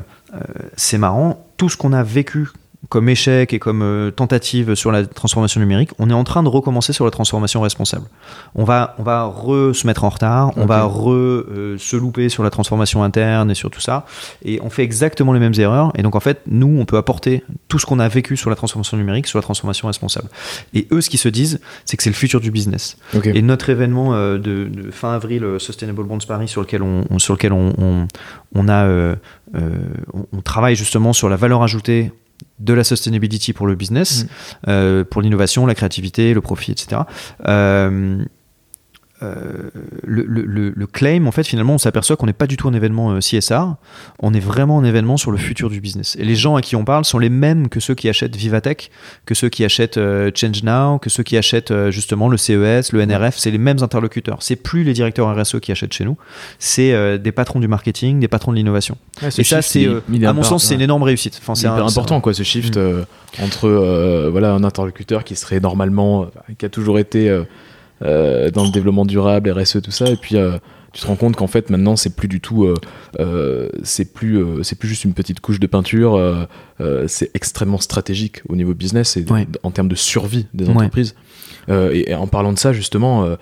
c'est 0.77 0.99
marrant, 0.99 1.47
tout 1.57 1.69
ce 1.69 1.77
qu'on 1.77 1.93
a 1.93 2.03
vécu 2.03 2.49
comme 2.89 3.09
échec 3.11 3.53
et 3.53 3.59
comme 3.59 3.83
euh, 3.83 4.11
tentative 4.11 4.75
sur 4.75 4.91
la 4.91 5.05
transformation 5.07 5.61
numérique, 5.61 5.91
on 5.99 6.09
est 6.09 6.15
en 6.15 6.25
train 6.25 6.43
de 6.43 6.49
recommencer 6.49 6.93
sur 6.95 7.05
la 7.05 7.11
transformation 7.11 7.61
responsable. 7.61 8.07
On 8.55 8.65
va, 8.65 8.95
on 8.99 9.03
va 9.03 9.25
re 9.27 9.75
se 9.75 9.87
mettre 9.87 10.03
en 10.05 10.09
retard, 10.09 10.53
on 10.57 10.65
va 10.67 10.85
re 10.85 11.11
euh, 11.11 11.77
se 11.79 11.97
louper 11.97 12.31
sur 12.31 12.43
la 12.43 12.49
transformation 12.51 13.03
interne 13.03 13.51
et 13.51 13.55
sur 13.55 13.71
tout 13.71 13.81
ça, 13.83 14.07
et 14.45 14.61
on 14.63 14.71
fait 14.71 14.83
exactement 14.83 15.33
les 15.35 15.41
mêmes 15.41 15.53
erreurs. 15.59 15.93
Et 15.95 16.03
donc 16.03 16.17
en 16.17 16.21
fait, 16.21 16.41
nous, 16.47 16.79
on 16.81 16.87
peut 16.87 16.97
apporter 16.97 17.45
tout 17.69 17.79
ce 17.79 17.85
qu'on 17.87 17.99
a 17.99 18.09
vécu 18.09 18.37
sur 18.39 18.49
la 18.49 18.57
transformation 18.57 18.97
numérique 18.97 19.27
sur 19.27 19.39
la 19.39 19.43
transformation 19.43 19.87
responsable. 19.87 20.29
Et 20.73 20.89
eux, 20.91 21.03
ce 21.03 21.11
qu'ils 21.11 21.21
se 21.21 21.29
disent, 21.29 21.61
c'est 21.85 21.97
que 21.99 22.03
c'est 22.03 22.11
le 22.11 22.17
futur 22.17 22.41
du 22.41 22.51
business. 22.51 22.97
Et 23.37 23.43
notre 23.43 23.69
événement 23.69 24.15
euh, 24.15 24.39
de, 24.39 24.65
de 24.69 24.91
fin 24.91 25.13
avril, 25.13 25.45
euh, 25.45 25.59
Sustainable 25.59 26.05
Bonds 26.05 26.19
Paris, 26.27 26.49
sur 26.49 26.63
lequel 26.63 26.83
on, 26.83 27.05
on- 27.11 27.19
sur 27.19 27.35
lequel 27.35 27.53
on, 27.53 27.75
on, 27.79 28.09
on 28.55 28.69
a, 28.69 28.85
euh, 28.87 29.15
on 30.33 30.41
travaille 30.43 30.77
justement 30.77 31.13
sur 31.13 31.29
la 31.29 31.37
valeur 31.37 31.63
ajoutée 31.63 32.13
de 32.61 32.73
la 32.75 32.85
sustainability 32.85 33.53
pour 33.53 33.67
le 33.67 33.75
business, 33.75 34.23
Mhm. 34.25 34.29
euh, 34.69 35.05
pour 35.05 35.23
l'innovation, 35.23 35.67
la 35.67 35.75
créativité, 35.75 36.35
le 36.35 36.41
profit, 36.41 36.71
etc. 36.73 37.03
Euh, 37.47 38.23
euh, 39.23 39.71
le, 40.05 40.23
le- 40.27 40.43
le- 40.45 40.73
le 40.75 40.87
claim, 40.87 41.27
en 41.27 41.31
fait, 41.33 41.45
finalement, 41.47 41.75
on 41.75 41.79
s'aperçoit 41.79 42.17
qu'on 42.17 42.27
n'est 42.27 42.33
pas 42.33 42.47
du 42.47 42.57
tout 42.57 42.69
un 42.69 42.73
événement 42.73 43.13
euh, 43.13 43.19
CSR, 43.21 43.75
on 44.21 44.33
est 44.35 44.41
vraiment 44.41 44.79
un 44.79 44.85
événement 44.85 45.17
sur 45.17 45.31
le 45.31 45.39
futur 45.39 45.69
du 45.71 45.81
business. 45.81 46.17
Et 46.19 46.25
les 46.25 46.35
gens 46.37 46.57
à 46.57 46.63
qui 46.63 46.77
on 46.77 46.85
parle 46.85 47.05
sont 47.05 47.19
les 47.19 47.29
mêmes 47.29 47.69
que 47.69 47.81
ceux 47.81 47.95
qui 47.95 48.09
achètent 48.09 48.35
Vivatech, 48.37 48.91
que 49.27 49.35
ceux 49.35 49.49
qui 49.49 49.65
achètent 49.65 49.99
euh, 49.99 50.31
Change 50.35 50.63
Now, 50.63 50.99
que 50.99 51.11
ceux 51.11 51.23
qui 51.23 51.37
achètent 51.37 51.71
euh, 51.71 51.91
justement 51.91 52.29
le 52.29 52.37
CES, 52.37 52.93
le 52.93 53.05
NRF, 53.05 53.37
c'est 53.37 53.51
les 53.51 53.59
mêmes 53.59 53.83
interlocuteurs. 53.83 54.39
C'est 54.43 54.57
plus 54.57 54.85
les 54.85 54.93
directeurs 54.93 55.35
RSE 55.39 55.61
qui 55.61 55.71
achètent 55.73 55.93
chez 55.93 56.05
nous, 56.05 56.17
c'est 56.59 56.93
euh, 56.93 57.19
des 57.19 57.33
patrons 57.33 57.61
du 57.61 57.69
marketing, 57.69 58.21
des 58.21 58.29
patrons 58.29 58.53
de 58.53 58.57
l'innovation. 58.57 58.97
Ouais, 59.23 59.29
Et 59.39 59.45
ça, 59.45 59.61
c'est, 59.63 59.87
à 60.25 60.33
mon 60.33 60.43
sens, 60.43 60.65
c'est 60.65 60.75
une 60.75 60.81
énorme 60.81 61.03
réussite. 61.03 61.39
Enfin, 61.43 61.55
C'est 61.55 61.67
un- 61.67 61.87
important 61.87 62.21
quoi 62.21 62.33
ce 62.35 62.43
shift 62.43 62.79
Mm. 62.79 63.05
entre 63.43 64.29
voilà 64.33 64.53
un 64.53 64.65
interlocuteur 64.65 65.25
qui 65.25 65.37
serait 65.37 65.61
normalement 65.61 66.27
qui 66.59 66.67
a 66.67 66.69
toujours 66.69 66.99
été 66.99 67.29
euh, 68.03 68.51
dans 68.51 68.65
le 68.65 68.71
développement 68.71 69.05
durable 69.07 69.51
RSE 69.51 69.81
tout 69.83 69.91
ça. 69.91 70.07
Et 70.11 70.17
puis 70.17 70.37
euh, 70.37 70.59
tu 70.93 71.03
te 71.03 71.07
rends 71.07 71.17
compte 71.17 71.37
qu'en 71.37 71.47
fait 71.47 71.71
maintenant 71.71 71.95
c'est 71.97 72.17
plus 72.17 72.27
du 72.29 72.41
tout 72.41 72.65
euh, 73.19 73.69
c'est 73.83 74.13
plus 74.13 74.45
c'est 74.65 74.77
plus 74.79 74.89
juste 74.89 75.05
une 75.05 75.13
petite 75.15 75.41
couche 75.41 75.61
de 75.61 75.67
peinture 75.67 76.19
c'est 77.07 77.31
extrêmement 77.35 77.79
stratégique 77.79 78.43
au 78.49 78.57
niveau 78.57 78.75
business 78.75 79.17
et 79.17 79.25
Ouais. 79.31 79.47
en 79.63 79.71
termes 79.71 79.89
de 79.89 79.95
survie 79.95 80.47
des 80.55 80.69
entreprises. 80.69 81.15
Et, 81.69 82.11
et 82.11 82.15
en 82.15 82.27
parlant 82.27 82.53
de 82.53 82.59
ça 82.59 82.73
justement 82.73 83.37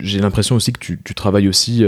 j'ai 0.00 0.18
l'impression 0.18 0.54
aussi 0.56 0.72
que 0.72 0.78
tu, 0.80 1.00
tu 1.02 1.14
travailles 1.14 1.48
aussi 1.48 1.82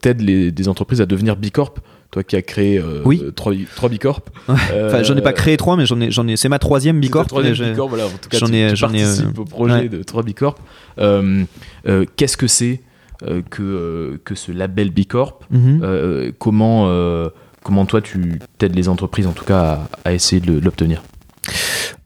t'aides 0.00 0.20
les 0.20 0.50
des 0.50 0.68
entreprises 0.68 1.00
à 1.00 1.06
devenir 1.06 1.36
bicorp 1.36 1.74
toi 2.14 2.22
qui 2.22 2.36
as 2.36 2.42
créé 2.42 2.78
euh, 2.78 3.02
Oui. 3.04 3.20
trois, 3.34 3.52
trois 3.74 3.88
bicorp 3.88 4.20
Enfin, 4.48 5.02
j'en 5.02 5.16
ai 5.16 5.20
pas 5.20 5.32
créé 5.32 5.56
trois, 5.56 5.76
mais 5.76 5.84
j'en 5.84 6.00
ai, 6.00 6.12
j'en 6.12 6.26
ai, 6.28 6.36
c'est 6.36 6.48
ma 6.48 6.60
troisième 6.60 7.00
bicorp. 7.00 7.24
Euh, 7.24 7.26
troisième 7.28 7.50
mais 7.52 7.56
j'ai- 7.56 7.70
Bicorp, 7.70 7.88
voilà, 7.88 8.06
en 8.06 8.10
tout 8.10 8.28
cas, 8.30 8.38
j'en 8.38 8.46
tu, 8.46 8.54
ai- 8.54 8.70
tu 8.70 8.76
j'en 8.76 8.92
ai, 8.92 9.02
euh, 9.02 9.04
participes 9.06 9.38
au 9.40 9.44
projet 9.44 9.74
ouais. 9.74 9.88
de 9.88 10.02
3 10.04 10.22
Bicorp. 10.22 10.54
Euh, 11.00 11.42
euh, 11.88 12.04
Qu'est-ce 12.16 12.36
que 12.36 12.46
c'est 12.46 12.80
euh, 13.26 13.42
que, 13.50 13.62
euh, 13.62 14.20
que 14.24 14.34
ce 14.36 14.52
label 14.52 14.90
Bicorp? 14.90 15.40
Mhm. 15.50 15.80
Euh, 15.82 16.30
comment, 16.38 16.84
euh, 16.88 17.30
comment 17.64 17.84
toi 17.84 18.00
tu 18.00 18.38
t'aides 18.58 18.76
les 18.76 18.88
entreprises 18.88 19.26
en 19.26 19.32
tout 19.32 19.44
cas 19.44 19.88
à, 20.04 20.10
à 20.10 20.12
essayer 20.12 20.40
de 20.40 20.58
l'obtenir? 20.60 21.02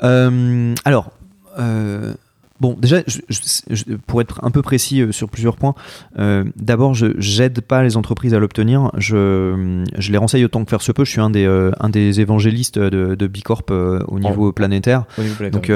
Euh, 0.02 0.74
alors, 0.84 1.10
euh, 1.58 2.14
bon, 2.60 2.76
déjà, 2.78 2.98
je- 3.06 3.18
je- 3.28 3.74
je- 3.74 3.94
pour 4.06 4.20
être 4.20 4.40
un 4.44 4.50
peu 4.50 4.62
précis 4.62 5.00
euh, 5.02 5.12
sur 5.12 5.28
plusieurs 5.28 5.56
points, 5.56 5.74
euh, 6.18 6.44
d'abord, 6.56 6.94
je 6.94 7.06
j'aide 7.18 7.60
pas 7.60 7.82
les 7.82 7.96
entreprises 7.96 8.34
à 8.34 8.38
l'obtenir. 8.38 8.90
Je, 8.96 9.82
je 9.98 10.12
les 10.12 10.18
renseigne 10.18 10.44
autant 10.44 10.64
que 10.64 10.70
faire 10.70 10.82
se 10.82 10.92
peut. 10.92 11.04
Je 11.04 11.10
suis 11.10 11.20
un 11.20 11.30
des, 11.30 11.44
euh, 11.46 11.70
un 11.80 11.88
des 11.88 12.20
évangélistes 12.20 12.78
de, 12.78 13.14
de 13.14 13.26
Bicorp 13.26 13.62
euh, 13.70 14.00
au 14.08 14.18
niveau 14.20 14.52
planétaire. 14.52 15.04
Donc 15.52 15.70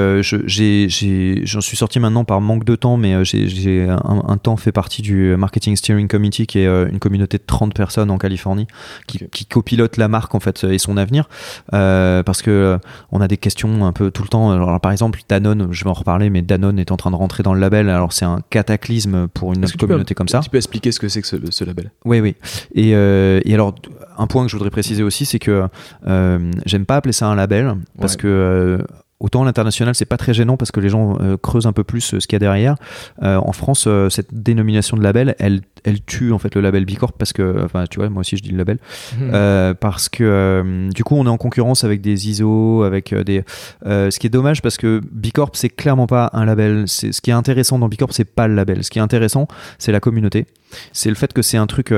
j'en 1.44 1.60
suis 1.60 1.76
sorti 1.76 2.00
maintenant 2.00 2.24
par 2.24 2.40
manque 2.40 2.64
de 2.64 2.76
temps, 2.76 2.96
mais 2.96 3.24
j'ai- 3.24 3.88
un, 3.88 4.22
un 4.26 4.36
temps 4.36 4.56
fait 4.56 4.72
partie 4.72 5.02
du 5.02 5.36
Marketing 5.36 5.76
Steering 5.76 6.08
Committee, 6.08 6.46
qui 6.46 6.58
est 6.60 6.66
une 6.66 6.98
communauté 6.98 7.38
de 7.38 7.42
30 7.46 7.74
personnes 7.74 8.10
en 8.10 8.18
Californie, 8.18 8.66
qui, 9.06 9.18
Ok. 9.22 9.30
qui 9.30 9.46
copilote 9.46 9.96
la 9.96 10.08
marque 10.08 10.34
en 10.34 10.40
fait 10.40 10.64
et 10.64 10.78
son 10.78 10.96
avenir, 10.96 11.28
parce 11.70 12.42
que 12.42 12.78
on 13.10 13.20
a 13.20 13.28
des 13.28 13.36
questions 13.36 13.84
un 13.86 13.92
peu 13.92 14.10
tout 14.10 14.22
le 14.22 14.28
temps. 14.28 14.50
Alors, 14.52 14.80
par 14.80 14.92
exemple, 14.92 15.20
Danone, 15.28 15.68
je 15.70 15.84
vais 15.84 15.90
en 15.90 15.94
reparler, 15.94 16.30
mais 16.30 16.42
Danone 16.42 16.71
est 16.78 16.90
en 16.92 16.96
train 16.96 17.10
de 17.10 17.16
rentrer 17.16 17.42
dans 17.42 17.54
le 17.54 17.60
label. 17.60 17.88
Alors 17.88 18.12
c'est 18.12 18.24
un 18.24 18.40
cataclysme 18.50 19.28
pour 19.28 19.52
une 19.52 19.62
peux- 19.62 19.76
communauté 19.86 20.14
comme 20.14 20.28
ça. 20.28 20.40
Tu 20.40 20.50
peux 20.50 20.56
expliquer 20.58 20.92
ce 20.92 21.00
que 21.00 21.08
c'est 21.08 21.20
que 21.22 21.26
ce, 21.28 21.36
ce 21.50 21.64
label? 21.64 21.90
Oui, 22.04 22.20
oui. 22.20 22.34
Et, 22.74 22.94
euh, 22.94 23.40
et 23.44 23.54
alors, 23.54 23.74
un 24.18 24.26
point 24.26 24.42
que 24.44 24.50
je 24.50 24.56
voudrais 24.56 24.70
préciser 24.70 25.02
aussi, 25.02 25.24
c'est 25.24 25.38
que 25.38 25.64
euh, 26.06 26.50
j'aime 26.66 26.86
pas 26.86 26.96
appeler 26.96 27.12
ça 27.12 27.26
un 27.26 27.34
label, 27.34 27.76
parce 28.00 28.14
Ouais. 28.14 28.20
que 28.20 28.28
euh, 28.28 28.78
autant 29.22 29.44
l'international, 29.44 29.94
c'est 29.94 30.04
pas 30.04 30.16
très 30.16 30.34
gênant 30.34 30.56
parce 30.56 30.72
que 30.72 30.80
les 30.80 30.88
gens 30.88 31.16
euh, 31.20 31.36
creusent 31.36 31.66
un 31.66 31.72
peu 31.72 31.84
plus 31.84 32.12
euh, 32.12 32.20
ce 32.20 32.26
qu'il 32.26 32.34
y 32.34 32.36
a 32.36 32.40
derrière. 32.40 32.74
Euh, 33.22 33.36
en 33.36 33.52
France, 33.52 33.88
cette 34.10 34.34
dénomination 34.34 34.96
de 34.96 35.02
label, 35.02 35.36
elle, 35.38 35.62
elle 35.84 36.02
tue 36.02 36.32
en 36.32 36.38
fait 36.38 36.54
le 36.54 36.60
label 36.60 36.84
Bicorp 36.84 37.12
parce 37.16 37.32
que, 37.32 37.64
enfin, 37.64 37.84
tu 37.88 38.00
vois, 38.00 38.08
moi 38.10 38.20
aussi 38.20 38.36
je 38.36 38.42
dis 38.42 38.50
le 38.50 38.58
label, 38.58 38.78
euh, 39.20 39.74
parce 39.74 40.08
que 40.08 40.88
du 40.92 41.04
coup 41.04 41.14
on 41.14 41.24
est 41.26 41.30
en 41.30 41.36
concurrence 41.36 41.84
avec 41.84 42.00
des 42.00 42.28
ISO, 42.28 42.82
avec 42.82 43.14
des. 43.14 43.44
ce 43.84 44.18
qui 44.18 44.26
est 44.26 44.30
dommage 44.30 44.60
parce 44.60 44.76
que 44.76 45.00
Bicorp 45.12 45.52
c'est 45.54 45.70
clairement 45.70 46.06
pas 46.06 46.30
un 46.32 46.44
label. 46.44 46.84
C'est 46.88 47.12
ce 47.12 47.20
qui 47.20 47.30
est 47.30 47.34
intéressant 47.34 47.78
dans 47.78 47.88
Bicorp 47.88 48.12
c'est 48.12 48.24
pas 48.24 48.48
le 48.48 48.54
label. 48.54 48.82
Ce 48.82 48.90
qui 48.90 48.98
est 48.98 49.02
intéressant 49.02 49.46
c'est 49.78 49.92
la 49.92 50.00
communauté. 50.00 50.46
C'est 50.92 51.10
le 51.10 51.14
fait 51.14 51.32
que 51.32 51.42
c'est 51.42 51.58
un 51.58 51.66
truc 51.66 51.94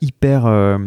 hyper. 0.00 0.78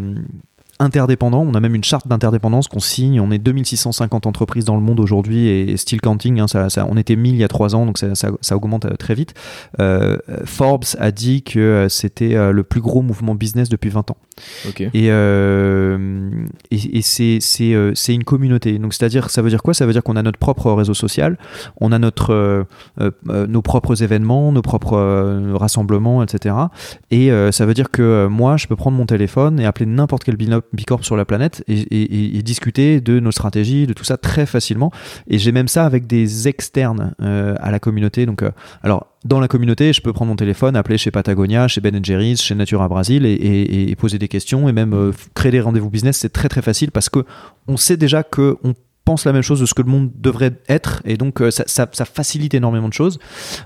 Euh, 0.82 0.86
interdépendant, 0.86 1.42
on 1.42 1.54
a 1.54 1.60
même 1.60 1.76
une 1.76 1.84
charte 1.84 2.08
d'interdépendance 2.08 2.68
qu'on 2.68 2.80
signe, 2.80 3.20
on 3.20 3.32
est 3.32 3.40
2650 3.40 4.26
entreprises 4.26 4.66
dans 4.66 4.76
le 4.76 4.82
monde 4.82 5.00
aujourd'hui 5.00 5.48
et, 5.48 5.78
still 5.78 6.02
counting, 6.02 6.40
hein, 6.40 6.46
on 6.90 6.98
était 6.98 7.16
1000 7.16 7.36
il 7.36 7.40
y 7.40 7.44
a 7.44 7.48
3 7.48 7.76
ans 7.76 7.86
donc 7.86 7.98
ça, 7.98 8.56
augmente 8.56 8.86
euh, 8.86 8.96
très 8.96 9.16
vite. 9.16 9.34
Euh, 9.80 10.18
Forbes 10.46 10.86
a 11.00 11.12
dit 11.12 11.44
que 11.44 11.60
euh, 11.60 11.90
c'était 11.90 12.36
le 12.52 12.64
plus 12.64 12.82
gros 12.82 13.02
mouvement 13.02 13.36
business 13.36 13.70
depuis 13.70 13.90
20 13.90 14.12
ans. 14.12 14.18
Euh, 14.96 16.46
et, 16.72 17.00
et 17.00 17.04
euh, 17.76 17.92
c'est 17.96 18.14
une 18.14 18.24
communauté. 18.24 18.78
Donc 18.80 18.94
c'est-à-dire 18.94 19.30
ça 19.30 19.42
veut 19.42 19.50
dire 19.50 19.64
quoi? 19.64 19.74
Ça 19.74 19.86
veut 19.86 19.94
dire 19.94 20.04
qu'on 20.04 20.16
a 20.16 20.22
notre 20.24 20.40
propre 20.40 20.72
réseau 20.72 20.94
social, 20.94 21.38
on 21.80 21.92
a 21.92 22.00
notre 22.00 22.32
euh, 22.34 22.64
nos 23.48 23.62
propres 23.62 24.04
événements, 24.04 24.52
nos 24.52 24.62
propres 24.62 25.54
rassemblements, 25.54 26.24
etc. 26.24 26.56
Et 27.12 27.30
ça 27.52 27.66
veut 27.66 27.74
dire 27.74 27.92
que 27.92 28.28
moi 28.28 28.58
je 28.58 28.68
peux 28.68 28.76
prendre 28.76 28.98
mon 28.98 29.06
téléphone 29.06 29.60
et 29.60 29.66
appeler 29.66 29.86
n'importe 29.86 30.24
quel 30.24 30.38
bicorp 30.38 31.04
sur 31.04 31.16
la 31.16 31.26
planète 31.26 31.64
et, 31.68 31.80
et- 32.38 32.44
discuter 32.46 33.02
de 33.02 33.20
nos 33.20 33.32
stratégies, 33.32 33.88
de 33.88 33.94
tout 33.94 34.04
ça 34.04 34.18
très 34.18 34.46
facilement. 34.46 34.92
Et 35.28 35.40
j'ai 35.40 35.52
même 35.52 35.68
ça 35.68 35.86
avec 35.86 36.06
des 36.06 36.48
externes 36.48 37.16
à 37.20 37.72
la 37.72 37.80
communauté. 37.80 38.26
Donc 38.26 38.44
alors 38.84 39.08
dans 39.26 39.40
la 39.40 39.48
communauté, 39.48 39.92
je 39.92 40.02
peux 40.02 40.14
prendre 40.14 40.30
mon 40.30 40.36
téléphone, 40.36 40.76
appeler 40.76 41.00
chez 41.00 41.10
Patagonia, 41.10 41.68
chez 41.68 41.82
Ben 41.82 42.00
Jerry's, 42.06 42.42
chez 42.42 42.54
Natura 42.54 42.88
Brasil 42.88 43.26
et, 43.26 43.96
poser 43.98 44.20
des 44.20 44.28
questions 44.28 44.70
et 44.70 44.72
même 44.72 44.94
euh, 44.94 45.12
créer 45.34 45.52
des 45.52 45.62
rendez-vous 45.62 45.90
business. 45.90 46.18
C'est 46.18 46.32
très 46.32 46.48
très 46.48 46.62
facile 46.62 46.92
parce 46.92 47.10
que 47.10 47.26
on 47.68 47.76
sait 47.76 47.98
déjà 47.98 48.22
que 48.22 48.58
on 48.64 48.74
pense 49.06 49.26
la 49.26 49.32
même 49.34 49.41
chose 49.43 49.60
de 49.62 49.66
ce 49.66 49.74
que 49.74 49.82
le 49.84 49.89
monde 49.89 50.10
devrait 50.20 50.53
être, 50.68 51.01
et 51.06 51.16
donc 51.16 51.41
euh, 51.41 51.51
ça, 51.51 51.64
ça- 51.68 51.88
ça 51.91 52.06
facilite 52.06 52.53
énormément 52.56 52.89
de 52.89 52.93
choses. 52.93 53.20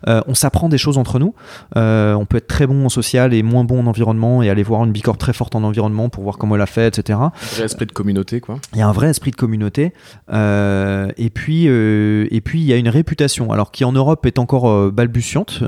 Euh, 0.08 0.22
on 0.28 0.36
s'apprend 0.36 0.70
des 0.70 0.78
choses 0.78 0.98
entre 0.98 1.18
nous. 1.18 1.34
Euh, 1.78 2.14
on 2.14 2.26
peut 2.26 2.38
être 2.38 2.48
très 2.48 2.68
bon 2.68 2.86
en 2.86 2.90
social 2.90 3.34
et 3.34 3.42
moins 3.42 3.64
bon 3.64 3.80
en 3.82 3.88
environnement, 3.88 4.44
et 4.44 4.50
aller 4.50 4.64
voir 4.64 4.84
une 4.86 4.92
bicorp 4.92 5.18
très 5.18 5.34
forte 5.34 5.56
en 5.56 5.64
environnement 5.64 6.10
pour 6.10 6.24
voir 6.24 6.38
comment 6.38 6.56
elle 6.56 6.62
a 6.62 6.66
fait, 6.66 6.88
etc. 7.00 7.18
Un 7.22 7.32
vrai 7.56 7.64
esprit 7.66 7.86
de 7.86 7.92
communauté, 7.94 8.42
quoi. 8.42 8.60
Il 8.74 8.80
y 8.80 8.82
a 8.82 8.88
un 8.88 8.92
vrai 8.92 9.10
esprit 9.10 9.32
de 9.32 9.36
communauté. 9.38 9.94
Euh, 10.32 11.10
et 11.18 11.30
puis, 11.30 11.66
et 11.66 12.42
puis 12.44 12.60
il 12.60 12.66
y 12.66 12.74
a 12.74 12.78
une 12.78 12.90
réputation, 12.90 13.52
alors 13.52 13.72
qui 13.72 13.86
en 13.86 13.92
Europe 13.94 14.26
est 14.26 14.40
encore 14.40 14.92
balbutiante, 14.92 15.64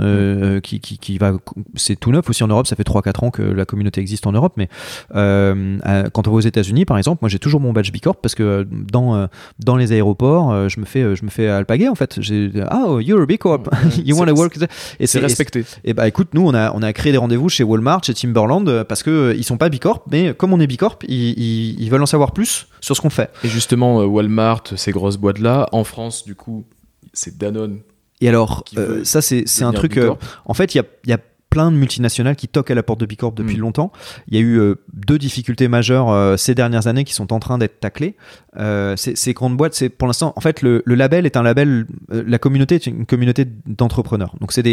qui, 0.63 0.79
qui, 0.79 0.97
qui 0.97 1.17
va, 1.17 1.33
c'est 1.75 1.95
tout 1.99 2.11
neuf 2.11 2.29
aussi 2.29 2.43
en 2.43 2.47
Europe. 2.47 2.67
Ça 2.67 2.75
fait 2.75 2.83
3-4 2.87 3.25
ans 3.25 3.31
que 3.31 3.41
la 3.41 3.65
communauté 3.65 4.01
existe 4.01 4.27
en 4.27 4.31
Europe, 4.33 4.53
mais 4.57 4.67
quand 5.13 6.27
on 6.27 6.31
va 6.31 6.37
aux 6.37 6.39
États-Unis, 6.41 6.85
par 6.85 6.97
exemple, 6.97 7.19
moi 7.21 7.29
j'ai 7.29 7.39
toujours 7.39 7.61
mon 7.61 7.71
badge 7.73 7.91
Bicorp 7.91 8.17
parce 8.21 8.35
que 8.35 8.67
dans 8.91 9.27
dans 9.63 9.75
les 9.77 9.91
aéroports, 9.91 10.51
euh, 10.51 10.67
je 10.69 10.79
me 10.79 10.85
fais 10.85 11.15
je 11.15 11.23
me 11.23 11.29
fais 11.29 11.47
alpaguer 11.47 11.87
en 11.87 11.95
fait. 11.95 12.19
J'ai 12.21 12.51
ah 12.67 12.83
oh, 12.87 12.99
you're 12.99 13.21
a 13.21 13.25
Bicorp, 13.25 13.67
you 13.97 14.15
C'est- 14.15 14.19
want 14.19 14.25
to 14.27 14.33
work 14.35 14.53
there. 14.57 14.67
et 14.99 15.07
C'est 15.07 15.19
et 15.19 15.21
respecté. 15.21 15.63
et 15.83 15.93
bah 15.93 16.07
écoute, 16.07 16.29
nous 16.33 16.41
on 16.47 16.53
a, 16.53 16.71
on 16.73 16.81
a 16.81 16.91
créé 16.93 17.11
des 17.11 17.17
rendez-vous 17.17 17.49
chez 17.49 17.63
Walmart, 17.63 18.03
chez 18.03 18.13
Timberland, 18.13 18.67
euh, 18.67 18.83
parce 18.83 19.03
que 19.03 19.09
euh, 19.09 19.35
ils 19.35 19.43
sont 19.43 19.57
pas 19.57 19.69
Bicorp, 19.69 20.03
mais 20.11 20.33
comme 20.33 20.51
on 20.53 20.59
est 20.59 20.67
Bicorp, 20.67 20.99
ils, 21.07 21.37
ils, 21.39 21.81
ils 21.81 21.89
veulent 21.91 22.01
en 22.01 22.05
savoir 22.07 22.31
plus 22.31 22.67
sur 22.81 22.95
ce 22.95 23.01
qu'on 23.01 23.09
fait. 23.09 23.29
Et 23.43 23.47
justement, 23.47 24.01
euh, 24.01 24.05
Walmart, 24.05 24.63
ces 24.75 24.91
grosses 24.91 25.17
boîtes-là, 25.17 25.67
en 25.71 25.83
France, 25.83 26.25
du 26.25 26.35
coup, 26.35 26.65
c'est 27.13 27.37
Danone. 27.37 27.79
Et 28.23 28.29
alors, 28.29 28.63
euh, 28.77 29.03
ça 29.03 29.21
c'est 29.21 29.43
c'est 29.47 29.63
un 29.63 29.73
truc. 29.73 29.97
euh, 29.97 30.13
en 30.45 30.53
fait, 30.53 30.75
il 30.75 30.77
y 30.77 30.81
a, 30.81 30.85
y 31.07 31.13
a 31.13 31.17
plein 31.51 31.69
de 31.69 31.75
multinationales 31.75 32.37
qui 32.37 32.47
toquent 32.47 32.71
à 32.71 32.75
la 32.75 32.81
porte 32.81 32.99
de 33.01 33.05
Bicorp 33.05 33.33
depuis 33.33 33.57
Mm. 33.57 33.61
longtemps. 33.61 33.91
Il 34.29 34.35
y 34.35 34.37
a 34.37 34.41
eu 34.41 34.57
euh, 34.57 34.75
deux 34.93 35.19
difficultés 35.19 35.67
majeures 35.67 36.09
euh, 36.09 36.37
ces 36.37 36.55
dernières 36.55 36.87
années 36.87 37.03
qui 37.03 37.13
sont 37.13 37.33
en 37.33 37.39
train 37.39 37.57
d'être 37.57 37.79
taclées. 37.81 38.15
Euh, 38.57 38.95
ces, 38.95 39.15
ces 39.17 39.33
grandes 39.33 39.57
boîtes, 39.57 39.73
c'est 39.73 39.89
pour 39.89 40.07
l'instant, 40.07 40.31
en 40.37 40.41
fait, 40.41 40.61
le, 40.61 40.81
le 40.85 40.95
label 40.95 41.25
est 41.25 41.35
un 41.35 41.43
label. 41.43 41.87
la 42.09 42.39
communauté 42.39 42.75
est 42.75 42.87
une 42.87 43.05
communauté 43.05 43.45
d'entrepreneurs. 43.67 44.35
Donc 44.39 44.53
c'est 44.53 44.65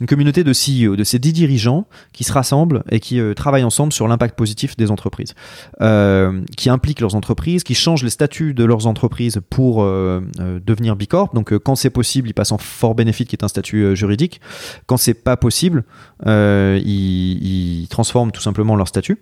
une 0.00 0.06
communauté 0.06 0.42
de 0.42 0.52
CEO, 0.52 0.96
de 0.96 1.04
ces 1.04 1.18
dix 1.18 1.34
dirigeants 1.34 1.86
qui 2.14 2.24
se 2.24 2.32
rassemblent 2.32 2.82
et 2.90 2.98
qui 2.98 3.20
travaillent 3.36 3.64
ensemble 3.64 3.92
sur 3.92 4.08
l'impact 4.08 4.36
positif 4.36 4.76
des 4.76 4.90
entreprises, 4.90 5.34
qui 6.56 6.70
impliquent 6.70 7.00
leurs 7.00 7.14
entreprises, 7.14 7.62
qui 7.62 7.74
changent 7.74 8.04
les 8.04 8.10
statuts 8.10 8.54
de 8.54 8.64
leurs 8.64 8.86
entreprises 8.86 9.40
pour 9.50 9.84
devenir 9.84 10.96
Bicorp. 10.96 11.34
Donc 11.34 11.56
quand 11.58 11.74
c'est 11.74 11.90
possible, 11.90 12.28
ils 12.28 12.34
passent 12.34 12.52
en 12.52 12.58
fort 12.58 12.94
bénéfice, 12.94 13.26
qui 13.26 13.36
est 13.36 13.44
un 13.44 13.48
statut 13.48 13.94
juridique. 13.94 14.40
Quand 14.86 14.96
c'est 14.96 15.14
pas 15.14 15.36
possible, 15.36 15.84
euh, 16.26 16.80
ils, 16.84 17.82
ils 17.82 17.88
transforment 17.88 18.32
tout 18.32 18.42
simplement 18.42 18.76
leur 18.76 18.88
statut. 18.88 19.18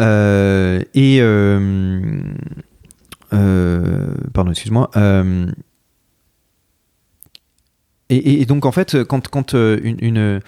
Euh, 0.00 0.80
et 0.94 1.18
euh, 1.20 2.20
pardon, 4.32 4.50
excuse-moi. 4.50 4.90
Et, 8.12 8.44
donc 8.44 8.66
en 8.66 8.72
fait, 8.72 9.04
quand, 9.04 9.28
quand 9.28 9.52
une, 9.54 9.96
une, 10.00 10.40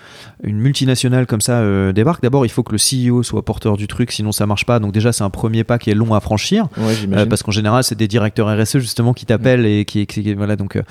une 0.42 0.58
multinationale 0.58 1.26
comme 1.26 1.40
ça 1.40 1.60
euh, 1.60 1.92
débarque, 1.92 2.20
d'abord 2.20 2.44
il 2.44 2.48
faut 2.48 2.64
que 2.64 2.72
le 2.72 2.78
CEO 3.12 3.22
soit 3.22 3.44
porteur 3.44 3.76
du 3.76 3.86
truc, 3.86 4.10
sinon 4.10 4.32
ça 4.32 4.46
marche 4.46 4.66
pas. 4.66 4.80
Donc 4.80 4.90
déjà 4.90 5.12
c'est 5.12 5.22
un 5.22 5.30
premier 5.30 5.62
pas 5.62 5.78
qui 5.78 5.90
est 5.90 5.94
long 5.94 6.12
à 6.12 6.18
franchir. 6.20 6.66
Ouais, 6.76 6.94
Euh, 7.12 7.26
parce 7.26 7.44
qu'en 7.44 7.52
général, 7.52 7.84
c'est 7.84 7.94
des 7.94 8.08
directeurs 8.08 8.48
RSE 8.48 8.78
justement 8.78 9.14
qui 9.14 9.26
t'appellent 9.26 9.64
et 9.64 9.84
qui, 9.84 10.34
voilà 10.34 10.56
donc 10.56 10.74
euh, 10.74 10.82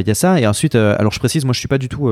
il 0.00 0.06
y 0.06 0.10
a 0.10 0.16
ça 0.16 0.40
et 0.40 0.48
ensuite 0.48 0.74
alors 0.74 1.12
je 1.12 1.20
précise 1.20 1.44
moi 1.44 1.52
je 1.54 1.60
suis 1.60 1.68
pas 1.68 1.78
du 1.78 1.88
tout 1.88 2.10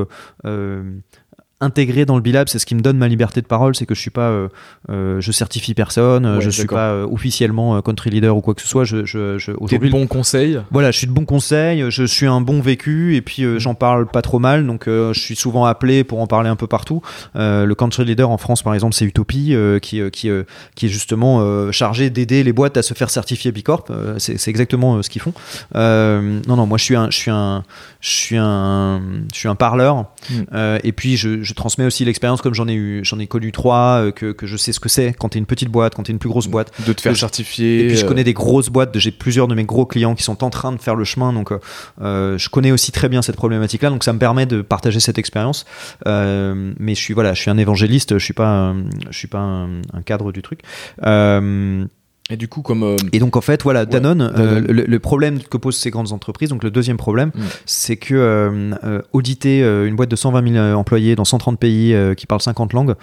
intégré 1.61 2.05
dans 2.05 2.17
le 2.17 2.21
Bilab, 2.23 2.49
c'est 2.49 2.59
ce 2.59 2.67
qui 2.67 2.75
me 2.75 2.81
donne 2.81 2.99
ma 2.99 3.09
liberté 3.09 3.41
de 3.41 3.47
parole, 3.47 3.75
c'est 3.75 3.87
que 3.87 3.95
je 3.95 4.01
suis 4.01 4.11
pas, 4.11 4.29
euh, 4.29 4.49
euh, 4.91 5.21
je 5.21 5.33
certifie 5.33 5.73
personne, 5.75 6.27
euh, 6.27 6.35
Ouais, 6.37 6.41
je 6.43 6.51
suis 6.51 6.67
pas 6.67 6.91
euh, 6.91 7.07
officiellement 7.11 7.77
euh, 7.77 7.81
country 7.81 8.11
leader 8.11 8.37
ou 8.37 8.41
quoi 8.41 8.55
que 8.55 8.61
ce 8.61 8.69
soit. 8.69 8.85
Je, 8.85 9.05
je, 9.05 9.39
je- 9.39 9.53
aujourd'hui, 9.53 9.89
de 9.89 9.93
bons 9.95 10.07
conseils. 10.07 10.61
voilà, 10.71 10.91
je 10.91 10.99
suis 10.99 11.07
de 11.07 11.13
bons 11.13 11.25
conseils, 11.25 11.85
je 11.91 12.05
suis 12.05 12.27
un 12.27 12.41
bon 12.41 12.61
vécu 12.61 13.17
et 13.17 13.23
puis 13.23 13.45
euh, 13.45 13.59
j'en 13.59 13.75
parle 13.75 14.07
pas 14.07 14.21
trop 14.23 14.39
mal, 14.39 14.67
donc 14.67 14.85
je 14.87 15.13
suis 15.19 15.37
souvent 15.37 15.65
appelé 15.65 16.05
pour 16.05 16.21
en 16.21 16.27
parler 16.27 16.49
un 16.51 16.57
peu 16.57 16.67
partout. 16.67 17.01
Le 17.35 17.73
country 17.75 18.05
leader 18.05 18.31
en 18.31 18.39
France, 18.39 18.63
par 18.63 18.75
exemple, 18.75 18.95
c'est 18.95 19.05
Utopie, 19.05 19.55
qui, 19.81 20.01
qui, 20.11 20.31
qui 20.75 20.87
est 20.87 20.89
justement 20.89 21.71
chargé 21.73 22.11
d'aider 22.11 22.43
les 22.43 22.53
boîtes 22.53 22.77
à 22.77 22.83
se 22.83 22.95
faire 22.95 23.11
certifier 23.11 23.53
Bicorp. 23.53 23.85
C'est 24.19 24.39
c'est 24.39 24.51
exactement 24.51 25.03
ce 25.03 25.09
qu'ils 25.11 25.23
font. 25.23 25.33
Non, 25.75 26.57
non, 26.57 26.67
moi 26.67 26.79
je 26.79 26.85
suis 26.85 26.97
un, 26.97 27.11
je 27.11 27.17
suis 27.17 27.31
un, 27.31 27.63
je 28.01 28.11
suis 28.11 28.37
un, 28.37 29.01
je 29.33 29.39
suis 29.39 29.49
un 29.49 29.55
parleur. 29.55 30.07
Mm. 30.31 30.35
Euh, 30.55 30.79
et 30.85 30.93
puis 30.93 31.17
je, 31.17 31.43
je 31.45 31.55
transmets 31.55 31.85
aussi 31.87 32.05
l'expérience 32.05 32.43
comme 32.43 32.55
j'en 32.55 32.67
ai 32.67 32.75
eu, 32.75 33.05
j'en 33.05 33.19
ai 33.19 33.27
connu 33.27 33.53
trois, 33.53 34.01
euh, 34.07 34.11
que, 34.11 34.33
que 34.33 34.47
je 34.47 34.57
sais 34.57 34.73
ce 34.73 34.81
que 34.81 34.89
c'est 34.89 35.13
quand 35.13 35.29
t'es 35.29 35.39
une 35.39 35.47
petite 35.47 35.69
boîte, 35.69 35.95
quand 35.95 36.03
t'es 36.03 36.13
une 36.13 36.19
plus 36.19 36.29
grosse 36.29 36.49
boîte. 36.49 36.73
De 36.87 36.93
te 36.93 37.01
faire 37.01 37.17
certifier. 37.17 37.85
Et 37.85 37.87
puis 37.89 37.97
je 37.97 38.05
euh, 38.05 38.09
connais 38.09 38.25
des 38.25 38.33
grosses 38.35 38.71
boîtes, 38.71 38.99
j'ai 38.99 39.11
plusieurs 39.13 39.47
de 39.47 39.55
mes 39.55 39.65
gros 39.65 39.87
clients 39.87 40.15
qui 40.15 40.23
sont 40.25 40.43
en 40.43 40.51
train 40.51 40.73
de 40.73 40.81
faire 40.81 40.97
le 40.97 41.05
chemin, 41.05 41.33
donc 41.33 41.53
euh, 41.53 41.59
euh, 42.01 42.39
je 42.39 42.49
connais 42.49 42.73
aussi 42.73 42.91
très 42.91 43.09
bien 43.09 43.23
cette 43.23 43.37
problématique-là, 43.37 43.91
donc 43.91 44.03
ça 44.05 44.13
me 44.13 44.19
permet 44.19 44.47
de 44.47 44.63
partager 44.63 45.01
cette 45.01 45.19
expérience. 45.19 45.65
Euh, 46.07 46.73
mais 46.79 46.95
je 46.95 47.01
suis 47.01 47.15
voilà, 47.15 47.35
je 47.35 47.41
suis 47.43 47.51
un 47.51 47.59
évangéliste, 47.59 48.19
je 48.19 48.25
suis 48.25 48.35
pas, 48.35 48.49
un- 48.49 48.85
je 49.11 49.17
suis 49.19 49.29
pas 49.29 49.39
un, 49.41 49.83
un 49.93 50.03
cadre 50.05 50.33
du 50.33 50.43
truc. 50.43 50.61
Euh, 51.05 51.85
Et 52.31 52.37
du 52.39 52.49
coup, 52.49 52.63
comme. 52.63 52.83
euh, 52.83 52.97
et 53.13 53.19
donc 53.19 53.37
en 53.37 53.43
fait, 53.43 53.63
voilà, 53.65 53.85
Danone, 53.85 54.23
euh, 54.23 54.31
Danone. 54.61 54.67
le, 54.67 54.85
le 54.85 54.99
problème 54.99 55.41
que 55.43 55.59
posent 55.59 55.77
ces 55.77 55.91
grandes 55.91 56.13
entreprises, 56.13 56.49
donc 56.49 56.65
le 56.65 56.71
deuxième 56.71 56.97
problème, 56.97 57.31
Mm. 57.35 57.41
c'est 57.67 57.97
que 57.97 58.15
euh, 58.15 58.71
euh, 58.83 59.03
auditer 59.13 59.63
euh, 59.63 59.87
une 59.87 59.95
boîte 59.95 60.11
de 60.11 60.17
120 60.17 60.53
000 60.55 60.75
employés 60.79 61.17
dans 61.17 61.27
130 61.27 61.59
pays 61.59 61.93
euh, 61.95 62.15
qui 62.15 62.27
parlent 62.27 62.41
50 62.41 62.73
langues, 62.73 62.95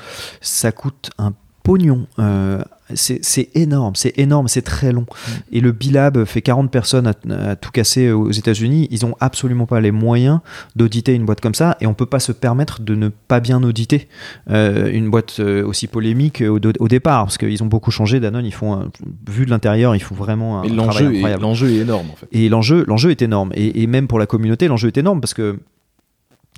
ça 0.41 0.72
coûte 0.72 1.11
un 1.19 1.34
pognon. 1.64 2.07
Euh, 2.20 2.62
c'est 2.93 3.49
énorme, 3.55 3.95
c'est 3.95 4.20
énorme, 4.20 4.49
c'est 4.49 4.64
très 4.64 4.91
long. 4.91 5.05
Et 5.53 5.62
le 5.62 5.72
Bilab 5.72 6.26
fait 6.26 6.41
40 6.41 6.70
personnes 6.70 7.07
à, 7.07 7.14
à 7.51 7.55
tout 7.55 7.72
casser 7.72 8.12
aux 8.12 8.32
États-Unis. 8.32 8.89
Ils 8.91 9.05
ont 9.05 9.16
absolument 9.22 9.66
pas 9.66 9.80
les 9.80 9.91
moyens 9.91 10.39
d'auditer 10.76 11.14
une 11.14 11.24
boîte 11.26 11.39
comme 11.39 11.53
ça, 11.55 11.78
et 11.80 11.88
on 11.88 11.93
peut 11.93 12.05
pas 12.05 12.20
se 12.20 12.34
permettre 12.34 12.82
de 12.82 12.95
ne 12.95 13.07
pas 13.07 13.39
bien 13.39 13.64
auditer 13.64 14.09
euh, 14.49 14.91
une 14.91 15.09
boîte 15.09 15.38
euh, 15.39 15.66
aussi 15.66 15.88
polémique 15.88 16.43
au, 16.45 16.59
au 16.80 16.88
départ, 16.89 17.24
parce 17.24 17.38
qu'ils 17.38 17.64
ont 17.64 17.68
beaucoup 17.68 17.91
changé. 17.91 18.20
Danone, 18.20 18.45
ils 18.45 18.53
font, 18.53 18.74
un- 18.74 18.89
vu 19.30 19.45
de 19.45 19.51
l'intérieur, 19.51 19.95
ils 19.95 20.01
font 20.03 20.16
vraiment 20.16 20.59
un 20.62 20.66
l'enjeu 20.68 21.12
l'enjeu 21.39 21.70
est 21.72 21.78
énorme, 21.78 22.07
en 22.12 22.16
fait. 22.18 22.28
Et 22.34 22.49
l'enjeu, 22.49 22.84
l'enjeu 22.89 23.12
est 23.12 23.22
énorme. 23.22 23.51
Et, 23.53 23.82
et 23.84 23.88
même 23.88 24.07
pour 24.07 24.20
la 24.20 24.26
communauté, 24.26 24.68
l'enjeu 24.68 24.88
est 24.89 24.97
énorme 24.97 25.22
parce 25.22 25.34
que 25.34 25.59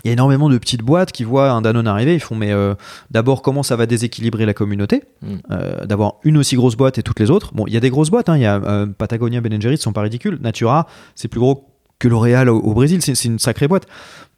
il 0.03 0.07
y 0.07 0.09
a 0.09 0.13
énormément 0.13 0.49
de 0.49 0.57
petites 0.57 0.81
boîtes 0.81 1.11
qui 1.11 1.23
voient 1.23 1.51
un 1.51 1.61
Danone 1.61 1.87
arriver. 1.87 2.13
Ils 2.13 2.19
font, 2.19 2.35
mais 2.35 2.51
euh, 2.51 2.75
d'abord, 3.11 3.41
comment 3.41 3.63
ça 3.63 3.75
va 3.75 3.85
déséquilibrer 3.85 4.45
la 4.45 4.53
communauté 4.53 5.03
Mm. 5.21 5.35
Euh, 5.51 5.85
D'avoir 5.85 6.15
une 6.23 6.37
aussi 6.37 6.55
grosse 6.57 6.75
boîte 6.75 6.97
et 6.97 7.03
toutes 7.03 7.19
les 7.21 7.31
autres. 7.31 7.53
Bon, 7.53 7.65
il 7.67 7.73
y 7.73 7.77
a 7.77 7.79
des 7.79 7.89
grosses 7.89 8.09
boîtes. 8.09 8.27
hein. 8.29 8.35
Il 8.35 8.41
y 8.41 8.45
a 8.45 8.55
euh, 8.55 8.85
Patagonia, 8.85 9.39
Ben 9.39 9.61
Jerry's, 9.61 9.79
sont 9.79 9.93
pas 9.93 10.01
ridicules. 10.01 10.37
Natura, 10.41 10.87
c'est 11.15 11.29
plus 11.29 11.39
gros 11.39 11.69
que 11.99 12.07
L'Oréal 12.09 12.49
au, 12.49 12.59
au 12.59 12.73
Brésil. 12.73 13.01
C'est, 13.01 13.23
une 13.25 13.39
sacrée 13.39 13.67
boîte. 13.69 13.87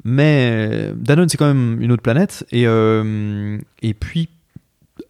Mais 0.03 0.67
euh, 0.71 0.93
Danone, 0.95 1.29
c'est 1.29 1.37
quand 1.37 1.47
même 1.47 1.81
une 1.81 1.91
autre 1.91 2.03
planète. 2.03 2.45
Et, 2.51 2.63
et 2.63 3.93
puis, 3.95 4.29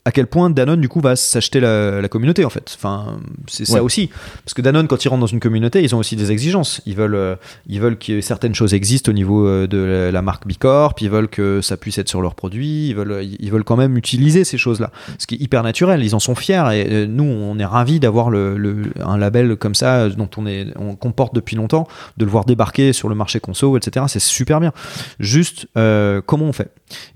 à 0.08 0.12
quel 0.12 0.28
point 0.28 0.52
Danone 0.52 0.80
du 0.82 0.88
coup 0.88 1.02
va 1.02 1.16
s'acheter 1.16 1.60
la, 1.60 2.00
la 2.00 2.08
communauté 2.08 2.46
en 2.46 2.52
fait. 2.52 2.76
Enfin, 2.78 3.18
c'est 3.48 3.66
ça 3.66 3.84
aussi. 3.84 4.12
Parce 4.44 4.54
que 4.54 4.62
Danone, 4.62 4.88
quand 4.88 5.04
ils 5.04 5.08
rentrent 5.08 5.22
dans 5.22 5.26
une 5.26 5.40
communauté, 5.40 5.82
ils 5.84 5.96
ont 5.96 5.98
aussi 5.98 6.16
des 6.16 6.32
exigences. 6.32 6.80
Ils 6.86 6.96
veulent, 6.96 7.16
euh, 7.16 7.36
ils 7.68 7.82
veulent 7.82 7.98
que 7.98 8.22
certaines 8.22 8.54
choses 8.54 8.76
existent 8.76 9.10
au 9.12 9.16
niveau 9.16 9.48
euh, 9.48 9.66
de 9.68 9.78
la, 9.80 10.12
la 10.12 10.22
marque 10.22 10.46
Bicorp. 10.46 10.94
Ils 11.02 11.10
veulent 11.10 11.28
que 11.28 11.60
ça 11.62 11.76
puisse 11.76 11.98
être 11.98 12.08
sur 12.08 12.22
leurs 12.22 12.36
produits. 12.36 12.90
Ils 12.90 12.96
veulent, 12.96 13.26
ils 13.40 13.50
veulent 13.52 13.64
quand 13.64 13.78
même 13.78 13.98
utiliser 13.98 14.44
ces 14.44 14.60
choses-là. 14.60 14.92
Ce 15.18 15.26
qui 15.26 15.36
est 15.36 15.42
hyper 15.42 15.64
naturel. 15.64 16.04
Ils 16.04 16.14
en 16.14 16.20
sont 16.20 16.36
fiers 16.36 16.64
et 16.74 16.86
euh, 16.94 17.06
nous, 17.08 17.24
on 17.24 17.58
est 17.58 17.66
ravis 17.66 18.00
d'avoir 18.00 18.30
le, 18.30 18.58
le- 18.58 18.84
un 19.04 19.18
label 19.18 19.56
comme 19.56 19.74
ça 19.74 20.08
dont 20.10 20.30
on 20.38 20.46
est, 20.46 20.68
on 20.78 20.96
comporte 20.96 21.34
depuis 21.34 21.56
longtemps, 21.56 21.88
de 22.18 22.26
le 22.26 22.32
voir 22.32 22.46
débarquer 22.46 22.94
sur 22.94 23.10
le 23.10 23.16
marché 23.16 23.40
conso, 23.40 23.76
etc. 23.76 24.06
C'est 24.08 24.20
super 24.22 24.60
bien. 24.60 24.72
Juste, 25.20 25.68
euh, 25.78 26.22
comment 26.24 26.46
on 26.46 26.54
fait? 26.54 26.70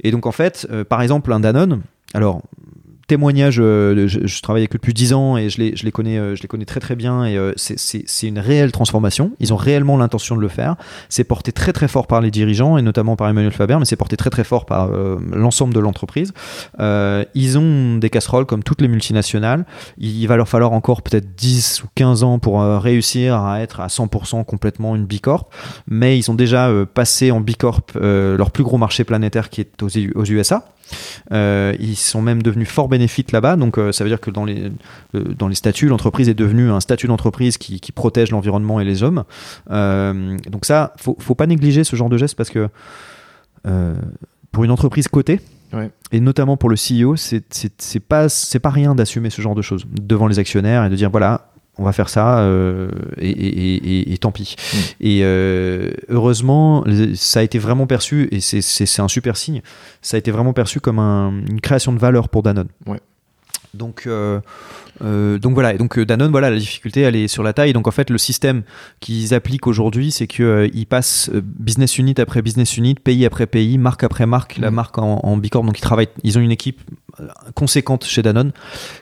Et 0.03 0.09
donc 0.09 0.25
en 0.25 0.31
fait, 0.31 0.65
euh, 0.71 0.83
par 0.83 1.03
exemple, 1.03 1.31
un 1.31 1.39
Danone. 1.39 1.81
Alors, 2.15 2.41
témoignage, 3.09 3.57
euh, 3.59 4.07
je, 4.07 4.41
travaille 4.41 4.61
avec 4.61 4.75
eux 4.75 4.77
depuis 4.77 4.93
10 4.93 5.13
ans 5.13 5.35
et 5.35 5.49
je 5.49 5.57
les, 5.57 5.75
je 5.75 5.83
les, 5.83 5.91
connais, 5.91 6.17
euh, 6.17 6.35
je 6.35 6.43
les 6.43 6.47
connais 6.47 6.65
très 6.65 6.79
très 6.79 6.95
bien 6.95 7.25
et 7.25 7.37
euh, 7.37 7.51
c'est- 7.57 8.05
une 8.23 8.39
réelle 8.39 8.71
transformation. 8.71 9.31
Ils 9.39 9.51
ont 9.51 9.57
réellement 9.57 9.97
l'intention 9.97 10.35
de 10.35 10.41
le 10.41 10.47
faire. 10.47 10.75
C'est 11.09 11.23
porté 11.23 11.51
très 11.51 11.73
très 11.73 11.87
fort 11.87 12.05
par 12.05 12.21
les 12.21 12.29
dirigeants 12.29 12.77
et 12.77 12.83
notamment 12.83 13.15
par 13.15 13.27
Emmanuel 13.27 13.51
Faber, 13.51 13.77
mais 13.79 13.85
c'est 13.85 13.95
porté 13.95 14.15
très 14.15 14.29
très 14.29 14.43
fort 14.43 14.65
par 14.65 14.89
l'ensemble 15.33 15.73
de 15.73 15.79
l'entreprise. 15.79 16.33
Ils 16.79 17.57
ont 17.57 17.97
des 17.97 18.09
casseroles 18.09 18.45
comme 18.45 18.61
toutes 18.61 18.81
les 18.81 18.87
multinationales. 18.87 19.65
Il 19.97 20.27
va 20.27 20.35
leur 20.37 20.47
falloir 20.47 20.73
encore 20.73 21.01
peut-être 21.01 21.35
10 21.35 21.83
ou 21.83 21.87
15 21.95 22.23
ans 22.23 22.37
pour 22.37 22.61
réussir 22.61 23.41
à 23.41 23.61
être 23.61 23.79
à 23.79 23.87
100% 23.87 24.43
complètement 24.45 24.95
une 24.95 25.05
bicorp, 25.05 25.49
mais 25.87 26.19
ils 26.19 26.29
ont 26.29 26.35
déjà 26.35 26.69
passé 26.93 27.31
en 27.31 27.39
bicorp 27.39 27.81
leur 27.95 28.51
plus 28.51 28.63
gros 28.63 28.77
marché 28.77 29.03
planétaire 29.03 29.49
qui 29.49 29.61
est 29.61 29.81
aux 29.81 30.25
USA. 30.25 30.65
Euh, 31.31 31.75
ils 31.79 31.95
sont 31.95 32.21
même 32.21 32.41
devenus 32.41 32.67
fort 32.67 32.87
bénéfiques 32.89 33.31
là-bas, 33.31 33.55
donc 33.55 33.77
euh, 33.77 33.91
ça 33.91 34.03
veut 34.03 34.09
dire 34.09 34.19
que 34.19 34.31
dans 34.31 34.45
les, 34.45 34.71
euh, 35.15 35.23
dans 35.37 35.47
les 35.47 35.55
statuts, 35.55 35.87
l'entreprise 35.87 36.29
est 36.29 36.33
devenue 36.33 36.69
un 36.71 36.79
statut 36.79 37.07
d'entreprise 37.07 37.57
qui, 37.57 37.79
qui 37.79 37.91
protège 37.91 38.31
l'environnement 38.31 38.79
et 38.79 38.85
les 38.85 39.03
hommes. 39.03 39.23
Donc 39.69 40.65
ça, 40.65 40.93
faut, 40.97 41.15
faut 41.19 41.35
pas 41.35 41.47
négliger 41.47 41.83
ce 41.83 41.95
genre 41.95 42.09
de 42.09 42.17
geste 42.17 42.35
parce 42.35 42.49
que 42.49 42.69
pour 44.51 44.63
une 44.63 44.71
entreprise 44.71 45.07
cotée, 45.07 45.41
Ouais. 45.71 45.91
et 46.11 46.19
notamment 46.19 46.57
pour 46.57 46.67
le 46.69 46.75
CEO, 46.75 47.15
c'est 47.15 47.43
pas, 47.99 48.27
c'est 48.27 48.59
pas 48.59 48.71
rien 48.71 48.95
d'assumer 48.95 49.29
ce 49.29 49.39
genre 49.43 49.53
de 49.53 49.61
choses 49.61 49.85
devant 50.01 50.25
les 50.25 50.39
actionnaires 50.39 50.83
et 50.85 50.89
de 50.89 50.95
dire 50.95 51.11
voilà, 51.11 51.48
on 51.79 51.83
va 51.83 51.93
faire 51.93 52.09
ça 52.09 52.39
euh, 52.41 52.89
et, 53.17 53.29
et- 53.29 53.75
et- 54.01 54.13
et 54.13 54.17
tant 54.17 54.31
pis. 54.31 54.55
Mm. 54.73 54.77
Et 54.99 55.19
euh, 55.23 55.91
heureusement, 56.09 56.83
ça 57.15 57.39
a 57.39 57.43
été 57.43 57.57
vraiment 57.57 57.87
perçu, 57.87 58.27
et 58.31 58.39
c'est- 58.41 58.61
un 59.01 59.07
super 59.07 59.37
signe, 59.37 59.61
ça 60.01 60.15
a 60.15 60.19
été 60.19 60.29
vraiment 60.31 60.53
perçu 60.53 60.79
comme 60.81 60.99
un- 60.99 61.31
une 61.49 61.61
création 61.61 61.93
de 61.93 61.99
valeur 61.99 62.29
pour 62.29 62.43
Danone. 62.43 62.67
Ouais. 62.85 62.99
Donc, 63.75 64.03
euh, 64.07 64.39
euh, 65.03 65.37
donc 65.37 65.53
voilà, 65.53 65.73
et 65.75 65.77
donc 65.77 65.97
euh, 65.99 66.05
Danone, 66.05 66.31
voilà, 66.31 66.49
la 66.49 66.57
difficulté, 66.57 67.01
elle 67.01 67.15
est 67.15 67.27
sur 67.27 67.43
la 67.43 67.53
taille. 67.53 67.71
Donc 67.73 67.87
en 67.87 67.91
fait, 67.91 68.09
le 68.09 68.17
système 68.17 68.63
qu'ils 68.99 69.33
appliquent 69.35 69.67
aujourd'hui, 69.67 70.11
c'est 70.11 70.25
qu'ils 70.25 70.87
passent 70.87 71.29
euh, 71.33 71.41
business 71.43 71.97
unit 71.99 72.15
après 72.17 72.41
business 72.41 72.77
unit, 72.77 72.95
pays 72.95 73.25
après 73.27 73.45
pays, 73.45 73.77
marque 73.77 74.03
après 74.03 74.25
marque, 74.25 74.57
la 74.57 74.69
Mhm. 74.71 74.75
marque 74.75 74.97
en, 74.97 75.19
en 75.23 75.37
bicorp. 75.37 75.63
Donc 75.65 75.77
ils 75.77 75.81
travaillent, 75.83 76.09
ils 76.23 76.37
ont 76.37 76.41
une 76.41 76.51
équipe 76.51 76.81
conséquente 77.53 78.05
chez 78.05 78.21
Danone 78.21 78.53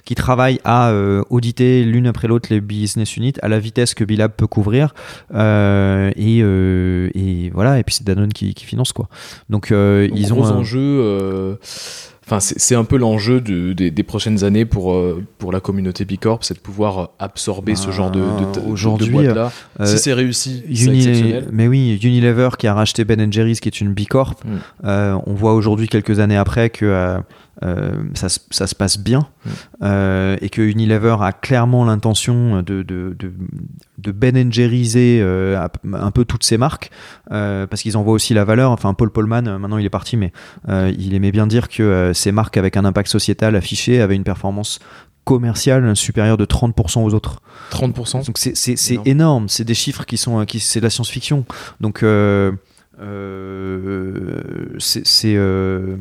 qui 0.03 0.15
travaille 0.15 0.59
à 0.63 0.91
auditer 1.29 1.83
l'une 1.85 2.07
après 2.07 2.27
l'autre 2.27 2.47
les 2.51 2.59
business 2.61 3.15
units 3.15 3.33
à 3.41 3.47
la 3.47 3.59
vitesse 3.59 3.93
que 3.93 4.03
Bilab 4.03 4.31
peut 4.35 4.47
couvrir. 4.47 4.93
Et, 5.33 6.39
et 6.39 7.49
voilà, 7.53 7.79
et 7.79 7.83
puis 7.83 7.95
c'est 7.95 8.03
Danone 8.05 8.33
qui, 8.33 8.53
qui 8.53 8.65
finance 8.65 8.91
quoi. 8.91 9.07
Donc 9.49 9.69
ils 9.71 10.29
gros 10.29 10.41
ont 10.41 10.45
un- 10.45 10.55
enjeux. 10.57 11.57
Enfin, 12.29 12.39
c'est 12.41 12.75
un 12.75 12.83
peu 12.83 12.97
l'enjeu 12.97 13.39
de- 13.39 13.71
des, 13.71 13.89
des 13.89 14.03
prochaines 14.03 14.43
années 14.43 14.65
pour, 14.65 14.91
euh, 14.93 15.23
pour 15.37 15.53
la 15.53 15.61
communauté 15.61 16.03
Bicorp, 16.03 16.39
c'est 16.43 16.55
de 16.55 16.59
pouvoir 16.59 17.11
absorber 17.19 17.75
ce 17.75 17.89
genre 17.91 18.11
de, 18.11 18.19
de, 18.19 18.59
de- 18.59 18.67
aujourd'hui, 18.69 19.07
de 19.07 19.11
boîtes-là. 19.13 19.51
euh, 19.79 19.85
si 19.85 19.97
c'est 19.97 20.11
réussi, 20.13 20.61
c'est 20.73 20.83
Uni- 20.87 20.97
exceptionnel. 20.97 21.47
mais 21.53 21.69
oui, 21.69 21.97
Unilever 22.03 22.49
qui 22.59 22.67
a 22.67 22.73
racheté 22.73 23.05
Ben 23.05 23.31
Jerry's, 23.31 23.61
qui 23.61 23.69
est 23.69 23.79
une 23.79 23.93
bicorp. 23.93 24.35
Mm. 24.43 24.49
Euh, 24.83 25.17
on 25.25 25.33
voit 25.35 25.53
aujourd'hui, 25.53 25.87
quelques 25.87 26.19
années 26.19 26.35
après, 26.35 26.69
que 26.69 27.17
euh, 27.63 27.91
ça, 28.13 28.29
se- 28.29 28.39
ça 28.51 28.67
se 28.67 28.75
passe 28.75 28.97
bien 28.99 29.27
Mm. 29.45 29.49
euh, 29.83 30.37
et 30.41 30.49
que 30.49 30.61
Unilever 30.61 31.15
a 31.21 31.31
clairement 31.31 31.85
l'intention 31.85 32.61
de, 32.61 32.83
de, 32.83 33.15
de, 33.17 33.31
de 33.97 34.11
Ben 34.11 34.51
Jerry'ser 34.53 35.19
euh, 35.21 35.59
un 35.93 36.11
peu 36.11 36.23
toutes 36.25 36.43
ses 36.43 36.57
marques 36.57 36.91
parce 37.29 37.81
qu'ils 37.81 37.97
en 37.97 38.03
voient 38.03 38.13
aussi 38.13 38.33
la 38.33 38.45
valeur. 38.45 38.71
Enfin, 38.71 38.93
Paul 38.93 39.09
Polman, 39.11 39.57
maintenant 39.57 39.77
il 39.77 39.85
est 39.85 39.89
parti, 39.89 40.17
mais 40.17 40.31
il 40.67 41.13
aimait 41.13 41.31
bien 41.31 41.47
dire 41.47 41.67
que 41.69 42.11
ces 42.13 42.31
marques 42.31 42.57
avec 42.57 42.77
un 42.77 42.85
impact 42.85 43.09
sociétal 43.09 43.55
affiché 43.55 44.01
avaient 44.01 44.15
une 44.15 44.23
performance 44.23 44.79
commerciale 45.23 45.93
supérieure 45.95 46.37
de 46.37 46.45
30% 46.45 47.03
aux 47.03 47.13
autres. 47.13 47.41
30%. 47.71 48.25
Donc 48.25 48.37
c'est- 48.37 48.91
Énorme. 48.91 49.07
énorme, 49.07 49.49
c'est 49.49 49.65
des 49.65 49.73
chiffres 49.73 50.05
qui 50.05 50.15
sont, 50.17 50.45
qui, 50.45 50.59
c'est 50.61 50.79
de 50.79 50.85
la 50.85 50.89
science-fiction. 50.89 51.43
Donc 51.81 52.01
euh, 52.03 52.51
euh, 53.01 54.75
c'est 54.79 55.05
c'est, 55.05 55.35
euh, 55.35 55.97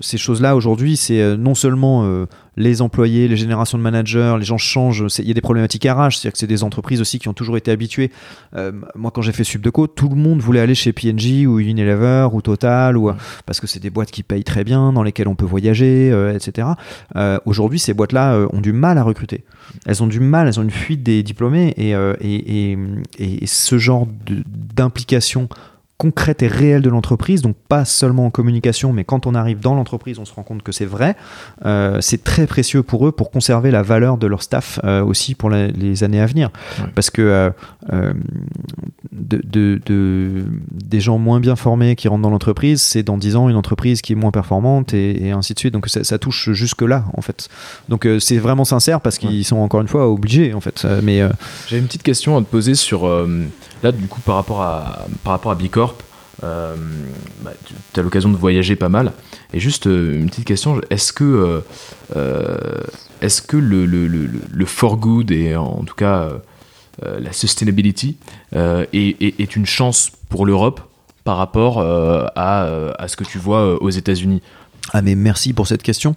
ces 0.00 0.16
choses-là 0.16 0.56
aujourd'hui, 0.56 0.96
c'est 0.96 1.20
euh, 1.20 1.36
non 1.36 1.54
seulement 1.54 2.04
euh, 2.04 2.24
les 2.56 2.80
employés, 2.80 3.28
les 3.28 3.36
générations 3.36 3.76
de 3.76 3.82
managers, 3.82 4.36
les 4.38 4.44
gens 4.44 4.56
changent. 4.56 5.04
Il 5.18 5.28
y 5.28 5.30
a 5.30 5.34
des 5.34 5.42
problématiques 5.42 5.84
RH, 5.84 6.12
c'est-à-dire 6.12 6.32
que 6.32 6.38
c'est 6.38 6.46
des 6.46 6.64
entreprises 6.64 7.02
aussi 7.02 7.18
qui 7.18 7.28
ont 7.28 7.34
toujours 7.34 7.58
été 7.58 7.70
habituées. 7.70 8.10
Euh, 8.56 8.72
moi, 8.94 9.10
quand 9.10 9.20
j'ai 9.20 9.32
fait 9.32 9.44
Subdeco, 9.44 9.86
tout 9.86 10.08
le 10.08 10.16
monde 10.16 10.40
voulait 10.40 10.60
aller 10.60 10.74
chez 10.74 10.94
P&G 10.94 11.46
ou 11.46 11.60
Unilever 11.60 12.28
ou 12.32 12.40
Total 12.40 12.96
ou 12.96 13.10
parce 13.44 13.60
que 13.60 13.66
c'est 13.66 13.80
des 13.80 13.90
boîtes 13.90 14.10
qui 14.10 14.22
payent 14.22 14.44
très 14.44 14.64
bien, 14.64 14.92
dans 14.92 15.02
lesquelles 15.02 15.28
on 15.28 15.34
peut 15.34 15.44
voyager, 15.44 16.08
etc. 16.34 16.68
Aujourd'hui, 17.44 17.78
ces 17.78 17.92
boîtes-là 17.92 18.46
ont 18.52 18.60
du 18.60 18.72
mal 18.72 18.98
à 18.98 19.02
recruter. 19.02 19.44
Elles 19.86 20.02
ont 20.02 20.06
du 20.06 20.20
mal, 20.20 20.48
elles 20.48 20.58
ont 20.58 20.62
une 20.62 20.70
fuite 20.70 21.02
des 21.02 21.22
diplômés 21.22 21.74
et, 21.76 21.92
et, 22.20 22.78
et, 23.18 23.46
ce 23.46 23.78
genre 23.78 24.06
d'implication 24.74 25.48
concrète 25.96 26.42
et 26.42 26.48
réelle 26.48 26.82
de 26.82 26.90
l'entreprise, 26.90 27.40
donc 27.40 27.54
pas 27.68 27.84
seulement 27.84 28.26
en 28.26 28.30
communication, 28.30 28.92
mais 28.92 29.04
quand 29.04 29.26
on 29.26 29.34
arrive 29.34 29.60
dans 29.60 29.74
l'entreprise, 29.74 30.18
on 30.18 30.24
se 30.24 30.34
rend 30.34 30.42
compte 30.42 30.62
que 30.62 30.72
c'est 30.72 30.84
vrai. 30.84 31.14
Euh, 31.64 31.98
c'est 32.00 32.24
très 32.24 32.46
précieux 32.48 32.82
pour 32.82 33.06
eux 33.06 33.12
pour 33.12 33.30
conserver 33.30 33.70
la 33.70 33.82
valeur 33.82 34.18
de 34.18 34.26
leur 34.26 34.42
staff 34.42 34.80
euh, 34.84 35.04
aussi 35.04 35.34
pour 35.36 35.50
la- 35.50 35.68
les 35.68 36.02
années 36.02 36.20
à 36.20 36.26
venir. 36.26 36.50
Ouais. 36.80 36.86
Parce 36.96 37.10
que 37.10 37.22
euh, 37.92 38.12
de, 39.12 39.40
de- 39.44 39.80
de- 39.86 40.44
des 40.72 41.00
gens 41.00 41.18
moins 41.18 41.38
bien 41.40 41.56
formés 41.56 41.94
qui 41.96 42.08
rentrent 42.08 42.22
dans 42.22 42.30
l'entreprise, 42.30 42.82
c'est 42.82 43.02
dans 43.02 43.16
10 43.16 43.36
ans 43.36 43.48
une 43.48 43.56
entreprise 43.56 44.02
qui 44.02 44.12
est 44.12 44.16
moins 44.16 44.32
performante 44.32 44.94
et, 44.94 45.26
et 45.26 45.30
ainsi 45.30 45.54
de 45.54 45.58
suite. 45.58 45.74
Donc 45.74 45.88
ça, 45.88 46.02
ça 46.04 46.18
touche 46.18 46.50
jusque-là, 46.52 47.04
en 47.16 47.20
fait. 47.22 47.48
Donc 47.88 48.08
c'est 48.18 48.38
vraiment 48.38 48.64
sincère 48.64 49.00
parce 49.00 49.18
qu'ils 49.18 49.30
Ouais. 49.38 49.42
sont 49.44 49.56
encore 49.58 49.80
une 49.80 49.88
fois 49.88 50.10
obligés, 50.10 50.54
en 50.54 50.60
fait. 50.60 50.84
Mais 51.02 51.20
J'avais 51.68 51.80
une 51.80 51.86
petite 51.86 52.02
question 52.02 52.36
à 52.36 52.40
te 52.40 52.46
poser 52.46 52.74
sur 52.74 53.06
là 53.84 53.92
du 53.92 54.06
coup 54.08 54.20
par 54.20 54.34
rapport 54.34 54.62
à 54.62 55.06
par 55.22 55.32
rapport 55.32 55.52
à 55.52 55.54
Bicorp. 55.54 55.94
Euh, 56.42 56.74
bah, 57.42 57.52
tu 57.92 58.00
as 58.00 58.02
l'occasion 58.02 58.28
de 58.28 58.36
voyager 58.36 58.74
pas 58.74 58.88
mal 58.88 59.12
et 59.52 59.60
juste 59.60 59.86
euh, 59.86 60.18
une 60.18 60.26
petite 60.28 60.44
question 60.44 60.80
est-ce 60.90 61.12
que 61.12 61.22
euh, 61.24 61.60
euh, 62.16 62.56
est-ce 63.20 63.40
que 63.40 63.56
le, 63.56 63.86
le, 63.86 64.08
le, 64.08 64.28
le- 64.52 64.66
for 64.66 64.96
good 64.96 65.30
et 65.30 65.54
en 65.54 65.84
tout 65.84 65.94
cas 65.94 66.28
la 67.02 67.32
sustainability 67.32 68.16
euh, 68.56 68.84
est, 68.92 69.22
est- 69.22 69.40
est 69.40 69.54
une 69.56 69.64
chance 69.64 70.10
pour 70.28 70.44
l'Europe 70.44 70.80
par 71.22 71.36
rapport 71.36 71.78
euh, 71.78 72.26
à, 72.34 72.64
à 72.98 73.06
ce 73.08 73.16
que 73.16 73.24
tu 73.24 73.38
vois 73.38 73.60
euh, 73.60 73.78
aux 73.80 73.90
États-Unis? 73.90 74.42
Ah 74.92 75.02
mais 75.02 75.14
merci 75.14 75.52
pour 75.52 75.66
cette 75.68 75.84
question. 75.84 76.16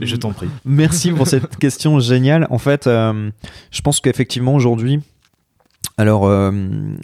Je 0.00 0.16
t'en 0.16 0.32
prie. 0.32 0.48
Merci 0.64 1.12
pour 1.12 1.26
cette 1.26 1.56
question 1.56 1.98
géniale. 2.00 2.46
En 2.50 2.58
fait, 2.58 2.86
euh, 2.86 3.30
je 3.70 3.80
pense 3.80 4.00
qu'effectivement 4.00 4.54
aujourd'hui, 4.54 5.00
alors 5.98 6.26
euh, 6.26 6.50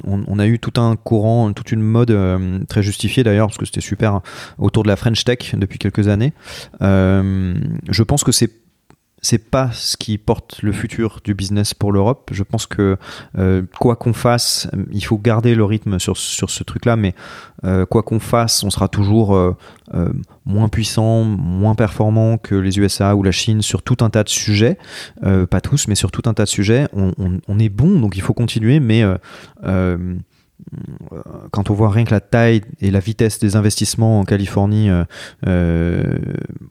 on, 0.04 0.38
a 0.38 0.46
eu 0.46 0.58
tout 0.58 0.80
un 0.80 0.96
courant, 0.96 1.52
toute 1.52 1.72
une 1.72 1.82
mode 1.82 2.10
euh, 2.10 2.60
très 2.68 2.82
justifiée 2.82 3.22
d'ailleurs, 3.22 3.48
parce 3.48 3.58
que 3.58 3.66
c'était 3.66 3.80
super 3.80 4.20
autour 4.58 4.82
de 4.82 4.88
la 4.88 4.96
French 4.96 5.24
Tech 5.24 5.54
depuis 5.56 5.78
quelques 5.78 6.08
années. 6.08 6.32
Euh, 6.80 7.54
je 7.88 8.02
pense 8.02 8.24
que 8.24 8.32
c'est 8.32 8.50
c'est 9.28 9.50
pas 9.50 9.68
ce 9.74 9.98
qui 9.98 10.16
porte 10.16 10.62
le 10.62 10.72
futur 10.72 11.20
du 11.22 11.34
business 11.34 11.74
pour 11.74 11.92
l'Europe. 11.92 12.30
Je 12.32 12.42
pense 12.42 12.66
que 12.66 12.96
euh, 13.36 13.60
quoi 13.78 13.94
qu'on 13.94 14.14
fasse, 14.14 14.68
il 14.90 15.04
faut 15.04 15.18
garder 15.18 15.54
le 15.54 15.64
rythme 15.66 15.98
sur, 15.98 16.16
ce 16.16 16.64
truc-là, 16.64 16.96
mais 16.96 17.14
euh, 17.64 17.84
quoi 17.84 18.02
qu'on 18.02 18.20
fasse, 18.20 18.64
on 18.64 18.70
sera 18.70 18.88
toujours 18.88 19.36
euh, 19.36 19.54
moins 20.46 20.70
puissant, 20.70 21.24
moins 21.24 21.74
performant 21.74 22.38
que 22.38 22.54
les 22.54 22.78
USA 22.78 23.14
ou 23.16 23.22
la 23.22 23.30
Chine 23.32 23.60
sur 23.60 23.82
tout 23.82 23.98
un 24.00 24.08
tas 24.08 24.24
de 24.24 24.30
sujets. 24.30 24.78
Pas 25.20 25.60
tous, 25.60 25.88
mais 25.88 25.94
sur 25.94 26.10
tout 26.10 26.22
un 26.24 26.32
tas 26.32 26.44
de 26.44 26.48
sujets. 26.48 26.88
On, 26.94 27.12
on- 27.48 27.58
est 27.58 27.68
bon, 27.68 28.00
donc 28.00 28.16
il 28.16 28.22
faut 28.22 28.34
continuer, 28.34 28.80
mais 28.80 29.02
quand 31.50 31.70
on 31.70 31.74
voit 31.74 31.90
rien 31.90 32.04
que 32.04 32.10
la 32.10 32.20
taille 32.20 32.62
et 32.80 32.90
la 32.90 33.00
vitesse 33.00 33.38
des 33.38 33.56
investissements 33.56 34.20
en 34.20 34.24
Californie, 34.24 34.90
euh, 34.90 35.04
euh, 35.46 36.18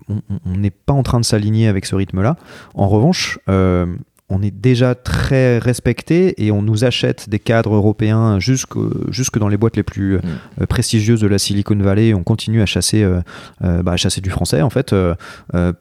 on 0.09 0.57
n'est 0.57 0.71
pas 0.71 0.93
en 0.93 1.03
train 1.03 1.19
de 1.19 1.25
s'aligner 1.25 1.67
avec 1.67 1.85
ce 1.85 1.95
rythme-là. 1.95 2.35
En 2.73 2.87
revanche, 2.87 3.39
euh, 3.49 3.85
on 4.29 4.41
est 4.41 4.51
déjà 4.51 4.93
très 4.93 5.57
respecté 5.57 6.45
et 6.45 6.51
on 6.51 6.61
nous 6.61 6.83
achète 6.83 7.29
des 7.29 7.39
cadres 7.39 7.75
européens 7.75 8.39
jusque, 8.39 8.73
jusque 9.09 9.39
dans 9.39 9.47
les 9.47 9.55
boîtes 9.55 9.77
les 9.77 9.83
plus 9.83 10.15
euh, 10.15 10.65
prestigieuses 10.67 11.21
de 11.21 11.27
la 11.27 11.37
Silicon 11.37 11.77
Valley. 11.77 12.13
On 12.13 12.23
continue 12.23 12.61
à 12.61 12.65
chasser, 12.65 13.03
euh, 13.03 13.21
euh, 13.63 13.81
bah, 13.83 13.93
à 13.93 13.97
chasser 13.97 14.19
du 14.19 14.29
français 14.29 14.61
en 14.61 14.69
fait 14.69 14.91
euh, 14.91 15.15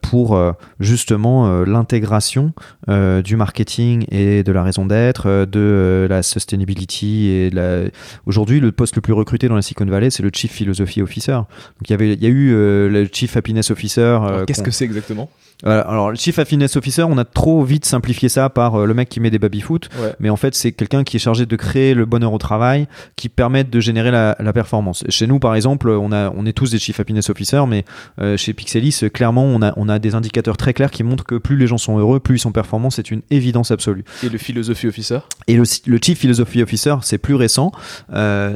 pour 0.01 0.39
justement 0.79 1.47
euh, 1.47 1.65
l'intégration 1.65 2.53
du 2.87 3.35
marketing 3.35 4.05
et 4.11 4.43
de 4.43 4.51
la 4.51 4.63
raison 4.63 4.85
d'être, 4.85 5.45
de 5.45 6.07
la 6.09 6.23
sustainability 6.23 7.27
et 7.27 7.49
la... 7.49 7.81
aujourd'hui 8.25 8.59
le 8.59 8.71
poste 8.71 8.95
le 8.95 9.01
plus 9.01 9.13
recruté 9.13 9.49
dans 9.49 9.55
la 9.55 9.61
Silicon 9.61 9.85
Valley 9.85 10.09
c'est 10.09 10.23
le 10.23 10.31
Chief 10.33 10.51
Philosophy 10.51 11.01
Officer. 11.01 11.33
Donc 11.33 11.89
il 11.89 11.91
y 11.91 11.93
avait, 11.93 12.13
il 12.13 12.23
y 12.23 12.25
a 12.25 12.29
eu 12.29 12.51
le 12.51 13.07
Chief 13.11 13.35
Happiness 13.35 13.71
Officer. 13.71 14.19
Qu'est-ce 14.45 14.63
que 14.63 14.71
c'est 14.71 14.85
exactement? 14.85 15.29
Alors, 15.63 16.11
le 16.11 16.15
Chief 16.15 16.37
Happiness 16.37 16.75
Officer, 16.75 17.03
on 17.03 17.17
a 17.17 17.25
trop 17.25 17.63
vite 17.63 17.85
simplifié 17.85 18.29
ça 18.29 18.49
par 18.49 18.75
euh, 18.75 18.85
le 18.85 18.93
mec 18.93 19.09
qui 19.09 19.19
met 19.19 19.31
des 19.31 19.39
baby-foot, 19.39 19.89
Ouais. 19.99 20.13
mais 20.19 20.29
en 20.29 20.35
fait, 20.35 20.53
c'est 20.53 20.71
quelqu'un 20.71 21.03
qui 21.03 21.17
est 21.17 21.19
chargé 21.19 21.45
de 21.47 21.55
créer 21.55 21.93
le 21.95 22.05
bonheur 22.05 22.31
au 22.31 22.37
travail, 22.37 22.87
qui 23.15 23.27
permette 23.29 23.69
de 23.71 23.79
générer 23.79 24.11
la, 24.11 24.35
la 24.39 24.53
performance. 24.53 25.03
Chez 25.09 25.25
nous, 25.25 25.39
par 25.39 25.55
exemple, 25.55 25.89
on, 25.89 26.11
a, 26.11 26.31
on 26.35 26.45
est 26.45 26.53
tous 26.53 26.71
des 26.71 26.79
Chief 26.79 26.99
Happiness 26.99 27.29
Officer, 27.31 27.61
mais 27.67 27.85
euh, 28.21 28.37
chez 28.37 28.53
Pixelis, 28.53 28.99
euh, 29.03 29.09
clairement, 29.09 29.45
on 29.45 29.61
a, 29.63 29.73
on 29.77 29.89
a 29.89 29.97
des 29.99 30.13
indicateurs 30.13 30.57
très 30.57 30.73
clairs 30.73 30.91
qui 30.91 31.03
montrent 31.03 31.25
que 31.25 31.35
plus 31.35 31.57
les 31.57 31.65
gens 31.67 31.79
sont 31.79 31.97
heureux, 31.97 32.19
plus 32.19 32.35
ils 32.35 32.39
sont 32.39 32.51
performants, 32.51 32.91
c'est 32.91 33.09
une 33.09 33.21
évidence 33.31 33.71
absolue. 33.71 34.03
Et 34.23 34.29
le 34.29 34.37
philosophy 34.37 34.87
officer? 34.87 35.19
Et 35.47 35.55
le, 35.55 35.63
le 35.87 35.99
Chief 36.01 36.19
Philosophy 36.19 36.61
Officer, 36.61 36.95
c'est 37.01 37.17
plus 37.17 37.35
récent. 37.35 37.71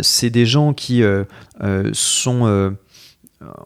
C'est 0.01 0.29
des 0.29 0.45
gens 0.45 0.73
qui 0.73 1.01
sont 1.93 2.73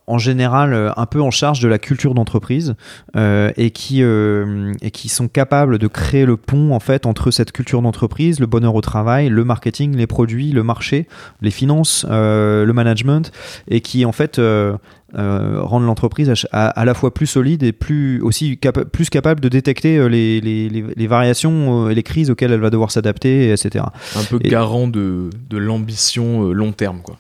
en 0.08 0.18
général 0.18 0.74
euh, 0.74 0.92
un 0.96 1.06
peu 1.06 1.22
en 1.22 1.32
charge 1.32 1.60
de 1.60 1.68
la 1.68 1.78
culture 1.80 2.14
d'entreprise 2.14 2.76
euh, 3.16 3.52
et 3.58 3.72
qui 3.72 4.02
euh, 4.04 4.72
et 4.82 4.92
qui 4.92 5.10
sont 5.10 5.28
capables 5.28 5.78
de 5.80 5.88
créer 5.88 6.26
le 6.26 6.38
pont 6.38 6.72
en 6.74 6.80
fait 6.80 7.06
entre 7.06 7.32
cette 7.32 7.52
culture 7.52 7.82
d'entreprise, 7.82 8.40
le 8.40 8.46
bonheur 8.46 8.76
au 8.76 8.82
travail, 8.82 9.30
le 9.30 9.44
marketing, 9.44 9.96
les 9.96 10.08
produits, 10.08 10.52
le 10.52 10.64
marché, 10.64 11.08
les 11.42 11.52
finances, 11.52 12.06
euh, 12.10 12.66
le 12.66 12.74
management 12.74 13.32
et 13.68 13.82
qui 13.82 14.06
en 14.06 14.12
fait 14.12 14.40
euh, 14.40 14.78
euh, 15.18 15.62
rendent 15.62 15.86
l'entreprise 15.86 16.32
à, 16.52 16.86
la 16.86 16.94
fois 16.94 17.14
plus 17.14 17.28
solide 17.28 17.64
et 17.64 17.72
plus 17.72 18.22
aussi 18.22 18.58
capa- 18.58 18.86
plus 18.86 19.10
capable 19.10 19.40
de 19.40 19.50
détecter 19.50 19.98
euh, 19.98 20.08
les, 20.08 20.42
les, 20.42 20.68
les, 20.70 20.84
les 20.96 21.08
variations 21.08 21.86
euh, 21.86 21.90
et 21.90 21.96
les 21.96 22.04
crises 22.04 22.30
auxquelles 22.32 22.52
elle 22.52 22.60
va 22.60 22.70
devoir 22.70 22.92
s'adapter, 22.92 23.52
etc. 23.52 23.86
un 24.18 24.24
peu 24.24 24.40
Et- 24.44 24.50
garant 24.50 24.88
de, 24.88 25.30
de 25.50 25.58
l'ambition 25.58 26.50
euh, 26.50 26.54
long 26.54 26.72
terme 26.72 27.00
quoi 27.02 27.18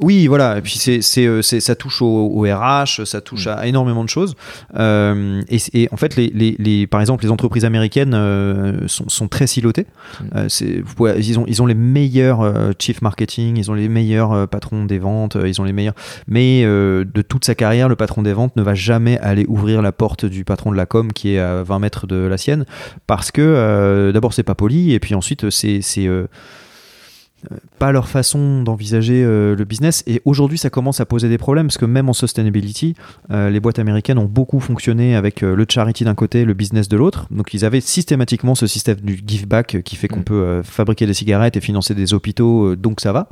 Oui, 0.00 0.26
voilà. 0.28 0.58
Et 0.58 0.60
puis 0.62 0.74
c'est, 0.78 1.02
c'est, 1.02 1.26
euh, 1.26 1.42
c'est- 1.42 1.60
ça 1.60 1.74
touche 1.74 2.02
au, 2.02 2.06
au 2.06 2.42
RH, 2.42 3.04
ça 3.04 3.20
touche 3.20 3.46
Mm. 3.46 3.50
à 3.50 3.66
énormément 3.66 4.04
de 4.04 4.08
choses. 4.08 4.36
Euh, 4.78 5.42
et, 5.48 5.58
et 5.74 5.88
en 5.92 5.96
fait, 5.96 6.14
les, 6.16 6.30
les, 6.34 6.54
les- 6.58 6.86
par 6.86 7.00
exemple, 7.00 7.24
les 7.24 7.30
entreprises 7.30 7.64
américaines 7.64 8.14
euh, 8.14 8.86
sont, 8.86 9.08
sont 9.08 9.28
très 9.28 9.46
silotées. 9.46 9.86
Mm. 10.20 10.24
Euh, 10.36 10.46
c'est, 10.48 10.80
vous 10.80 10.94
pouvez- 10.94 11.14
ils 11.18 11.38
ont, 11.38 11.44
ils 11.48 11.62
ont 11.62 11.66
les 11.66 11.74
meilleurs 11.74 12.72
chief 12.78 13.02
marketing, 13.02 13.56
ils 13.58 13.70
ont 13.70 13.74
les 13.74 13.88
meilleurs 13.88 14.46
patrons 14.48 14.84
des 14.84 14.98
ventes, 14.98 15.36
ils 15.44 15.60
ont 15.60 15.64
les 15.64 15.72
meilleurs. 15.72 15.94
Mais 16.28 16.62
de 16.62 17.22
toute 17.22 17.44
sa 17.44 17.54
carrière, 17.54 17.88
le 17.88 17.96
patron 17.96 18.22
des 18.22 18.32
ventes 18.32 18.54
ne 18.56 18.62
va 18.62 18.74
jamais 18.74 19.18
aller 19.18 19.44
ouvrir 19.48 19.82
la 19.82 19.92
porte 19.92 20.24
du 20.26 20.44
patron 20.44 20.70
de 20.70 20.76
la 20.76 20.86
com 20.86 21.12
qui 21.12 21.34
est 21.34 21.38
à 21.38 21.62
20 21.62 21.78
mètres 21.80 22.06
de 22.06 22.16
la 22.16 22.38
sienne, 22.38 22.64
parce 23.06 23.30
que 23.30 24.10
d'abord 24.12 24.32
c'est 24.32 24.42
pas 24.42 24.54
poli, 24.54 24.92
et 24.92 25.00
puis 25.00 25.14
ensuite 25.14 25.50
c'est, 25.50 25.80
c'est 25.82 26.08
pas 27.78 27.92
leur 27.92 28.08
façon 28.08 28.62
d'envisager 28.62 29.22
euh, 29.24 29.54
le 29.56 29.64
business. 29.64 30.02
Et 30.06 30.20
aujourd'hui, 30.24 30.58
ça 30.58 30.70
commence 30.70 31.00
à 31.00 31.06
poser 31.06 31.28
des 31.28 31.38
problèmes 31.38 31.66
parce 31.68 31.78
que 31.78 31.84
même 31.84 32.08
en 32.08 32.12
sustainability, 32.12 32.94
euh, 33.30 33.48
les 33.50 33.60
boîtes 33.60 33.78
américaines 33.78 34.18
ont 34.18 34.24
beaucoup 34.26 34.60
fonctionné 34.60 35.14
avec 35.14 35.42
euh, 35.42 35.54
le 35.54 35.64
charity 35.68 36.04
d'un 36.04 36.14
côté, 36.14 36.44
le 36.44 36.54
business 36.54 36.88
de 36.88 36.96
l'autre. 36.96 37.26
Donc 37.30 37.54
ils 37.54 37.64
avaient 37.64 37.80
systématiquement 37.80 38.54
ce 38.54 38.66
système 38.66 38.96
du 39.00 39.20
give 39.26 39.46
back 39.46 39.82
qui 39.84 39.96
fait 39.96 40.08
qu'on 40.08 40.20
Mm. 40.20 40.24
peut 40.24 40.62
fabriquer 40.64 41.06
des 41.06 41.14
cigarettes 41.14 41.56
et 41.56 41.60
financer 41.60 41.94
des 41.94 42.12
hôpitaux, 42.14 42.74
donc 42.76 43.00
ça 43.00 43.12
va. 43.12 43.28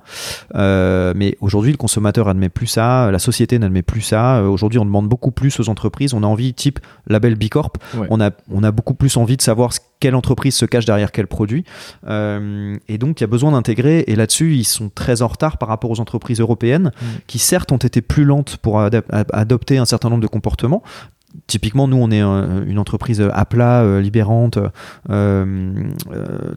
Mais 1.14 1.36
aujourd'hui, 1.40 1.72
le 1.72 1.76
consommateur 1.78 2.28
admet 2.28 2.48
plus 2.48 2.66
ça, 2.66 3.10
la 3.10 3.18
société 3.18 3.58
n'admet 3.58 3.82
plus 3.82 4.00
ça. 4.00 4.42
Aujourd'hui, 4.42 4.78
on 4.78 4.84
demande 4.84 5.08
beaucoup 5.08 5.30
plus 5.30 5.58
aux 5.60 5.68
entreprises. 5.68 6.14
On 6.14 6.22
a 6.22 6.26
envie, 6.26 6.54
type 6.54 6.78
label 7.06 7.34
B 7.34 7.48
Corp, 7.48 7.78
Ouais. 7.96 8.06
on, 8.10 8.20
a, 8.20 8.30
on 8.50 8.62
a 8.62 8.70
beaucoup 8.70 8.94
plus 8.94 9.16
envie 9.16 9.36
de 9.36 9.42
savoir 9.42 9.72
ce- 9.72 9.80
quelle 10.00 10.14
entreprise 10.14 10.54
se 10.54 10.66
cache 10.66 10.84
derrière 10.84 11.12
quel 11.12 11.26
produit. 11.26 11.64
Euh, 12.06 12.76
et 12.88 12.98
donc, 12.98 13.20
il 13.20 13.22
y 13.22 13.24
a 13.24 13.28
besoin 13.28 13.52
d'intégrer. 13.52 14.04
Et 14.06 14.16
là-dessus, 14.16 14.54
ils 14.54 14.64
sont 14.64 14.90
très 14.90 15.22
en 15.22 15.28
retard 15.28 15.58
par 15.58 15.68
rapport 15.68 15.90
aux 15.90 16.00
entreprises 16.00 16.40
européennes, 16.40 16.92
Mm. 17.00 17.06
qui 17.26 17.38
certes 17.38 17.72
ont 17.72 17.76
été 17.76 18.02
plus 18.02 18.24
lentes 18.24 18.56
pour 18.58 18.80
adopter 18.80 19.78
un 19.78 19.84
certain 19.84 20.08
nombre 20.10 20.22
de 20.22 20.26
comportements. 20.28 20.82
Typiquement, 21.46 21.88
nous, 21.88 21.96
on 21.96 22.10
est 22.10 22.22
euh, 22.22 22.64
une 22.66 22.78
entreprise 22.78 23.20
à 23.32 23.44
plat, 23.44 23.82
euh, 23.82 24.00
libérante, 24.00 24.58
euh, 25.10 25.72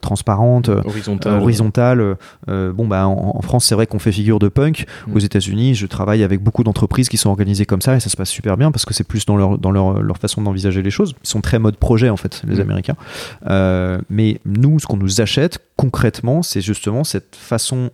transparente, 0.01 0.69
Horizontal. 0.69 1.39
horizontale. 1.39 2.15
Bon, 2.47 2.87
bah, 2.87 3.07
en, 3.07 3.33
en 3.35 3.41
France, 3.41 3.65
c'est 3.65 3.75
vrai 3.75 3.87
qu'on 3.87 3.99
fait 3.99 4.11
figure 4.11 4.39
de 4.39 4.47
punk. 4.47 4.85
Mm. 5.07 5.15
Aux 5.15 5.19
États-Unis, 5.19 5.75
je 5.75 5.85
travaille 5.85 6.23
avec 6.23 6.41
beaucoup 6.41 6.63
d'entreprises 6.63 7.09
qui 7.09 7.17
sont 7.17 7.29
organisées 7.29 7.65
comme 7.65 7.81
ça 7.81 7.95
et 7.95 7.99
ça 7.99 8.09
se 8.09 8.17
passe 8.17 8.29
super 8.29 8.57
bien 8.57 8.71
parce 8.71 8.85
que 8.85 8.93
c'est 8.93 9.03
plus 9.03 9.25
dans 9.25 9.37
leur, 9.37 9.57
dans 9.57 9.71
leur, 9.71 10.01
leur 10.01 10.17
façon 10.17 10.41
d'envisager 10.41 10.81
les 10.81 10.91
choses. 10.91 11.15
Ils 11.23 11.29
sont 11.29 11.41
très 11.41 11.59
mode 11.59 11.77
projet, 11.77 12.09
en 12.09 12.17
fait, 12.17 12.41
les 12.47 12.57
Mm. 12.57 12.61
Américains. 12.61 12.95
Mais 14.09 14.39
nous, 14.45 14.79
ce 14.79 14.85
qu'on 14.87 14.97
nous 14.97 15.21
achète 15.21 15.59
concrètement, 15.77 16.41
c'est 16.43 16.61
justement 16.61 17.03
cette 17.03 17.35
façon 17.35 17.89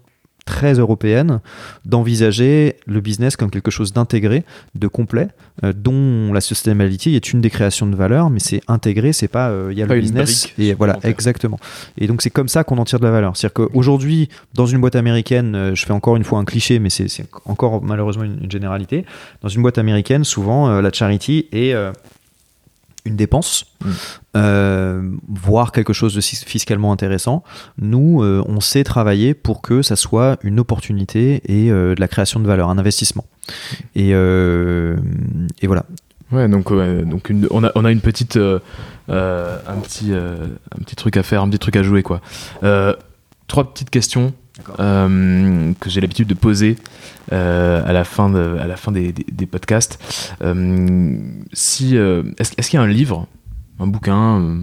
très 0.45 0.73
européenne 0.73 1.41
d'envisager 1.85 2.75
le 2.85 3.01
business 3.01 3.35
comme 3.35 3.49
quelque 3.49 3.71
chose 3.71 3.93
d'intégré, 3.93 4.43
de 4.75 4.87
complet, 4.87 5.27
euh, 5.63 5.73
dont 5.75 6.31
la 6.31 6.41
sustainability 6.41 7.15
est 7.15 7.33
une 7.33 7.41
des 7.41 7.49
créations 7.49 7.87
de 7.87 7.95
valeur, 7.95 8.29
mais 8.29 8.39
c'est 8.39 8.61
intégré, 8.67 9.11
c'est 9.11 9.27
pas 9.27 9.49
euh, 9.49 9.69
il 9.71 9.77
y 9.77 9.81
a 9.81 9.87
Pas 9.87 9.95
le 9.95 10.01
business 10.01 10.47
et 10.57 10.73
voilà 10.73 10.99
exactement. 11.03 11.59
Et 11.97 12.07
donc 12.07 12.21
c'est 12.21 12.29
comme 12.29 12.47
ça 12.47 12.63
qu'on 12.63 12.77
en 12.77 12.85
tire 12.85 12.99
de 12.99 13.05
la 13.05 13.11
valeur. 13.11 13.35
C'est-à-dire 13.35 13.53
qu'aujourd'hui, 13.53 14.29
dans 14.53 14.65
une 14.65 14.79
boîte 14.79 14.95
américaine, 14.95 15.55
euh, 15.55 15.75
je 15.75 15.85
fais 15.85 15.93
encore 15.93 16.15
une 16.15 16.23
fois 16.23 16.39
un 16.39 16.45
cliché, 16.45 16.79
mais 16.79 16.89
c'est 16.89 17.07
encore 17.45 17.83
malheureusement 17.83 18.23
une, 18.23 18.39
une 18.43 18.51
généralité. 18.51 19.05
Dans 19.41 19.49
une 19.49 19.61
boîte 19.61 19.77
américaine, 19.77 20.23
souvent 20.23 20.69
euh, 20.69 20.81
la 20.81 20.91
charity 20.91 21.47
est 21.51 21.73
euh, 21.73 21.91
une 23.05 23.15
dépense, 23.15 23.65
Mm. 23.83 23.89
euh, 24.37 25.11
voire 25.29 25.71
quelque 25.71 25.93
chose 25.93 26.15
de 26.15 26.21
fiscalement 26.21 26.91
intéressant. 26.91 27.43
Nous, 27.79 28.21
euh, 28.23 28.43
on 28.47 28.59
sait 28.59 28.83
travailler 28.83 29.33
pour 29.33 29.61
que 29.61 29.81
ça 29.81 29.95
soit 29.95 30.37
une 30.43 30.59
opportunité 30.59 31.41
et 31.45 31.71
euh, 31.71 31.93
de 31.95 32.01
la 32.01 32.07
création 32.07 32.39
de 32.39 32.47
valeur, 32.47 32.69
un 32.69 32.77
investissement. 32.77 33.25
Et, 33.95 34.09
et 34.09 35.67
voilà. 35.67 35.85
Ouais, 36.31 36.47
donc, 36.49 36.71
donc 36.73 37.29
une- 37.29 37.47
on, 37.51 37.63
a, 37.63 37.71
on 37.75 37.85
a 37.85 37.91
une 37.91 38.01
petite, 38.01 38.37
un, 38.37 38.59
petit, 39.83 40.11
un 40.13 40.79
petit 40.83 40.95
truc 40.95 41.17
à 41.17 41.23
faire, 41.23 41.43
un 41.43 41.49
petit 41.49 41.59
truc 41.59 41.75
à 41.75 41.83
jouer. 41.83 42.01
Quoi. 42.01 42.21
Trois 43.47 43.71
petites 43.71 43.89
questions 43.89 44.33
euh, 44.79 45.71
que 45.79 45.89
j'ai 45.89 46.01
l'habitude 46.01 46.27
de 46.27 46.33
poser 46.33 46.77
euh, 47.33 47.83
à 47.85 47.93
la 47.93 48.03
fin, 48.03 48.29
de, 48.29 48.57
à 48.59 48.67
la 48.67 48.75
fin 48.77 48.91
des, 48.91 49.11
des- 49.11 49.25
des 49.31 49.45
podcasts. 49.45 49.99
Euh, 50.41 51.17
si, 51.53 51.95
est-ce, 51.95 52.51
qu'il 52.69 52.77
y 52.79 52.81
a 52.81 52.81
un 52.81 52.87
livre, 52.87 53.27
un 53.79 53.87
bouquin 53.87 54.59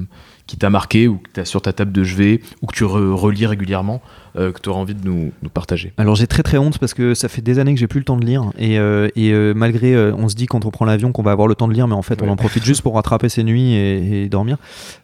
qui 0.47 0.57
t'a 0.57 0.71
marqué 0.71 1.09
ou 1.09 1.19
que 1.19 1.29
tu 1.35 1.41
as 1.41 1.45
sur 1.45 1.63
ta 1.63 1.73
table 1.73 1.93
de 1.93 2.03
chevet 2.05 2.41
ou 2.61 2.67
que 2.67 2.75
tu 2.75 2.85
re- 2.85 3.13
relis 3.13 3.47
régulièrement 3.47 4.03
que 4.35 4.61
tu 4.63 4.69
auras 4.71 4.81
envie 4.81 4.95
de 4.95 5.05
nous, 5.07 5.33
nous 5.43 5.49
partager 5.51 5.93
Alors 5.99 6.15
j'ai 6.17 6.27
très 6.27 6.43
très 6.43 6.57
honte 6.59 6.79
parce 6.79 6.95
que 6.95 7.15
ça 7.15 7.29
fait 7.29 7.43
des 7.43 7.59
années 7.59 7.75
que 7.75 7.81
j'ai 7.81 7.87
plus 7.87 7.99
le 8.01 8.05
temps 8.05 8.17
de 8.17 8.25
lire 8.25 8.45
et, 8.59 8.79
euh, 8.79 9.09
et 9.15 9.33
euh, 9.33 9.53
malgré 9.55 9.95
euh, 9.95 10.13
on 10.17 10.29
se 10.29 10.35
dit 10.35 10.47
quand 10.47 10.65
on 10.65 10.71
prend 10.71 10.85
l'avion 10.87 11.13
qu'on 11.13 11.23
va 11.23 11.33
avoir 11.33 11.49
le 11.49 11.55
temps 11.55 11.69
de 11.69 11.75
lire 11.75 11.87
mais 11.89 11.95
en 11.95 12.03
fait 12.03 12.23
on 12.23 12.29
en 12.29 12.37
profite 12.37 12.65
juste 12.65 12.83
pour 12.83 12.95
rattraper 12.95 13.29
ses 13.29 13.45
nuits 13.45 13.75
et, 13.75 14.25
et 14.25 14.29
dormir. 14.29 14.57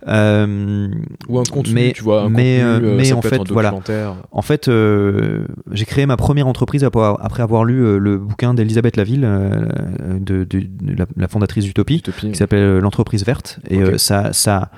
Euh, 0.07 0.89
Ou 1.29 1.39
un 1.39 1.43
contenu, 1.45 1.75
mais- 1.75 1.93
tu 1.93 2.03
vois, 2.03 2.23
un 2.23 2.29
mais, 2.29 2.59
contenu, 2.61 2.87
euh, 2.87 2.91
euh, 2.93 2.97
mais 2.97 3.05
ça 3.05 3.17
en 3.17 3.21
peut 3.21 3.29
fait, 3.29 3.37
être 3.37 3.51
un 3.51 3.53
voilà. 3.53 3.75
En 4.33 4.43
fait, 4.43 4.69
euh, 4.69 5.45
j'ai 5.73 5.85
créé 5.85 6.07
ma 6.07 6.17
première 6.17 6.47
entreprise 6.47 6.85
après 6.85 7.43
avoir, 7.43 7.65
lu 7.65 7.83
euh, 7.85 7.99
le 7.99 8.19
bouquin 8.19 8.55
d'Elisabeth 8.55 8.97
Laville, 8.97 9.23
euh, 9.25 9.67
de, 10.19 10.45
de- 10.45 10.61
de 10.61 10.97
la, 10.97 11.07
la 11.17 11.29
fondatrice 11.29 11.65
d'Utopie, 11.65 11.97
Utopie. 11.97 12.31
qui 12.31 12.37
s'appelle 12.37 12.61
euh, 12.63 12.81
L'entreprise 12.81 13.25
verte. 13.25 13.59
Et 13.69 13.79
euh, 13.81 13.99
ça, 13.99 14.33
ça 14.33 14.71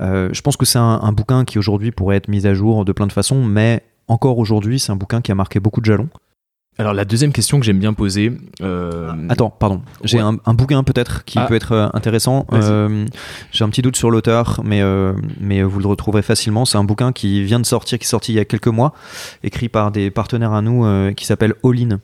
euh, 0.00 0.28
je 0.32 0.40
pense 0.42 0.56
que 0.56 0.66
c'est 0.66 0.78
un, 0.78 1.00
un 1.02 1.12
bouquin 1.12 1.44
qui 1.44 1.58
aujourd'hui 1.58 1.92
pourrait 1.92 2.16
être 2.16 2.28
mis 2.28 2.46
à 2.46 2.54
jour 2.54 2.84
de 2.84 2.92
plein 2.92 3.06
de 3.06 3.12
façons, 3.12 3.44
mais 3.44 3.82
encore 4.08 4.38
aujourd'hui, 4.38 4.78
c'est 4.78 4.92
un 4.92 4.96
bouquin 4.96 5.20
qui 5.20 5.32
a 5.32 5.34
marqué 5.34 5.60
beaucoup 5.60 5.80
de 5.80 5.86
jalons. 5.86 6.08
Alors 6.78 6.92
la 6.92 7.06
deuxième 7.06 7.32
question 7.32 7.58
que 7.58 7.64
j'aime 7.64 7.78
bien 7.78 7.94
poser. 7.94 8.32
euh, 8.60 9.10
Attends, 9.30 9.48
pardon. 9.48 9.80
J'ai 10.04 10.18
Ouais. 10.18 10.22
un, 10.24 10.36
un 10.44 10.52
bouquin 10.52 10.82
peut-être 10.84 11.24
qui 11.24 11.38
Ah. 11.38 11.46
peut 11.46 11.54
être 11.54 11.72
euh, 11.72 11.86
intéressant. 11.94 12.46
Euh, 12.52 13.06
J'ai 13.50 13.64
un 13.64 13.70
petit 13.70 13.80
doute 13.80 13.96
sur 13.96 14.10
l'auteur, 14.10 14.60
mais, 14.62 14.82
euh, 14.82 15.14
mais 15.40 15.62
vous 15.62 15.80
le 15.80 15.86
retrouverez 15.86 16.20
facilement. 16.20 16.66
C'est 16.66 16.76
un 16.76 16.84
bouquin 16.84 17.12
qui 17.12 17.42
vient 17.44 17.60
de 17.60 17.64
sortir, 17.64 17.98
qui 17.98 18.04
est 18.04 18.06
sorti 18.08 18.32
il 18.32 18.36
y 18.36 18.40
a 18.40 18.44
quelques 18.44 18.66
mois, 18.68 18.92
écrit 19.42 19.70
par 19.70 19.90
des 19.90 20.10
partenaires 20.10 20.52
à 20.52 20.60
nous, 20.60 20.84
qui 21.14 21.24
s'appelle 21.24 21.54
All 21.64 21.78
In. 21.78 21.98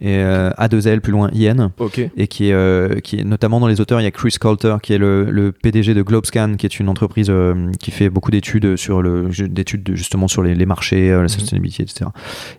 Et 0.00 0.18
euh, 0.18 0.50
A2L, 0.58 1.00
plus 1.00 1.10
loin 1.12 1.28
IN. 1.34 1.72
Et 2.16 2.28
qui 2.28 2.50
est, 2.50 3.00
qui 3.02 3.18
est 3.18 3.24
notamment 3.24 3.58
dans 3.58 3.66
les 3.66 3.80
auteurs, 3.80 4.00
il 4.00 4.04
y 4.04 4.06
a 4.06 4.12
Chris 4.12 4.36
Coulter, 4.40 4.76
qui 4.80 4.92
est 4.92 4.98
le, 4.98 5.28
le 5.30 5.50
PDG 5.50 5.92
de 5.92 6.02
Globescan, 6.02 6.54
qui 6.56 6.66
est 6.66 6.78
une 6.78 6.88
entreprise 6.88 7.32
qui 7.80 7.90
fait 7.90 8.10
beaucoup 8.10 8.30
d'études 8.30 8.76
sur 8.76 9.02
le, 9.02 9.28
d'études 9.48 9.82
de- 9.82 9.96
justement 9.96 10.28
sur 10.28 10.42
les, 10.44 10.54
les 10.54 10.66
marchés, 10.66 11.10
la 11.10 11.26
sustainability, 11.28 11.82
etc. 11.82 12.10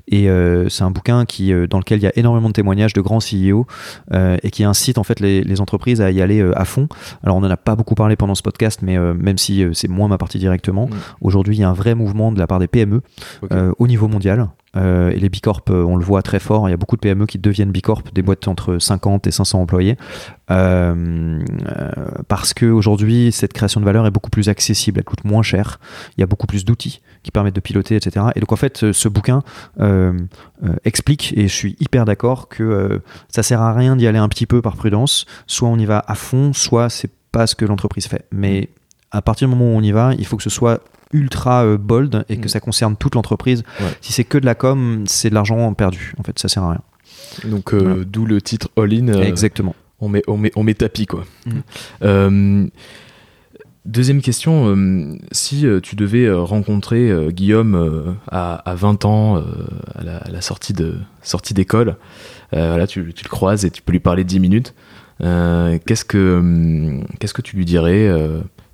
Et 0.10 0.28
c'est 0.70 0.84
un 0.84 0.92
bouquin 0.92 1.24
qui, 1.26 1.45
euh, 1.52 1.68
dans 1.68 1.80
lequel 1.80 2.00
il 2.00 2.04
y 2.04 2.08
a 2.08 2.12
énormément 2.16 2.48
de 2.48 2.54
témoignages 2.54 2.94
de 2.94 3.02
grands 3.02 3.20
CEO 3.20 3.66
euh, 4.14 4.38
et 4.44 4.52
qui 4.52 4.64
incite 4.64 4.98
en 4.98 5.04
fait 5.04 5.20
les, 5.20 5.42
les 5.44 5.62
entreprises 5.62 6.02
à 6.02 6.12
y 6.12 6.22
aller 6.22 6.40
euh, 6.42 6.58
à 6.60 6.66
fond. 6.66 6.88
Alors 7.24 7.38
on 7.38 7.42
n'en 7.42 7.50
a 7.50 7.58
pas 7.58 7.76
beaucoup 7.76 7.96
parlé 7.96 8.16
pendant 8.16 8.36
ce 8.36 8.44
podcast, 8.44 8.82
mais 8.82 8.98
même 8.98 9.38
si 9.38 9.66
c'est 9.74 9.88
moins 9.88 10.08
ma 10.08 10.18
partie 10.18 10.40
directement, 10.40 10.86
Mm. 10.86 10.96
aujourd'hui 11.22 11.58
il 11.58 11.60
y 11.60 11.64
a 11.64 11.70
un 11.70 11.74
vrai 11.74 11.96
mouvement 11.96 12.32
de 12.32 12.40
la 12.40 12.48
part 12.48 12.60
des 12.60 12.68
PME 12.68 13.02
au 13.80 13.88
niveau 13.88 14.08
mondial. 14.08 14.48
Euh, 14.76 15.10
et 15.12 15.20
les 15.20 15.30
Bicorp, 15.30 15.62
euh, 15.70 15.84
on 15.84 15.96
le 15.96 16.04
voit 16.04 16.22
très 16.22 16.40
fort. 16.40 16.68
Il 16.68 16.72
y 16.72 16.74
a 16.74 16.78
beaucoup 16.78 16.96
de 16.96 17.02
PME 17.02 17.26
qui 17.26 17.38
deviennent 17.40 17.72
Bicorp, 17.72 18.02
des 18.14 18.22
boîtes 18.22 18.48
entre 18.48 18.78
50 18.78 19.26
et 19.28 19.32
500 19.32 19.62
employés, 19.62 19.98
euh, 20.52 21.40
parce 22.28 22.54
que 22.54 22.66
aujourd'hui 22.66 23.32
cette 23.32 23.54
création 23.54 23.80
de 23.80 23.86
valeur 23.86 24.06
est 24.06 24.12
beaucoup 24.12 24.30
plus 24.30 24.50
accessible, 24.50 25.00
elle 25.00 25.06
coûte 25.06 25.24
moins 25.24 25.44
cher. 25.44 25.80
Il 26.18 26.22
y 26.22 26.24
a 26.24 26.28
beaucoup 26.28 26.48
plus 26.48 26.66
d'outils 26.66 27.02
qui 27.24 27.32
permettent 27.32 27.56
de 27.56 27.62
piloter, 27.62 27.96
etc. 27.96 28.28
Et 28.36 28.40
donc 28.40 28.52
en 28.52 28.56
fait, 28.58 28.92
ce- 28.92 29.08
bouquin 29.08 29.44
explique, 30.84 31.34
et 31.38 31.48
je 31.48 31.54
suis 31.54 31.76
hyper 31.80 32.06
d'accord, 32.06 32.50
que 32.50 33.02
ça 33.30 33.44
sert 33.44 33.62
à 33.62 33.74
rien 33.74 33.96
d'y 33.96 34.08
aller 34.08 34.18
un 34.20 34.28
petit 34.28 34.46
peu 34.46 34.62
par 34.62 34.76
prudence. 34.76 35.26
Soit 35.48 35.70
on 35.70 35.78
y 35.78 35.86
va 35.86 36.04
à 36.08 36.16
fond, 36.16 36.54
soit 36.54 36.90
c'est 36.90 37.10
pas 37.32 37.48
ce 37.48 37.56
que 37.56 37.66
l'entreprise 37.66 38.08
fait. 38.08 38.26
Mais 38.32 38.70
à 39.12 39.22
partir 39.22 39.48
du 39.48 39.56
moment 39.56 39.72
où 39.74 39.78
on 39.78 39.82
y 39.82 39.92
va, 39.92 40.14
il 40.18 40.26
faut 40.26 40.38
que 40.38 40.44
ce 40.44 40.50
soit 40.50 40.82
ultra 41.16 41.66
euh, 41.66 41.78
bold 41.78 42.26
et 42.30 42.38
que 42.38 42.46
Mm. 42.46 42.50
ça 42.50 42.60
concerne 42.60 42.96
toute 42.96 43.16
l'entreprise. 43.16 43.64
Ouais. 43.80 43.88
Si 44.02 44.14
c'est 44.14 44.24
que 44.26 44.38
de 44.38 44.46
la 44.46 44.54
com, 44.56 45.04
c'est 45.08 45.30
de 45.30 45.34
l'argent 45.36 45.74
perdu. 45.74 46.14
En 46.20 46.24
fait, 46.24 46.38
ça 46.38 46.48
sert 46.48 46.64
à 46.64 46.72
rien. 46.72 46.82
Donc 47.50 47.74
euh, 47.74 47.80
Voilà. 47.80 48.04
d'où 48.06 48.26
le 48.26 48.42
titre 48.42 48.70
All 48.78 48.94
In. 48.94 49.08
euh, 49.10 49.24
Exactement. 49.24 49.76
on 50.00 50.10
met 50.10 50.22
on 50.28 50.38
met 50.38 50.52
on 50.56 50.64
met 50.64 50.74
tapis 50.76 51.06
quoi. 51.08 51.24
Euh, 52.04 52.68
deuxième 53.86 54.22
question 54.22 54.76
si 55.32 55.66
tu 55.84 55.96
devais 55.96 56.30
rencontrer 56.32 57.12
Guillaume 57.32 58.16
à, 58.30 58.56
à 58.70 58.76
20 58.76 59.06
ans 59.06 59.38
à, 59.96 60.04
la, 60.04 60.18
à 60.18 60.30
la 60.30 60.42
sortie 60.42 60.74
de 60.74 60.96
sortie 61.22 61.54
d'école, 61.54 61.98
voilà 62.52 62.88
tu, 62.88 63.14
tu 63.14 63.24
le 63.24 63.30
croises 63.30 63.64
et 63.66 63.72
tu 63.72 63.82
peux 63.82 63.92
lui 63.92 64.00
parler 64.00 64.24
10 64.24 64.40
minutes. 64.40 64.74
qu'est-ce 65.20 66.06
que 66.06 66.38
hum, 66.40 67.06
qu'est-ce 67.20 67.34
que 67.34 67.42
tu 67.42 67.56
lui 67.56 67.66
dirais 67.66 68.12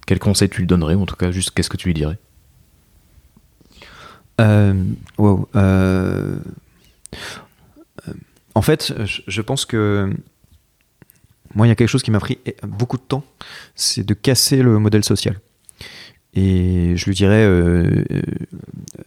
Quel 0.07 0.19
conseil 0.19 0.49
tu 0.49 0.61
lui 0.61 0.67
donnerais 0.67 0.95
ou 0.95 1.01
en 1.01 1.05
tout 1.05 1.15
cas 1.17 1.31
juste 1.31 1.51
qu'est-ce 1.51 1.69
que 1.69 1.77
tu 1.77 1.87
lui 1.87 1.93
dirais? 1.93 2.17
Wow, 5.17 5.49
euh, 5.55 6.39
euh, 8.07 8.13
en 8.55 8.61
fait, 8.61 8.93
je, 9.05 9.21
je 9.27 9.41
pense 9.41 9.65
que 9.65 10.13
moi, 11.55 11.67
il 11.67 11.69
y 11.69 11.71
a 11.71 11.75
quelque 11.75 11.89
chose 11.89 12.03
qui 12.03 12.11
m'a 12.11 12.19
pris 12.19 12.39
beaucoup 12.63 12.97
de 12.97 13.03
temps, 13.03 13.23
c'est 13.75 14.05
de 14.05 14.13
casser 14.13 14.61
le 14.61 14.79
modèle 14.79 15.03
social. 15.03 15.39
et 16.33 16.93
je 16.95 17.05
lui 17.05 17.13
dirais 17.13 17.43
euh, 17.43 18.05
euh, 18.11 18.21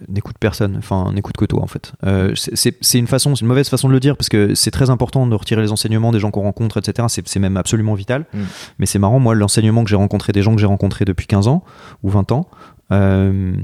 n'écoute 0.09 0.37
personne, 0.39 0.77
enfin 0.77 1.11
n'écoute 1.13 1.37
que 1.39 1.47
toi 1.47 1.63
en 1.63 1.67
fait. 1.67 1.93
Euh, 2.05 2.35
c'est 2.35 2.99
une 2.99 3.07
façon, 3.07 3.35
c'est 3.35 3.41
une 3.41 3.47
mauvaise 3.47 3.69
façon 3.69 3.89
de 3.89 3.95
le 3.95 4.01
dire 4.01 4.17
parce 4.17 4.29
que 4.29 4.55
c'est 4.55 4.71
très 4.71 4.91
important 4.91 5.27
de 5.27 5.35
retirer 5.35 5.63
les 5.63 5.73
enseignements 5.73 6.13
des 6.13 6.21
gens 6.21 6.31
qu'on 6.31 6.43
rencontre, 6.43 6.77
etc. 6.79 7.07
C'est 7.09 7.27
c'est 7.27 7.41
même 7.41 7.57
absolument 7.57 7.95
vital. 7.95 8.27
Mm. 8.35 8.43
Mais 8.79 8.87
c'est 8.87 8.99
marrant, 8.99 9.21
moi 9.21 9.35
l'enseignement 9.35 9.85
que 9.85 9.91
j'ai 9.91 9.97
rencontré, 9.97 10.33
des 10.33 10.43
gens 10.43 10.55
que 10.55 10.61
j'ai 10.61 10.67
rencontrés 10.67 11.07
depuis 11.07 11.27
15 11.27 11.49
ans 11.49 11.65
ou 12.03 12.11
20 12.11 12.31
ans, 12.33 12.47
euh, 12.93 13.55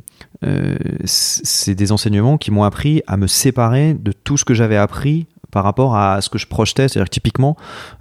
euh, 0.44 0.74
c'est 1.04 1.74
des 1.74 1.92
enseignements 1.92 2.38
qui 2.38 2.50
m'ont 2.50 2.64
appris 2.64 3.02
à 3.06 3.16
me 3.16 3.26
séparer 3.26 3.94
de 3.94 4.12
tout 4.12 4.36
ce 4.36 4.44
que 4.44 4.54
j'avais 4.54 4.76
appris 4.76 5.26
par 5.50 5.64
rapport 5.64 5.96
à 5.96 6.20
ce 6.20 6.30
que 6.30 6.38
je 6.38 6.46
projetais. 6.46 6.88
C'est-à-dire 6.88 7.08
que 7.08 7.14
typiquement, 7.14 7.56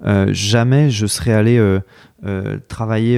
euh, 0.05 0.27
jamais 0.31 0.89
je 0.89 1.07
serais 1.07 1.33
allé 1.33 1.59
travailler 2.67 3.17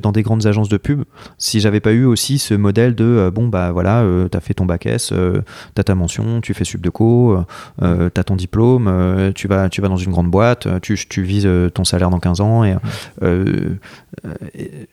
dans 0.00 0.12
des 0.12 0.20
grandes 0.22 0.46
agences 0.46 0.68
de 0.68 0.76
pub 0.76 1.04
si 1.38 1.58
j'avais 1.58 1.80
pas 1.80 1.92
eu 1.92 2.04
aussi 2.04 2.36
ce 2.36 2.52
modèle 2.52 2.94
de 2.94 3.32
bon 3.34 3.48
bah 3.48 3.72
voilà 3.72 4.04
t'as 4.30 4.40
fait 4.40 4.52
ton 4.52 4.66
bac 4.66 4.84
S 4.84 5.10
t'as 5.74 5.82
ta 5.82 5.94
mention 5.94 6.42
tu 6.42 6.52
fais 6.52 6.64
sub 6.64 6.82
de 6.82 6.90
co 6.90 7.42
euh, 7.80 8.10
t'as 8.10 8.24
ton 8.24 8.36
diplôme 8.36 9.32
tu 9.34 9.48
vas 9.48 9.70
tu 9.70 9.80
vas 9.80 9.88
dans 9.88 9.96
une 9.96 10.10
grande 10.10 10.30
boîte 10.30 10.68
tu, 10.82 10.98
tu 11.08 11.22
vises 11.22 11.48
ton 11.72 11.84
salaire 11.84 12.10
dans 12.10 12.20
15 12.20 12.42
ans 12.42 12.62
et 12.62 12.76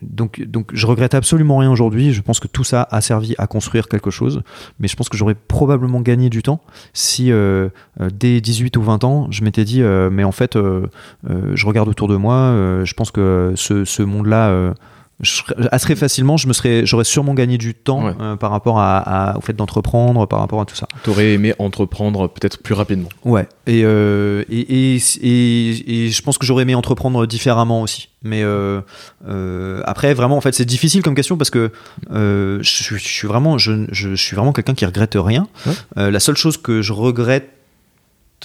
donc 0.01 0.41
donc 0.41 0.71
je 0.73 0.85
regrette 0.85 1.13
absolument 1.13 1.57
rien 1.57 1.71
aujourd'hui. 1.71 2.13
Je 2.13 2.21
pense 2.21 2.39
que 2.39 2.47
tout 2.47 2.63
ça 2.63 2.87
a 2.89 3.01
servi 3.01 3.35
à 3.37 3.47
construire 3.47 3.87
quelque 3.87 4.11
chose. 4.11 4.41
Mais 4.79 4.87
je 4.87 4.95
pense 4.95 5.09
que 5.09 5.17
j'aurais 5.17 5.35
probablement 5.35 6.01
gagné 6.01 6.29
du 6.29 6.41
temps 6.41 6.61
si 6.93 7.31
euh, 7.31 7.69
euh, 8.01 8.09
dès 8.13 8.41
18 8.41 8.77
ou 8.77 8.81
20 8.81 9.03
ans 9.03 9.27
je 9.29 9.43
m'étais 9.43 9.65
dit 9.65 9.81
euh, 9.81 10.09
mais 10.09 10.23
en 10.23 10.31
fait 10.31 10.55
euh, 10.55 10.87
euh, 11.29 11.51
je 11.55 11.65
regarde 11.65 11.89
autour 11.89 12.07
de 12.07 12.15
moi 12.15 12.35
euh, 12.35 12.85
je 12.85 12.93
pense 12.93 13.11
que 13.11 13.53
ce, 13.55 13.85
ce 13.85 14.03
monde-là, 14.03 14.49
euh, 14.49 14.73
je 15.21 15.31
serais- 15.31 15.55
assez 15.71 15.95
facilement, 15.95 16.37
je 16.37 16.47
me 16.47 16.53
serais, 16.53 16.85
j'aurais 16.85 17.03
sûrement 17.03 17.33
gagné 17.33 17.57
du 17.57 17.73
temps 17.73 18.05
Ouais. 18.05 18.13
euh, 18.21 18.35
par 18.37 18.51
rapport 18.51 18.79
à, 18.79 18.97
à- 19.31 19.37
au 19.37 19.41
fait 19.41 19.53
d'entreprendre, 19.53 20.25
par 20.27 20.39
rapport 20.39 20.61
à 20.61 20.65
tout 20.65 20.75
ça. 20.75 20.87
T'aurais 21.03 21.33
aimé 21.33 21.53
entreprendre 21.59 22.27
peut-être 22.29 22.61
plus 22.63 22.73
rapidement. 22.73 23.09
Ouais. 23.25 23.47
Et, 23.67 23.81
euh, 23.83 24.43
et, 24.49 24.95
et, 24.95 25.01
et- 25.21 26.05
et 26.05 26.09
je 26.09 26.21
pense 26.21 26.37
que 26.37 26.45
j'aurais 26.45 26.63
aimé 26.63 26.73
entreprendre 26.75 27.25
différemment 27.25 27.81
aussi. 27.81 28.07
Mais 28.23 28.43
euh, 28.43 28.81
euh, 29.27 29.81
après, 29.85 30.13
vraiment, 30.13 30.37
en 30.37 30.41
fait, 30.41 30.53
c'est 30.53 30.65
difficile 30.65 31.01
comme 31.03 31.15
question 31.15 31.37
parce 31.37 31.49
que 31.49 31.71
euh, 32.11 32.59
je, 32.61 32.69
suis- 32.69 32.97
je 32.97 33.07
suis 33.07 33.27
vraiment, 33.27 33.57
je, 33.57 33.85
je, 33.91 34.15
suis 34.15 34.35
vraiment 34.35 34.53
quelqu'un 34.53 34.73
qui 34.75 34.85
regrette 34.85 35.15
rien. 35.15 35.47
Ouais. 35.65 35.73
Euh, 35.97 36.11
la 36.11 36.19
seule 36.19 36.37
chose 36.37 36.57
que 36.57 36.81
je 36.81 36.93
regrette 36.93 37.49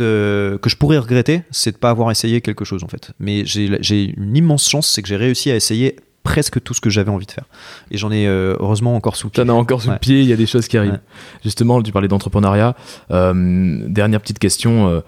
euh, 0.00 0.58
que 0.58 0.68
je 0.68 0.76
pourrais 0.76 0.98
regretter, 0.98 1.42
c'est 1.52 1.70
de 1.70 1.76
pas 1.76 1.90
avoir 1.90 2.10
essayé 2.10 2.40
quelque 2.40 2.64
chose 2.64 2.82
en 2.82 2.88
fait. 2.88 3.12
Mais 3.20 3.44
j'ai 3.46 4.12
une 4.16 4.36
immense 4.36 4.68
chance, 4.68 4.90
c'est 4.90 5.02
que 5.02 5.08
j'ai 5.08 5.16
réussi 5.16 5.52
à 5.52 5.56
essayer 5.56 5.94
presque 6.24 6.60
tout 6.62 6.74
ce 6.74 6.80
que 6.80 6.90
j'avais 6.90 7.10
envie 7.10 7.26
de 7.26 7.30
faire. 7.30 7.44
Et 7.92 7.96
j'en 7.98 8.10
ai 8.10 8.26
euh, 8.26 8.56
heureusement 8.58 8.96
encore 8.96 9.14
sous 9.14 9.28
le 9.28 9.30
pied. 9.30 9.44
T'en 9.44 9.50
as 9.50 9.56
encore 9.56 9.80
sous 9.82 9.88
Ouais. 9.88 9.94
le 9.94 10.00
pied, 10.00 10.20
il 10.20 10.26
y 10.26 10.32
a 10.32 10.36
des 10.36 10.46
choses 10.46 10.66
qui 10.66 10.76
arrivent. 10.76 10.92
Ouais. 10.92 10.98
Justement, 11.44 11.80
tu 11.82 11.92
parlais 11.92 12.08
d'entrepreneuriat. 12.08 12.74
Euh, 13.12 13.84
dernière 13.86 14.20
petite 14.20 14.38
question. 14.40 14.88
euh, 14.88 15.00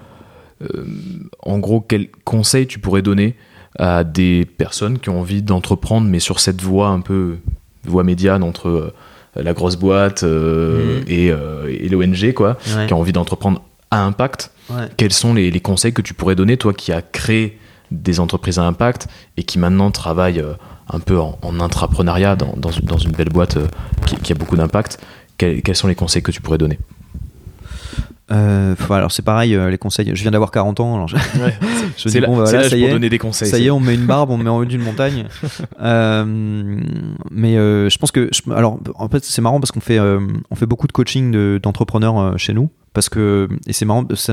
en 1.43 1.59
gros, 1.59 1.80
quel 1.80 2.09
conseil 2.24 2.66
tu 2.66 2.78
pourrais 2.78 3.02
donner 3.02 3.34
à 3.78 4.05
des 4.05 4.47
personnes 4.47 4.98
qui 4.98 5.10
ont 5.10 5.20
envie 5.20 5.43
d'entreprendre, 5.43 6.06
mais 6.09 6.18
sur 6.20 6.40
cette 6.40 6.62
voie 6.62 6.88
un 6.88 7.01
peu 7.01 7.36
voie 7.84 8.05
médiane 8.05 8.43
entre 8.43 8.94
la 9.34 9.52
grosse 9.52 9.76
boîte 9.76 10.22
Mhm. 10.22 11.05
et, 11.09 11.26
et 11.26 11.88
l'ONG, 11.90 12.32
quoi, 12.32 12.56
Ouais. 12.76 12.86
qui 12.86 12.94
ont 12.94 13.01
envie 13.01 13.12
d'entreprendre 13.12 13.62
à 13.90 14.02
impact. 14.02 14.51
Quels 14.97 15.12
sont 15.12 15.34
les, 15.34 15.51
les 15.51 15.60
conseils 15.60 15.93
que 15.93 16.02
tu 16.02 16.14
pourrais 16.14 16.34
donner, 16.34 16.56
toi 16.56 16.72
qui 16.72 16.90
as 16.90 17.02
créé 17.02 17.59
des 17.93 18.18
entreprises 18.18 18.59
à 18.59 18.64
impact 18.64 19.06
et 19.36 19.43
qui 19.44 19.59
maintenant 19.60 19.90
travaille 19.93 20.40
euh, 20.40 20.55
un 20.89 21.01
peu 21.01 21.19
en, 21.21 21.39
en 21.43 21.61
intrapreneuriat 21.61 22.37
dans, 22.37 22.55
dans, 22.57 22.71
une- 22.71 22.85
dans 22.87 22.99
une 22.99 23.13
belle 23.13 23.29
boîte 23.31 23.57
euh, 23.57 23.67
qui, 24.07 24.17
qui 24.17 24.33
a 24.33 24.35
beaucoup 24.35 24.57
d'impact 24.57 24.99
quels, 25.39 25.63
quels 25.63 25.77
sont 25.77 25.89
les 25.89 25.95
conseils 25.95 26.23
que 26.23 26.31
tu 26.31 26.41
pourrais 26.41 26.59
donner? 26.59 26.79
Euh, 28.33 28.75
alors 28.91 29.13
c'est 29.13 29.23
pareil, 29.23 29.55
euh, 29.55 29.71
les 29.71 29.79
conseils. 29.79 30.11
Je 30.13 30.23
viens 30.23 30.33
d'avoir 30.33 30.51
40 30.51 30.81
ans. 30.81 30.95
Alors 30.97 31.07
je, 31.07 31.17
dis, 32.09 32.19
là- 32.19 32.27
bon, 32.27 32.37
bah, 32.39 32.45
voilà, 32.45 32.69
ça 32.69 32.77
y 32.77 32.81
pour 32.81 32.89
est. 32.89 32.93
donner 32.93 33.09
des 33.09 33.19
conseils. 33.19 33.49
Ça 33.49 33.59
y 33.59 33.67
est, 33.67 33.71
on 33.71 33.79
met 33.79 33.95
une 33.95 34.07
barbe, 34.07 34.31
on 34.31 34.37
met 34.37 34.51
en 34.51 34.57
haut 34.59 34.65
d'une 34.65 34.83
montagne. 34.83 35.27
Euh, 35.81 36.25
mais 37.31 37.55
je 37.55 37.99
pense 37.99 38.11
que, 38.11 38.29
je- 38.33 38.51
alors, 38.53 38.81
en 38.97 39.09
fait, 39.09 39.25
c'est 39.25 39.43
marrant 39.43 39.61
parce 39.61 39.71
qu'on 39.71 39.81
fait, 39.81 40.01
on 40.01 40.55
fait 40.57 40.67
beaucoup 40.67 40.87
de 40.87 40.93
coaching 40.93 41.31
de- 41.31 41.61
d'entrepreneurs 41.63 42.37
chez 42.39 42.53
nous, 42.55 42.71
parce 42.95 43.09
que, 43.09 43.49
et 43.67 43.73
c'est 43.73 43.85
marrant, 43.85 44.05
ça, 44.15 44.33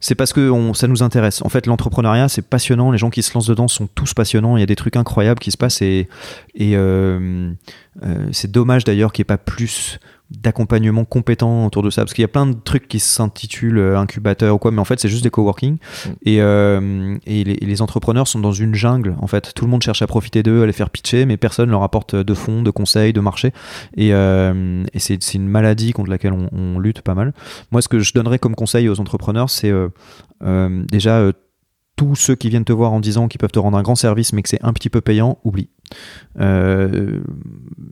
c'est 0.00 0.14
parce 0.14 0.32
que 0.32 0.52
ça 0.74 0.86
nous 0.86 1.02
intéresse. 1.02 1.42
En 1.42 1.48
fait, 1.48 1.66
l'entrepreneuriat, 1.66 2.28
c'est 2.28 2.42
passionnant. 2.42 2.92
Les 2.92 2.98
gens 2.98 3.10
qui 3.10 3.22
se 3.22 3.34
lancent 3.34 3.48
dedans 3.48 3.68
sont 3.68 3.88
tous 3.88 4.14
passionnants. 4.14 4.56
Il 4.56 4.60
y 4.60 4.62
a 4.62 4.66
des 4.66 4.76
trucs 4.76 4.96
incroyables 4.96 5.40
qui 5.40 5.50
se 5.50 5.56
passent 5.56 5.82
et, 5.82 6.08
et 6.54 6.76
euh, 6.76 7.50
euh, 8.04 8.28
c'est 8.32 8.50
dommage 8.50 8.84
d'ailleurs 8.84 9.12
qu'il 9.12 9.22
n'y 9.22 9.26
ait 9.26 9.36
pas 9.36 9.38
plus 9.38 9.98
d'accompagnement 10.30 11.04
compétent 11.04 11.64
autour 11.64 11.82
de 11.82 11.90
ça 11.90 12.02
parce 12.02 12.12
qu'il 12.12 12.22
y 12.22 12.24
a 12.24 12.28
plein 12.28 12.46
de 12.46 12.56
trucs 12.62 12.86
qui 12.86 13.00
s'intitulent 13.00 13.78
euh, 13.78 13.98
incubateur 13.98 14.54
ou 14.54 14.58
quoi 14.58 14.70
mais 14.70 14.80
en 14.80 14.84
fait 14.84 15.00
c'est 15.00 15.08
juste 15.08 15.24
des 15.24 15.30
coworking. 15.30 15.78
Et, 16.24 16.42
euh, 16.42 17.16
et 17.26 17.44
les, 17.44 17.54
et 17.54 17.66
les 17.66 17.82
entrepreneurs 17.82 18.28
sont 18.28 18.38
dans 18.38 18.52
une 18.52 18.74
jungle 18.74 19.16
en 19.20 19.26
fait. 19.26 19.52
Tout 19.54 19.64
le 19.64 19.70
monde 19.70 19.82
cherche 19.82 20.02
à 20.02 20.06
profiter 20.06 20.42
d'eux 20.42 20.62
à 20.62 20.66
les 20.66 20.72
faire 20.72 20.90
pitcher 20.90 21.24
mais 21.24 21.36
personne 21.36 21.70
leur 21.70 21.82
apporte 21.82 22.14
de 22.14 22.34
fonds 22.34 22.62
de 22.62 22.70
conseils 22.70 23.12
de 23.12 23.20
marché. 23.20 23.52
Et, 23.96 24.12
euh, 24.12 24.84
et 24.92 24.98
c'est 24.98 25.22
c'est 25.22 25.38
une 25.38 25.48
maladie 25.48 25.92
contre 25.92 26.10
laquelle 26.10 26.32
on, 26.32 26.50
on 26.52 26.78
lutte 26.78 27.00
pas 27.00 27.14
mal. 27.14 27.32
Moi 27.70 27.80
ce 27.80 27.88
que 27.88 28.00
je 28.00 28.12
donnerais 28.12 28.38
comme 28.38 28.54
conseil 28.54 28.88
aux 28.88 29.00
entrepreneurs 29.00 29.48
c'est 29.48 29.72
euh, 29.72 30.84
déjà 30.90 31.32
tous 31.98 32.14
ceux 32.14 32.36
qui 32.36 32.48
viennent 32.48 32.64
te 32.64 32.72
voir 32.72 32.92
en 32.92 33.00
disant 33.00 33.26
qu'ils 33.28 33.40
peuvent 33.40 33.50
te 33.50 33.58
rendre 33.58 33.76
un 33.76 33.82
grand 33.82 33.96
service 33.96 34.32
mais 34.32 34.42
que 34.42 34.48
c'est 34.48 34.62
un 34.64 34.72
petit 34.72 34.88
peu 34.88 35.00
payant, 35.00 35.38
oublie. 35.44 35.68
Euh, 36.40 37.20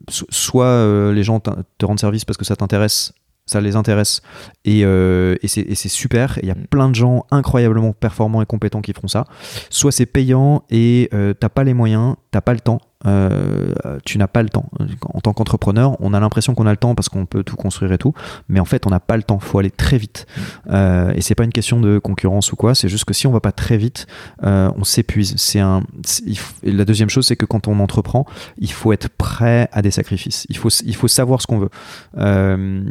so- 0.08 0.26
soit 0.30 0.64
euh, 0.66 1.12
les 1.12 1.24
gens 1.24 1.40
te 1.40 1.84
rendent 1.84 1.98
service 2.00 2.24
parce 2.24 2.36
que 2.36 2.44
ça 2.44 2.54
t'intéresse, 2.56 3.12
ça 3.46 3.60
les 3.60 3.74
intéresse 3.74 4.22
et, 4.64 4.84
euh, 4.84 5.34
et 5.42 5.48
c'est 5.48 5.88
super. 5.88 6.38
Il 6.42 6.48
y 6.48 6.52
a 6.52 6.56
plein 6.70 6.88
de 6.88 6.94
gens 6.94 7.26
incroyablement 7.30 7.92
performants 7.92 8.42
et 8.42 8.46
compétents 8.46 8.80
qui 8.80 8.92
feront 8.92 9.08
ça. 9.08 9.24
Soit 9.70 9.92
c'est 9.92 10.06
payant 10.06 10.62
et 10.70 11.10
t'as 11.40 11.48
pas 11.48 11.64
les 11.64 11.74
moyens, 11.74 12.14
t'as 12.30 12.40
pas 12.40 12.54
le 12.54 12.60
temps. 12.60 12.80
Euh, 13.06 13.72
tu 14.04 14.18
n'as 14.18 14.26
pas 14.26 14.42
le 14.42 14.48
temps. 14.48 14.66
En 15.02 15.20
tant 15.20 15.32
qu'entrepreneur, 15.32 15.96
on 16.00 16.12
a 16.14 16.20
l'impression 16.20 16.54
qu'on 16.54 16.66
a 16.66 16.70
le 16.70 16.76
temps 16.76 16.94
parce 16.94 17.08
qu'on 17.08 17.26
peut 17.26 17.44
tout 17.44 17.56
construire 17.56 17.92
et 17.92 17.98
tout, 17.98 18.14
mais 18.48 18.60
en 18.60 18.64
fait, 18.64 18.86
on 18.86 18.90
n'a 18.90 19.00
pas 19.00 19.16
le 19.16 19.22
temps. 19.22 19.38
Faut 19.38 19.58
aller 19.58 19.70
très 19.70 19.98
vite. 19.98 20.26
Euh, 20.70 21.12
et 21.14 21.20
c'est 21.20 21.34
pas 21.34 21.44
une 21.44 21.52
question 21.52 21.80
de 21.80 21.98
concurrence 21.98 22.52
ou 22.52 22.56
quoi. 22.56 22.74
C'est 22.74 22.88
juste 22.88 23.04
que 23.04 23.14
si 23.14 23.26
on 23.26 23.32
va 23.32 23.40
pas 23.40 23.52
très 23.52 23.76
vite, 23.76 24.06
euh, 24.42 24.70
on 24.76 24.84
s'épuise. 24.84 25.34
Il 25.54 26.36
la 26.76 26.84
deuxième 26.84 27.10
chose, 27.10 27.26
c'est 27.26 27.36
que 27.36 27.46
quand 27.46 27.68
on 27.68 27.78
entreprend, 27.80 28.26
il 28.58 28.72
faut 28.72 28.92
être 28.92 29.08
prêt 29.08 29.68
à 29.72 29.82
des 29.82 29.90
sacrifices. 29.90 30.46
Il 30.48 30.56
faut, 30.56 30.68
il 30.68 30.94
savoir 31.08 31.40
ce 31.40 31.46
qu'on 31.46 31.58
veut. 31.58 31.70
Euh, 32.18 32.84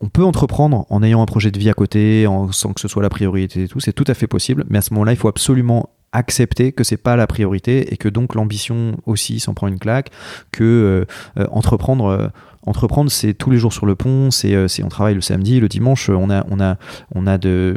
on 0.00 0.08
peut 0.08 0.24
entreprendre 0.24 0.86
en 0.90 1.02
ayant 1.02 1.22
un 1.22 1.26
projet 1.26 1.50
de 1.50 1.58
vie 1.58 1.70
à 1.70 1.74
côté, 1.74 2.26
sans 2.50 2.72
que 2.72 2.80
ce 2.80 2.88
soit 2.88 3.02
la 3.02 3.08
priorité 3.08 3.64
et 3.64 3.68
tout. 3.68 3.80
C'est 3.80 3.92
tout 3.92 4.04
à 4.06 4.14
fait 4.14 4.26
possible. 4.26 4.64
Mais 4.68 4.78
à 4.78 4.82
ce 4.82 4.92
moment-là, 4.92 5.12
il 5.12 5.16
faut 5.16 5.28
absolument 5.28 5.88
accepter 6.14 6.72
que 6.72 6.84
c'est 6.84 6.96
pas 6.96 7.16
la 7.16 7.26
priorité 7.26 7.92
et 7.92 7.96
que 7.96 8.08
donc 8.08 8.34
l'ambition 8.34 8.96
aussi 9.04 9.40
s'en 9.40 9.52
prend 9.52 9.66
une 9.66 9.78
claque 9.78 10.10
que 10.52 10.64
euh, 10.64 11.04
euh, 11.38 11.46
entreprendre 11.50 12.06
euh, 12.06 12.28
entreprendre 12.66 13.10
c'est 13.10 13.34
tous 13.34 13.50
les 13.50 13.58
jours 13.58 13.72
sur 13.72 13.84
le 13.84 13.94
pont 13.94 14.30
c'est 14.30 14.54
euh, 14.54 14.66
on 14.82 14.88
travaille 14.88 15.14
le 15.14 15.20
samedi 15.20 15.60
le 15.60 15.68
dimanche 15.68 16.08
on 16.08 16.30
a 16.30 16.46
on 16.50 16.60
a 16.60 16.76
on 17.14 17.26
a 17.26 17.36
de 17.36 17.76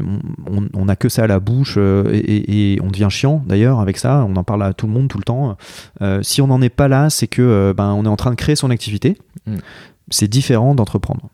on, 0.49 0.67
on 0.73 0.87
a 0.87 0.95
que 0.95 1.09
ça 1.09 1.23
à 1.23 1.27
la 1.27 1.39
bouche 1.39 1.77
et, 1.77 2.79
on 2.81 2.87
devient 2.87 3.07
chiant 3.09 3.43
d'ailleurs 3.47 3.79
avec 3.79 3.97
ça 3.97 4.25
on 4.29 4.35
en 4.35 4.43
parle 4.43 4.63
à 4.63 4.73
tout 4.73 4.85
le 4.85 4.93
monde 4.93 5.09
tout 5.09 5.17
le 5.17 5.23
temps. 5.23 5.57
Si 6.21 6.41
on 6.41 6.47
n'en 6.47 6.61
est 6.61 6.69
pas 6.69 6.87
là 6.87 7.09
c'est 7.09 7.27
que 7.27 7.73
ben 7.75 7.91
on 7.93 8.05
est 8.05 8.09
en 8.09 8.15
train 8.15 8.29
de 8.31 8.35
créer 8.35 8.55
son 8.55 8.69
activité. 8.69 9.17
Mm. 9.45 9.57
c'est 10.09 10.27
différent 10.27 10.75
d'entreprendre. 10.75 11.29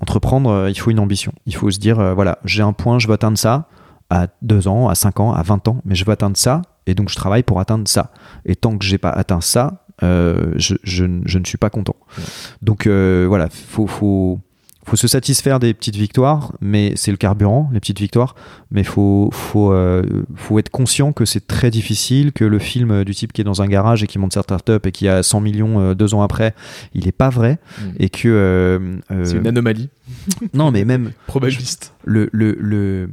Entreprendre 0.00 0.68
il 0.68 0.78
faut 0.78 0.90
une 0.90 1.00
ambition. 1.00 1.32
Il 1.46 1.54
faut 1.54 1.70
se 1.70 1.78
dire 1.78 2.14
voilà 2.14 2.38
j'ai 2.44 2.62
un 2.62 2.72
point 2.72 2.98
je 2.98 3.06
veux 3.06 3.14
atteindre 3.14 3.38
ça 3.38 3.68
à 4.10 4.28
2 4.42 4.68
ans 4.68 4.88
à 4.88 4.94
5 4.94 5.20
ans 5.20 5.32
à 5.32 5.42
20 5.42 5.68
ans 5.68 5.80
mais 5.84 5.94
je 5.94 6.04
veux 6.04 6.12
atteindre 6.12 6.36
ça 6.36 6.62
et 6.86 6.94
donc 6.94 7.08
je 7.10 7.16
travaille 7.16 7.42
pour 7.42 7.60
atteindre 7.60 7.86
ça 7.88 8.10
et 8.46 8.56
tant 8.56 8.76
que 8.78 8.84
j'ai 8.84 8.98
pas 8.98 9.10
atteint 9.10 9.40
ça 9.40 9.84
euh, 10.02 10.52
je, 10.56 10.76
je, 10.84 11.04
ne- 11.04 11.22
je 11.26 11.38
ne 11.38 11.44
suis 11.44 11.58
pas 11.58 11.70
content 11.70 11.96
donc 12.62 12.86
euh, 12.86 13.26
voilà 13.28 13.48
faut, 13.50 13.86
faut 13.86 14.38
faut 14.86 14.96
se 14.96 15.06
satisfaire 15.06 15.58
des 15.60 15.74
petites 15.74 15.96
victoires, 15.96 16.54
mais 16.62 16.94
c'est 16.96 17.10
le 17.10 17.18
carburant, 17.18 17.68
les 17.74 17.78
petites 17.80 18.00
victoires. 18.00 18.34
Mais 18.70 18.84
faut 18.84 19.28
faut 19.34 19.70
euh, 19.70 20.02
faut 20.34 20.58
être 20.58 20.70
conscient 20.70 21.12
que 21.12 21.26
c'est 21.26 21.46
très 21.46 21.70
difficile, 21.70 22.32
que 22.32 22.42
le 22.46 22.58
film 22.58 23.04
du 23.04 23.14
type 23.14 23.34
qui 23.34 23.42
est 23.42 23.44
dans 23.44 23.60
un 23.60 23.66
garage 23.66 24.02
et 24.02 24.06
qui 24.06 24.18
monte 24.18 24.32
sa 24.32 24.40
startup 24.40 24.86
et 24.86 24.90
qui 24.90 25.06
a 25.06 25.22
100 25.22 25.42
millions 25.42 25.92
deux 25.92 26.14
ans 26.14 26.22
après, 26.22 26.54
il 26.94 27.06
est 27.06 27.12
pas 27.12 27.28
vrai 27.28 27.58
Mm. 27.82 27.88
et 27.98 28.08
que 28.08 28.98
C'est 29.24 29.36
une 29.36 29.46
anomalie 29.46 29.90
non 30.54 30.70
mais 30.70 30.86
même 30.86 31.10
probabiliste. 31.26 31.92
le, 32.06 32.30
le, 32.32 32.56
le 32.58 33.10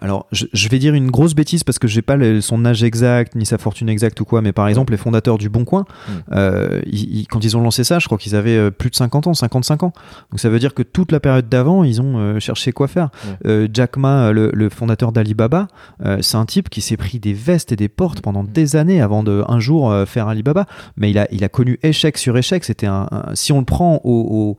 alors, 0.00 0.26
je, 0.32 0.46
je 0.52 0.68
vais 0.68 0.78
dire 0.78 0.94
une 0.94 1.10
grosse 1.10 1.34
bêtise 1.34 1.64
parce 1.64 1.78
que 1.78 1.86
j'ai 1.88 2.02
pas 2.02 2.16
le- 2.16 2.40
son 2.40 2.64
âge 2.64 2.82
exact 2.82 3.34
ni 3.34 3.44
sa 3.46 3.58
fortune 3.58 3.88
exacte 3.88 4.20
ou 4.20 4.24
quoi, 4.24 4.42
mais 4.42 4.52
par 4.52 4.68
exemple, 4.68 4.92
les 4.92 4.96
fondateurs 4.96 5.38
du 5.38 5.48
Bon 5.48 5.64
Coin, 5.64 5.84
Mm. 6.08 6.12
euh, 6.32 6.80
ils- 6.86 7.18
ils- 7.20 7.26
quand 7.28 7.44
ils 7.44 7.56
ont 7.56 7.60
lancé 7.62 7.84
ça, 7.84 7.98
je 7.98 8.06
crois 8.06 8.18
qu'ils 8.18 8.34
avaient 8.36 8.56
euh, 8.56 8.70
plus 8.70 8.90
de 8.90 8.94
50 8.96 9.26
ans, 9.26 9.34
55 9.34 9.82
ans. 9.82 9.92
Donc 10.30 10.40
ça 10.40 10.48
veut 10.48 10.58
dire 10.58 10.74
que 10.74 10.82
toute 10.82 11.12
la 11.12 11.20
période 11.20 11.48
d'avant, 11.48 11.84
ils 11.84 12.00
ont 12.00 12.18
euh, 12.18 12.40
cherché 12.40 12.72
quoi 12.72 12.88
faire. 12.88 13.10
Euh, 13.46 13.68
Jack 13.72 13.96
Ma, 13.96 14.28
euh, 14.28 14.32
le, 14.32 14.50
le 14.54 14.68
fondateur 14.70 15.12
d'Alibaba, 15.12 15.68
euh, 16.04 16.18
c'est 16.20 16.36
un 16.36 16.46
type 16.46 16.68
qui 16.70 16.80
s'est 16.80 16.96
pris 16.96 17.18
des 17.18 17.32
vestes 17.32 17.72
et 17.72 17.76
des 17.76 17.88
portes 17.88 18.20
pendant 18.20 18.44
des 18.44 18.76
années 18.76 19.00
avant 19.00 19.22
de 19.22 19.44
un 19.48 19.60
jour 19.60 19.90
euh, 19.90 20.06
faire 20.06 20.28
Alibaba. 20.28 20.66
Mais 20.96 21.10
il 21.10 21.18
a, 21.18 21.26
il 21.32 21.44
a 21.44 21.48
connu 21.48 21.78
échec 21.82 22.16
sur 22.18 22.36
échec. 22.36 22.64
C'était 22.64 22.86
un, 22.86 23.06
un- 23.10 23.34
si 23.34 23.52
on 23.52 23.58
le 23.58 23.64
prend 23.64 24.00
au, 24.04 24.10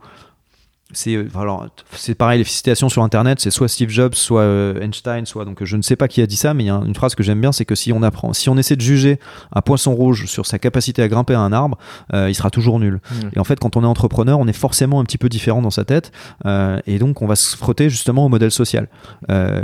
c'est 0.92 1.14
euh, 1.16 1.28
alors 1.38 1.66
c'est 1.92 2.14
pareil 2.14 2.38
les 2.38 2.44
citations 2.44 2.88
sur 2.88 3.02
internet 3.02 3.40
c'est 3.40 3.50
soit 3.50 3.68
Steve 3.68 3.88
Jobs 3.90 4.14
soit 4.14 4.42
euh, 4.42 4.80
Einstein 4.80 5.26
soit 5.26 5.44
donc 5.44 5.62
je 5.64 5.76
ne 5.76 5.82
sais 5.82 5.96
pas 5.96 6.08
qui 6.08 6.20
a 6.22 6.26
dit 6.26 6.36
ça 6.36 6.54
mais 6.54 6.64
il 6.64 6.66
y 6.66 6.70
a 6.70 6.80
une 6.86 6.94
phrase 6.94 7.14
que 7.14 7.22
j'aime 7.22 7.40
bien 7.40 7.52
c'est 7.52 7.64
que 7.64 7.74
si 7.74 7.92
on 7.92 8.02
apprend 8.02 8.32
si 8.32 8.48
on 8.48 8.56
essaie 8.56 8.76
de 8.76 8.80
juger 8.80 9.18
un 9.54 9.60
poisson 9.60 9.94
rouge 9.94 10.26
sur 10.26 10.46
sa 10.46 10.58
capacité 10.58 11.02
à 11.02 11.08
grimper 11.08 11.34
à 11.34 11.40
un 11.40 11.52
arbre 11.52 11.78
euh, 12.14 12.28
il 12.30 12.34
sera 12.34 12.50
toujours 12.50 12.78
nul. 12.80 13.00
Et 13.34 13.38
en 13.38 13.44
fait 13.44 13.58
quand 13.58 13.76
on 13.76 13.82
est 13.82 13.86
entrepreneur 13.86 14.38
on 14.38 14.46
est 14.46 14.52
forcément 14.52 15.00
un 15.00 15.04
petit 15.04 15.18
peu 15.18 15.28
différent 15.28 15.62
dans 15.62 15.70
sa 15.70 15.84
tête 15.84 16.12
euh, 16.46 16.78
et 16.86 16.98
donc 16.98 17.22
on 17.22 17.26
va 17.26 17.36
se 17.36 17.56
frotter 17.56 17.88
justement 17.90 18.26
au 18.26 18.28
modèle 18.28 18.50
social. 18.50 18.88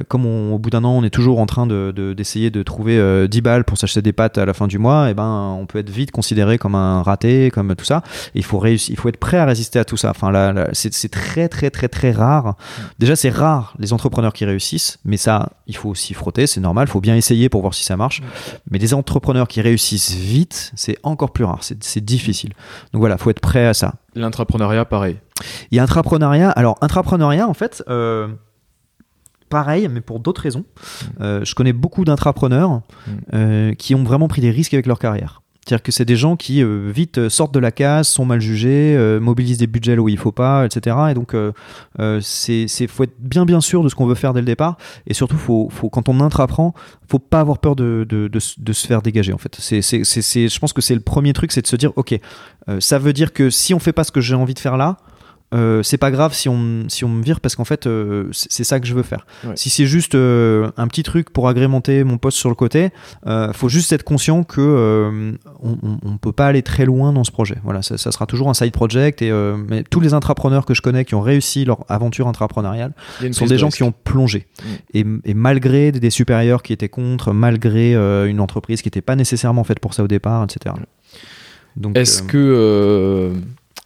Comme 0.08 0.26
on- 0.26 0.54
au 0.54 0.58
bout 0.58 0.70
d'un 0.70 0.84
an 0.84 0.92
on 0.92 1.04
est 1.04 1.10
toujours 1.10 1.38
en 1.40 1.46
train 1.46 1.66
de- 1.66 1.92
de- 1.94 2.12
d'essayer 2.14 2.50
de, 2.50 2.62
trouver 2.62 2.98
euh, 2.98 3.26
10 3.28 3.40
balles 3.40 3.64
pour 3.64 3.76
s'acheter 3.78 4.02
des 4.02 4.12
pâtes 4.12 4.38
à 4.38 4.44
la 4.46 4.54
fin 4.54 4.66
du 4.66 4.78
mois 4.78 5.10
et 5.10 5.14
ben 5.14 5.56
on 5.60 5.66
peut 5.66 5.78
être 5.78 5.90
vite 5.90 6.10
considéré 6.10 6.58
comme 6.58 6.74
un 6.74 7.02
raté 7.02 7.50
comme 7.50 7.74
tout 7.76 7.84
ça. 7.84 8.02
Et 8.34 8.38
il 8.38 8.44
faut 8.44 8.58
réussir 8.58 8.92
il 8.92 8.96
faut 8.98 9.08
être 9.08 9.16
prêt 9.18 9.36
à 9.38 9.44
résister 9.44 9.78
à 9.78 9.84
tout 9.84 9.96
ça. 9.96 10.10
Enfin 10.10 10.30
là, 10.30 10.52
là, 10.52 10.68
c'est 10.72 10.92
c'est 10.94 11.08
très 11.18 11.48
très 11.48 11.70
très 11.70 11.88
très 11.88 12.12
rare 12.12 12.56
déjà 12.98 13.16
c'est 13.16 13.30
rare 13.30 13.74
les 13.78 13.92
entrepreneurs 13.92 14.32
qui 14.32 14.44
réussissent 14.44 14.98
mais 15.04 15.16
ça 15.16 15.50
il 15.66 15.76
faut 15.76 15.88
aussi 15.88 16.14
frotter 16.14 16.46
c'est 16.46 16.60
normal 16.60 16.86
il 16.88 16.90
faut 16.90 17.00
bien 17.00 17.16
essayer 17.16 17.48
pour 17.48 17.60
voir 17.60 17.74
si 17.74 17.84
ça 17.84 17.96
marche 17.96 18.22
mais 18.70 18.78
des 18.78 18.94
entrepreneurs 18.94 19.48
qui 19.48 19.60
réussissent 19.60 20.14
vite 20.14 20.72
c'est 20.74 20.96
encore 21.02 21.32
plus 21.32 21.44
rare 21.44 21.62
c'est 21.62 21.82
c'est 21.82 22.04
difficile 22.04 22.52
donc 22.92 23.00
voilà 23.00 23.18
faut 23.18 23.30
être 23.30 23.40
prêt 23.40 23.66
à 23.66 23.74
ça 23.74 23.94
L'intrapreneuriat, 24.14 24.84
pareil. 24.84 25.16
il 25.70 25.76
y 25.76 25.78
a 25.78 25.82
intrapreneuriat. 25.84 26.50
Alors, 26.50 26.76
intrapreneuriat, 26.80 27.48
en 27.48 27.54
fait, 27.54 27.84
euh, 27.88 28.28
pareil, 29.48 29.88
mais 29.88 30.00
pour 30.00 30.20
d'autres 30.20 30.42
raisons. 30.42 30.64
Euh, 31.20 31.44
je 31.44 31.54
connais 31.54 31.72
beaucoup 31.72 32.04
d'intrapreneurs 32.04 32.82
euh, 33.32 33.74
qui 33.74 33.94
ont 33.94 34.02
vraiment 34.02 34.28
pris 34.28 34.40
des 34.40 34.50
risques 34.50 34.74
avec 34.74 34.86
leur 34.86 34.98
carrière. 34.98 35.42
C'est-à-dire 35.68 35.82
que 35.82 35.92
c'est 35.92 36.06
des 36.06 36.16
gens 36.16 36.36
qui 36.36 36.62
euh, 36.62 36.90
vite 36.90 37.18
euh, 37.18 37.28
sortent 37.28 37.52
de 37.52 37.58
la 37.58 37.70
case, 37.70 38.08
sont 38.08 38.24
mal 38.24 38.40
jugés, 38.40 38.96
euh, 38.96 39.20
mobilisent 39.20 39.58
des 39.58 39.66
budgets 39.66 39.96
là 39.96 40.00
où 40.02 40.08
il 40.08 40.16
faut 40.16 40.32
pas, 40.32 40.64
etc. 40.64 40.96
Et 41.10 41.14
donc, 41.14 41.34
euh, 41.34 41.52
faut 42.88 43.02
être 43.04 43.14
bien 43.18 43.44
bien 43.44 43.60
sûr 43.60 43.82
de 43.84 43.88
ce 43.90 43.94
qu'on 43.94 44.06
veut 44.06 44.14
faire 44.14 44.32
dès 44.32 44.40
le 44.40 44.46
départ. 44.46 44.78
Et 45.06 45.12
surtout, 45.12 45.36
faut, 45.36 45.68
faut 45.70 45.90
quand 45.90 46.08
on 46.08 46.20
intraprend, 46.20 46.72
faut 47.06 47.18
pas 47.18 47.40
avoir 47.40 47.58
peur 47.58 47.76
de, 47.76 48.06
de, 48.08 48.28
de, 48.28 48.38
se- 48.40 48.86
faire 48.86 49.02
dégager. 49.02 49.34
En 49.34 49.38
fait, 49.38 49.58
je 49.60 50.58
pense 50.58 50.72
que 50.72 50.80
c'est 50.80 50.94
le 50.94 51.00
premier 51.00 51.34
truc, 51.34 51.52
c'est 51.52 51.62
de 51.62 51.66
se 51.66 51.76
dire, 51.76 51.92
ok, 51.96 52.18
ça 52.78 52.98
veut 52.98 53.12
dire 53.12 53.34
que 53.34 53.50
si 53.50 53.74
on 53.74 53.78
fait 53.78 53.92
pas 53.92 54.04
ce 54.04 54.12
que 54.12 54.20
j'ai 54.22 54.34
envie 54.34 54.54
de 54.54 54.58
faire 54.58 54.76
là, 54.78 54.96
euh, 55.54 55.82
c'est 55.82 55.96
pas 55.96 56.10
grave 56.10 56.34
si 56.34 56.48
on, 56.48 56.84
si 56.88 57.04
on 57.04 57.08
me 57.08 57.22
vire 57.22 57.40
parce 57.40 57.56
qu'en 57.56 57.64
fait 57.64 57.86
euh, 57.86 58.28
c'est 58.32 58.64
ça 58.64 58.80
que 58.80 58.86
je 58.86 58.94
veux 58.94 59.02
faire. 59.02 59.26
Ouais. 59.44 59.52
Si 59.56 59.70
c'est 59.70 59.86
juste 59.86 60.14
euh, 60.14 60.70
un 60.76 60.86
petit 60.88 61.02
truc 61.02 61.30
pour 61.30 61.48
agrémenter 61.48 62.04
mon 62.04 62.18
poste 62.18 62.36
sur 62.36 62.50
le 62.50 62.54
côté, 62.54 62.90
euh, 63.26 63.52
faut 63.54 63.70
juste 63.70 63.92
être 63.92 64.02
conscient 64.02 64.44
que 64.44 65.38
on, 65.62 66.18
peut 66.18 66.32
pas 66.32 66.46
aller 66.46 66.62
très 66.62 66.84
loin 66.84 67.12
dans 67.12 67.24
ce 67.24 67.30
projet. 67.30 67.56
Voilà, 67.64 67.80
ça, 67.80 67.96
ça 67.96 68.12
sera 68.12 68.26
toujours 68.26 68.50
un 68.50 68.54
side 68.54 68.72
project 68.72 69.22
et 69.22 69.32
mais 69.68 69.84
tous 69.84 70.00
les 70.00 70.14
intrapreneurs 70.14 70.66
que 70.66 70.74
je 70.74 70.82
connais 70.82 71.04
qui 71.04 71.14
ont 71.14 71.20
réussi 71.20 71.64
leur 71.64 71.84
aventure 71.88 72.28
intrapreneuriale 72.28 72.92
sont 73.32 73.46
des 73.46 73.52
de 73.52 73.56
gens 73.58 73.66
risque. 73.66 73.78
qui 73.78 73.82
ont 73.84 73.92
plongé. 73.92 74.46
Mm. 74.62 74.66
Et, 74.94 75.30
et 75.30 75.34
malgré 75.34 75.92
des, 75.92 76.00
des 76.00 76.10
supérieurs 76.10 76.62
qui 76.62 76.72
étaient 76.72 76.88
contre, 76.88 77.32
malgré 77.32 77.94
une 77.94 78.40
entreprise 78.40 78.82
qui 78.82 78.88
n'était 78.88 79.00
pas 79.00 79.16
nécessairement 79.16 79.64
faite 79.64 79.80
pour 79.80 79.94
ça 79.94 80.02
au 80.02 80.08
départ, 80.08 80.44
etc. 80.44 80.74
Donc, 81.76 81.96
Est-ce 81.96 82.22
que 82.22 83.32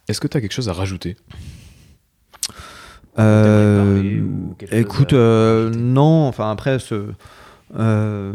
est-ce 0.07 0.19
que 0.21 0.27
tu 0.27 0.37
as 0.37 0.41
quelque 0.41 0.51
chose 0.53 0.69
à 0.69 0.73
rajouter 0.73 1.15
Euh, 3.19 4.01
écoute, 4.71 5.13
à 5.13 5.17
euh, 5.17 5.65
rajouter? 5.67 5.79
non, 5.83 6.27
enfin 6.27 6.49
après, 6.51 6.79
ce, 6.79 7.11
euh, 7.75 8.33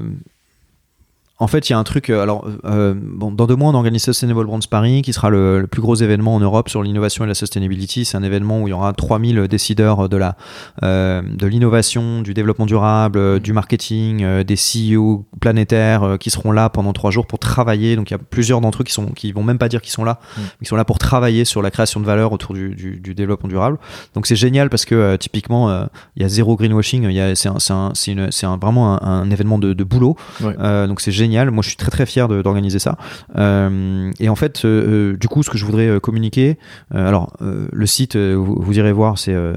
en 1.40 1.46
fait, 1.46 1.68
il 1.68 1.72
y 1.72 1.74
a 1.74 1.78
un 1.78 1.84
truc. 1.84 2.10
euh, 2.10 2.20
Alors, 2.22 2.46
euh, 2.64 2.94
bon, 2.96 3.30
dans 3.30 3.46
deux 3.46 3.54
mois, 3.54 3.70
on 3.70 3.74
organise 3.74 4.02
Sustainable 4.02 4.44
Brands 4.44 4.58
Paris, 4.68 5.02
qui 5.02 5.12
sera 5.12 5.30
le, 5.30 5.60
le 5.60 5.66
plus 5.68 5.80
gros 5.80 5.94
événement 5.94 6.34
en 6.34 6.40
Europe 6.40 6.68
sur 6.68 6.82
l'innovation 6.82 7.24
et 7.24 7.28
la 7.28 7.34
sustainability. 7.34 8.04
C'est 8.04 8.16
un 8.16 8.22
événement 8.24 8.62
où 8.62 8.66
il 8.66 8.70
y 8.70 8.74
aura 8.74 8.92
3000 8.92 9.46
décideurs 9.48 10.08
de 10.08 10.16
la, 10.16 10.36
euh, 10.82 11.22
de 11.22 11.46
l'innovation, 11.46 12.22
du 12.22 12.34
développement 12.34 12.66
durable, 12.66 13.18
euh, 13.18 13.38
du 13.38 13.52
marketing, 13.52 14.24
euh, 14.24 14.42
des 14.42 14.56
CEO 14.56 15.26
planétaires 15.40 16.02
euh, 16.02 16.16
qui 16.16 16.30
seront 16.30 16.50
là 16.50 16.68
pendant 16.70 16.92
trois 16.92 17.10
jours 17.12 17.26
pour 17.26 17.38
travailler. 17.38 17.94
Donc, 17.94 18.10
il 18.10 18.14
y 18.14 18.16
a 18.16 18.18
plusieurs 18.18 18.60
d'entre 18.60 18.80
eux 18.82 18.84
qui 18.84 18.92
sont, 18.92 19.06
qui 19.06 19.30
vont 19.30 19.44
même 19.44 19.58
pas 19.58 19.68
dire 19.68 19.80
qu'ils 19.80 19.92
sont 19.92 20.04
là, 20.04 20.18
Mm. 20.36 20.40
mais 20.40 20.64
qui 20.64 20.68
sont 20.68 20.76
là 20.76 20.84
pour 20.84 20.98
travailler 20.98 21.44
sur 21.44 21.62
la 21.62 21.70
création 21.70 22.00
de 22.00 22.04
valeur 22.06 22.32
autour 22.32 22.54
du, 22.54 22.74
du, 22.74 22.98
du 22.98 23.14
développement 23.14 23.48
durable. 23.48 23.78
Donc, 24.14 24.26
c'est 24.26 24.34
génial 24.36 24.70
parce 24.70 24.84
que 24.84 24.94
euh, 24.96 25.16
typiquement, 25.16 25.70
euh, 25.70 25.84
il 26.16 26.22
y 26.22 26.24
a 26.24 26.28
zéro 26.28 26.56
greenwashing. 26.56 27.04
Il 27.04 27.12
y 27.12 27.20
a, 27.20 27.36
c'est 27.36 27.48
un, 27.48 27.58
c'est 27.94 28.12
un, 28.12 28.28
un- 28.50 28.56
vraiment 28.56 29.00
un, 29.02 29.30
événement 29.30 29.58
de, 29.60 29.72
de 29.72 29.84
boulot. 29.84 30.16
Ouais. 30.40 30.54
Euh, 30.58 30.86
donc 30.88 31.00
c'est 31.00 31.12
génial. 31.12 31.27
Moi, 31.28 31.62
je 31.62 31.68
suis 31.68 31.76
très 31.76 31.90
très 31.90 32.06
fier 32.06 32.28
d'organiser 32.28 32.78
ça. 32.78 32.96
Euh, 33.36 34.10
et 34.18 34.28
en 34.28 34.36
fait, 34.36 34.64
euh, 34.64 35.12
euh, 35.12 35.16
du 35.16 35.28
coup, 35.28 35.42
ce 35.42 35.50
que 35.50 35.58
je 35.58 35.64
voudrais 35.64 36.00
communiquer, 36.00 36.58
alors 36.90 37.32
le 37.40 37.86
site, 37.86 38.16
vous, 38.16 38.56
vous 38.58 38.78
irez 38.78 38.92
voir, 38.92 39.18
c'est 39.18 39.34
euh, 39.34 39.54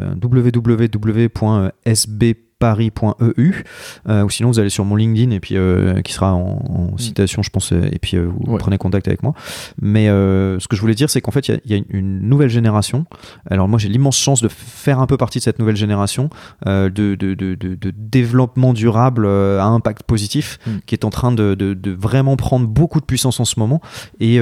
www.sbparis.eu 2.62 3.64
euh, 4.10 4.24
ou 4.24 4.30
sinon 4.30 4.50
vous 4.50 4.60
allez 4.60 4.70
sur 4.70 4.86
mon 4.86 4.96
LinkedIn 4.96 5.32
et 5.32 5.40
puis 5.40 5.58
euh, 5.58 6.02
qui 6.02 6.14
sera 6.14 6.34
en, 6.34 6.92
en 6.94 6.98
citation 6.98 7.42
je 7.44 7.50
pense 7.50 7.74
euh, 7.74 7.82
et 7.92 8.00
puis 8.00 8.18
euh, 8.18 8.26
vous 8.28 8.52
Ouais. 8.54 8.58
prenez 8.58 8.78
contact 8.78 9.08
avec 9.08 9.24
moi. 9.24 9.34
Mais 9.82 10.08
ce 10.08 10.68
que 10.68 10.76
je 10.76 10.82
voulais 10.82 10.94
dire 10.96 11.10
c'est 11.10 11.22
qu'en 11.22 11.32
fait 11.32 11.48
il 11.48 11.52
y 11.52 11.56
a- 11.56 11.60
il 11.66 11.72
y, 11.72 11.80
a 11.80 11.82
une 11.90 12.22
nouvelle 12.28 12.50
génération. 12.50 13.06
Alors 13.50 13.68
moi 13.68 13.80
j'ai 13.80 13.88
l'immense 13.90 14.18
chance 14.18 14.42
de 14.42 14.48
faire 14.50 15.00
un 15.00 15.08
peu 15.08 15.16
partie 15.18 15.40
de 15.40 15.44
cette 15.44 15.60
nouvelle 15.60 15.76
génération 15.76 16.30
de, 16.66 16.90
de, 16.90 17.16
de, 17.16 17.34
de- 17.34 17.56
de 17.56 17.94
développement 17.96 18.74
durable 18.74 19.26
à 19.28 19.66
impact 19.66 20.04
positif 20.04 20.60
Mm. 20.68 20.72
qui 20.86 20.96
est 20.96 21.06
en 21.06 21.10
train 21.10 21.32
de, 21.32 21.56
vraiment 22.00 22.36
prendre 22.36 22.68
beaucoup 22.68 23.00
de 23.00 23.06
puissance 23.06 23.40
en 23.40 23.46
ce 23.46 23.60
moment. 23.60 23.82
Et 24.20 24.40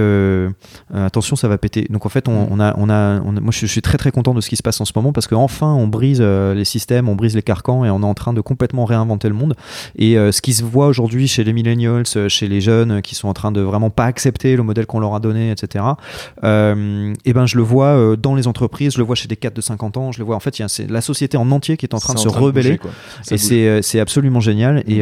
attention 0.93 1.35
ça 1.35 1.47
va 1.47 1.57
péter. 1.57 1.85
Donc 1.89 2.05
en 2.05 2.09
fait 2.09 2.27
on, 2.27 2.47
on 2.51 2.59
a, 2.59 2.73
on 2.77 2.89
a, 2.89 3.21
on 3.21 3.37
a- 3.37 3.39
moi 3.39 3.51
je, 3.51 3.59
je 3.61 3.65
suis 3.71 3.81
très 3.81 3.97
très 3.97 4.11
content 4.11 4.33
de 4.33 4.41
ce 4.41 4.49
qui 4.49 4.55
se 4.55 4.63
passe 4.63 4.79
en 4.81 4.85
ce 4.85 4.93
moment 4.95 5.11
parce 5.13 5.27
qu'enfin 5.27 5.73
on 5.73 5.87
brise 5.87 6.21
les 6.21 6.65
systèmes 6.65 7.09
on 7.09 7.15
brise 7.15 7.35
les 7.35 7.41
carcans 7.41 7.85
et 7.85 7.89
on 7.89 8.01
en 8.09 8.13
train 8.13 8.33
de 8.33 8.41
complètement 8.41 8.85
réinventer 8.85 9.29
le 9.29 9.35
monde. 9.35 9.55
Et 9.97 10.17
euh, 10.17 10.31
ce 10.31 10.41
qui 10.41 10.53
se 10.53 10.63
voit 10.63 10.87
aujourd'hui 10.87 11.27
chez 11.27 11.43
les 11.43 11.53
millennials 11.53 12.03
euh, 12.15 12.29
chez 12.29 12.47
les 12.47 12.61
jeunes 12.61 12.91
euh, 12.91 13.01
qui 13.01 13.15
sont 13.15 13.27
en 13.27 13.33
train 13.33 13.51
de 13.51 13.61
vraiment 13.61 13.89
pas 13.89 14.05
accepter 14.05 14.55
le 14.55 14.63
modèle 14.63 14.85
qu'on 14.85 14.99
leur 14.99 15.15
a 15.15 15.19
donné 15.19 15.51
etc 15.51 15.85
euh, 16.43 17.13
et 17.25 17.33
ben 17.33 17.45
je 17.45 17.57
le 17.57 17.63
vois 17.63 18.15
dans 18.17 18.35
les 18.35 18.47
entreprises 18.47 18.93
je 18.93 18.97
le 18.97 19.03
vois 19.03 19.15
chez 19.15 19.27
des 19.27 19.35
cadres 19.35 19.55
de 19.55 19.61
50 19.61 19.97
ans 19.97 20.11
je 20.11 20.19
le 20.19 20.25
vois 20.25 20.35
en 20.35 20.39
fait 20.39 20.59
il 20.59 20.61
y 20.61 20.65
a 20.65 20.67
c'est 20.67 20.89
la 20.89 21.01
société 21.01 21.37
en 21.37 21.51
entier 21.51 21.77
qui 21.77 21.85
est 21.85 21.93
en 21.93 21.99
train 21.99 22.13
de 22.13 22.19
se 22.19 22.27
rebeller. 22.27 22.79
bouger, 23.29 23.77
et 23.77 23.81
c'est 23.81 23.99
absolument 23.99 24.39
génial. 24.39 24.83
Et, 24.87 24.99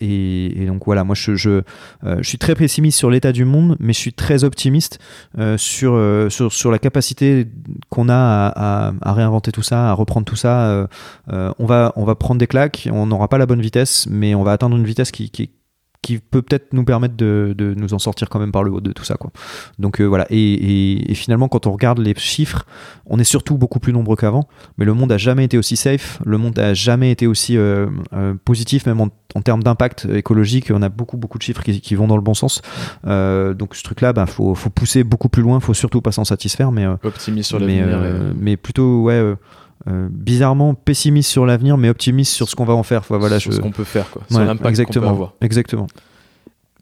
et, 0.00 0.62
et 0.62 0.66
donc 0.66 0.84
voilà 0.84 1.04
moi 1.04 1.14
je, 1.14 1.34
je, 1.34 1.62
je 2.04 2.28
suis 2.28 2.38
très 2.38 2.54
pessimiste 2.54 2.98
sur 2.98 3.10
l'état 3.10 3.32
du 3.32 3.44
monde 3.44 3.76
mais 3.80 3.92
je 3.92 3.98
suis 3.98 4.12
très 4.12 4.44
optimiste 4.44 4.98
sur, 5.56 6.00
sur 6.30 6.52
sur 6.52 6.70
la 6.70 6.78
capacité 6.78 7.46
qu'on 7.90 8.08
a 8.08 8.14
à, 8.14 8.88
à, 8.88 8.92
à 9.02 9.12
réinventer 9.12 9.52
tout 9.52 9.62
ça 9.62 9.90
à 9.90 9.92
reprendre 9.92 10.24
tout 10.24 10.36
ça 10.36 10.88
euh, 11.30 11.52
on 11.58 11.66
va 11.66 11.92
on 11.96 12.04
va 12.04 12.07
prendre 12.14 12.38
des 12.38 12.46
claques 12.46 12.88
on 12.92 13.06
n'aura 13.06 13.28
pas 13.28 13.38
la 13.38 13.46
bonne 13.46 13.60
vitesse 13.60 14.06
mais 14.10 14.34
on 14.34 14.42
va 14.42 14.52
atteindre 14.52 14.76
une 14.76 14.84
vitesse 14.84 15.10
qui, 15.10 15.30
qui 15.30 15.50
qui 16.02 16.18
peut 16.18 16.42
peut-être 16.42 16.72
nous 16.72 16.84
permettre 16.84 17.16
de, 17.16 17.54
de 17.56 17.74
nous 17.74 17.92
en 17.92 17.98
sortir 17.98 18.28
quand 18.28 18.38
même 18.38 18.52
par 18.52 18.62
le 18.62 18.70
haut 18.70 18.80
de 18.80 18.92
tout 18.92 19.04
ça 19.04 19.16
quoi. 19.16 19.30
Donc 19.78 20.00
euh, 20.00 20.04
voilà 20.04 20.26
et, 20.30 20.36
et, 20.36 21.10
et 21.10 21.14
finalement 21.14 21.48
quand 21.48 21.66
on 21.66 21.72
regarde 21.72 21.98
les 21.98 22.14
chiffres, 22.16 22.66
on 23.06 23.18
est 23.18 23.24
surtout 23.24 23.58
beaucoup 23.58 23.80
plus 23.80 23.92
nombreux 23.92 24.16
qu'avant, 24.16 24.48
mais 24.78 24.84
le 24.84 24.94
monde 24.94 25.10
a 25.10 25.18
jamais 25.18 25.44
été 25.44 25.58
aussi 25.58 25.76
safe, 25.76 26.20
le 26.24 26.38
monde 26.38 26.58
a 26.58 26.72
jamais 26.72 27.10
été 27.10 27.26
aussi 27.26 27.56
euh, 27.56 27.88
euh, 28.12 28.34
positif 28.44 28.86
même 28.86 29.00
en, 29.00 29.08
en 29.34 29.42
termes 29.42 29.62
d'impact 29.62 30.06
écologique. 30.14 30.70
On 30.72 30.82
a 30.82 30.88
beaucoup 30.88 31.16
beaucoup 31.16 31.38
de 31.38 31.42
chiffres 31.42 31.62
qui, 31.62 31.80
qui 31.80 31.94
vont 31.94 32.06
dans 32.06 32.16
le 32.16 32.22
bon 32.22 32.34
sens. 32.34 32.62
Donc 33.04 33.74
ce 33.74 33.82
truc 33.82 34.00
là, 34.00 34.12
bah, 34.12 34.26
faut, 34.26 34.54
faut 34.54 34.70
pousser 34.70 35.04
beaucoup 35.04 35.28
plus 35.28 35.42
loin, 35.42 35.60
faut 35.60 35.74
surtout 35.74 36.00
pas 36.00 36.12
s'en 36.12 36.24
satisfaire, 36.24 36.70
mais 36.72 36.86
optimiste 37.02 37.48
sur 37.48 37.58
l'avenir. 37.58 37.86
mais 38.36 38.56
plutôt 38.56 39.02
ouais. 39.02 39.34
Euh, 39.86 40.08
bizarrement 40.10 40.74
pessimiste 40.74 41.30
sur 41.30 41.46
l'avenir 41.46 41.76
mais 41.78 41.88
optimiste 41.88 42.32
sur 42.32 42.48
ce 42.48 42.56
qu'on 42.56 42.64
va 42.64 42.74
en 42.74 42.82
faire 42.82 43.00
Enfin, 43.00 43.18
voilà 43.18 43.38
sur 43.38 43.52
je 43.52 43.56
ce 43.56 43.60
qu'on 43.62 43.70
peut 43.70 43.84
faire, 43.84 44.10
quoi. 44.10 44.22
Sur 44.28 44.38
Ouais, 44.38 44.44
l'impact 44.44 44.58
qu'on 44.58 44.62
peut 44.64 44.68
exactement 44.70 45.10
avoir. 45.10 45.34
exactement 45.40 45.86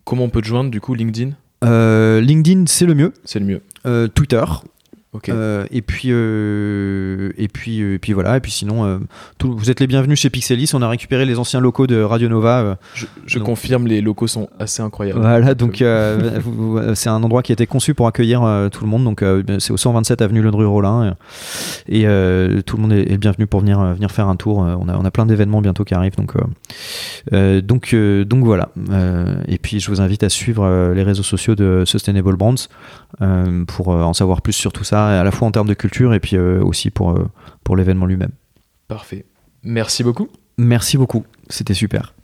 Comment 0.05 0.25
on 0.25 0.29
peut 0.31 0.41
te 0.41 0.47
joindre, 0.47 0.71
du 0.71 0.81
coup, 0.81 0.95
LinkedIn? 0.95 1.33
Euh, 1.65 2.21
LinkedIn, 2.21 2.65
c'est 2.67 2.87
le 2.87 2.95
mieux. 2.95 3.13
C'est 3.25 3.39
le 3.41 3.45
mieux. 3.47 3.63
Euh, 3.87 4.07
Twitter, 4.09 4.45
Euh, 5.29 5.67
et 5.71 5.83
puis 5.83 6.09
euh, 6.11 7.31
et 7.37 7.49
puis 7.49 7.81
euh, 7.83 7.95
et 7.95 7.99
puis 7.99 8.13
voilà. 8.13 8.37
Et 8.37 8.41
puis 8.41 8.51
sinon 8.53 8.85
euh, 8.85 8.99
tout- 9.39 9.57
vous 9.57 9.71
êtes 9.71 9.81
les 9.81 9.87
bienvenus 9.87 10.19
chez 10.21 10.31
Pixelis. 10.31 10.71
On 10.75 10.83
a 10.83 10.89
récupéré 10.89 11.25
les 11.25 11.39
anciens 11.39 11.61
locaux 11.61 11.87
de 11.87 12.01
Radio 12.01 12.29
Nova 12.29 12.79
je 12.95 13.07
je 13.27 13.39
donc- 13.39 13.47
confirme, 13.47 13.87
les 13.87 14.01
locaux 14.01 14.27
sont 14.27 14.49
assez 14.59 14.83
incroyables. 14.83 15.21
voilà 15.21 15.55
donc 15.55 15.77
c'est 15.79 17.09
un 17.09 17.23
endroit 17.23 17.43
qui 17.43 17.53
a 17.53 17.55
été 17.55 17.67
conçu 17.67 17.95
pour 17.95 18.07
accueillir 18.07 18.41
tout 18.73 18.85
le 18.85 18.91
monde. 18.91 19.05
Donc 19.05 19.25
c'est 19.59 19.73
au 19.73 19.77
127 19.77 20.23
avenue 20.23 20.43
Le 20.43 20.51
Rollin 20.51 21.15
et, 21.89 22.03
et, 22.03 22.63
tout 22.65 22.77
le 22.77 22.83
monde 22.83 22.93
est, 22.93 23.13
est 23.13 23.19
bienvenu 23.19 23.47
pour 23.47 23.61
venir 23.61 23.81
venir 23.95 24.11
faire 24.11 24.29
un 24.29 24.37
tour 24.37 24.59
on 24.59 24.89
a 24.89 24.97
on 24.97 25.05
a 25.05 25.11
plein 25.11 25.27
d'événements 25.27 25.61
bientôt 25.61 25.85
qui 25.85 25.95
arrivent 25.95 26.17
donc 26.17 26.35
donc 27.63 27.95
donc 27.95 28.45
voilà. 28.45 28.69
Et 29.49 29.59
puis 29.59 29.81
je 29.81 29.91
vous 29.91 30.01
invite 30.01 30.23
à 30.23 30.29
suivre 30.29 30.93
les 30.95 31.03
réseaux 31.03 31.23
sociaux 31.23 31.55
de 31.55 31.85
Sustainable 31.87 32.37
Brands 32.37 32.55
pour 33.67 33.89
en 33.89 34.13
savoir 34.13 34.43
plus 34.43 34.53
sur 34.53 34.73
tout 34.73 34.85
ça 34.85 35.06
à 35.07 35.25
la 35.25 35.31
fois 35.31 35.49
en 35.49 35.51
termes 35.51 35.69
de 35.69 35.75
culture 35.75 36.15
et 36.15 36.21
puis 36.21 36.37
euh, 36.37 36.63
aussi 36.63 36.91
pour 36.91 37.11
euh, 37.13 37.29
pour 37.65 37.77
l'événement 37.77 38.07
lui-même 38.07 38.33
Parfait. 38.89 39.25
Merci 39.63 40.05
beaucoup. 40.05 40.29
merci 40.59 40.97
beaucoup 40.97 41.25
c'était 41.49 41.75
super 41.75 42.15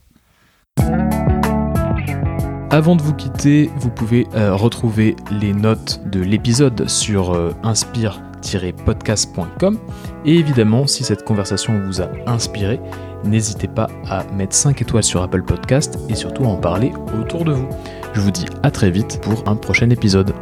Avant 2.70 2.96
de 2.96 3.02
vous 3.02 3.12
quitter, 3.12 3.70
vous 3.76 3.90
pouvez 3.90 4.26
euh, 4.34 4.54
retrouver 4.54 5.14
les 5.30 5.52
notes 5.52 6.00
de 6.06 6.20
l'épisode 6.20 6.88
sur 6.88 7.34
euh, 7.34 7.52
inspire-podcast.com. 7.62 9.78
Et 10.24 10.36
évidemment, 10.36 10.86
si 10.86 11.04
cette 11.04 11.24
conversation 11.24 11.78
vous 11.84 12.00
a 12.00 12.08
inspiré, 12.26 12.80
n'hésitez 13.24 13.68
pas 13.68 13.88
à 14.08 14.24
mettre 14.32 14.54
5 14.54 14.80
étoiles 14.80 15.04
sur 15.04 15.22
Apple 15.22 15.42
Podcast 15.42 15.98
et 16.08 16.14
surtout 16.14 16.44
à 16.44 16.48
en 16.48 16.56
parler 16.56 16.92
autour 17.20 17.44
de 17.44 17.52
vous. 17.52 17.68
Je 18.14 18.20
vous 18.20 18.30
dis 18.30 18.46
à 18.62 18.70
très 18.70 18.90
vite 18.90 19.20
pour 19.20 19.46
un 19.46 19.56
prochain 19.56 19.90
épisode. 19.90 20.32